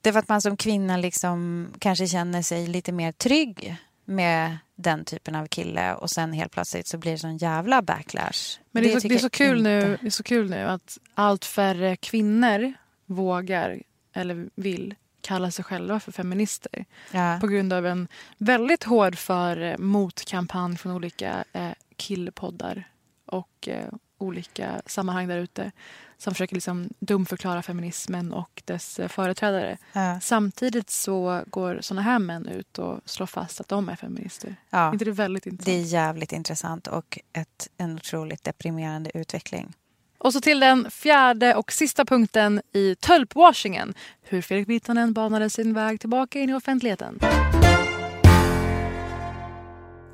Det 0.01 0.09
är 0.09 0.13
för 0.13 0.21
att 0.21 0.29
man 0.29 0.43
som 0.43 0.57
kvinna 0.57 0.97
liksom 0.97 1.69
kanske 1.79 2.07
känner 2.07 2.43
sig 2.43 2.67
lite 2.67 2.93
mer 2.93 3.13
trygg 3.13 3.77
med 4.05 4.59
den 4.75 5.05
typen 5.05 5.35
av 5.35 5.47
kille 5.47 5.95
och 5.95 6.11
sen 6.11 6.33
helt 6.33 6.53
plötsligt 6.53 6.87
så 6.87 6.99
blir 6.99 7.13
det 7.13 7.19
sån 7.19 7.37
jävla 7.37 7.83
backlash. 7.83 8.61
Men 8.71 8.83
det, 8.83 8.93
är 8.93 9.01
så, 9.01 9.09
det, 9.09 9.15
är 9.15 9.19
så 9.19 9.31
kul 9.31 9.59
inte- 9.59 9.71
nu, 9.71 9.99
det 10.01 10.07
är 10.07 10.11
så 10.11 10.23
kul 10.23 10.51
nu 10.51 10.57
att 10.63 10.99
allt 11.15 11.45
färre 11.45 11.97
kvinnor 11.97 12.73
vågar 13.07 13.83
eller 14.13 14.49
vill 14.55 14.95
kalla 15.21 15.51
sig 15.51 15.65
själva 15.65 16.01
för 16.01 16.13
feminister. 16.13 16.85
Ja. 17.13 17.39
På 17.41 17.47
grund 17.47 17.73
av 17.73 17.87
en 17.87 18.09
väldigt 18.39 18.85
hård 18.85 19.17
för 19.19 19.61
eh, 19.63 19.79
motkampanj 19.79 20.77
från 20.77 20.93
olika 20.93 21.45
eh, 21.53 21.71
killpoddar 21.97 22.89
och 23.27 23.69
eh, 23.69 23.89
olika 24.23 24.83
sammanhang 24.87 25.29
där 25.29 25.39
ute 25.39 25.73
som 26.18 26.35
försöker 26.35 26.55
liksom 26.55 26.89
dumförklara 26.99 27.62
feminismen 27.62 28.33
och 28.33 28.62
dess 28.64 28.99
eh, 28.99 29.09
företrädare. 29.09 29.79
Ja. 29.93 30.20
Samtidigt 30.20 30.91
så 30.91 31.43
går 31.47 31.79
såna 31.81 32.03
här 32.03 32.18
män 32.18 32.49
ut 32.49 32.79
och 32.79 33.01
slår 33.05 33.27
fast 33.27 33.61
att 33.61 33.68
de 33.68 33.89
är 33.89 33.97
feminister. 33.97 34.57
Ja. 34.70 34.93
Inte 34.93 35.05
det 35.05 35.11
väldigt 35.11 35.47
intressant? 35.47 35.66
Det 35.66 35.81
är 35.81 35.85
jävligt 35.85 36.33
intressant 36.33 36.87
och 36.87 37.18
ett, 37.33 37.68
en 37.77 37.95
otroligt 37.95 38.45
deprimerande 38.45 39.11
utveckling. 39.14 39.75
Och 40.18 40.32
så 40.32 40.40
till 40.40 40.61
den 40.61 40.90
fjärde 40.90 41.55
och 41.55 41.73
sista 41.73 42.05
punkten 42.05 42.62
i 42.73 42.94
tölpwashingen. 42.94 43.94
Hur 44.23 44.43
Fredrik 44.43 44.69
Virtanen 44.69 45.12
banade 45.12 45.51
sin 45.51 45.74
väg 45.74 46.01
tillbaka 46.01 46.40
in 46.40 46.51
i 46.51 46.55
offentligheten. 46.55 47.19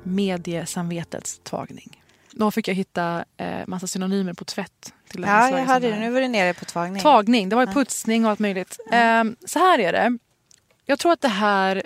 Mediesamvetets 0.03 1.39
tvagning. 1.43 2.03
Då 2.39 2.51
fick 2.51 2.67
jag 2.67 2.75
hitta 2.75 3.25
eh, 3.37 3.67
massa 3.67 3.87
synonymer 3.87 4.33
på 4.33 4.45
tvätt. 4.45 4.93
Till 5.09 5.21
Ja, 5.21 5.49
jag 5.49 5.65
hörde 5.65 5.89
det. 5.89 5.99
Nu 5.99 6.09
var 6.11 6.21
du 6.21 6.27
nere 6.27 6.53
på 6.53 6.65
tvagning. 6.65 7.01
Tvagning, 7.01 7.49
det 7.49 7.55
var 7.55 7.63
ju 7.63 7.69
Ja. 7.69 7.73
putsning 7.73 8.25
och 8.25 8.31
allt 8.31 8.39
möjligt. 8.39 8.77
Ehm, 8.91 9.35
så 9.45 9.59
här 9.59 9.79
är 9.79 9.91
det. 9.91 10.17
Jag 10.85 10.99
tror 10.99 11.11
att 11.11 11.21
det 11.21 11.27
här 11.27 11.83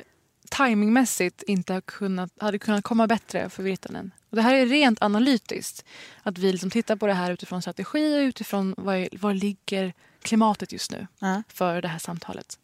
timingmässigt 0.50 1.44
inte 1.44 1.74
har 1.74 1.82
kunnat, 1.82 2.32
hade 2.40 2.60
kunnat 2.60 2.84
komma 2.84 3.08
bättre 3.08 3.50
för 3.50 3.64
Virtanen. 3.64 4.12
Och 4.30 4.36
det 4.36 4.42
här 4.42 4.54
är 4.56 4.66
rent 4.66 5.02
analytiskt. 5.04 5.86
Att 6.24 6.38
vi 6.38 6.52
liksom 6.52 6.70
tittar 6.70 6.96
på 6.96 7.08
det 7.08 7.14
här 7.14 7.32
utifrån 7.32 7.62
strategi 7.62 8.16
och 8.18 8.22
utifrån 8.28 8.74
var, 8.78 9.08
var 9.22 9.34
ligger 9.34 9.94
klimatet 10.22 10.72
just 10.72 10.92
nu 10.92 11.08
Ja. 11.20 11.44
för 11.48 11.82
det 11.82 11.88
här 11.88 12.00
samtalet. 12.00 12.60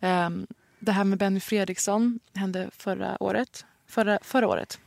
Ehm, 0.00 0.46
det 0.78 0.92
här 0.92 1.04
med 1.04 1.18
Benny 1.18 1.40
Fredriksson 1.40 2.20
hände 2.34 2.70
förra 2.76 3.22
året. 3.22 3.64
Förra, 3.88 4.18
förra 4.22 4.48
året. 4.48 4.78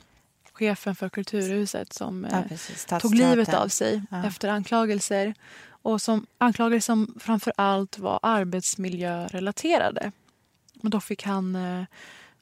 Chefen 0.59 0.95
för 0.95 1.09
Kulturhuset 1.09 1.93
som 1.93 2.27
Ja, 2.31 2.43
eh, 2.91 2.99
tog 2.99 3.15
livet 3.15 3.53
av 3.53 3.67
sig 3.67 4.01
Ja. 4.11 4.25
efter 4.25 4.49
anklagelser. 4.49 5.33
Och 5.81 6.01
som 6.01 6.25
anklagelser 6.37 6.85
som 6.85 7.15
framför 7.19 7.53
allt 7.57 7.99
var 7.99 8.19
arbetsmiljörelaterade. 8.23 10.11
Men 10.73 10.91
då 10.91 10.99
fick 10.99 11.23
han 11.23 11.55
eh, 11.55 11.83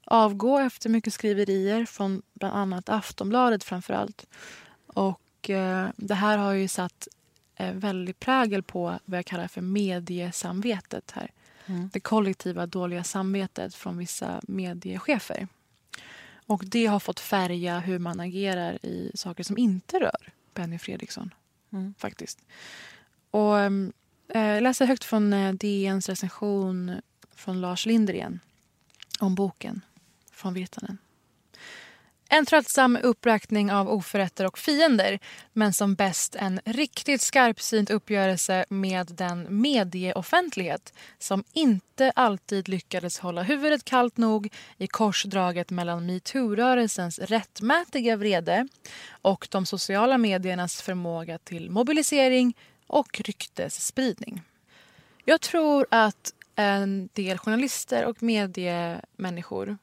avgå 0.06 0.60
efter 0.60 0.90
mycket 0.90 1.14
skriverier 1.14 1.86
från 1.86 2.22
bland 2.34 2.56
annat 2.56 2.90
Aftonbladet 2.90 3.64
framför 3.64 3.94
allt. 3.94 4.26
Och 4.88 5.50
eh, 5.50 5.88
det 5.96 6.16
här 6.16 6.38
har 6.38 6.54
ju 6.54 6.68
satt 6.68 7.08
eh, 7.56 7.74
väldigt 7.74 8.20
prägel 8.20 8.64
på 8.64 9.00
vad 9.06 9.18
jag 9.18 9.26
kallar 9.26 9.48
för 9.48 9.62
mediesamvetet 9.62 11.12
här. 11.12 11.32
Mm. 11.66 11.90
Det 11.94 12.00
kollektiva 12.00 12.66
dåliga 12.66 13.04
samvetet 13.04 13.76
från 13.76 13.98
vissa 13.98 14.42
mediechefer. 14.44 15.48
Och 16.48 16.64
det 16.66 16.86
har 16.86 17.00
fått 17.00 17.20
färga 17.20 17.80
hur 17.80 18.00
man 18.00 18.20
agerar 18.20 18.86
i 18.86 19.12
saker 19.16 19.44
som 19.44 19.58
inte 19.58 20.00
rör 20.00 20.34
Benny 20.54 20.80
Fredriksson. 20.80 21.34
Mm. 21.72 21.94
Faktiskt. 21.98 22.40
Och, 23.32 23.60
ehm, 23.60 23.94
Eh, 24.30 24.62
läser 24.62 24.86
högt 24.86 25.04
från 25.04 25.34
eh, 25.34 25.54
DNs 25.54 26.10
recension 26.10 27.02
från 27.32 27.62
Lars 27.62 27.86
Linder 27.86 28.14
igen 28.14 28.40
om 29.20 29.36
boken 29.36 29.82
från 30.32 30.54
Virtanen. 30.54 30.98
En 32.30 32.46
tröttsam 32.46 32.98
uppräkning 33.04 33.72
av 33.72 33.90
oförrätter 33.90 34.46
och 34.46 34.58
fiender 34.58 35.20
men 35.54 35.74
som 35.74 35.96
bäst 35.96 36.36
en 36.36 36.60
riktigt 36.66 37.22
skarpsynt 37.22 37.90
uppgörelse 37.90 38.66
med 38.70 39.08
den 39.08 39.62
medieoffentlighet 39.62 40.94
som 41.20 41.44
inte 41.54 42.12
alltid 42.16 42.70
lyckades 42.70 43.20
hålla 43.20 43.44
huvudet 43.44 43.86
kallt 43.86 44.18
nog 44.18 44.54
i 44.78 44.88
korsdraget 44.88 45.70
mellan 45.70 46.06
metoo-rörelsens 46.06 47.20
rättmätiga 47.20 48.16
vrede 48.16 48.68
och 49.10 49.48
de 49.52 49.66
sociala 49.66 50.18
mediernas 50.18 50.82
förmåga 50.82 51.38
till 51.38 51.72
mobilisering 51.72 52.58
och 52.88 53.22
ryktesspridning. 53.22 54.42
Jag 55.26 55.42
tror 55.42 55.88
att 55.92 56.34
en 56.56 57.10
del 57.14 57.38
journalister 57.38 58.06
och 58.06 58.24
mediemänniskor 58.24 59.78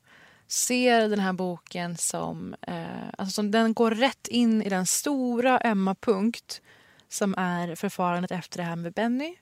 ser 0.49 1.09
den 1.09 1.19
här 1.19 1.33
boken 1.33 1.97
som... 1.97 2.55
Eh, 2.61 3.09
alltså 3.19 3.35
som 3.35 3.51
den 3.51 3.75
går 3.75 3.91
rätt 3.91 4.29
in 4.29 4.63
i 4.63 4.69
den 4.69 4.87
stora 4.87 5.61
ömma 5.65 5.95
punkt 5.95 6.63
som 7.09 7.35
är 7.39 7.75
förfarandet 7.75 8.31
efter 8.31 8.59
det 8.59 8.65
här 8.65 8.77
med 8.77 8.93
Benny. 8.93 9.37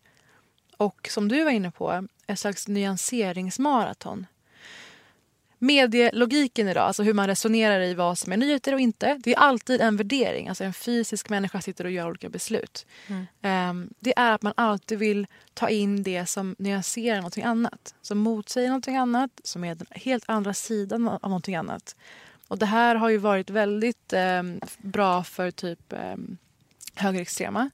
Och 0.77 1.09
som 1.11 1.29
du 1.29 1.45
var 1.45 1.51
inne 1.51 1.70
på, 1.70 2.09
ett 2.27 2.39
slags 2.39 2.69
nyanseringsmaraton 2.69 4.27
medielogiken 5.63 6.69
idag, 6.69 6.83
alltså 6.83 7.03
hur 7.03 7.15
man 7.15 7.27
resonerar 7.27 7.81
i 7.81 7.95
vad 7.95 8.19
som 8.19 8.33
är 8.33 8.37
nyheter 8.37 8.75
och 8.75 8.81
inte. 8.81 9.21
Det 9.25 9.33
är 9.33 9.39
alltid 9.39 9.81
en 9.81 9.97
värdering. 9.97 10.49
Alltså 10.49 10.65
en 10.65 10.73
fysisk 10.73 11.29
människa 11.29 11.61
sitter 11.61 11.85
och 11.85 11.91
gör 11.91 12.09
olika 12.09 12.29
beslut. 12.29 12.87
Mm. 13.07 13.71
Um, 13.71 13.91
det 14.01 14.13
är 14.17 14.33
att 14.33 14.43
man 14.43 14.53
alltid 14.57 14.99
vill 14.99 15.27
ta 15.55 15.69
in 15.69 16.03
det 16.03 16.27
som 16.27 16.57
nyanserar 16.59 17.17
någonting 17.17 17.45
annat. 17.45 17.95
Som 18.03 18.19
motsäger 18.19 18.69
någonting 18.69 18.97
annat, 18.97 19.41
som 19.45 19.65
är 19.65 19.75
den 19.75 19.87
helt 19.91 20.25
andra 20.27 20.55
sidan 20.55 21.09
av 21.09 21.21
någonting 21.23 21.57
annat. 21.57 21.97
Och 22.49 22.59
det 22.59 22.67
här 22.67 22.95
har 22.95 23.09
ju 23.09 23.19
varit 23.19 23.51
väldigt 23.51 24.13
um, 24.13 24.61
bra 24.79 25.25
för 25.25 25.51
typ 25.51 25.81
um, 25.89 26.37
högerextrema. 26.95 27.71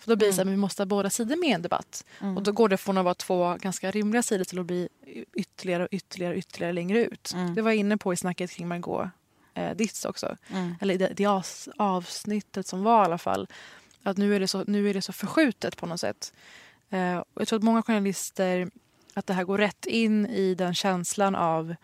För 0.00 0.10
då 0.10 0.16
blir 0.16 0.28
det 0.28 0.32
så 0.32 0.40
att 0.40 0.44
mm. 0.44 0.54
vi 0.54 0.60
måste 0.60 0.82
ha 0.82 0.86
båda 0.86 1.10
sidor 1.10 1.36
med 1.36 1.48
i 1.48 1.52
en 1.52 1.62
debatt. 1.62 2.04
Mm. 2.20 2.36
Och 2.36 2.42
då 2.42 2.52
går 2.52 2.68
det 2.68 2.76
från 2.76 2.98
att 2.98 3.04
vara 3.04 3.14
två 3.14 3.56
ganska 3.60 3.90
rimliga 3.90 4.22
sidor 4.22 4.44
till 4.44 4.58
att 4.58 4.66
bli 4.66 4.88
ytterligare 5.34 5.82
och 5.82 5.88
ytterligare, 5.90 6.36
ytterligare 6.36 6.72
längre 6.72 7.04
ut. 7.04 7.32
Mm. 7.34 7.54
Det 7.54 7.62
var 7.62 7.70
jag 7.70 7.78
inne 7.78 7.96
på 7.96 8.12
i 8.12 8.16
snacket 8.16 8.50
kring 8.50 8.68
Margot 8.68 9.08
eh, 9.54 9.76
Ditz 9.76 10.04
också. 10.04 10.36
Mm. 10.50 10.74
Eller 10.80 10.98
det, 10.98 11.12
det 11.16 11.26
avsnittet 11.76 12.66
som 12.66 12.82
var 12.82 13.02
i 13.02 13.04
alla 13.04 13.18
fall. 13.18 13.48
Att 14.02 14.16
nu 14.16 14.36
är 14.36 14.40
det 14.40 14.48
så, 14.48 14.64
nu 14.66 14.90
är 14.90 14.94
det 14.94 15.02
så 15.02 15.12
förskjutet 15.12 15.76
på 15.76 15.86
något 15.86 16.00
sätt. 16.00 16.32
Eh, 16.90 17.22
jag 17.34 17.48
tror 17.48 17.56
att 17.56 17.62
många 17.62 17.82
journalister, 17.82 18.70
att 19.14 19.26
det 19.26 19.34
här 19.34 19.44
går 19.44 19.58
rätt 19.58 19.86
in 19.86 20.26
i 20.26 20.54
den 20.54 20.74
känslan 20.74 21.34
av 21.34 21.74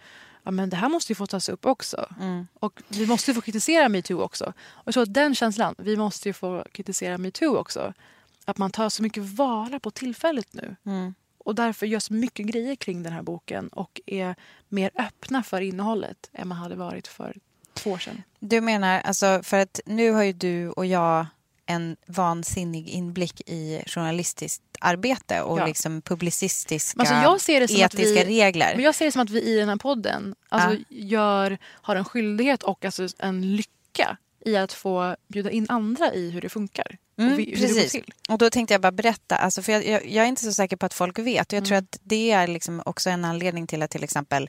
ja, 0.44 0.50
men 0.50 0.70
det 0.70 0.76
här 0.76 0.88
måste 0.88 1.12
ju 1.12 1.14
få 1.14 1.26
tas 1.26 1.48
upp 1.48 1.66
också. 1.66 2.06
Mm. 2.20 2.46
Och 2.54 2.82
vi 2.88 3.06
måste 3.06 3.30
ju 3.30 3.34
få 3.34 3.40
kritisera 3.40 3.88
metoo 3.88 4.20
också. 4.20 4.52
Och 4.60 4.96
att 4.96 5.14
den 5.14 5.34
känslan, 5.34 5.74
vi 5.78 5.96
måste 5.96 6.28
ju 6.28 6.32
få 6.32 6.66
kritisera 6.72 7.18
metoo 7.18 7.56
också. 7.56 7.92
Att 8.44 8.58
man 8.58 8.70
tar 8.70 8.88
så 8.88 9.02
mycket 9.02 9.22
vara 9.22 9.80
på 9.80 9.90
tillfället 9.90 10.52
nu. 10.52 10.76
Mm. 10.86 11.14
Och 11.38 11.54
därför 11.54 11.86
görs 11.86 12.10
mycket 12.10 12.46
grejer 12.46 12.76
kring 12.76 13.02
den 13.02 13.12
här 13.12 13.22
boken 13.22 13.68
och 13.68 14.00
är 14.06 14.34
mer 14.68 14.90
öppna 14.94 15.42
för 15.42 15.60
innehållet 15.60 16.30
än 16.32 16.48
man 16.48 16.58
hade 16.58 16.74
varit 16.74 17.08
för 17.08 17.36
två 17.72 17.90
år 17.90 17.98
sedan. 17.98 18.22
Du 18.40 18.60
menar, 18.60 19.00
alltså 19.00 19.40
för 19.42 19.58
att 19.58 19.80
nu 19.86 20.10
har 20.10 20.22
ju 20.22 20.32
du 20.32 20.70
och 20.70 20.86
jag 20.86 21.26
en 21.66 21.96
vansinnig 22.06 22.88
inblick 22.88 23.40
i 23.46 23.82
journalistiskt 23.86 24.62
arbete 24.80 25.42
och 25.42 25.58
ja. 25.58 25.66
liksom 25.66 26.02
publicistiska 26.02 27.00
alltså 27.00 27.14
jag 27.14 27.40
ser 27.40 27.60
det 27.60 27.68
som 27.68 27.76
etiska 27.76 28.20
att 28.20 28.26
vi, 28.26 28.40
regler. 28.40 28.72
Men 28.74 28.84
jag 28.84 28.94
ser 28.94 29.04
det 29.04 29.12
som 29.12 29.22
att 29.22 29.30
vi 29.30 29.42
i 29.42 29.56
den 29.56 29.68
här 29.68 29.76
podden 29.76 30.34
alltså 30.48 30.70
ja. 30.72 30.84
gör, 30.88 31.58
har 31.64 31.96
en 31.96 32.04
skyldighet 32.04 32.62
och 32.62 32.84
alltså 32.84 33.08
en 33.18 33.56
lycka 33.56 34.16
i 34.44 34.56
att 34.56 34.72
få 34.72 35.16
bjuda 35.28 35.50
in 35.50 35.66
andra 35.68 36.14
i 36.14 36.30
hur 36.30 36.40
det 36.40 36.48
funkar. 36.48 36.98
Mm, 37.18 37.32
och 37.32 37.38
vi, 37.38 37.56
precis. 37.56 37.96
Och 38.28 38.38
då 38.38 38.50
tänkte 38.50 38.74
jag 38.74 38.80
bara 38.80 38.92
berätta, 38.92 39.36
alltså 39.36 39.62
för 39.62 39.72
jag, 39.72 39.86
jag, 39.86 40.06
jag, 40.06 40.24
är 40.24 40.28
inte 40.28 40.44
så 40.44 40.52
säker 40.52 40.76
på 40.76 40.86
att 40.86 40.94
folk 40.94 41.18
vet. 41.18 41.46
Och 41.46 41.52
jag 41.52 41.58
mm. 41.58 41.64
tror 41.68 41.78
att 41.78 41.98
det 42.02 42.30
är 42.30 42.46
liksom 42.46 42.82
också 42.86 43.10
en 43.10 43.24
anledning 43.24 43.66
till 43.66 43.82
att 43.82 43.90
till 43.90 44.04
exempel 44.04 44.48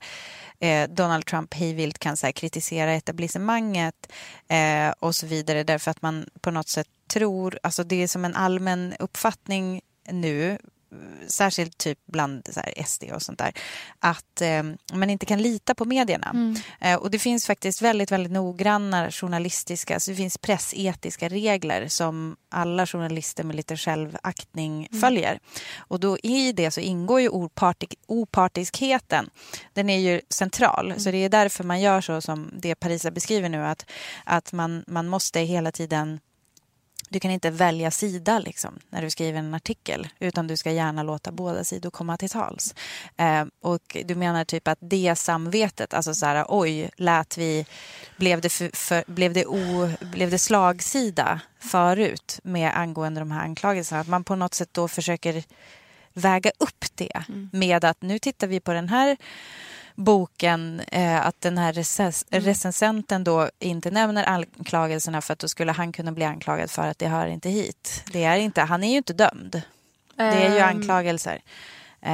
eh, 0.60 0.90
Donald 0.90 1.26
Trump 1.26 1.54
hejvilt 1.54 2.00
kan 2.00 2.18
så 2.18 2.28
här, 2.28 2.32
kritisera 2.32 2.94
etablissemanget 2.94 4.12
eh, 4.48 4.94
och 5.00 5.16
så 5.16 5.28
vidare. 5.28 5.64
Därför 5.64 5.92
att 5.92 6.02
man 6.02 6.30
på 6.42 6.52
något 6.52 6.68
sätt 6.68 6.88
tror, 7.08 7.60
alltså 7.64 7.84
det 7.84 8.04
är 8.04 8.08
som 8.08 8.26
en 8.26 8.36
allmän 8.36 8.94
uppfattning 9.00 9.82
nu 10.12 10.58
särskilt 11.28 11.78
typ 11.78 12.00
bland 12.06 12.48
så 12.54 12.60
här, 12.60 12.84
SD 12.86 13.04
och 13.14 13.22
sånt 13.22 13.40
där, 13.40 13.52
att 14.00 14.42
eh, 14.42 14.64
man 14.94 15.10
inte 15.10 15.26
kan 15.26 15.42
lita 15.42 15.76
på 15.76 15.86
medierna. 15.86 16.30
Mm. 16.30 16.56
Eh, 16.82 16.96
och 16.96 17.12
det 17.12 17.20
finns 17.20 17.46
faktiskt 17.46 17.82
väldigt, 17.82 18.12
väldigt 18.12 18.32
noggranna 18.32 19.12
journalistiska, 19.12 20.00
så 20.00 20.12
det 20.12 20.18
finks 20.18 20.38
pressetiska 20.38 21.30
regler 21.30 21.88
som 21.88 22.36
alla 22.50 22.88
journalister 22.88 23.44
med 23.44 23.56
lite 23.56 23.78
självaktning 23.78 24.88
mm. 24.92 25.02
följer. 25.02 25.40
Och 25.78 26.00
då 26.00 26.18
i 26.24 26.52
det 26.52 26.72
så 26.72 26.82
ingår 26.82 27.22
ju 27.22 27.30
opartik, 27.30 28.00
opartiskheten. 28.08 29.30
Den 29.74 29.90
är 29.90 30.00
ju 30.00 30.22
central, 30.30 30.86
mm. 30.86 31.00
så 31.00 31.12
det 31.12 31.18
är 31.18 31.30
därför 31.30 31.64
man 31.64 31.82
gör 31.82 32.02
så 32.02 32.22
som 32.22 32.52
det 32.58 32.76
Parisa 32.76 33.12
beskriver 33.12 33.50
nu, 33.50 33.66
att, 33.66 33.86
att 34.24 34.52
man, 34.52 34.84
man 34.88 35.08
måste 35.08 35.40
hela 35.40 35.72
tiden 35.72 36.20
du 37.10 37.20
kan 37.20 37.32
inte 37.32 37.50
välja 37.50 37.92
sida 37.92 38.40
liksom, 38.40 38.80
när 38.90 39.02
du 39.02 39.10
skriver 39.10 39.40
en 39.40 39.54
artikel 39.54 40.08
utan 40.20 40.48
du 40.48 40.58
ska 40.58 40.72
gärna 40.72 41.04
låta 41.04 41.32
båda 41.32 41.64
sidor 41.64 41.90
komma 41.90 42.18
till 42.18 42.30
tals. 42.30 42.76
Eh, 43.18 43.46
och 43.62 43.98
du 44.06 44.16
menar 44.16 44.46
typ 44.46 44.68
att 44.68 44.78
det 44.82 45.16
samvetet, 45.16 45.94
alltså 45.94 46.14
så 46.14 46.26
här, 46.26 46.46
oj, 46.48 46.90
lät 46.98 47.38
vi, 47.38 47.66
blev 48.18 48.42
det, 48.42 48.50
för, 48.50 48.70
för, 48.76 49.04
blev 49.08 49.34
det, 49.34 49.46
o, 49.46 49.90
blev 50.00 50.32
det 50.32 50.40
slagsida 50.40 51.40
förut 51.60 52.40
med 52.44 52.78
angående 52.78 53.22
de 53.22 53.32
här 53.32 53.42
anklagelserna? 53.42 54.02
Att 54.02 54.08
man 54.08 54.24
på 54.24 54.36
något 54.36 54.54
sätt 54.54 54.70
då 54.72 54.88
försöker 54.88 55.44
väga 56.14 56.52
upp 56.60 56.86
det 56.96 57.24
mm. 57.30 57.50
med 57.54 57.86
att 57.86 58.02
nu 58.02 58.20
tittar 58.20 58.48
vi 58.48 58.60
på 58.60 58.74
den 58.74 58.90
här 58.90 59.18
boken 59.96 60.80
eh, 60.80 61.26
att 61.26 61.42
den 61.42 61.58
här 61.58 61.74
recens 61.74 62.26
mm. 62.32 62.46
recensenten 62.46 63.24
då 63.24 63.50
inte 63.60 63.92
nämner 63.92 64.30
anklagelserna 64.30 65.22
för 65.22 65.34
att 65.34 65.40
då 65.40 65.48
skulle 65.48 65.72
han 65.72 65.92
kunna 65.92 66.12
bli 66.12 66.26
anklagad 66.26 66.72
för 66.72 66.88
att 66.88 67.00
det 67.00 67.08
hör 67.08 67.28
inte 67.28 67.50
hit. 67.50 68.04
Det 68.12 68.24
är 68.24 68.38
inte, 68.38 68.62
han 68.62 68.84
är 68.84 68.92
ju 68.92 68.98
inte 68.98 69.14
dömd. 69.14 69.62
Det 70.16 70.24
är 70.24 70.54
ju 70.54 70.60
ehm. 70.60 70.78
anklagelser. 70.78 71.42
Eh, 72.02 72.12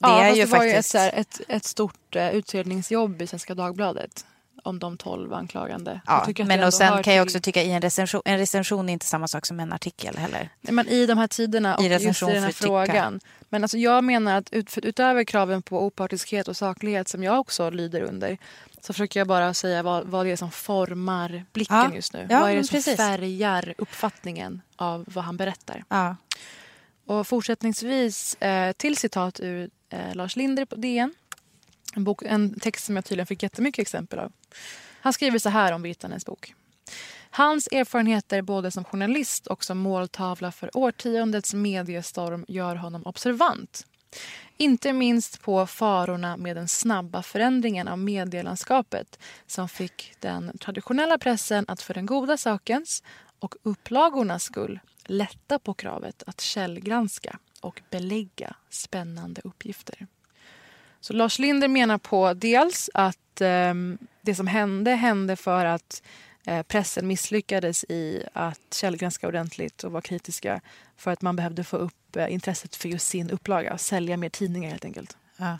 det 0.00 0.08
ja, 0.08 0.22
är 0.22 0.34
ju 0.34 0.42
det 0.42 0.46
faktiskt... 0.46 0.94
var 0.94 1.00
ju 1.02 1.08
ett, 1.08 1.14
ett, 1.14 1.40
ett 1.48 1.64
stort 1.64 2.16
uh, 2.16 2.30
utredningsjobb 2.30 3.22
i 3.22 3.26
Svenska 3.26 3.54
Dagbladet 3.54 4.26
om 4.64 4.78
de 4.78 4.96
tolv 4.96 5.34
anklagande. 5.34 6.00
Ja, 6.06 6.26
men 6.38 6.64
och 6.64 6.74
sen 6.74 7.02
kan 7.02 7.14
jag 7.14 7.24
också 7.24 7.40
tycka 7.40 7.62
i 7.62 7.70
en 7.70 7.80
recension, 7.80 8.22
en 8.24 8.38
recension 8.38 8.88
är 8.88 8.92
inte 8.92 9.06
samma 9.06 9.28
sak 9.28 9.46
som 9.46 9.60
en 9.60 9.72
artikel 9.72 10.16
heller. 10.16 10.48
Nej, 10.60 10.72
men 10.72 10.88
I 10.88 11.06
de 11.06 11.18
här 11.18 11.26
tiderna 11.26 11.76
och 11.76 11.84
I 11.84 11.88
just 11.88 12.22
i 12.22 12.26
den 12.26 12.42
här 12.42 12.52
frågan. 12.52 13.20
Men 13.48 13.64
alltså 13.64 13.78
jag 13.78 14.04
menar 14.04 14.38
att 14.38 14.52
ut, 14.52 14.78
utöver 14.78 15.24
kraven 15.24 15.62
på 15.62 15.82
opartiskhet 15.82 16.48
och 16.48 16.56
saklighet 16.56 17.08
som 17.08 17.22
jag 17.22 17.40
också 17.40 17.70
lyder 17.70 18.00
under 18.00 18.38
så 18.80 18.92
försöker 18.92 19.20
jag 19.20 19.26
bara 19.26 19.54
säga 19.54 19.82
vad, 19.82 20.06
vad 20.06 20.26
det 20.26 20.32
är 20.32 20.36
som 20.36 20.50
formar 20.50 21.44
blicken 21.52 21.76
ja. 21.76 21.94
just 21.94 22.12
nu. 22.12 22.26
Ja, 22.30 22.40
vad 22.40 22.50
är 22.50 22.56
det 22.56 22.64
som 22.64 22.76
precis. 22.76 22.96
färgar 22.96 23.74
uppfattningen 23.78 24.62
av 24.76 25.04
vad 25.06 25.24
han 25.24 25.36
berättar. 25.36 25.84
Ja. 25.88 26.16
Och 27.06 27.26
fortsättningsvis 27.26 28.34
eh, 28.34 28.72
till 28.72 28.96
citat 28.96 29.40
ur 29.40 29.70
eh, 29.88 30.14
Lars 30.14 30.36
Linder 30.36 30.64
på 30.64 30.76
DN. 30.76 31.14
En, 31.96 32.04
bok, 32.04 32.22
en 32.22 32.60
text 32.60 32.84
som 32.84 32.96
jag 32.96 33.04
tydligen 33.04 33.26
fick 33.26 33.42
jättemycket 33.42 33.82
exempel 33.82 34.18
av. 34.18 34.32
Han 35.00 35.12
skriver 35.12 35.38
så 35.38 35.48
här 35.48 35.72
om 35.72 35.82
Virtanens 35.82 36.26
bok. 36.26 36.54
Hans 37.30 37.68
erfarenheter 37.72 38.42
både 38.42 38.70
som 38.70 38.84
journalist 38.84 39.46
och 39.46 39.64
som 39.64 39.78
måltavla 39.78 40.52
för 40.52 40.76
årtiondets 40.76 41.54
mediestorm 41.54 42.44
gör 42.48 42.76
honom 42.76 43.06
observant. 43.06 43.86
Inte 44.56 44.92
minst 44.92 45.42
på 45.42 45.66
farorna 45.66 46.36
med 46.36 46.56
den 46.56 46.68
snabba 46.68 47.22
förändringen 47.22 47.88
av 47.88 47.98
medielandskapet 47.98 49.18
som 49.46 49.68
fick 49.68 50.14
den 50.20 50.58
traditionella 50.58 51.18
pressen 51.18 51.64
att 51.68 51.82
för 51.82 51.94
den 51.94 52.06
goda 52.06 52.36
sakens 52.36 53.02
och 53.38 53.54
upplagornas 53.62 54.42
skull 54.42 54.80
lätta 55.04 55.58
på 55.58 55.74
kravet 55.74 56.22
att 56.26 56.40
källgranska 56.40 57.38
och 57.60 57.82
belägga 57.90 58.56
spännande 58.70 59.40
uppgifter. 59.44 60.06
Så 61.04 61.12
Lars 61.12 61.38
Linder 61.38 61.68
menar 61.68 61.98
på 61.98 62.34
dels 62.34 62.90
att 62.94 63.40
eh, 63.40 63.74
det 64.22 64.34
som 64.34 64.46
hände 64.46 64.90
hände 64.90 65.36
för 65.36 65.64
att 65.64 66.02
eh, 66.46 66.62
pressen 66.62 67.06
misslyckades 67.06 67.84
i 67.84 68.24
att 68.32 68.60
källgranska 68.74 69.28
ordentligt 69.28 69.84
och 69.84 69.92
vara 69.92 70.02
kritiska 70.02 70.60
för 70.96 71.10
att 71.10 71.22
man 71.22 71.36
behövde 71.36 71.64
få 71.64 71.76
upp 71.76 72.16
eh, 72.16 72.32
intresset 72.32 72.76
för 72.76 72.88
just 72.88 73.08
sin 73.08 73.30
upplaga, 73.30 73.78
sälja 73.78 74.16
mer 74.16 74.28
tidningar 74.28 74.70
helt 74.70 74.84
enkelt. 74.84 75.16
Ja. 75.36 75.58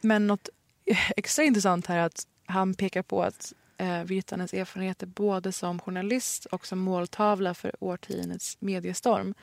Men 0.00 0.26
något 0.26 0.48
extra 1.16 1.44
intressant 1.44 1.86
här 1.86 1.98
är 1.98 2.02
att 2.02 2.26
han 2.46 2.74
pekar 2.74 3.02
på 3.02 3.22
att 3.22 3.52
eh, 3.76 4.02
Virtanens 4.02 4.54
erfarenheter 4.54 5.06
både 5.06 5.52
som 5.52 5.80
journalist 5.80 6.46
och 6.46 6.66
som 6.66 6.78
måltavla 6.78 7.54
för 7.54 7.74
årtiondets 7.80 8.56
mediestorm 8.60 9.34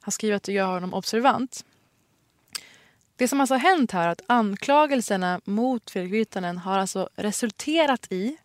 Han 0.00 0.12
skriver 0.12 0.36
att 0.36 0.42
det 0.42 0.52
gör 0.52 0.72
honom 0.72 0.94
observant. 0.94 1.64
Det 3.16 3.28
som 3.28 3.40
alltså 3.40 3.54
har 3.54 3.58
hänt 3.58 3.92
här 3.92 4.06
är 4.06 4.12
att 4.12 4.22
anklagelserna 4.26 5.40
mot 5.44 5.90
Fredrik 5.90 6.12
Virtanen 6.12 6.58
har 6.58 6.78
alltså 6.78 7.08
resulterat 7.16 8.06
i 8.12 8.36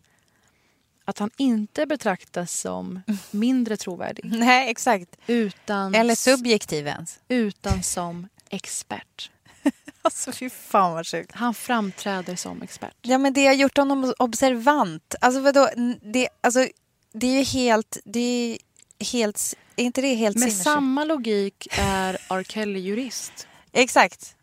att 1.04 1.18
han 1.18 1.30
inte 1.36 1.86
betraktas 1.86 2.60
som 2.60 3.02
mindre 3.30 3.76
trovärdig. 3.76 4.24
Nej, 4.38 4.70
exakt. 4.70 5.16
Utan, 5.26 5.94
Eller 5.94 6.14
subjektiv 6.14 6.86
ens. 6.86 7.18
Utan 7.28 7.82
som 7.82 8.28
expert. 8.50 9.30
alltså 10.02 10.32
fy 10.32 10.50
fan 10.50 10.92
vad 10.92 11.06
sjukt. 11.06 11.32
Han 11.34 11.54
framträder 11.54 12.36
som 12.36 12.62
expert. 12.62 12.96
Ja 13.02 13.18
men 13.18 13.32
det 13.32 13.46
har 13.46 13.54
gjort 13.54 13.76
honom 13.76 14.14
observant. 14.18 15.14
Alltså 15.20 15.40
vadå? 15.40 15.68
Det, 16.02 16.28
alltså, 16.40 16.68
det 17.12 17.26
är 17.26 17.38
ju 17.38 17.44
helt... 17.44 17.98
Det 18.04 18.20
är 18.20 18.58
helt... 19.04 19.54
Är 19.76 19.84
inte 19.84 20.00
det 20.00 20.14
helt 20.14 20.36
Med 20.36 20.42
sinnessjukt? 20.42 20.64
samma 20.64 21.04
logik 21.04 21.68
är 21.78 22.18
R. 22.30 22.44
Kelly 22.48 22.80
jurist. 22.80 23.46
Exakt. 23.72 24.36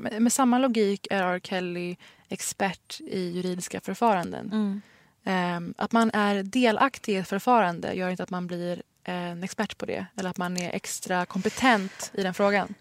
Med, 0.00 0.22
med, 0.22 0.32
samma 0.32 0.58
logik 0.58 1.06
är 1.10 1.22
R. 1.22 1.40
Kelly 1.42 1.96
expert 2.28 3.00
i 3.00 3.20
juridiska 3.30 3.80
förfaranden. 3.80 4.50
Mm. 4.52 4.82
Um, 5.26 5.74
att 5.78 5.92
man 5.92 6.10
är 6.10 6.42
delaktig 6.42 7.12
i 7.12 7.16
ett 7.16 7.28
förfarande 7.28 7.92
gör 7.92 8.10
inte 8.10 8.22
att 8.22 8.30
man 8.30 8.46
blir 8.46 8.82
en 9.04 9.42
expert 9.42 9.78
på 9.78 9.86
det 9.86 10.06
eller 10.16 10.30
att 10.30 10.36
man 10.36 10.56
är 10.56 10.70
extra 10.74 11.26
kompetent 11.26 12.10
i 12.14 12.22
den 12.22 12.34
frågan. 12.34 12.74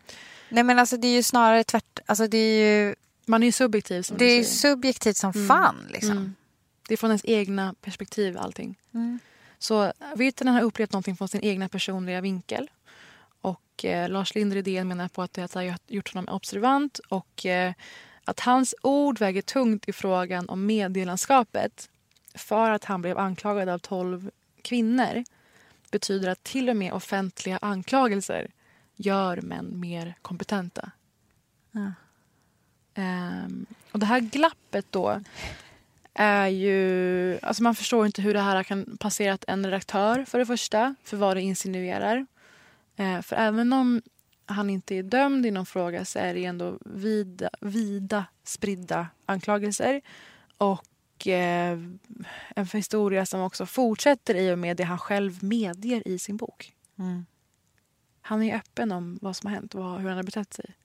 Nej 0.50 0.64
men 0.64 0.80
alltså 0.80 0.98
det 0.98 1.08
är 1.08 1.16
ju 1.16 1.24
snarare 1.24 1.64
tvärt... 1.64 2.00
Alltså 2.06 2.28
det 2.28 2.38
är 2.38 2.86
ju... 2.86 2.96
Man 3.26 3.44
är 3.44 3.48
ju 3.48 3.52
subjektiv 3.52 4.02
som 4.02 4.18
Det 4.18 4.26
är 4.26 4.44
subjektivt 4.44 5.18
som 5.18 5.32
Mm. 5.36 5.48
fan 5.48 5.88
liksom. 5.90 6.12
Mm. 6.12 6.36
Det 6.88 6.94
är 6.94 6.98
från 6.98 7.10
ens 7.10 7.26
egna 7.26 7.76
perspektiv 7.82 8.38
allting. 8.38 8.80
Mm. 8.94 9.20
Så 9.60 9.94
Virtanen 10.16 10.54
har 10.54 10.62
upplevt 10.62 10.92
någonting 10.92 11.18
från 11.18 11.28
sin 11.28 11.42
egna 11.44 11.70
personliga 11.70 12.22
vinkel. 12.22 12.70
Och 13.74 13.86
eh, 13.86 14.10
Lars 14.10 14.36
Lindredén 14.36 14.88
menar 14.88 15.08
på 15.08 15.22
att 15.22 15.34
det 15.34 15.54
har 15.54 15.76
gjort 15.88 16.14
honom 16.14 16.36
observant 16.36 17.00
och 17.10 17.46
eh, 17.46 17.74
att 18.26 18.40
hans 18.40 18.76
ord 18.82 19.20
väger 19.20 19.42
tungt 19.42 19.90
i 19.90 19.94
frågan 19.94 20.50
om 20.50 20.66
medielandskapet 20.66 21.90
för 22.36 22.72
att 22.72 22.84
han 22.84 23.02
blev 23.02 23.18
anklagad 23.18 23.70
av 23.70 23.80
tolv 23.80 24.32
kvinnor 24.62 25.24
betyder 25.92 26.30
att 26.30 26.44
till 26.44 26.70
och 26.70 26.76
med 26.76 26.94
offentliga 26.94 27.60
anklagelser 27.62 28.48
gör 28.96 29.42
män 29.42 29.80
mer 29.80 30.14
kompetenta. 30.22 30.92
Ja. 31.72 31.94
Ehm, 32.94 33.66
och 33.92 34.00
det 34.00 34.06
här 34.06 34.20
glappet 34.20 34.86
då 34.90 35.22
är 36.14 36.48
ju... 36.48 37.40
Alltså 37.42 37.64
man 37.64 37.76
förstår 37.76 38.06
inte 38.06 38.22
hur 38.22 38.34
det 38.34 38.42
här 38.42 38.64
kan 38.64 38.98
passerat 38.98 39.46
en 39.48 39.66
redaktör 39.66 40.26
för 40.26 40.40
det 40.40 40.46
första, 40.46 40.96
för 41.04 41.18
vad 41.18 41.38
det 41.38 41.42
insinuerar. 41.42 42.26
Eh, 42.96 43.22
för 43.22 43.36
även 43.36 43.74
om 43.74 44.02
han 44.46 44.70
inte 44.70 44.96
är 44.96 45.04
dömd 45.04 45.46
i 45.46 45.52
någon 45.52 45.66
fråga 45.66 46.06
så 46.06 46.20
är 46.20 46.34
det 46.34 46.46
ändå 46.46 46.78
vida, 46.86 47.50
vida 47.60 48.26
spridda 48.44 49.08
anklagelser. 49.26 50.02
Och 50.58 51.28
eh, 51.28 51.80
en 52.56 52.66
historia 52.74 53.26
som 53.26 53.42
också 53.42 53.66
fortsätter 53.66 54.36
i 54.36 54.54
och 54.54 54.60
med 54.60 54.78
det 54.78 54.84
han 54.84 55.00
själv 55.00 55.44
medger 55.44 56.08
i 56.08 56.20
sin 56.20 56.38
bok. 56.38 56.74
Mm. 57.00 57.26
Han 58.22 58.44
är 58.44 58.56
öppen 58.56 58.92
om 58.92 59.20
vad 59.22 59.36
som 59.36 59.50
har 59.50 59.56
hänt 59.56 59.76
och 59.76 60.00
hur 60.00 60.08
han 60.08 60.18
har 60.18 60.24
betett 60.24 60.54
sig. 60.54 60.76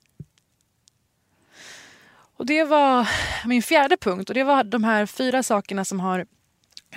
Och 2.39 2.45
det 2.45 2.63
var 2.63 3.09
min 3.45 3.63
fjärde 3.63 3.97
punkt 3.97 4.29
och 4.29 4.33
det 4.33 4.43
var 4.43 4.63
de 4.63 4.83
här 4.83 5.05
fyra 5.05 5.43
sakerna 5.43 5.85
som 5.85 5.99
har 5.99 6.25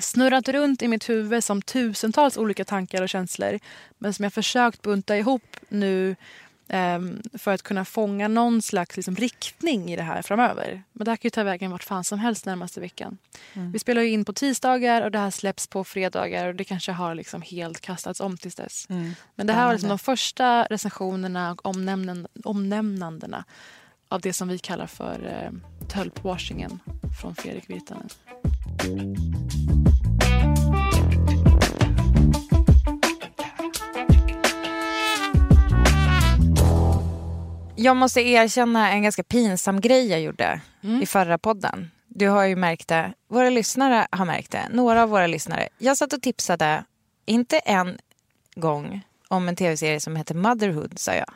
snurrat 0.01 0.48
runt 0.48 0.82
i 0.82 0.89
mitt 0.89 1.09
huvud 1.09 1.44
som 1.44 1.62
tusentals 1.62 2.36
olika 2.36 2.64
tankar 2.64 3.02
och 3.02 3.09
känslor 3.09 3.59
men 3.98 4.14
som 4.14 4.23
jag 4.23 4.32
försökt 4.32 4.82
bunta 4.82 5.16
ihop 5.16 5.56
nu 5.69 6.16
ehm, 6.69 7.23
för 7.39 7.55
att 7.55 7.62
kunna 7.62 7.85
fånga 7.85 8.28
någon 8.28 8.62
slags 8.62 8.97
liksom, 8.97 9.16
riktning 9.16 9.93
i 9.93 9.97
det 9.97 10.02
här 10.02 10.23
framöver. 10.23 10.82
Men 10.93 11.05
det 11.05 11.10
här 11.10 11.16
kan 11.16 11.27
ju 11.27 11.31
ta 11.31 11.43
vägen 11.43 11.70
vart 11.70 11.85
fan 11.85 12.05
som 12.05 12.19
helst 12.19 12.47
närmaste 12.47 12.81
veckan. 12.81 13.19
Mm. 13.52 13.73
Vi 13.73 13.78
spelar 13.78 14.02
ju 14.02 14.09
in 14.09 14.24
på 14.24 14.32
tisdagar 14.32 15.02
och 15.02 15.10
det 15.10 15.19
här 15.19 15.31
släpps 15.31 15.66
på 15.66 15.85
fredagar 15.85 16.48
och 16.48 16.55
det 16.55 16.64
kanske 16.64 16.93
har 16.93 17.14
liksom 17.14 17.43
helt 17.43 17.81
kastats 17.81 18.20
om 18.20 18.36
tills 18.36 18.55
dess. 18.55 18.86
Mm. 18.90 19.14
Men 19.35 19.47
det 19.47 19.52
här 19.52 19.66
var 19.66 19.73
liksom 19.73 19.89
de 19.89 19.98
första 19.98 20.64
recensionerna 20.64 21.52
och 21.52 21.66
omnämnandena 22.44 23.44
av 24.09 24.20
det 24.20 24.32
som 24.32 24.48
vi 24.48 24.59
kallar 24.59 24.86
för 24.86 25.27
eh, 25.27 25.71
tölpwashingen 25.82 26.78
från 27.20 27.34
Fredrik 27.34 27.70
Virtanen. 27.70 28.09
Jag 37.76 37.96
måste 37.96 38.20
erkänna 38.20 38.90
en 38.90 39.02
ganska 39.02 39.22
pinsam 39.22 39.80
grej 39.80 40.06
jag 40.10 40.20
gjorde 40.20 40.60
Mm. 40.84 41.02
i 41.02 41.06
förra 41.06 41.38
podden. 41.38 41.90
Du 42.09 42.28
har 42.28 42.44
ju 42.44 42.56
märkt 42.56 42.88
det. 42.88 43.12
Våra 43.28 43.50
lyssnare 43.50 44.06
har 44.10 44.24
märkt 44.24 44.50
det. 44.52 44.68
Några 44.72 45.02
av 45.02 45.09
våra 45.09 45.26
lyssnare. 45.26 45.68
Jag 45.78 45.96
satt 45.96 46.12
och 46.12 46.22
tipsade, 46.22 46.84
inte 47.26 47.59
en 47.59 47.98
gång, 48.54 49.00
om 49.28 49.48
en 49.48 49.56
tv-serie 49.56 50.00
som 50.00 50.16
heter 50.16 50.34
Motherhood, 50.34 50.98
sa 50.98 51.14
jag. 51.14 51.26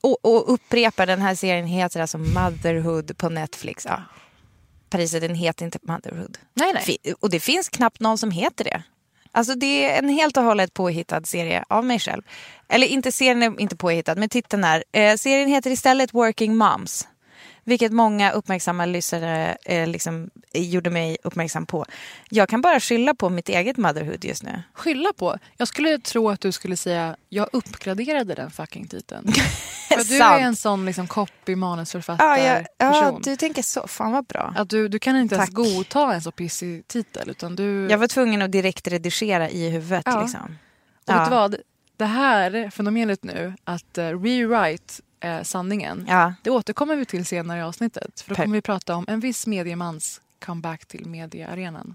Och, 0.00 0.18
och 0.22 0.52
upprepar, 0.54 1.06
den 1.06 1.20
här 1.20 1.34
serien 1.34 1.66
heter 1.66 2.00
alltså 2.00 2.18
Motherhood 2.18 3.18
på 3.18 3.28
Netflix. 3.28 3.84
Ja. 3.84 4.02
Parisa, 4.90 5.20
den 5.20 5.34
heter 5.34 5.64
inte 5.64 5.78
Motherhood. 5.82 6.38
Nej, 6.54 6.72
nej. 6.74 7.14
Och 7.20 7.30
det 7.30 7.40
finns 7.40 7.68
knappt 7.68 8.00
någon 8.00 8.18
som 8.18 8.30
heter 8.30 8.64
det. 8.64 8.82
Alltså 9.32 9.54
det 9.54 9.90
är 9.90 9.98
en 9.98 10.08
helt 10.08 10.36
och 10.36 10.42
hållet 10.42 10.74
påhittad 10.74 11.22
serie 11.24 11.64
av 11.68 11.84
mig 11.84 11.98
själv. 11.98 12.22
Eller 12.68 12.86
inte 12.86 13.12
serien 13.12 13.42
är 13.42 13.60
inte 13.60 13.76
påhittad, 13.76 14.14
men 14.14 14.28
titeln 14.28 14.64
är. 14.64 14.84
Eh, 14.92 15.16
serien 15.16 15.48
heter 15.48 15.70
istället 15.70 16.14
Working 16.14 16.56
Moms. 16.56 17.08
Vilket 17.70 17.92
många 17.92 18.30
uppmärksamma 18.32 18.86
lyssnare 18.86 19.56
eh, 19.64 19.88
liksom, 19.88 20.30
gjorde 20.52 20.90
mig 20.90 21.16
uppmärksam 21.22 21.66
på. 21.66 21.86
Jag 22.28 22.48
kan 22.48 22.60
bara 22.60 22.80
skylla 22.80 23.14
på 23.14 23.28
mitt 23.28 23.48
eget 23.48 23.76
motherhood 23.76 24.24
just 24.24 24.42
nu. 24.42 24.62
Skylla 24.72 25.12
på? 25.12 25.36
Jag 25.56 25.68
skulle 25.68 25.98
tro 25.98 26.30
att 26.30 26.40
du 26.40 26.52
skulle 26.52 26.76
säga 26.76 27.16
jag 27.28 27.48
uppgraderade 27.52 28.34
den 28.34 28.50
fucking 28.50 28.88
titeln. 28.88 29.32
För 29.88 30.08
du 30.08 30.22
är 30.22 30.38
en 30.38 30.56
sån 30.56 30.86
liksom 30.86 31.06
copy 31.06 31.56
manusförfattare 31.56 32.40
Ja, 32.40 32.64
jag, 32.78 32.94
ja, 32.94 33.20
du 33.22 33.36
tänker 33.36 33.62
så. 33.62 33.86
Fan 33.86 34.12
vad 34.12 34.26
bra. 34.26 34.54
Att 34.56 34.70
du, 34.70 34.88
du 34.88 34.98
kan 34.98 35.16
inte 35.16 35.34
ens 35.34 35.48
Tack. 35.48 35.54
godta 35.54 36.14
en 36.14 36.22
så 36.22 36.30
pissig 36.30 36.88
titel. 36.88 37.30
Utan 37.30 37.56
du... 37.56 37.88
Jag 37.90 37.98
var 37.98 38.06
tvungen 38.06 38.42
att 38.42 38.52
direkt 38.52 38.88
redigera 38.88 39.50
i 39.50 39.68
huvudet. 39.68 40.02
Ja. 40.06 40.22
Liksom. 40.22 40.58
Och 41.06 41.14
vet 41.14 41.24
du 41.24 41.30
vad? 41.30 41.56
Det 41.96 42.04
här 42.04 42.70
fenomenet 42.70 43.24
nu, 43.24 43.54
att 43.64 43.98
uh, 43.98 44.22
rewrite 44.22 44.94
eh, 45.20 45.42
sanningen, 45.42 46.04
Ja. 46.08 46.34
det 46.42 46.50
återkommer 46.50 46.96
vi 46.96 47.04
till 47.04 47.24
senare 47.26 47.58
i 47.58 47.62
avsnittet. 47.62 48.20
För 48.20 48.28
då 48.34 48.42
kommer 48.42 48.54
vi 48.56 48.62
prata 48.62 48.94
om 48.94 49.04
en 49.08 49.20
viss 49.20 49.46
mediemans 49.46 50.20
comeback 50.44 50.86
till 50.86 51.06
mediearenan. 51.06 51.94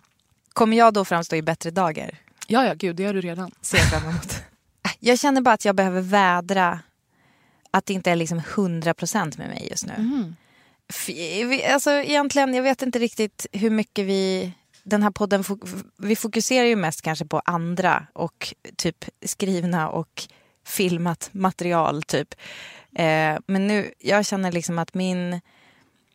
Kommer 0.54 0.78
jag 0.78 0.94
då 0.94 1.06
framstå 1.06 1.36
i 1.36 1.42
bättre 1.42 1.72
dagar? 1.72 2.18
Ja, 2.48 2.66
ja, 2.66 2.74
gud, 2.74 2.96
det 2.96 3.04
gör 3.04 3.14
du 3.14 3.22
redan. 3.22 3.52
ser 3.62 3.78
jag 3.78 3.90
fram 3.90 4.04
emot. 4.10 4.42
Jag 5.00 5.20
känner 5.20 5.42
bara 5.42 5.54
att 5.54 5.66
jag 5.66 5.76
behöver 5.76 6.02
vädra 6.02 6.80
att 7.72 7.86
det 7.86 7.94
inte 7.94 8.12
är 8.12 8.16
liksom 8.16 8.40
100% 8.42 9.38
med 9.38 9.48
mig 9.50 9.68
just 9.72 9.86
nu. 9.86 10.34
Vi- 11.46 11.66
Alltså 11.66 11.92
egentligen, 11.92 12.54
jag 12.54 12.64
vet 12.64 12.82
inte 12.82 13.00
riktigt 13.00 13.46
hur 13.52 13.70
mycket 13.70 14.06
vi... 14.06 14.52
Den 14.84 15.04
här 15.04 15.12
podden, 15.12 15.44
vi 15.98 16.16
fokuserar 16.16 16.66
ju 16.66 16.76
mest 16.76 17.02
kanske 17.02 17.26
på 17.26 17.40
andra 17.46 18.08
och 18.14 18.54
typ 18.76 19.06
skrivna 19.26 19.90
och 19.90 20.24
filmat 20.66 21.30
material 21.32 22.04
typ. 22.04 22.36
Eh, 22.96 23.38
men 23.46 23.68
nu, 23.68 23.94
jag 24.00 24.26
känner 24.26 24.52
liksom 24.52 24.80
att 24.80 24.94
min, 24.94 25.42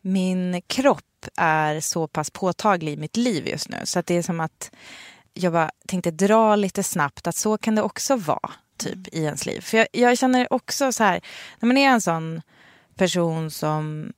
min 0.01 0.61
kropp 0.67 1.25
är 1.37 1.79
så 1.79 2.07
pass 2.07 2.29
påtaglig 2.29 2.93
i 2.93 2.97
mitt 2.97 3.17
liv 3.17 3.47
just 3.47 3.69
nu. 3.69 3.77
Så 3.83 3.99
att 3.99 4.05
det 4.05 4.15
är 4.15 4.21
som 4.21 4.39
att 4.39 4.71
jag 5.33 5.53
bara 5.53 5.71
tänkte 5.87 6.11
dra 6.11 6.55
lite 6.55 6.83
snabbt 6.83 7.27
att 7.27 7.35
så 7.35 7.57
kan 7.57 7.75
det 7.75 7.81
också 7.81 8.15
vara 8.15 8.51
typ 8.77 9.07
i 9.07 9.23
ens 9.23 9.45
liv. 9.45 9.61
För 9.61 9.77
jag, 9.77 9.87
jag 9.91 10.17
känner 10.17 10.53
också 10.53 10.91
så 10.91 11.03
här, 11.03 11.21
när 11.59 11.67
man 11.67 11.77
är 11.77 11.89
en 11.89 12.01
sån 12.01 12.41
person 12.95 13.51
som 13.51 14.13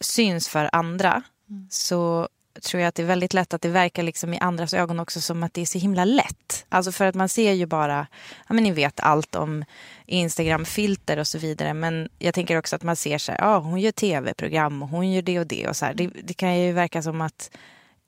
syns 0.00 0.48
för 0.48 0.70
andra 0.72 1.22
så 1.70 2.28
tror 2.62 2.80
jag 2.80 2.88
att 2.88 2.94
det 2.94 3.02
är 3.02 3.06
väldigt 3.06 3.34
lätt 3.34 3.54
att 3.54 3.62
det 3.62 3.68
verkar 3.68 4.02
liksom 4.02 4.34
i 4.34 4.38
andras 4.38 4.74
ögon 4.74 5.00
också 5.00 5.20
som 5.20 5.42
att 5.42 5.54
det 5.54 5.60
är 5.60 5.66
så 5.66 5.78
himla 5.78 6.04
lätt. 6.04 6.66
Alltså 6.68 6.92
för 6.92 7.04
att 7.04 7.14
man 7.14 7.28
ser 7.28 7.52
ju 7.52 7.66
bara, 7.66 8.06
ja 8.48 8.54
men 8.54 8.64
ni 8.64 8.72
vet 8.72 9.00
allt 9.00 9.34
om 9.34 9.64
Instagram-filter 10.06 11.18
och 11.18 11.26
så 11.26 11.38
vidare. 11.38 11.74
Men 11.74 12.08
jag 12.18 12.34
tänker 12.34 12.58
också 12.58 12.76
att 12.76 12.82
man 12.82 12.96
ser 12.96 13.18
så 13.18 13.32
här, 13.32 13.38
ja 13.38 13.58
hon 13.58 13.80
gör 13.80 13.92
tv-program 13.92 14.82
och 14.82 14.88
hon 14.88 15.12
gör 15.12 15.22
det 15.22 15.38
och 15.38 15.46
det 15.46 15.68
och 15.68 15.76
så 15.76 15.84
här. 15.84 15.94
Det, 15.94 16.06
det 16.06 16.34
kan 16.34 16.58
ju 16.58 16.72
verka 16.72 17.02
som 17.02 17.20
att 17.20 17.50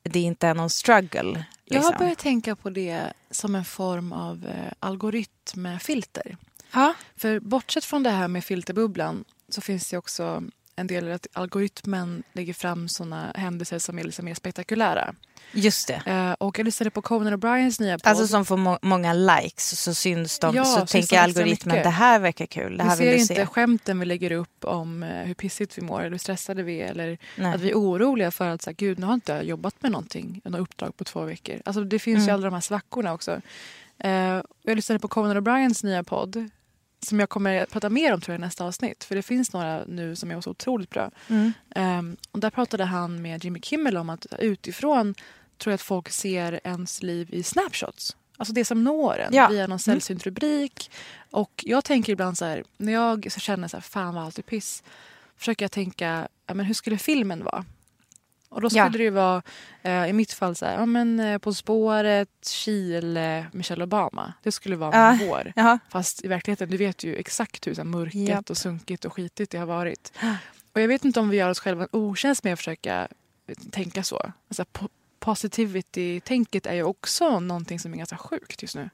det 0.03 0.21
inte 0.21 0.47
är 0.47 0.55
någon 0.55 0.71
struggle. 0.71 1.45
Jag 1.65 1.75
liksom. 1.75 1.93
har 1.93 1.99
börjat 1.99 2.19
tänka 2.19 2.57
på 2.57 2.71
det 2.71 3.13
som 3.31 3.55
en 3.55 3.65
form 3.65 4.13
av 4.13 4.47
eh, 4.47 4.73
algoritmfilter. 4.81 6.37
Ja. 6.73 6.95
För 7.17 7.41
bortsett 7.41 7.85
från 7.85 8.03
det 8.03 8.11
här 8.11 8.29
med 8.29 8.45
filterbubblan 8.45 9.25
så 9.49 9.61
finns 9.61 9.91
det 9.91 9.99
också 9.99 10.43
en 10.77 10.87
del 10.87 11.09
är 11.09 11.11
att 11.11 11.27
algoritmen 11.33 12.23
lägger 12.33 12.53
fram 12.55 12.89
såna 12.89 13.33
händelser 13.35 13.79
som 13.79 13.99
är 13.99 14.05
liksom 14.05 14.25
mer 14.25 14.35
spektakulära. 14.35 15.15
Just 15.53 15.89
det. 15.89 16.03
Eh, 16.07 16.33
och 16.33 16.59
jag 16.59 16.65
lyssnade 16.65 16.91
på 16.91 17.03
Conan 17.03 17.35
O'Briens 17.35 17.81
nya 17.81 17.99
podd. 17.99 18.07
Alltså 18.11 18.27
som 18.27 18.45
får 18.45 18.57
må 18.57 18.79
många 18.83 19.13
likes 19.13 19.81
så 19.81 19.95
syns 19.95 20.39
de. 20.39 20.55
Ja, 20.55 20.65
så 20.65 20.87
tänker 20.87 21.19
algoritmen 21.19 21.83
det 21.83 21.89
här 21.91 22.19
verkar 22.19 22.47
kul. 22.47 22.77
Det 22.77 22.85
här 22.85 22.97
vi 22.97 23.05
ser 23.05 23.13
inte 23.13 23.35
se. 23.35 23.47
skämten 23.47 23.99
vi 24.01 24.07
lägger 24.07 24.33
upp 24.33 24.65
om 24.65 25.03
eh, 25.03 25.09
hur 25.25 25.35
pissigt 25.35 25.79
vi 25.79 25.83
mår 25.83 26.01
eller 26.01 26.11
hur 26.11 26.19
stressade 26.19 26.63
vi 26.63 26.81
är 26.83 26.91
eller 26.91 27.19
Nej. 27.37 27.55
att 27.55 27.61
vi 27.61 27.71
är 27.71 27.75
oroliga 27.75 28.31
för 28.31 28.49
att 28.49 28.63
så 28.63 28.71
här, 28.71 28.75
gud 28.75 28.99
nu 28.99 29.07
har 29.07 29.15
inte 29.15 29.33
jag 29.33 29.45
jobbat 29.45 29.83
med 29.83 29.93
någonting, 29.93 30.41
något 30.45 30.61
uppdrag 30.61 30.97
på 30.97 31.05
två 31.05 31.21
veckor. 31.25 31.63
Alltså 31.65 31.85
det 31.85 31.99
finns 31.99 32.17
Mm. 32.17 32.27
ju 32.27 32.33
alla 32.35 32.45
de 32.45 32.55
här 32.55 32.61
svackorna 32.61 33.13
också. 33.13 33.41
Eh, 33.99 34.11
jag 34.63 34.77
lyssnade 34.77 34.99
på 34.99 35.09
Conan 35.09 35.37
O'Briens 35.37 35.85
nya 35.85 36.05
podd 36.05 36.51
som 37.01 37.21
jag 37.21 37.29
kommer 37.29 37.63
att 37.63 37.71
prata 37.71 37.91
mer 37.91 38.15
om 38.15 38.21
tror 38.21 38.33
jag 38.35 38.39
i 38.39 38.45
nästa 38.45 38.65
avsnitt. 38.65 39.05
För 39.05 39.15
det 39.15 39.23
finns 39.23 39.53
några 39.53 39.85
nu 39.85 40.17
som 40.17 40.31
är 40.31 40.41
så 40.41 40.51
otroligt 40.51 40.91
bra. 40.91 41.11
Mm. 41.29 41.53
Ehm, 41.75 42.17
och 42.31 42.41
där 42.41 42.51
pratade 42.51 42.85
han 42.85 43.23
med 43.23 43.45
Jimmy 43.45 43.61
Kimmel 43.61 43.97
om 43.97 44.11
att 44.11 44.27
utifrån 44.39 45.15
tror 45.59 45.71
jag 45.71 45.75
att 45.75 45.81
folk 45.83 46.09
ser 46.11 46.61
ens 46.65 47.03
liv 47.03 47.29
i 47.33 47.43
snapshots. 47.43 48.17
Alltså 48.37 48.55
det 48.55 48.65
som 48.65 48.85
når 48.85 49.19
en 49.19 49.35
Ja. 49.35 49.49
via 49.49 49.63
någon 49.63 49.67
Mm. 49.71 49.79
sällsynt 49.79 50.27
rubrik. 50.27 50.91
Och 51.31 51.65
jag 51.67 51.85
tänker 51.85 52.13
ibland 52.13 52.39
så 52.39 52.45
här, 52.45 52.65
när 52.77 52.93
jag 52.93 53.27
så 53.33 53.41
känner 53.41 53.69
så 53.69 53.77
här, 53.77 53.83
fan 53.83 54.15
vad 54.15 54.25
allt 54.25 54.39
är 54.39 54.43
piss. 54.43 54.83
Försöker 55.37 55.65
jag 55.65 55.73
tänka, 55.73 56.29
ja, 56.47 56.55
men 56.55 56.67
hur 56.67 56.75
skulle 56.75 56.99
filmen 56.99 57.45
vara? 57.45 57.65
Och 58.49 58.61
då 58.61 58.71
skulle 58.71 58.83
Ja. 58.85 58.89
det 58.89 58.99
ju 59.03 59.11
vara, 59.11 59.43
eh, 59.83 60.07
i 60.07 60.13
mitt 60.13 60.33
fall, 60.33 60.57
så 60.57 60.67
här, 60.67 60.75
ja, 60.75 60.87
men, 60.87 61.21
eh, 61.21 61.39
På 61.39 61.55
spåret, 61.55 62.29
Chile, 62.47 63.47
Michelle 63.53 63.85
Obama. 63.85 64.33
Det 64.43 64.53
skulle 64.53 64.77
vara 64.77 65.13
min 65.17 65.29
vår. 65.29 65.53
Jaha. 65.57 65.79
Fast 65.89 66.25
i 66.25 66.29
verkligheten, 66.29 66.71
du 66.71 66.77
vet 66.77 67.05
ju 67.05 67.17
exakt 67.17 67.67
hur 67.67 67.75
så 67.75 67.81
här, 67.81 67.85
mörket 67.87 68.15
Japp. 68.29 68.51
och 68.51 68.57
sunkigt 68.57 69.05
och 69.05 69.13
skitigt 69.13 69.53
det 69.53 69.59
har 69.59 69.67
varit. 69.67 70.13
Och 70.73 70.81
jag 70.83 70.89
vet 70.89 71.05
inte 71.05 71.21
om 71.21 71.29
vi 71.29 71.37
gör 71.37 71.51
oss 71.51 71.61
själva 71.61 71.83
en 71.83 71.89
otjänst 71.93 72.45
med 72.45 72.53
att 72.53 72.59
försöka 72.59 73.09
tänka 73.71 74.03
så. 74.03 74.33
Alltså, 74.49 74.63
po- 74.73 74.89
positivity-tänket 75.21 76.67
är 76.67 76.75
ju 76.75 76.83
också 76.83 77.41
någonting 77.41 77.81
som 77.81 77.93
är 77.93 77.97
ganska 77.99 78.17
sjukt 78.17 78.63
just 78.63 78.75
nu. 78.75 78.91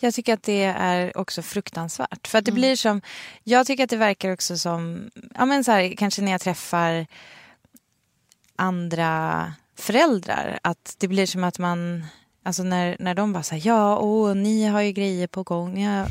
Jag 0.00 0.14
tycker 0.14 0.34
att 0.34 0.42
det 0.42 0.62
är 0.64 1.16
också 1.18 1.42
fruktansvärt. 1.42 2.28
För 2.28 2.38
att 2.38 2.44
det 2.44 2.52
blir 2.52 2.76
som, 2.76 3.00
jag 3.44 3.66
tycker 3.66 3.84
att 3.84 3.90
det 3.90 3.96
verkar 3.96 4.32
också 4.32 4.56
som, 4.58 5.10
ja 5.34 5.44
men 5.46 5.64
så 5.64 5.72
här, 5.72 5.94
kanske 5.96 6.22
när 6.22 6.32
jag 6.32 6.40
träffar 6.40 7.06
andra 8.56 9.52
föräldrar, 9.76 10.58
att 10.62 10.96
det 10.98 11.08
blir 11.08 11.26
som 11.26 11.44
att 11.44 11.58
man, 11.58 12.04
alltså 12.42 12.62
när, 12.62 12.96
när 12.98 13.14
de 13.14 13.32
bara 13.32 13.42
säger 13.42 13.66
ja, 13.66 13.98
åh, 13.98 14.34
ni 14.34 14.66
har 14.66 14.80
ju 14.80 14.92
grejer 14.92 15.26
på 15.26 15.42
gång, 15.42 15.82
ja, 15.82 16.06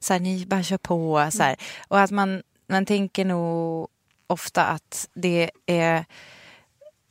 så 0.00 0.12
här, 0.12 0.20
ni 0.20 0.46
bara 0.46 0.62
kör 0.62 0.78
på, 0.78 1.28
så 1.32 1.42
här. 1.42 1.56
Och 1.88 2.00
att 2.00 2.10
man, 2.10 2.42
man 2.68 2.86
tänker 2.86 3.24
nog 3.24 3.88
ofta 4.26 4.64
att 4.64 5.08
det 5.14 5.50
är 5.66 6.04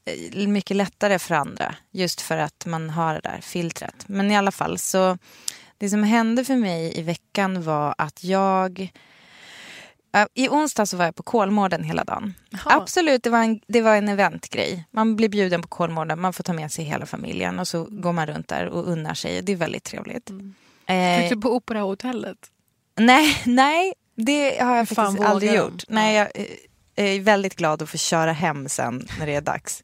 eh, 0.06 0.48
mycket 0.48 0.78
lättare 0.78 1.20
för 1.20 1.36
andra 1.36 1.76
just 1.92 2.22
för 2.22 2.38
att 2.38 2.66
man 2.66 2.90
har 2.90 3.14
det 3.14 3.20
där 3.24 3.42
filtret. 3.42 4.08
Men 4.08 4.32
i 4.32 4.38
alla 4.38 4.52
fall 4.52 4.78
så 4.80 5.18
det 5.78 5.90
som 5.90 6.04
hände 6.04 6.46
för 6.46 6.56
mig 6.56 7.00
i 7.00 7.02
veckan 7.02 7.64
var 7.64 7.96
att 7.98 8.24
jag 8.24 8.92
i 10.34 10.50
onsdag 10.50 10.86
så 10.86 10.98
var 10.98 11.06
jag 11.06 11.16
på 11.16 11.24
Kolmården 11.24 11.84
hela 11.84 12.04
dagen. 12.04 12.34
Absolut, 12.66 13.24
det 13.24 13.30
var, 13.30 13.40
en, 13.40 13.60
det 13.68 13.82
var 13.82 13.96
en 13.96 14.10
eventgrej. 14.10 14.86
Man 14.92 15.16
blir 15.16 15.30
bjuden 15.30 15.62
på 15.62 15.68
Kolmården, 15.68 16.22
man 16.22 16.34
får 16.34 16.44
ta 16.44 16.54
med 16.54 16.72
sig 16.72 16.86
hela 16.86 17.06
familjen 17.06 17.60
och 17.60 17.68
så 17.68 17.88
går 17.90 18.14
man 18.14 18.28
runt 18.28 18.48
där 18.48 18.66
och 18.66 18.88
unnar 18.88 19.14
sig. 19.14 19.42
Det 19.42 19.52
är 19.52 19.56
väldigt 19.56 19.84
trevligt. 19.84 20.30
Eh, 20.86 21.20
Fick 21.22 21.30
du 21.30 21.42
på 21.42 21.56
Operahotellet? 21.56 22.38
Nej, 22.98 23.42
nej, 23.46 23.94
det 24.16 24.62
har 24.62 24.76
jag 24.76 24.88
fan 24.88 24.96
faktiskt 25.06 25.30
aldrig 25.30 25.54
gjort. 25.54 25.84
Nej, 25.88 26.16
jag 26.16 26.28
eh, 26.96 27.16
är 27.16 27.20
väldigt 27.20 27.56
glad 27.56 27.82
att 27.82 27.90
få 27.90 27.98
köra 27.98 28.32
hem 28.32 28.70
sen 28.70 29.08
när 29.20 29.26
det 29.26 29.36
är 29.36 29.42
dags. 29.42 29.84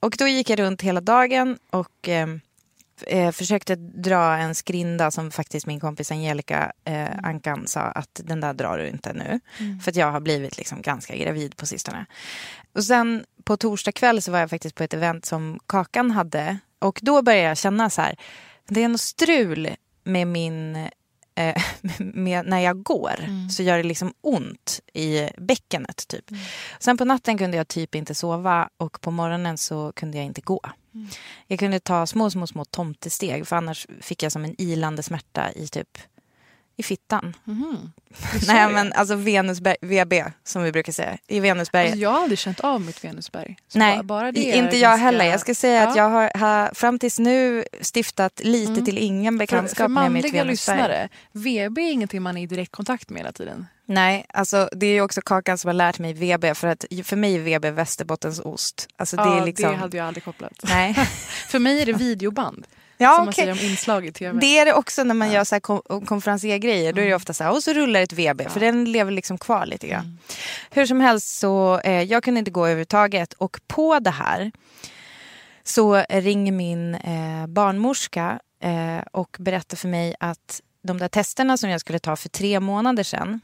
Och 0.00 0.14
då 0.18 0.28
gick 0.28 0.50
jag 0.50 0.58
runt 0.58 0.82
hela 0.82 1.00
dagen 1.00 1.58
och 1.70 2.08
eh, 2.08 2.26
eh, 3.06 3.32
försökte 3.32 3.74
dra 3.76 4.36
en 4.36 4.54
skrinda 4.54 5.10
som 5.10 5.30
faktiskt 5.30 5.66
min 5.66 5.80
kompis 5.80 6.10
Angelica 6.10 6.72
eh, 6.84 7.18
Ankan 7.22 7.66
sa 7.66 7.80
att 7.80 8.20
den 8.24 8.40
där 8.40 8.54
drar 8.54 8.78
du 8.78 8.88
inte 8.88 9.12
nu. 9.12 9.40
Mm. 9.58 9.80
För 9.80 9.90
att 9.90 9.96
jag 9.96 10.12
har 10.12 10.20
blivit 10.20 10.58
liksom 10.58 10.82
ganska 10.82 11.16
gravid 11.16 11.56
på 11.56 11.66
sistone. 11.66 12.06
Och 12.72 12.84
sen 12.84 13.24
på 13.44 13.56
torsdag 13.56 13.92
kväll 13.92 14.22
så 14.22 14.32
var 14.32 14.38
jag 14.38 14.50
faktiskt 14.50 14.74
på 14.74 14.82
ett 14.82 14.94
event 14.94 15.24
som 15.24 15.60
Kakan 15.66 16.10
hade. 16.10 16.58
Och 16.78 16.98
då 17.02 17.22
började 17.22 17.48
jag 17.48 17.58
känna 17.58 17.90
så 17.90 18.02
här, 18.02 18.16
det 18.68 18.84
är 18.84 18.88
något 18.88 19.00
strul 19.00 19.68
med 20.04 20.26
min 20.26 20.88
eh, 21.38 21.62
med, 21.98 22.46
när 22.46 22.58
jag 22.58 22.82
går 22.82 23.48
så 23.50 23.62
gör 23.62 23.76
det 23.76 23.82
liksom 23.82 24.14
ont 24.20 24.80
i 24.92 25.28
bäckenet. 25.38 26.08
Typ. 26.08 26.24
Sen 26.78 26.96
på 26.96 27.04
natten 27.04 27.38
kunde 27.38 27.56
jag 27.56 27.68
typ 27.68 27.94
inte 27.94 28.14
sova 28.14 28.68
och 28.76 29.00
på 29.00 29.10
morgonen 29.10 29.58
så 29.58 29.92
kunde 29.96 30.16
jag 30.16 30.26
inte 30.26 30.40
gå. 30.40 30.60
Jag 31.46 31.58
kunde 31.58 31.80
ta 31.80 32.06
små, 32.06 32.30
små, 32.30 32.46
små 32.46 32.64
tomtesteg 32.64 33.46
för 33.46 33.56
annars 33.56 33.86
fick 34.00 34.22
jag 34.22 34.32
som 34.32 34.44
en 34.44 34.54
ilande 34.58 35.02
smärta 35.02 35.52
i 35.52 35.68
typ 35.68 35.98
i 36.78 36.82
fittan. 36.82 37.36
Mhm. 37.44 37.92
Nej 38.46 38.72
men 38.72 38.92
alltså 38.92 39.14
Venusberg, 39.14 39.76
VB 39.80 40.24
som 40.44 40.62
vi 40.62 40.72
brukar 40.72 40.92
säga, 40.92 41.18
i 41.26 41.40
Venusberget. 41.40 41.92
Alltså, 41.92 42.02
jag 42.02 42.10
har 42.10 42.22
aldrig 42.22 42.38
känt 42.38 42.60
av 42.60 42.80
mitt 42.80 43.04
Venusberg. 43.04 43.56
Så 43.68 43.78
Nej, 43.78 44.02
bara, 44.02 44.32
det 44.32 44.40
inte 44.40 44.76
jag 44.76 44.90
ganska- 44.90 45.04
heller. 45.04 45.24
Jag 45.24 45.40
ska 45.40 45.54
säga 45.54 45.88
att 45.88 45.96
Ja. 45.96 46.02
jag 46.02 46.10
har, 46.10 46.30
har 46.38 46.74
fram 46.74 46.98
tills 46.98 47.18
nu 47.18 47.64
stiftat 47.94 48.40
lite 48.44 48.82
till 48.84 48.98
ingen 48.98 49.38
bekantskap 49.38 49.76
för, 49.76 49.84
för 49.84 49.88
med 49.88 50.12
mitt 50.12 50.22
manliga 50.24 50.44
Venusberg. 50.44 50.76
lyssnare, 50.78 51.08
VB 51.32 51.78
är 51.82 51.92
ingenting 51.92 52.22
man 52.22 52.36
är 52.36 52.42
i 52.42 52.46
direktkontakt 52.46 53.10
med 53.10 53.20
hela 53.20 53.32
tiden. 53.32 53.66
Nej, 53.86 54.26
alltså 54.28 54.68
det 54.72 54.86
är 54.86 55.00
också 55.00 55.20
Kakan 55.24 55.58
som 55.58 55.68
har 55.68 55.74
lärt 55.74 55.98
mig 55.98 56.12
VB 56.12 56.54
för 56.54 56.68
att 56.68 56.84
för 57.04 57.16
mig 57.16 57.34
är 57.34 57.38
VB 57.58 57.70
Västerbottens 57.70 58.40
ost. 58.44 58.88
Alltså 58.96 59.16
det 59.16 59.22
ja, 59.22 59.40
är 59.42 59.46
liksom... 59.46 59.70
det 59.70 59.76
hade 59.76 59.96
jag 59.96 60.06
aldrig 60.06 60.24
kopplat. 60.24 60.52
Nej. 60.62 60.94
för 61.48 61.58
mig 61.58 61.82
är 61.82 61.86
det 61.86 61.92
videoband. 61.92 62.66
Ja, 62.98 63.08
som 63.14 63.24
man 63.24 63.28
okej. 63.28 63.34
säger 63.34 63.52
om 63.52 63.70
inslag 63.70 64.06
i 64.06 64.12
tv. 64.12 64.38
Det 64.40 64.58
är 64.58 64.64
det 64.66 64.72
också 64.74 65.04
när 65.04 65.14
man 65.14 65.32
gör 65.32 65.44
så 65.44 65.54
här 65.54 65.60
kon- 65.60 66.06
konferensiergrejer. 66.06 66.92
Då 66.92 67.00
är 67.00 67.06
det 67.06 67.14
ofta 67.14 67.32
så 67.32 67.44
här, 67.44 67.52
och 67.52 67.62
så 67.62 67.72
rullar 67.72 68.00
ett 68.00 68.12
VB, 68.12 68.48
för 68.48 68.60
den 68.60 68.84
lever 68.92 69.12
liksom 69.12 69.38
kvar 69.38 69.66
lite 69.66 69.88
grann. 69.88 70.18
Hur 70.70 70.86
som 70.86 71.00
helst 71.00 71.38
så, 71.38 71.80
eh, 71.84 72.02
jag 72.02 72.22
kunde 72.22 72.38
inte 72.38 72.50
gå 72.50 72.60
överhuvudtaget. 72.66 73.32
Och 73.32 73.60
på 73.66 73.98
det 73.98 74.10
här 74.10 74.52
så 75.64 76.04
ringer 76.08 76.52
min 76.52 76.94
eh, 76.94 77.46
barnmorska 77.46 78.40
eh, 78.62 79.04
och 79.12 79.36
berättar 79.40 79.76
för 79.76 79.88
mig 79.88 80.14
att 80.20 80.60
de 80.82 80.98
där 80.98 81.08
testerna 81.08 81.56
som 81.56 81.70
jag 81.70 81.80
skulle 81.80 81.98
ta 81.98 82.16
för 82.16 82.28
tre 82.28 82.60
månader 82.60 83.02
sedan, 83.02 83.40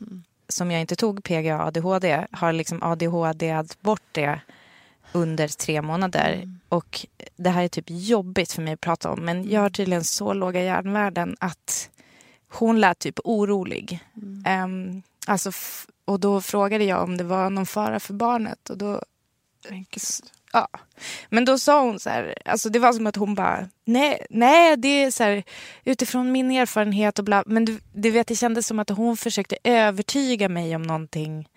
som 0.48 0.70
jag 0.70 0.81
inte 0.81 0.97
tog 0.97 1.24
PGA 1.24 1.62
ADHD, 1.62 2.26
har 2.31 2.52
liksom 2.52 2.82
ADHD 2.82 3.62
bort 3.81 4.02
det 4.12 4.40
under 5.15 5.49
tre 5.49 5.82
månader. 5.82 6.59
Och 6.69 7.07
det 7.36 7.51
här 7.51 7.65
är 7.65 7.69
typ 7.69 7.85
jobbigt 7.89 8.53
för 8.53 8.62
mig 8.62 8.73
att 8.74 8.81
prata 8.81 9.11
om, 9.11 9.20
men 9.24 9.51
jag 9.51 9.61
har 9.61 9.70
tydligen 9.70 10.05
så 10.05 10.32
låga 10.32 10.62
järnvärden 10.62 11.36
att 11.41 11.91
hon 12.49 12.81
lät 12.81 12.99
typ 12.99 13.19
orolig. 13.24 14.01
Ehm, 14.47 15.03
alltså, 15.27 15.49
f- 15.49 15.86
och 16.05 16.20
då 16.20 16.41
frågade 16.41 16.85
jag 16.85 17.03
om 17.03 17.16
det 17.16 17.24
var 17.24 17.51
någon 17.51 17.66
fara 17.66 18.01
för 18.01 18.15
barnet 18.15 18.70
och 18.70 18.78
då 18.78 19.03
Ja. 20.53 20.69
Men 21.28 21.45
då 21.45 21.59
sa 21.59 21.82
hon 21.82 22.01
så 22.01 22.11
här, 22.11 22.35
alltså 22.45 22.69
det 22.69 22.78
var 22.78 22.93
som 22.93 23.07
att 23.07 23.16
hon 23.16 23.35
bara, 23.35 23.69
nej, 23.85 24.27
nej 24.31 24.77
det 24.77 24.89
är 24.89 25.11
så 25.11 25.23
här, 25.24 25.43
utifrån 25.85 26.32
min 26.32 26.51
erfarenhet 26.51 27.19
och 27.19 27.24
bla, 27.24 27.43
men 27.47 27.65
du, 27.65 27.81
du 27.93 28.11
vet 28.11 28.27
det 28.27 28.36
kändes 28.36 28.66
som 28.66 28.78
att 28.78 28.91
hon 28.91 29.16
försökte 29.16 29.59
övertyga 29.65 30.49
mig 30.49 30.77
om 30.77 30.82
någonting 30.82 31.49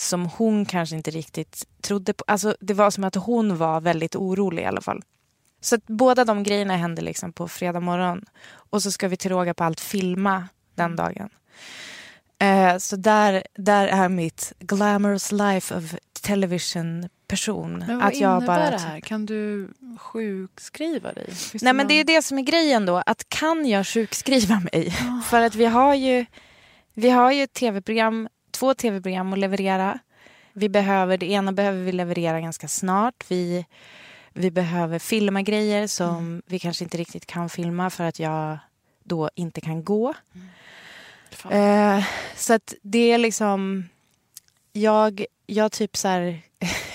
som 0.00 0.26
hon 0.26 0.64
kanske 0.64 0.96
inte 0.96 1.10
riktigt 1.10 1.64
trodde 1.82 2.12
på. 2.12 2.24
Alltså 2.26 2.56
det 2.60 2.74
var 2.74 2.90
som 2.90 3.04
att 3.04 3.14
hon 3.14 3.56
var 3.56 3.80
väldigt 3.80 4.16
orolig 4.16 4.62
i 4.62 4.66
alla 4.66 4.80
fall. 4.80 5.02
Så 5.60 5.78
båda 5.86 6.24
de 6.24 6.42
grejerna 6.42 6.76
hände 6.76 7.02
liksom 7.02 7.32
på 7.32 7.48
fredag 7.48 7.80
morgon. 7.80 8.24
Och 8.52 8.82
så 8.82 8.92
ska 8.92 9.08
vi 9.08 9.16
till 9.16 9.30
råga 9.30 9.54
på 9.54 9.64
allt 9.64 9.80
filma 9.80 10.48
den 10.74 10.96
dagen. 10.96 11.28
Eh, 12.38 12.76
så 12.78 12.96
där, 12.96 13.42
där 13.54 13.86
är 13.86 14.08
mitt 14.08 14.52
glamorous 14.58 15.32
life 15.32 15.74
of 15.74 15.94
television 16.22 17.08
person. 17.28 17.84
Men 17.86 17.98
vad 17.98 18.06
att 18.06 18.16
jag 18.16 18.36
innebär 18.36 18.46
bara 18.46 18.70
det 18.70 18.78
här? 18.78 19.00
Kan 19.00 19.26
du 19.26 19.68
sjukskriva 19.98 21.12
dig? 21.12 21.26
Finns 21.34 21.62
Nej 21.62 21.72
men 21.72 21.76
någon- 21.76 21.88
det 21.88 21.94
är 21.94 22.04
det 22.04 22.22
som 22.22 22.38
är 22.38 22.42
grejen 22.42 22.86
då, 22.86 23.02
att 23.06 23.28
kan 23.28 23.66
jag 23.68 23.86
sjukskriva 23.86 24.62
mig? 24.72 24.92
För 25.30 25.40
att 25.40 25.54
vi 25.54 25.64
har 25.64 25.94
ju, 25.94 26.26
vi 26.94 27.10
har 27.10 27.32
ju 27.32 27.42
ett 27.42 27.52
tv-program, 27.52 28.28
två 28.60 28.74
tv-program 28.74 29.32
att 29.32 29.38
leverera. 29.38 29.98
Vi 30.52 30.68
behöver, 30.68 31.18
det 31.18 31.26
ena 31.26 31.52
behöver 31.52 31.82
vi 31.82 31.92
leverera 31.92 32.40
ganska 32.40 32.68
snart. 32.68 33.24
Vi, 33.28 33.66
vi 34.32 34.50
behöver 34.50 34.98
filma 34.98 35.42
grejer 35.42 35.86
som 35.86 36.42
vi 36.46 36.58
kanske 36.58 36.84
inte 36.84 36.98
riktigt 36.98 37.26
kan 37.26 37.48
filma 37.48 37.90
för 37.90 38.04
att 38.04 38.18
jag 38.18 38.58
då 39.04 39.30
inte 39.34 39.60
kan 39.60 39.84
gå. 39.84 40.14
Eh, 41.50 42.04
så 42.36 42.54
att 42.54 42.74
det 42.82 43.12
är 43.12 43.18
liksom, 43.18 43.88
jag, 44.72 45.24
jag 45.46 45.72
typ 45.72 45.96
så 45.96 46.08
här, 46.08 46.42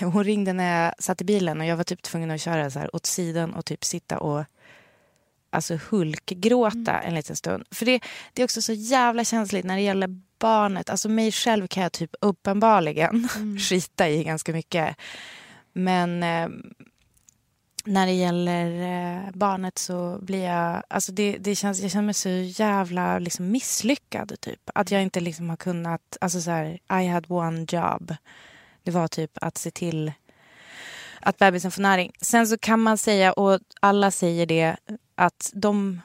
hon 0.00 0.24
ringde 0.24 0.52
när 0.52 0.84
jag 0.84 0.94
satt 0.98 1.20
i 1.20 1.24
bilen 1.24 1.60
och 1.60 1.66
jag 1.66 1.76
var 1.76 1.84
typ 1.84 2.02
tvungen 2.02 2.30
att 2.30 2.40
köra 2.40 2.70
så 2.70 2.78
här 2.78 2.96
åt 2.96 3.06
sidan 3.06 3.54
och 3.54 3.64
typ 3.64 3.84
sitta 3.84 4.18
och 4.18 4.44
alltså 5.50 5.78
hulkgråta 5.90 7.00
en 7.00 7.14
liten 7.14 7.36
stund. 7.36 7.64
För 7.70 7.86
det, 7.86 8.00
det 8.32 8.42
är 8.42 8.44
också 8.44 8.62
så 8.62 8.72
jävla 8.72 9.24
känsligt 9.24 9.64
när 9.64 9.76
det 9.76 9.82
gäller 9.82 10.25
barnet, 10.38 10.90
alltså 10.90 11.08
mig 11.08 11.32
själv 11.32 11.66
kan 11.66 11.82
jag 11.82 11.92
typ 11.92 12.14
uppenbarligen 12.20 13.28
mm. 13.36 13.58
skita 13.58 14.08
i 14.08 14.24
ganska 14.24 14.52
mycket. 14.52 14.96
Men 15.72 16.22
eh, 16.22 16.48
när 17.84 18.06
det 18.06 18.12
gäller 18.12 18.66
eh, 18.82 19.30
barnet 19.32 19.78
så 19.78 20.18
blir 20.22 20.44
jag... 20.44 20.82
Alltså 20.88 21.12
det, 21.12 21.36
det 21.38 21.54
känns, 21.54 21.80
jag 21.80 21.90
känner 21.90 22.04
mig 22.04 22.14
så 22.14 22.28
jävla 22.28 23.18
liksom 23.18 23.50
misslyckad. 23.50 24.40
Typ. 24.40 24.70
Att 24.74 24.90
jag 24.90 25.02
inte 25.02 25.20
liksom 25.20 25.50
har 25.50 25.56
kunnat... 25.56 26.16
Alltså 26.20 26.40
så 26.40 26.50
här, 26.50 26.78
I 27.02 27.06
had 27.06 27.26
one 27.28 27.66
job. 27.68 28.14
Det 28.82 28.90
var 28.90 29.08
typ 29.08 29.38
att 29.40 29.58
se 29.58 29.70
till 29.70 30.12
att 31.20 31.38
bebisen 31.38 31.70
får 31.70 31.82
näring. 31.82 32.12
Sen 32.20 32.46
så 32.46 32.58
kan 32.58 32.80
man 32.80 32.98
säga, 32.98 33.32
och 33.32 33.60
alla 33.80 34.10
säger 34.10 34.46
det, 34.46 34.76
att 35.14 35.50
de 35.54 36.00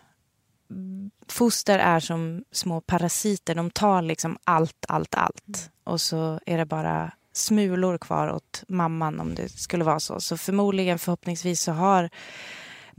foster 1.27 1.80
är 1.80 1.99
som 1.99 2.43
små 2.52 2.81
parasiter. 2.81 3.56
De 3.56 3.72
tar 3.72 4.02
liksom 4.02 4.38
allt, 4.43 4.85
allt, 4.88 5.15
allt. 5.15 5.48
Mm. 5.48 5.69
Och 5.84 6.02
så 6.02 6.39
är 6.45 6.57
det 6.57 6.65
bara 6.65 7.11
smulor 7.34 7.98
kvar 7.98 8.31
åt 8.31 8.64
mamman 8.68 9.19
om 9.19 9.35
det 9.35 9.49
skulle 9.49 9.84
vara 9.84 9.99
så. 9.99 10.19
Så 10.19 10.38
förmodligen, 10.38 10.99
förhoppningsvis 10.99 11.61
så 11.61 11.72
har 11.72 12.10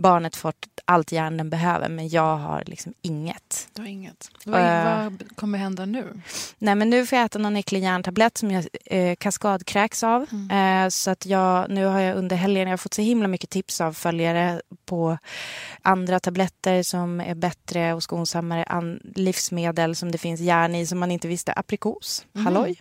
barnet 0.02 0.36
fått 0.36 0.66
allt 0.84 1.12
järn 1.12 1.36
den 1.36 1.50
behöver 1.50 1.88
men 1.88 2.08
jag 2.08 2.36
har 2.36 2.62
liksom 2.66 2.94
inget. 3.02 3.68
Du 3.72 3.82
har 3.82 3.88
inget. 3.88 4.30
Vad, 4.44 4.60
uh, 4.60 4.84
vad 4.84 5.36
kommer 5.36 5.58
hända 5.58 5.84
nu? 5.86 6.20
Nej 6.58 6.74
men 6.74 6.90
nu 6.90 7.06
får 7.06 7.18
jag 7.18 7.26
äta 7.26 7.38
någon 7.38 7.56
äcklig 7.56 7.82
järntablett 7.82 8.38
som 8.38 8.50
jag 8.50 8.66
eh, 8.84 9.16
kaskadkräks 9.16 10.02
av. 10.02 10.26
Mm. 10.32 10.84
Eh, 10.84 10.88
så 10.88 11.10
att 11.10 11.26
jag, 11.26 11.70
nu 11.70 11.84
har 11.84 12.00
jag 12.00 12.16
under 12.16 12.36
helgen, 12.36 12.62
jag 12.62 12.72
har 12.72 12.76
fått 12.76 12.94
så 12.94 13.02
himla 13.02 13.28
mycket 13.28 13.50
tips 13.50 13.80
av 13.80 13.92
följare 13.92 14.60
på 14.84 15.18
andra 15.82 16.20
tabletter 16.20 16.82
som 16.82 17.20
är 17.20 17.34
bättre 17.34 17.94
och 17.94 18.02
skonsammare 18.02 18.64
an, 18.64 19.00
livsmedel 19.14 19.96
som 19.96 20.12
det 20.12 20.18
finns 20.18 20.40
järn 20.40 20.74
i 20.74 20.86
som 20.86 20.98
man 20.98 21.10
inte 21.10 21.28
visste. 21.28 21.52
Aprikos, 21.52 22.26
mm. 22.34 22.46
halloj. 22.46 22.80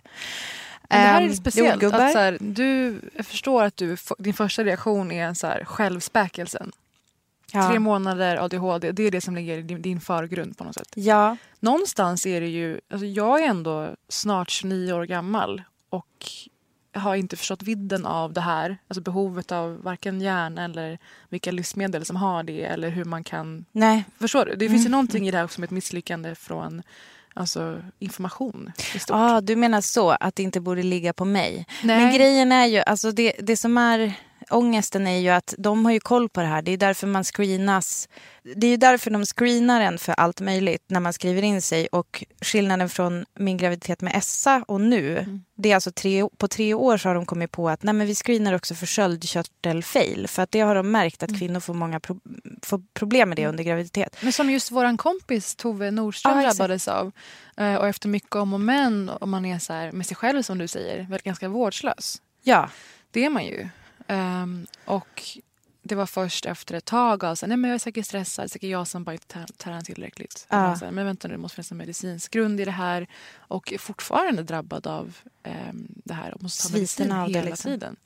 Men 0.88 1.00
det 1.00 1.06
här 1.06 1.22
är 1.22 1.26
ehm, 1.26 1.34
speciellt. 1.34 1.82
Att 1.82 2.12
så 2.12 2.18
här, 2.18 2.36
du, 2.40 3.00
jag 3.16 3.26
förstår 3.26 3.64
att 3.64 3.76
du, 3.76 3.96
din 4.18 4.34
första 4.34 4.64
reaktion 4.64 5.12
är 5.12 5.34
så 5.34 5.46
här, 5.46 5.64
självspäkelsen. 5.64 6.72
Ja. 7.52 7.68
Tre 7.68 7.78
månader 7.78 8.36
ADHD, 8.36 8.92
det 8.92 9.02
är 9.02 9.10
det 9.10 9.20
som 9.20 9.34
ligger 9.34 9.58
i 9.58 9.62
din, 9.62 9.82
din 9.82 10.00
förgrund 10.00 10.58
på 10.58 10.64
något 10.64 10.74
sätt. 10.74 10.92
Ja. 10.94 11.36
Någonstans 11.60 12.26
är 12.26 12.40
det 12.40 12.48
ju, 12.48 12.80
alltså 12.90 13.06
jag 13.06 13.42
är 13.42 13.48
ändå 13.48 13.96
snart 14.08 14.50
29 14.50 14.92
år 14.92 15.04
gammal 15.04 15.62
och 15.90 16.26
har 16.94 17.14
inte 17.14 17.36
förstått 17.36 17.62
vidden 17.62 18.06
av 18.06 18.32
det 18.32 18.40
här. 18.40 18.78
Alltså 18.88 19.00
behovet 19.00 19.52
av 19.52 19.82
varken 19.82 20.20
järn 20.20 20.58
eller 20.58 20.98
vilka 21.28 21.50
livsmedel 21.50 22.04
som 22.04 22.16
har 22.16 22.42
det 22.42 22.62
eller 22.62 22.88
hur 22.88 23.04
man 23.04 23.24
kan... 23.24 23.64
Nej. 23.72 24.04
Förstår 24.18 24.46
du? 24.46 24.54
Det 24.54 24.68
finns 24.68 24.82
ju 24.82 24.86
mm. 24.86 24.92
någonting 24.92 25.28
i 25.28 25.30
det 25.30 25.38
här 25.38 25.46
som 25.46 25.64
ett 25.64 25.70
misslyckande 25.70 26.34
från 26.34 26.82
alltså, 27.34 27.82
information 27.98 28.72
i 28.94 28.98
stort. 28.98 29.16
Ah, 29.18 29.40
du 29.40 29.56
menar 29.56 29.80
så, 29.80 30.10
att 30.10 30.36
det 30.36 30.42
inte 30.42 30.60
borde 30.60 30.82
ligga 30.82 31.12
på 31.12 31.24
mig. 31.24 31.66
Nej. 31.82 32.04
Men 32.04 32.14
grejen 32.14 32.52
är 32.52 32.66
ju, 32.66 32.78
alltså 32.78 33.12
det, 33.12 33.32
det 33.38 33.56
som 33.56 33.78
är 33.78 34.14
ångesten 34.52 35.06
är 35.06 35.18
ju 35.18 35.28
att 35.28 35.54
de 35.58 35.84
har 35.84 35.92
ju 35.92 36.00
koll 36.00 36.28
på 36.28 36.40
det 36.40 36.46
här. 36.46 36.62
Det 36.62 36.72
är 36.72 36.76
därför 36.76 37.06
man 37.06 37.24
screenas. 37.24 38.08
Det 38.56 38.66
är 38.66 38.70
ju 38.70 38.76
därför 38.76 39.10
de 39.10 39.26
screenar 39.26 39.80
en 39.80 39.98
för 39.98 40.12
allt 40.12 40.40
möjligt 40.40 40.84
när 40.86 41.00
man 41.00 41.12
skriver 41.12 41.42
in 41.42 41.62
sig. 41.62 41.86
Och 41.86 42.24
skillnaden 42.40 42.88
från 42.88 43.24
min 43.38 43.56
graviditet 43.56 44.00
med 44.00 44.16
Essa 44.16 44.64
och 44.68 44.80
nu, 44.80 45.18
mm. 45.18 45.44
det 45.56 45.70
är 45.70 45.74
alltså 45.74 45.92
tre, 45.92 46.28
på 46.36 46.48
tre 46.48 46.74
år 46.74 46.96
så 46.96 47.08
har 47.08 47.14
de 47.14 47.26
kommit 47.26 47.50
på 47.50 47.68
att 47.68 47.82
nej 47.82 47.94
men 47.94 48.06
vi 48.06 48.14
screenar 48.14 48.52
också 48.52 48.74
för 48.74 48.86
sköldkörtelfail. 48.86 50.28
För 50.28 50.42
att 50.42 50.50
det 50.50 50.60
har 50.60 50.74
de 50.74 50.90
märkt 50.90 51.22
att 51.22 51.28
mm. 51.28 51.40
kvinnor 51.40 51.60
får 51.60 51.74
många 51.74 52.00
pro, 52.00 52.20
får 52.62 52.82
problem 52.94 53.28
med 53.28 53.38
det 53.38 53.42
mm. 53.42 53.50
under 53.50 53.64
graviditet. 53.64 54.16
Men 54.20 54.32
som 54.32 54.50
just 54.50 54.70
våran 54.70 54.96
kompis 54.96 55.54
Tove 55.54 55.90
Nordström 55.90 56.38
ah, 56.38 56.42
drabbades 56.42 56.88
av. 56.88 57.12
Eh, 57.56 57.74
och 57.74 57.88
efter 57.88 58.08
mycket 58.08 58.34
om 58.34 58.54
och 58.54 58.60
men, 58.60 59.08
om 59.08 59.30
man 59.30 59.44
är 59.44 59.58
så 59.58 59.72
här 59.72 59.92
med 59.92 60.06
sig 60.06 60.16
själv 60.16 60.42
som 60.42 60.58
du 60.58 60.68
säger, 60.68 61.06
väl 61.10 61.20
ganska 61.24 61.48
vårdslös. 61.48 62.22
Ja. 62.42 62.68
Det 63.10 63.24
är 63.24 63.30
man 63.30 63.44
ju. 63.44 63.68
Um, 64.08 64.66
och 64.84 65.22
det 65.82 65.94
var 65.94 66.06
först 66.06 66.46
efter 66.46 66.74
ett 66.74 66.84
tag 66.84 67.24
av 67.24 67.38
nej 67.42 67.56
men 67.56 67.70
jag 67.70 67.74
är 67.74 67.78
säkert 67.78 68.06
stressad, 68.06 68.50
säkert 68.50 68.70
jag 68.70 68.86
som 68.86 69.04
bara 69.04 69.12
inte 69.12 69.46
tränar 69.56 69.80
tillräckligt. 69.80 70.46
Ja. 70.48 70.56
Här, 70.56 70.90
men 70.90 71.06
vänta 71.06 71.28
nu, 71.28 71.34
det 71.34 71.38
måste 71.38 71.54
finnas 71.54 71.70
en 71.70 71.76
medicinsk 71.76 72.32
grund 72.32 72.60
i 72.60 72.64
det 72.64 72.70
här. 72.70 73.06
Och 73.36 73.72
är 73.72 73.78
fortfarande 73.78 74.42
drabbad 74.42 74.86
av 74.86 75.16
um, 75.44 75.88
det 76.04 76.14
här 76.14 76.34
och 76.34 76.42
måste 76.42 76.68
ta 76.68 76.74
medicin 76.74 77.12
hela 77.12 77.42
liksom. 77.42 77.70
tiden. 77.70 77.96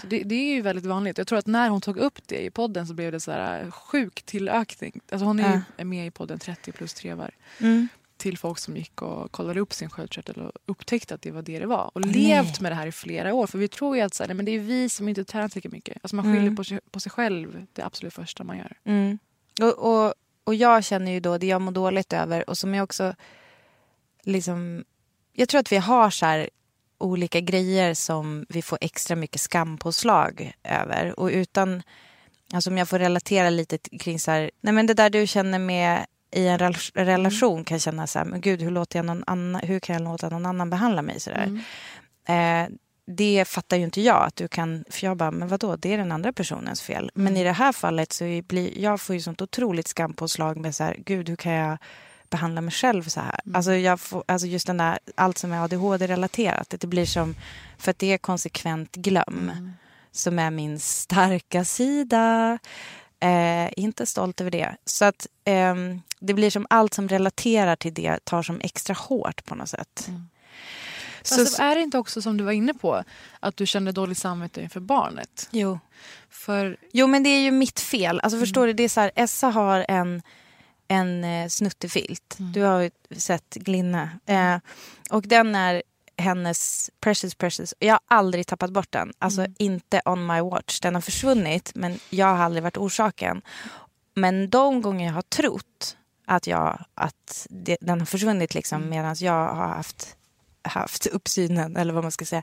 Så 0.00 0.06
det, 0.06 0.22
det, 0.22 0.34
är 0.34 0.54
ju 0.54 0.62
väldigt 0.62 0.86
vanligt. 0.86 1.18
Jag 1.18 1.26
tror 1.26 1.38
att 1.38 1.46
när 1.46 1.68
hon 1.68 1.80
tog 1.80 1.96
upp 1.96 2.18
det 2.26 2.44
i 2.44 2.50
podden 2.50 2.86
så 2.86 2.94
blev 2.94 3.12
det 3.12 3.20
så 3.20 3.30
här 3.30 3.70
sjuk 3.70 4.22
tillökning. 4.22 5.00
Alltså 5.12 5.26
hon 5.26 5.40
är 5.40 5.62
ja. 5.76 5.84
med 5.84 6.06
i 6.06 6.10
podden 6.10 6.38
30 6.38 6.72
plus 6.72 6.94
trevar. 6.94 7.34
Mm 7.58 7.88
till 8.16 8.38
folk 8.38 8.58
som 8.58 8.76
gick 8.76 9.02
och 9.02 9.32
kollade 9.32 9.60
upp 9.60 9.72
sin 9.72 9.90
sköldkörtel 9.90 10.42
och 10.42 10.52
upptäckte 10.66 11.14
att 11.14 11.22
det 11.22 11.30
var 11.30 11.42
det 11.42 11.58
det 11.58 11.66
var. 11.66 11.90
Och 11.94 12.00
nej. 12.06 12.14
levt 12.14 12.60
med 12.60 12.72
det 12.72 12.76
här 12.76 12.86
i 12.86 12.92
flera 12.92 13.34
år. 13.34 13.46
För 13.46 13.58
vi 13.58 13.68
tror 13.68 13.96
ju 13.96 14.02
att 14.02 14.14
så 14.14 14.22
här, 14.22 14.28
nej, 14.28 14.36
men 14.36 14.44
det 14.44 14.52
är 14.52 14.58
vi 14.58 14.88
som 14.88 15.08
inte 15.08 15.24
tränar 15.24 15.50
lika 15.54 15.68
mycket. 15.68 15.98
Alltså 16.02 16.16
man 16.16 16.24
skyller 16.24 16.38
mm. 16.38 16.56
på, 16.56 16.64
sig, 16.64 16.80
på 16.90 17.00
sig 17.00 17.12
själv 17.12 17.66
det 17.72 17.82
absolut 17.82 18.14
första 18.14 18.44
man 18.44 18.58
gör. 18.58 18.76
Mm. 18.84 19.18
Och, 19.60 19.72
och, 19.78 20.14
och 20.44 20.54
jag 20.54 20.84
känner 20.84 21.12
ju 21.12 21.20
då 21.20 21.38
det 21.38 21.46
jag 21.46 21.60
mår 21.62 21.72
dåligt 21.72 22.12
över 22.12 22.50
och 22.50 22.58
som 22.58 22.74
jag 22.74 22.84
också 22.84 23.14
liksom... 24.22 24.84
Jag 25.32 25.48
tror 25.48 25.60
att 25.60 25.72
vi 25.72 25.76
har 25.76 26.10
så 26.10 26.26
här 26.26 26.50
olika 26.98 27.40
grejer 27.40 27.94
som 27.94 28.46
vi 28.48 28.62
får 28.62 28.78
extra 28.80 29.16
mycket 29.16 29.40
skampåslag 29.40 30.52
över. 30.64 31.20
Och 31.20 31.28
utan... 31.28 31.82
Alltså 32.52 32.70
om 32.70 32.78
jag 32.78 32.88
får 32.88 32.98
relatera 32.98 33.50
lite 33.50 33.78
kring 33.78 34.20
så 34.20 34.30
här, 34.30 34.50
nej 34.60 34.74
men 34.74 34.86
det 34.86 34.94
där 34.94 35.10
du 35.10 35.26
känner 35.26 35.58
med 35.58 36.06
i 36.34 36.48
en 36.48 36.58
relation 36.94 37.64
kan 37.64 37.78
känna 37.78 38.06
så 38.06 38.18
här, 38.18 38.26
men 38.26 38.40
gud 38.40 38.62
hur, 38.62 38.70
låter 38.70 38.98
jag 38.98 39.06
någon 39.06 39.24
annan, 39.26 39.60
hur 39.64 39.80
kan 39.80 39.94
jag 39.94 40.02
låta 40.02 40.28
någon 40.28 40.46
annan 40.46 40.70
behandla 40.70 41.02
mig 41.02 41.20
sådär. 41.20 41.60
Mm. 42.26 42.68
Eh, 42.68 42.76
det 43.06 43.44
fattar 43.48 43.76
ju 43.76 43.84
inte 43.84 44.00
jag 44.00 44.22
att 44.22 44.36
du 44.36 44.48
kan, 44.48 44.84
för 44.90 45.06
jag 45.06 45.16
bara, 45.16 45.30
men 45.30 45.48
vadå, 45.48 45.76
det 45.76 45.92
är 45.92 45.98
den 45.98 46.12
andra 46.12 46.32
personens 46.32 46.82
fel. 46.82 47.10
Mm. 47.14 47.24
Men 47.24 47.36
i 47.36 47.44
det 47.44 47.52
här 47.52 47.72
fallet 47.72 48.12
så 48.12 48.40
blir, 48.46 48.78
jag 48.78 49.00
får 49.00 49.14
ju 49.14 49.20
sånt 49.20 49.42
otroligt 49.42 49.88
skampåslag 49.88 50.56
med 50.56 50.74
så 50.74 50.84
här, 50.84 50.96
gud 51.06 51.28
hur 51.28 51.36
kan 51.36 51.52
jag 51.52 51.78
behandla 52.30 52.60
mig 52.60 52.72
själv 52.72 53.02
så 53.02 53.20
här. 53.20 53.40
Mm. 53.44 53.56
Alltså, 53.56 53.74
jag 53.74 54.00
får, 54.00 54.24
alltså 54.28 54.46
just 54.46 54.66
den 54.66 54.76
där, 54.76 54.98
allt 55.14 55.38
som 55.38 55.52
är 55.52 55.64
ADHD-relaterat, 55.64 56.74
det 56.80 56.86
blir 56.86 57.06
som, 57.06 57.34
för 57.78 57.90
att 57.90 57.98
det 57.98 58.12
är 58.12 58.18
konsekvent 58.18 58.96
glöm, 58.96 59.50
mm. 59.52 59.72
som 60.12 60.38
är 60.38 60.50
min 60.50 60.78
starka 60.80 61.64
sida. 61.64 62.58
Eh, 63.20 63.70
inte 63.76 64.06
stolt 64.06 64.40
över 64.40 64.50
det. 64.50 64.76
Så 64.84 65.04
att 65.04 65.26
eh, 65.44 65.74
det 66.18 66.34
blir 66.34 66.50
som 66.50 66.66
allt 66.70 66.94
som 66.94 67.08
relaterar 67.08 67.76
till 67.76 67.94
det 67.94 68.24
tar 68.24 68.42
som 68.42 68.60
extra 68.60 68.94
hårt 68.94 69.44
på 69.44 69.54
något 69.54 69.68
sätt. 69.68 70.04
Mm. 70.08 70.28
Så, 71.22 71.40
alltså, 71.40 71.62
är 71.62 71.74
det 71.74 71.80
inte 71.80 71.98
också 71.98 72.22
som 72.22 72.36
du 72.36 72.44
var 72.44 72.52
inne 72.52 72.74
på, 72.74 73.04
att 73.40 73.56
du 73.56 73.66
kände 73.66 73.92
dåligt 73.92 74.18
samvete 74.18 74.62
inför 74.62 74.80
barnet? 74.80 75.48
Jo. 75.50 75.78
För... 76.30 76.76
Jo 76.92 77.06
men 77.06 77.22
det 77.22 77.28
är 77.28 77.40
ju 77.40 77.50
mitt 77.50 77.80
fel. 77.80 78.20
Alltså 78.20 78.38
förstår 78.38 78.62
mm. 78.62 78.68
du, 78.68 78.72
det 78.72 78.82
är 78.82 78.88
så 78.88 79.00
här, 79.00 79.10
Essa 79.14 79.48
har 79.48 79.86
en, 79.88 80.22
en 80.88 81.24
eh, 81.24 81.48
snuttefilt. 81.48 82.36
Mm. 82.38 82.52
Du 82.52 82.62
har 82.62 82.80
ju 82.80 82.90
sett 83.16 83.54
Glinna. 83.54 84.10
Eh, 84.26 84.56
och 85.10 85.22
den 85.22 85.54
är 85.54 85.82
hennes 86.16 86.90
Precious 87.00 87.34
Precious. 87.34 87.74
Jag 87.78 87.94
har 87.94 88.00
aldrig 88.08 88.46
tappat 88.46 88.70
bort 88.70 88.92
den. 88.92 89.12
Alltså 89.18 89.40
mm. 89.40 89.54
inte 89.58 90.02
on 90.04 90.26
my 90.26 90.40
watch. 90.40 90.80
Den 90.80 90.94
har 90.94 91.02
försvunnit 91.02 91.72
men 91.74 91.98
jag 92.10 92.26
har 92.26 92.44
aldrig 92.44 92.62
varit 92.62 92.76
orsaken. 92.76 93.42
Men 94.14 94.50
de 94.50 94.82
gånger 94.82 95.06
jag 95.06 95.12
har 95.12 95.22
trott 95.22 95.96
att, 96.26 96.46
jag, 96.46 96.84
att 96.94 97.46
det, 97.50 97.76
den 97.80 97.98
har 97.98 98.06
försvunnit 98.06 98.54
liksom, 98.54 98.78
mm. 98.78 98.90
medan 98.90 99.16
jag 99.18 99.54
har 99.54 99.68
haft, 99.68 100.16
haft 100.62 101.06
uppsynen, 101.06 101.76
eller 101.76 101.94
vad 101.94 102.04
man 102.04 102.12
ska 102.12 102.24
säga. 102.24 102.42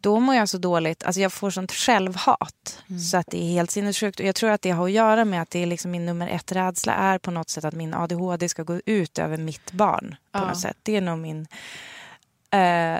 Då 0.00 0.20
mår 0.20 0.34
jag 0.34 0.48
så 0.48 0.58
dåligt. 0.58 1.02
Alltså 1.02 1.20
jag 1.20 1.32
får 1.32 1.50
sånt 1.50 1.72
självhat. 1.72 2.82
Mm. 2.88 3.00
Så 3.00 3.16
att 3.16 3.26
det 3.26 3.42
är 3.42 3.48
helt 3.48 3.70
sinnessjukt. 3.70 4.20
Och 4.20 4.26
jag 4.26 4.34
tror 4.34 4.50
att 4.50 4.62
det 4.62 4.70
har 4.70 4.84
att 4.84 4.92
göra 4.92 5.24
med 5.24 5.42
att 5.42 5.50
det 5.50 5.58
är 5.58 5.66
liksom 5.66 5.90
min 5.90 6.06
nummer 6.06 6.28
ett 6.28 6.52
rädsla 6.52 6.94
är 6.94 7.18
på 7.18 7.30
något 7.30 7.50
sätt 7.50 7.64
att 7.64 7.74
min 7.74 7.94
ADHD 7.94 8.48
ska 8.48 8.62
gå 8.62 8.80
ut 8.86 9.18
över 9.18 9.36
mitt 9.36 9.72
barn. 9.72 10.16
på 10.32 10.38
ja. 10.38 10.46
något 10.48 10.60
sätt. 10.60 10.76
Det 10.82 10.96
är 10.96 11.00
nog 11.00 11.18
min 11.18 11.46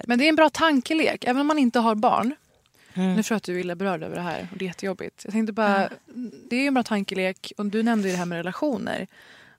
Men 0.06 0.18
det 0.18 0.24
är 0.24 0.28
en 0.28 0.36
bra 0.36 0.50
tankelek, 0.50 1.24
även 1.24 1.40
om 1.40 1.46
man 1.46 1.58
inte 1.58 1.78
har 1.78 1.94
barn. 1.94 2.34
Mm. 2.94 3.14
Nu 3.14 3.22
tror 3.22 3.34
jag 3.34 3.36
att 3.36 3.42
du 3.42 3.54
är 3.54 3.58
illa 3.58 3.74
berörd 3.74 4.02
över 4.02 4.16
det 4.16 4.22
här 4.22 4.48
och 4.52 4.58
det 4.58 4.64
är 4.64 4.66
jättejobbigt. 4.66 5.24
Jag 5.24 5.32
tänkte 5.32 5.52
bara, 5.52 5.86
mm. 5.86 6.32
Det 6.50 6.56
är 6.56 6.68
en 6.68 6.74
bra 6.74 6.82
tankelek 6.82 7.52
och 7.56 7.66
du 7.66 7.82
nämnde 7.82 8.08
det 8.08 8.16
här 8.16 8.26
med 8.26 8.36
relationer. 8.36 9.06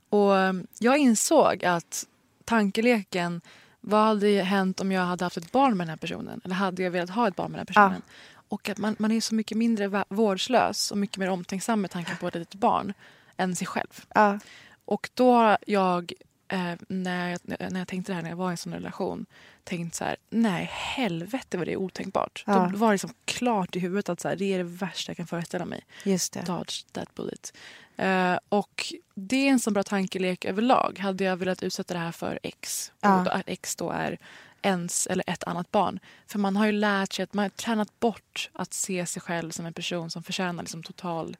Och 0.09 0.37
eh, 0.37 0.53
jag 0.79 0.97
insåg 0.97 1.65
att 1.65 2.07
tankeleken, 2.45 3.41
vad 3.81 4.05
hade 4.05 4.27
hänt 4.27 4.81
om 4.81 4.91
jag 4.91 5.01
hade 5.01 5.25
haft 5.25 5.37
ett 5.37 5.51
barn 5.51 5.77
med 5.77 5.87
den 5.87 5.89
här 5.89 5.97
personen? 5.97 6.41
Eller 6.45 6.55
hade 6.55 6.83
jag 6.83 6.91
velat 6.91 7.09
ha 7.09 7.27
ett 7.27 7.35
barn 7.35 7.51
med 7.51 7.59
den 7.59 7.67
här 7.67 7.73
personen? 7.73 8.01
Ja. 8.05 8.13
Och 8.49 8.69
att 8.69 8.77
man, 8.77 8.95
man 8.99 9.11
är 9.11 9.21
så 9.21 9.35
mycket 9.35 9.57
mindre 9.57 10.03
vårdslös 10.09 10.91
och 10.91 10.97
mycket 10.97 11.17
mer 11.17 11.29
omtänksam 11.29 11.81
med 11.81 11.91
tanken 11.91 12.17
på 12.17 12.27
ett 12.27 12.35
litet 12.35 12.59
barn 12.59 12.93
än 13.37 13.55
sig 13.55 13.67
själv. 13.67 14.05
Ja. 14.15 14.39
Och 14.85 15.09
då 15.13 15.33
har 15.33 15.57
jag 15.67 16.13
eh, 16.47 16.73
när, 16.87 17.29
jag, 17.29 17.39
när 17.71 17.79
jag 17.79 17.87
tänkte 17.87 18.11
det 18.11 18.15
här 18.15 18.21
när 18.21 18.29
jag 18.29 18.37
var 18.37 18.49
i 18.49 18.51
en 18.51 18.57
sån 18.57 18.73
relation 18.73 19.25
tänkt 19.63 19.95
så 19.95 20.03
här, 20.03 20.15
nej 20.29 20.69
helvete 20.71 21.57
vad 21.57 21.67
det 21.67 21.71
är 21.73 21.77
otänkbart. 21.77 22.43
Ja. 22.47 22.69
Då 22.71 22.77
var 22.77 22.87
det 22.87 22.93
liksom 22.93 23.13
klart 23.25 23.75
i 23.75 23.79
huvudet 23.79 24.09
att 24.09 24.19
så 24.19 24.27
här, 24.27 24.35
det 24.35 24.53
är 24.53 24.57
det 24.57 24.63
värsta 24.63 25.09
jag 25.09 25.17
kan 25.17 25.27
föreställa 25.27 25.65
mig. 25.65 25.85
Just 26.03 26.33
det. 26.33 26.41
Dodge 26.41 26.85
that 26.91 27.15
bullet. 27.15 27.53
Eh, 27.95 28.37
och 28.49 28.93
det 29.15 29.35
är 29.47 29.51
en 29.51 29.59
sån 29.59 29.73
bra 29.73 29.83
tankelek 29.83 30.45
överlag. 30.45 30.99
Hade 30.99 31.23
jag 31.23 31.37
velat 31.37 31.63
utsätta 31.63 31.93
det 31.93 31.99
här 31.99 32.11
för 32.11 32.39
X, 32.43 32.91
Ja. 33.01 33.17
och 33.19 33.25
då, 33.25 33.31
att 33.31 33.43
X 33.45 33.75
då 33.75 33.91
är 33.91 34.17
ens 34.61 35.07
eller 35.07 35.23
ett 35.27 35.43
annat 35.43 35.71
barn. 35.71 35.99
För 36.27 36.39
man 36.39 36.55
har 36.55 36.65
ju 36.65 36.71
lärt 36.71 37.13
sig 37.13 37.23
att 37.23 37.33
man 37.33 37.43
har 37.43 37.49
tränat 37.49 37.99
bort 37.99 38.49
att 38.53 38.73
se 38.73 39.05
sig 39.05 39.21
själv 39.21 39.51
som 39.51 39.65
en 39.65 39.73
person 39.73 40.09
som 40.09 40.23
förtjänar 40.23 40.63
liksom 40.63 40.83
total 40.83 41.37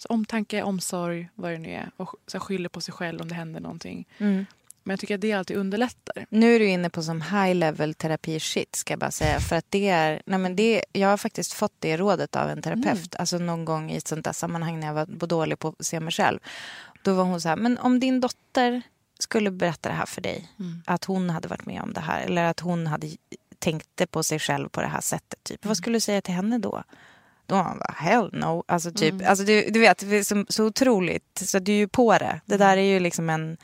så 0.00 0.08
omtanke, 0.08 0.62
omsorg, 0.62 1.28
vad 1.34 1.52
det 1.52 1.58
nu 1.58 1.70
är. 1.70 1.90
Och 1.96 2.14
så 2.26 2.40
skyller 2.40 2.68
på 2.68 2.80
sig 2.80 2.94
själv 2.94 3.20
om 3.20 3.28
det 3.28 3.34
händer 3.34 3.60
någonting. 3.60 4.08
Mm. 4.18 4.46
Men 4.82 4.92
jag 4.92 5.00
tycker 5.00 5.14
att 5.14 5.20
det 5.20 5.32
alltid 5.32 5.56
underlättar. 5.56 6.26
Nu 6.28 6.54
är 6.54 6.58
du 6.58 6.66
inne 6.66 6.90
på 6.90 7.02
som 7.02 7.22
high 7.22 7.54
level 7.54 7.94
terapi 7.94 8.40
shit 8.40 8.76
ska 8.76 8.92
jag 8.92 8.98
bara 8.98 9.10
säga. 9.10 9.40
För 9.40 9.56
att 9.56 9.66
det 9.68 9.88
är, 9.88 10.22
nej 10.26 10.38
men 10.38 10.56
det, 10.56 10.84
jag 10.92 11.08
har 11.08 11.16
faktiskt 11.16 11.52
fått 11.52 11.72
det 11.78 11.96
rådet 11.96 12.36
av 12.36 12.50
en 12.50 12.62
terapeut. 12.62 13.14
Mm. 13.14 13.18
Alltså 13.18 13.38
någon 13.38 13.64
gång 13.64 13.90
i 13.90 13.96
ett 13.96 14.08
sånt 14.08 14.24
där 14.24 14.32
sammanhang 14.32 14.80
när 14.80 14.86
jag 14.86 14.94
var 14.94 15.26
dålig 15.26 15.58
på 15.58 15.74
att 15.78 15.86
se 15.86 16.00
mig 16.00 16.12
själv. 16.12 16.38
Då 17.02 17.14
var 17.14 17.24
hon 17.24 17.40
så 17.40 17.48
här, 17.48 17.56
men 17.56 17.78
om 17.78 18.00
din 18.00 18.20
dotter 18.20 18.82
skulle 19.18 19.50
berätta 19.50 19.88
det 19.88 19.94
här 19.94 20.06
för 20.06 20.20
dig. 20.20 20.48
Mm. 20.58 20.82
Att 20.86 21.04
hon 21.04 21.30
hade 21.30 21.48
varit 21.48 21.66
med 21.66 21.82
om 21.82 21.92
det 21.92 22.00
här. 22.00 22.20
Eller 22.20 22.44
att 22.44 22.60
hon 22.60 22.86
hade 22.86 23.10
tänkte 23.58 24.06
på 24.06 24.22
sig 24.22 24.38
själv 24.38 24.68
på 24.68 24.80
det 24.80 24.86
här 24.86 25.00
sättet. 25.00 25.44
Typ. 25.44 25.64
Mm. 25.64 25.68
Vad 25.68 25.76
skulle 25.76 25.96
du 25.96 26.00
säga 26.00 26.20
till 26.20 26.34
henne 26.34 26.58
då? 26.58 26.82
Då 27.50 27.56
var 27.56 27.64
man 27.64 27.78
bara, 27.78 27.94
hell 27.96 28.30
no. 28.32 28.64
Alltså, 28.68 28.90
typ, 28.92 29.12
Mm. 29.14 29.26
alltså, 29.28 29.44
du, 29.44 29.70
du 29.70 29.80
vet, 29.80 29.98
det 29.98 30.16
är 30.16 30.22
så, 30.22 30.44
så 30.48 30.64
otroligt. 30.64 31.42
Så 31.44 31.58
du 31.58 31.72
är 31.72 31.76
ju 31.76 31.88
på 31.88 32.18
det. 32.18 32.40
Det 32.46 32.56
där 32.56 32.76
är 32.76 32.82
ju 32.82 33.00
liksom 33.00 33.30
en, 33.30 33.56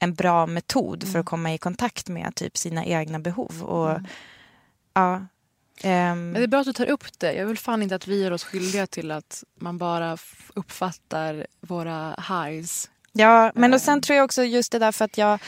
en 0.00 0.14
bra 0.14 0.46
metod 0.46 1.12
för 1.12 1.18
att 1.18 1.26
komma 1.26 1.54
i 1.54 1.58
kontakt 1.58 2.08
med 2.08 2.34
typ 2.34 2.56
sina 2.56 2.84
egna 2.84 3.18
behov. 3.18 3.62
Och, 3.62 4.00
ja, 4.94 5.26
ehm, 5.82 6.30
Men 6.30 6.32
det 6.34 6.42
är 6.42 6.46
bra 6.46 6.60
att 6.60 6.66
du 6.66 6.72
tar 6.72 6.86
upp 6.86 7.18
det. 7.18 7.32
Jag 7.32 7.46
vill 7.46 7.58
fan 7.58 7.82
inte 7.82 7.94
att 7.94 8.06
vi 8.06 8.22
gör 8.22 8.30
oss 8.30 8.44
skyldiga 8.44 8.86
till 8.86 9.10
att 9.10 9.44
man 9.60 9.78
bara 9.78 10.16
uppfattar 10.54 11.46
våra 11.60 12.14
highs. 12.28 12.90
Ja, 13.12 13.52
men 13.54 13.74
och 13.74 13.80
sen 13.80 14.00
tror 14.00 14.16
jag 14.16 14.24
också 14.24 14.42
just 14.44 14.72
det 14.72 14.78
där 14.78 14.92
för 14.92 15.04
att 15.04 15.18
jag, 15.18 15.38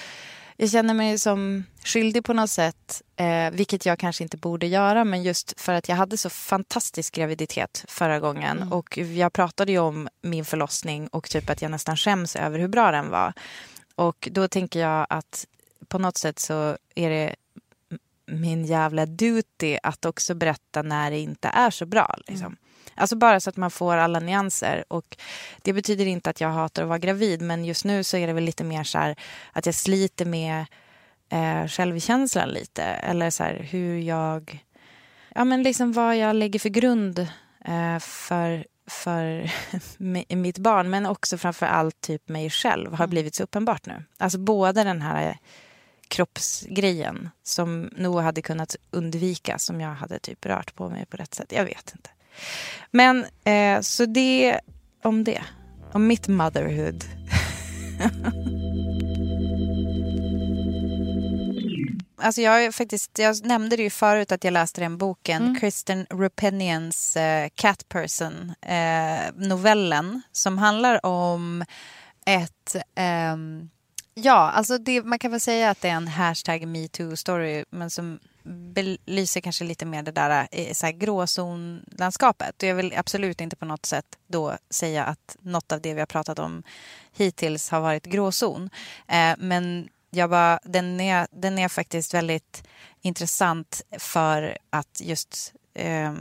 jag 0.57 0.71
känner 0.71 0.95
mig 0.95 1.19
som 1.19 1.65
skyldig 1.85 2.25
på 2.25 2.33
något 2.33 2.51
sätt, 2.51 3.03
eh, 3.17 3.51
vilket 3.51 3.87
jag 3.87 3.99
kanske 3.99 4.23
inte 4.23 4.37
borde 4.37 4.67
göra, 4.67 5.05
men 5.05 5.23
just 5.23 5.61
för 5.61 5.73
att 5.73 5.89
jag 5.89 5.97
hade 5.97 6.17
så 6.17 6.31
fantastisk 6.31 7.15
graviditet 7.15 7.85
förra 7.89 8.21
gången 8.21 8.73
och 8.73 8.99
jag 8.99 9.33
pratade 9.33 9.73
ju 9.73 9.79
om 9.79 10.09
min 10.23 10.45
förlossning 10.45 11.09
och 11.09 11.31
typ 11.31 11.51
att 11.51 11.63
jag 11.63 11.71
nästan 11.71 11.97
skäms 11.97 12.37
över 12.37 12.59
hur 12.59 12.69
bra 12.69 12.91
den 12.91 13.11
var. 13.11 13.33
Och 13.95 14.29
då 14.33 14.49
tänker 14.49 14.81
jag 14.81 15.07
att 15.09 15.47
på 15.89 15.99
något 15.99 16.17
sätt 16.17 16.39
så 16.39 16.77
är 16.95 17.11
det 17.11 17.35
min 18.27 18.65
jävla 18.65 19.07
duty 19.07 19.79
att 19.83 20.05
också 20.05 20.35
berätta 20.35 20.83
när 20.83 21.11
det 21.11 21.19
inte 21.19 21.49
är 21.49 21.71
så 21.71 21.87
bra. 21.87 22.17
Liksom. 22.27 22.57
Alltså 22.97 23.17
bara 23.17 23.41
så 23.41 23.51
att 23.51 23.57
man 23.57 23.71
får 23.71 23.97
alla 23.97 24.21
nyanser. 24.21 24.85
Och 24.89 25.17
det 25.63 25.73
betyder 25.73 26.07
inte 26.07 26.31
att 26.31 26.41
jag 26.41 26.49
hatar 26.49 26.83
att 26.83 26.89
vara 26.89 26.99
gravid 26.99 27.43
men 27.43 27.65
just 27.65 27.85
nu 27.85 28.05
så 28.05 28.17
är 28.17 28.27
det 28.27 28.33
väl 28.33 28.45
lite 28.45 28.65
mer 28.65 28.85
så 28.85 28.99
här 28.99 29.17
att 29.53 29.67
jag 29.67 29.75
sliter 29.75 30.25
med 30.25 30.65
eh, 31.29 31.69
självkänslan 31.69 32.49
lite. 32.49 32.83
Eller 32.83 33.31
så 33.31 33.43
här 33.43 33.67
hur 33.71 33.99
jag... 33.99 34.65
Ja 35.35 35.45
men 35.45 35.63
liksom 35.63 35.93
vad 35.93 36.17
jag 36.17 36.37
lägger 36.37 36.59
för 36.59 36.69
grund 36.69 37.19
eh, 37.65 37.99
för, 37.99 38.67
för 38.87 39.53
mi- 39.99 40.37
mitt 40.37 40.59
barn. 40.59 40.91
Men 40.91 41.07
också 41.07 41.39
framför 41.39 41.67
allt 41.67 42.01
typ 42.01 42.29
mig 42.29 42.51
själv 42.51 42.95
har 42.95 43.07
blivit 43.07 43.35
så 43.35 43.43
uppenbart 43.43 43.87
nu. 43.87 44.05
Alltså 44.19 44.39
både 44.39 44.85
den 44.85 45.03
här 45.03 45.39
kroppsgrejen 46.09 47.31
som 47.43 47.91
nog 47.97 48.21
hade 48.21 48.43
kunnat 48.43 48.77
undvikas 48.91 49.71
om 49.71 49.81
jag 49.81 49.95
hade 49.95 50.19
typ 50.19 50.47
rört 50.47 50.75
på 50.75 50.89
mig 50.89 51.07
på 51.07 51.17
rätt 51.17 51.35
sätt. 51.35 51.53
Jag 51.53 51.65
vet 51.65 51.93
inte. 51.97 52.11
Men 52.91 53.27
eh, 53.45 53.81
så 53.81 54.07
det 54.07 54.61
om 55.03 55.25
det. 55.25 55.43
Om 55.93 56.07
mitt 56.07 56.29
motherhood. 56.29 57.05
Alltså 62.19 62.41
jag, 62.41 62.75
faktiskt, 62.75 63.19
jag 63.19 63.47
nämnde 63.47 63.77
det 63.77 63.83
ju 63.83 63.91
förut 63.91 64.33
att 64.33 64.45
jag 64.45 64.53
läste 64.53 64.81
den 64.81 64.99
boken, 64.99 65.57
Kristen 65.61 66.07
Rupenians 66.11 67.17
eh, 67.17 67.49
Cat 67.55 67.89
Person, 67.89 68.55
eh, 68.63 69.33
novellen 69.35 70.23
som 70.33 70.59
handlar 70.59 71.07
om 71.07 71.65
ett... 72.27 72.77
ehm, 72.95 73.71
ja, 74.15 74.51
alltså 74.51 74.79
det, 74.79 75.03
man 75.03 75.19
kan 75.19 75.31
väl 75.31 75.41
säga 75.41 75.71
att 75.71 75.81
det 75.81 75.89
är 75.89 75.95
en 75.95 76.09
hashtag 76.09 76.63
metoo-story 76.63 77.65
men 77.71 77.91
som 77.91 78.19
belyser 78.47 79.41
kanske 79.41 79.65
lite 79.65 79.87
mer 79.87 80.03
det 80.03 80.11
där 80.11 80.49
eh, 80.51 80.73
så 80.73 80.87
här, 80.87 80.93
gråzonlandskapet. 80.93 82.63
Och 82.63 82.69
jag 82.69 82.75
vill 82.75 82.95
absolut 82.97 83.41
inte 83.41 83.57
på 83.57 83.65
något 83.65 83.87
sätt 83.87 84.19
då 84.27 84.57
säga 84.71 85.05
att 85.05 85.37
något 85.41 85.73
av 85.73 85.81
det 85.81 85.95
vi 85.95 86.01
har 86.01 86.07
pratat 86.07 86.39
om 86.39 86.63
hittills 87.13 87.71
har 87.71 87.81
varit 87.81 88.07
gråzon. 88.07 88.71
Eh, 89.09 89.35
men 89.39 89.89
jag 90.11 90.31
bara, 90.31 90.61
den, 90.63 91.01
är, 91.01 91.27
den 91.31 91.59
är 91.59 91.69
faktiskt 91.69 92.15
väldigt 92.15 92.63
intressant 93.03 93.83
för 93.99 94.59
att 94.71 95.01
just 95.01 95.55
eh, 95.75 96.13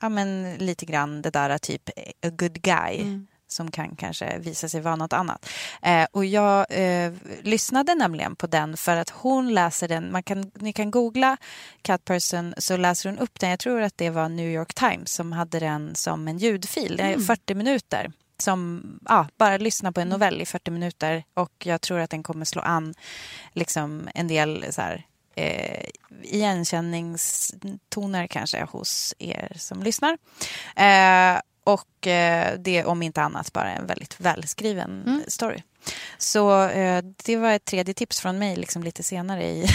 ja, 0.00 0.08
men 0.08 0.54
lite 0.54 0.86
grann 0.86 1.22
det 1.22 1.30
där 1.30 1.58
typ 1.58 1.88
a 2.22 2.30
good 2.30 2.62
guy 2.62 3.00
mm 3.00 3.26
som 3.52 3.70
kan 3.70 3.96
kanske 3.96 4.38
visa 4.38 4.68
sig 4.68 4.80
vara 4.80 4.96
något 4.96 5.12
annat. 5.12 5.48
Eh, 5.82 6.06
och 6.12 6.24
jag 6.24 6.66
eh, 6.70 7.12
lyssnade 7.42 7.94
nämligen 7.94 8.36
på 8.36 8.46
den 8.46 8.76
för 8.76 8.96
att 8.96 9.10
hon 9.10 9.54
läser 9.54 9.88
den, 9.88 10.12
man 10.12 10.22
kan, 10.22 10.50
ni 10.54 10.72
kan 10.72 10.90
googla 10.90 11.36
Cat 11.82 12.04
Person 12.04 12.54
så 12.58 12.76
läser 12.76 13.10
hon 13.10 13.18
upp 13.18 13.40
den. 13.40 13.50
Jag 13.50 13.58
tror 13.58 13.82
att 13.82 13.98
det 13.98 14.10
var 14.10 14.28
New 14.28 14.50
York 14.50 14.74
Times 14.74 15.12
som 15.12 15.32
hade 15.32 15.60
den 15.60 15.94
som 15.94 16.28
en 16.28 16.38
ljudfil, 16.38 17.00
är 17.00 17.18
40 17.18 17.54
minuter. 17.54 18.12
Som, 18.38 18.82
ja, 19.08 19.26
bara 19.36 19.56
lyssna 19.56 19.92
på 19.92 20.00
en 20.00 20.08
novell 20.08 20.42
i 20.42 20.46
40 20.46 20.70
minuter 20.70 21.24
och 21.34 21.52
jag 21.64 21.80
tror 21.80 21.98
att 21.98 22.10
den 22.10 22.22
kommer 22.22 22.44
slå 22.44 22.62
an 22.62 22.94
liksom 23.52 24.08
en 24.14 24.28
del 24.28 24.66
så 24.70 24.82
här, 24.82 25.06
eh, 25.34 25.84
igenkänningstoner 26.22 28.26
kanske 28.26 28.64
hos 28.64 29.14
er 29.18 29.52
som 29.56 29.82
lyssnar. 29.82 30.18
Eh, 30.76 31.40
och 31.64 32.06
eh, 32.06 32.58
det 32.58 32.84
om 32.84 33.02
inte 33.02 33.22
annat 33.22 33.52
bara 33.52 33.70
en 33.70 33.86
väldigt 33.86 34.20
välskriven 34.20 35.24
story. 35.28 35.62
Så 36.18 36.62
eh, 36.68 37.04
det 37.24 37.36
var 37.36 37.52
ett 37.52 37.64
tredje 37.64 37.94
tips 37.94 38.20
från 38.20 38.38
mig 38.38 38.56
liksom 38.56 38.82
lite 38.82 39.02
senare 39.02 39.44
i, 39.44 39.66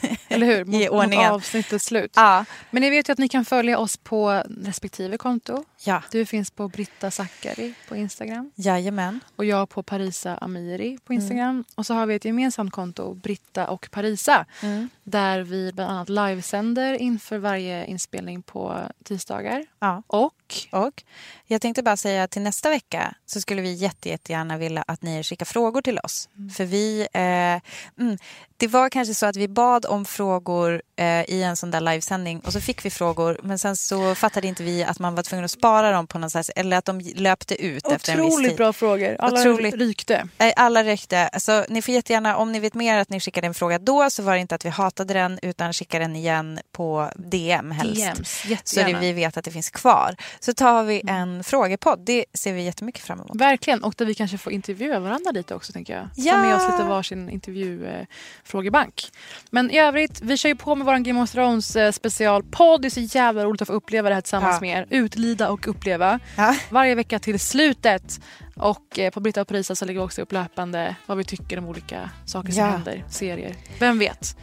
Eller 0.28 0.46
hur? 0.46 0.64
Mot, 0.64 0.74
i 0.74 1.16
mot 1.16 1.30
avsnittets 1.30 1.84
slut. 1.84 2.12
Ja. 2.16 2.44
Men 2.70 2.82
ni 2.82 2.90
vet 2.90 3.08
ju 3.08 3.12
att 3.12 3.18
ni 3.18 3.28
kan 3.28 3.44
följa 3.44 3.78
oss 3.78 3.96
på 3.96 4.42
respektive 4.64 5.18
konto. 5.18 5.64
Ja. 5.84 6.02
Du 6.10 6.26
finns 6.26 6.50
på 6.50 6.68
Britta 6.68 7.10
Zackari 7.10 7.74
på 7.88 7.96
Instagram. 7.96 8.50
Jajamän. 8.54 9.20
Och 9.36 9.44
jag 9.44 9.68
på 9.68 9.82
Parisa 9.82 10.36
Amiri 10.36 10.98
på 11.04 11.12
Instagram. 11.12 11.48
Mm. 11.48 11.64
Och 11.74 11.86
så 11.86 11.94
har 11.94 12.06
vi 12.06 12.14
ett 12.14 12.24
gemensamt 12.24 12.72
konto, 12.72 13.14
Britta 13.14 13.68
och 13.68 13.88
Parisa. 13.90 14.46
Mm. 14.62 14.88
Där 15.04 15.40
vi 15.40 15.72
bland 15.72 15.90
annat 15.90 16.08
livesänder 16.08 16.94
inför 16.94 17.38
varje 17.38 17.86
inspelning 17.86 18.42
på 18.42 18.80
tisdagar. 19.04 19.66
Ja. 19.78 20.02
Och? 20.06 20.32
Och 20.70 21.02
jag 21.46 21.60
tänkte 21.60 21.82
bara 21.82 21.96
säga 21.96 22.28
till 22.28 22.42
nästa 22.42 22.70
vecka 22.70 23.14
så 23.26 23.40
skulle 23.40 23.62
vi 23.62 23.72
jätte, 23.72 24.08
jättegärna 24.08 24.56
vilja 24.56 24.84
att 24.86 25.02
ni 25.02 25.22
skickar 25.22 25.46
frågor 25.46 25.82
till 25.82 25.98
oss. 25.98 26.28
För 26.56 26.64
vi, 26.64 27.00
eh, 27.00 28.02
mm, 28.02 28.18
det 28.56 28.66
var 28.66 28.88
kanske 28.88 29.14
så 29.14 29.26
att 29.26 29.36
vi 29.36 29.48
bad 29.48 29.86
om 29.86 30.04
frågor 30.04 30.82
eh, 30.96 31.30
i 31.30 31.42
en 31.42 31.56
sån 31.56 31.70
där 31.70 31.80
livesändning 31.80 32.40
och 32.40 32.52
så 32.52 32.60
fick 32.60 32.84
vi 32.84 32.90
frågor 32.90 33.40
men 33.42 33.58
sen 33.58 33.76
så 33.76 34.14
fattade 34.14 34.46
inte 34.46 34.62
vi 34.62 34.84
att 34.84 34.98
man 34.98 35.14
var 35.14 35.22
tvungen 35.22 35.44
att 35.44 35.50
spara 35.50 35.90
dem 35.92 36.06
på 36.06 36.18
något 36.18 36.32
sätt 36.32 36.50
eller 36.56 36.76
att 36.76 36.84
de 36.84 37.00
löpte 37.00 37.62
ut 37.64 37.86
efter 37.86 38.12
en 38.12 38.22
viss 38.22 38.32
Otroligt 38.32 38.50
tid. 38.50 38.56
bra 38.56 38.72
frågor. 38.72 39.16
Alla 39.18 39.40
Otroligt. 39.40 39.74
rykte. 39.74 40.28
Eh, 40.38 40.52
Alla 40.56 40.84
räckte. 40.84 41.28
Alltså, 41.28 41.64
ni 41.68 41.82
får 41.82 41.94
jättegärna, 41.94 42.36
om 42.36 42.52
ni 42.52 42.60
vet 42.60 42.74
mer 42.74 42.98
att 42.98 43.10
ni 43.10 43.20
skickade 43.20 43.46
en 43.46 43.54
fråga 43.54 43.78
då 43.78 44.10
så 44.10 44.22
var 44.22 44.34
det 44.34 44.40
inte 44.40 44.54
att 44.54 44.64
vi 44.64 44.68
hatade 44.68 45.14
den 45.14 45.38
utan 45.42 45.72
skicka 45.72 45.98
den 45.98 46.16
igen 46.16 46.60
på 46.72 47.10
DM 47.16 47.70
helst. 47.70 48.14
DMs, 48.14 48.42
så 48.64 48.80
det 48.80 48.92
vi 49.00 49.12
vet 49.12 49.36
att 49.36 49.44
det 49.44 49.50
finns 49.50 49.70
kvar. 49.70 50.16
Så 50.40 50.52
tar 50.54 50.82
vi 50.84 51.02
en 51.06 51.44
frågepodd. 51.44 52.00
Det 52.06 52.24
ser 52.34 52.52
vi 52.52 52.62
jättemycket 52.62 53.02
fram 53.02 53.18
emot. 53.20 53.30
Verkligen. 53.36 53.82
Och 53.84 53.94
där 53.96 54.04
vi 54.06 54.14
kanske 54.14 54.38
får 54.38 54.52
intervjua 54.52 55.00
varandra 55.00 55.30
lite 55.30 55.54
också 55.54 55.72
tänker 55.72 55.96
jag. 55.96 56.08
Ja. 56.16 56.32
Ta 56.32 56.38
med 56.42 56.54
oss 56.56 56.62
lite 56.72 56.84
varsin 56.84 57.30
intervjufrågebank. 57.30 59.10
Men 59.50 59.70
i 59.70 59.78
övrigt, 59.78 60.20
vi 60.20 60.36
kör 60.36 60.48
ju 60.48 60.56
på 60.56 60.74
med 60.74 60.86
vår 60.86 60.98
Game 60.98 61.22
of 61.22 61.30
Thrones 61.30 61.76
eh, 61.76 61.92
specialpodd. 61.92 62.82
Det 62.82 62.88
är 62.88 62.90
så 62.90 63.00
jävla 63.00 63.44
roligt 63.44 63.62
att 63.62 63.68
få 63.68 63.74
uppleva 63.74 64.08
det 64.08 64.14
här 64.14 64.22
tillsammans 64.22 64.56
Ja. 64.56 64.60
med 64.60 64.78
er. 64.78 64.86
Utlida 64.90 65.48
och 65.50 65.68
uppleva. 65.68 66.20
Ja. 66.36 66.54
Varje 66.70 66.94
vecka 66.94 67.18
till 67.18 67.40
slutet. 67.40 68.20
Och 68.56 68.98
eh, 68.98 69.10
på 69.10 69.20
Britta 69.20 69.40
och 69.40 69.48
Parisa 69.48 69.74
så 69.74 69.84
lägger 69.84 70.00
vi 70.00 70.06
också 70.06 70.22
upp 70.22 70.32
löpande 70.32 70.96
vad 71.06 71.18
vi 71.18 71.24
tycker 71.24 71.58
om 71.58 71.66
olika 71.66 72.10
saker 72.26 72.52
som 72.52 72.60
Ja. 72.64 72.70
händer. 72.70 73.04
Serier. 73.10 73.54
Vem 73.78 73.98
vet? 73.98 74.36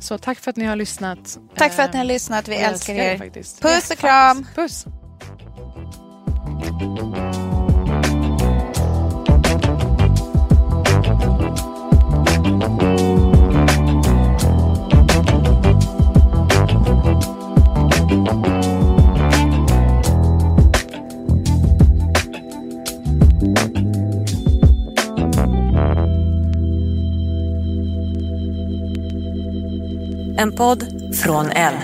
Så 0.00 0.18
tack 0.18 0.38
för 0.38 0.50
att 0.50 0.56
ni 0.56 0.64
har 0.64 0.76
lyssnat. 0.76 1.38
Tack 1.56 1.72
för 1.72 1.82
att 1.82 1.88
Eh, 1.88 1.92
ni 1.92 1.98
har 1.98 2.04
lyssnat. 2.04 2.48
Vi 2.48 2.52
vi 2.52 2.58
älskar 2.62 2.94
älskar 2.94 3.24
er 3.24 3.38
er. 3.38 3.74
Puss 3.76 3.90
och 3.90 3.98
kram. 3.98 4.46
Puss. 4.54 4.84
En 30.40 30.52
podd 30.52 30.84
från 31.14 31.50
L. 31.50 31.74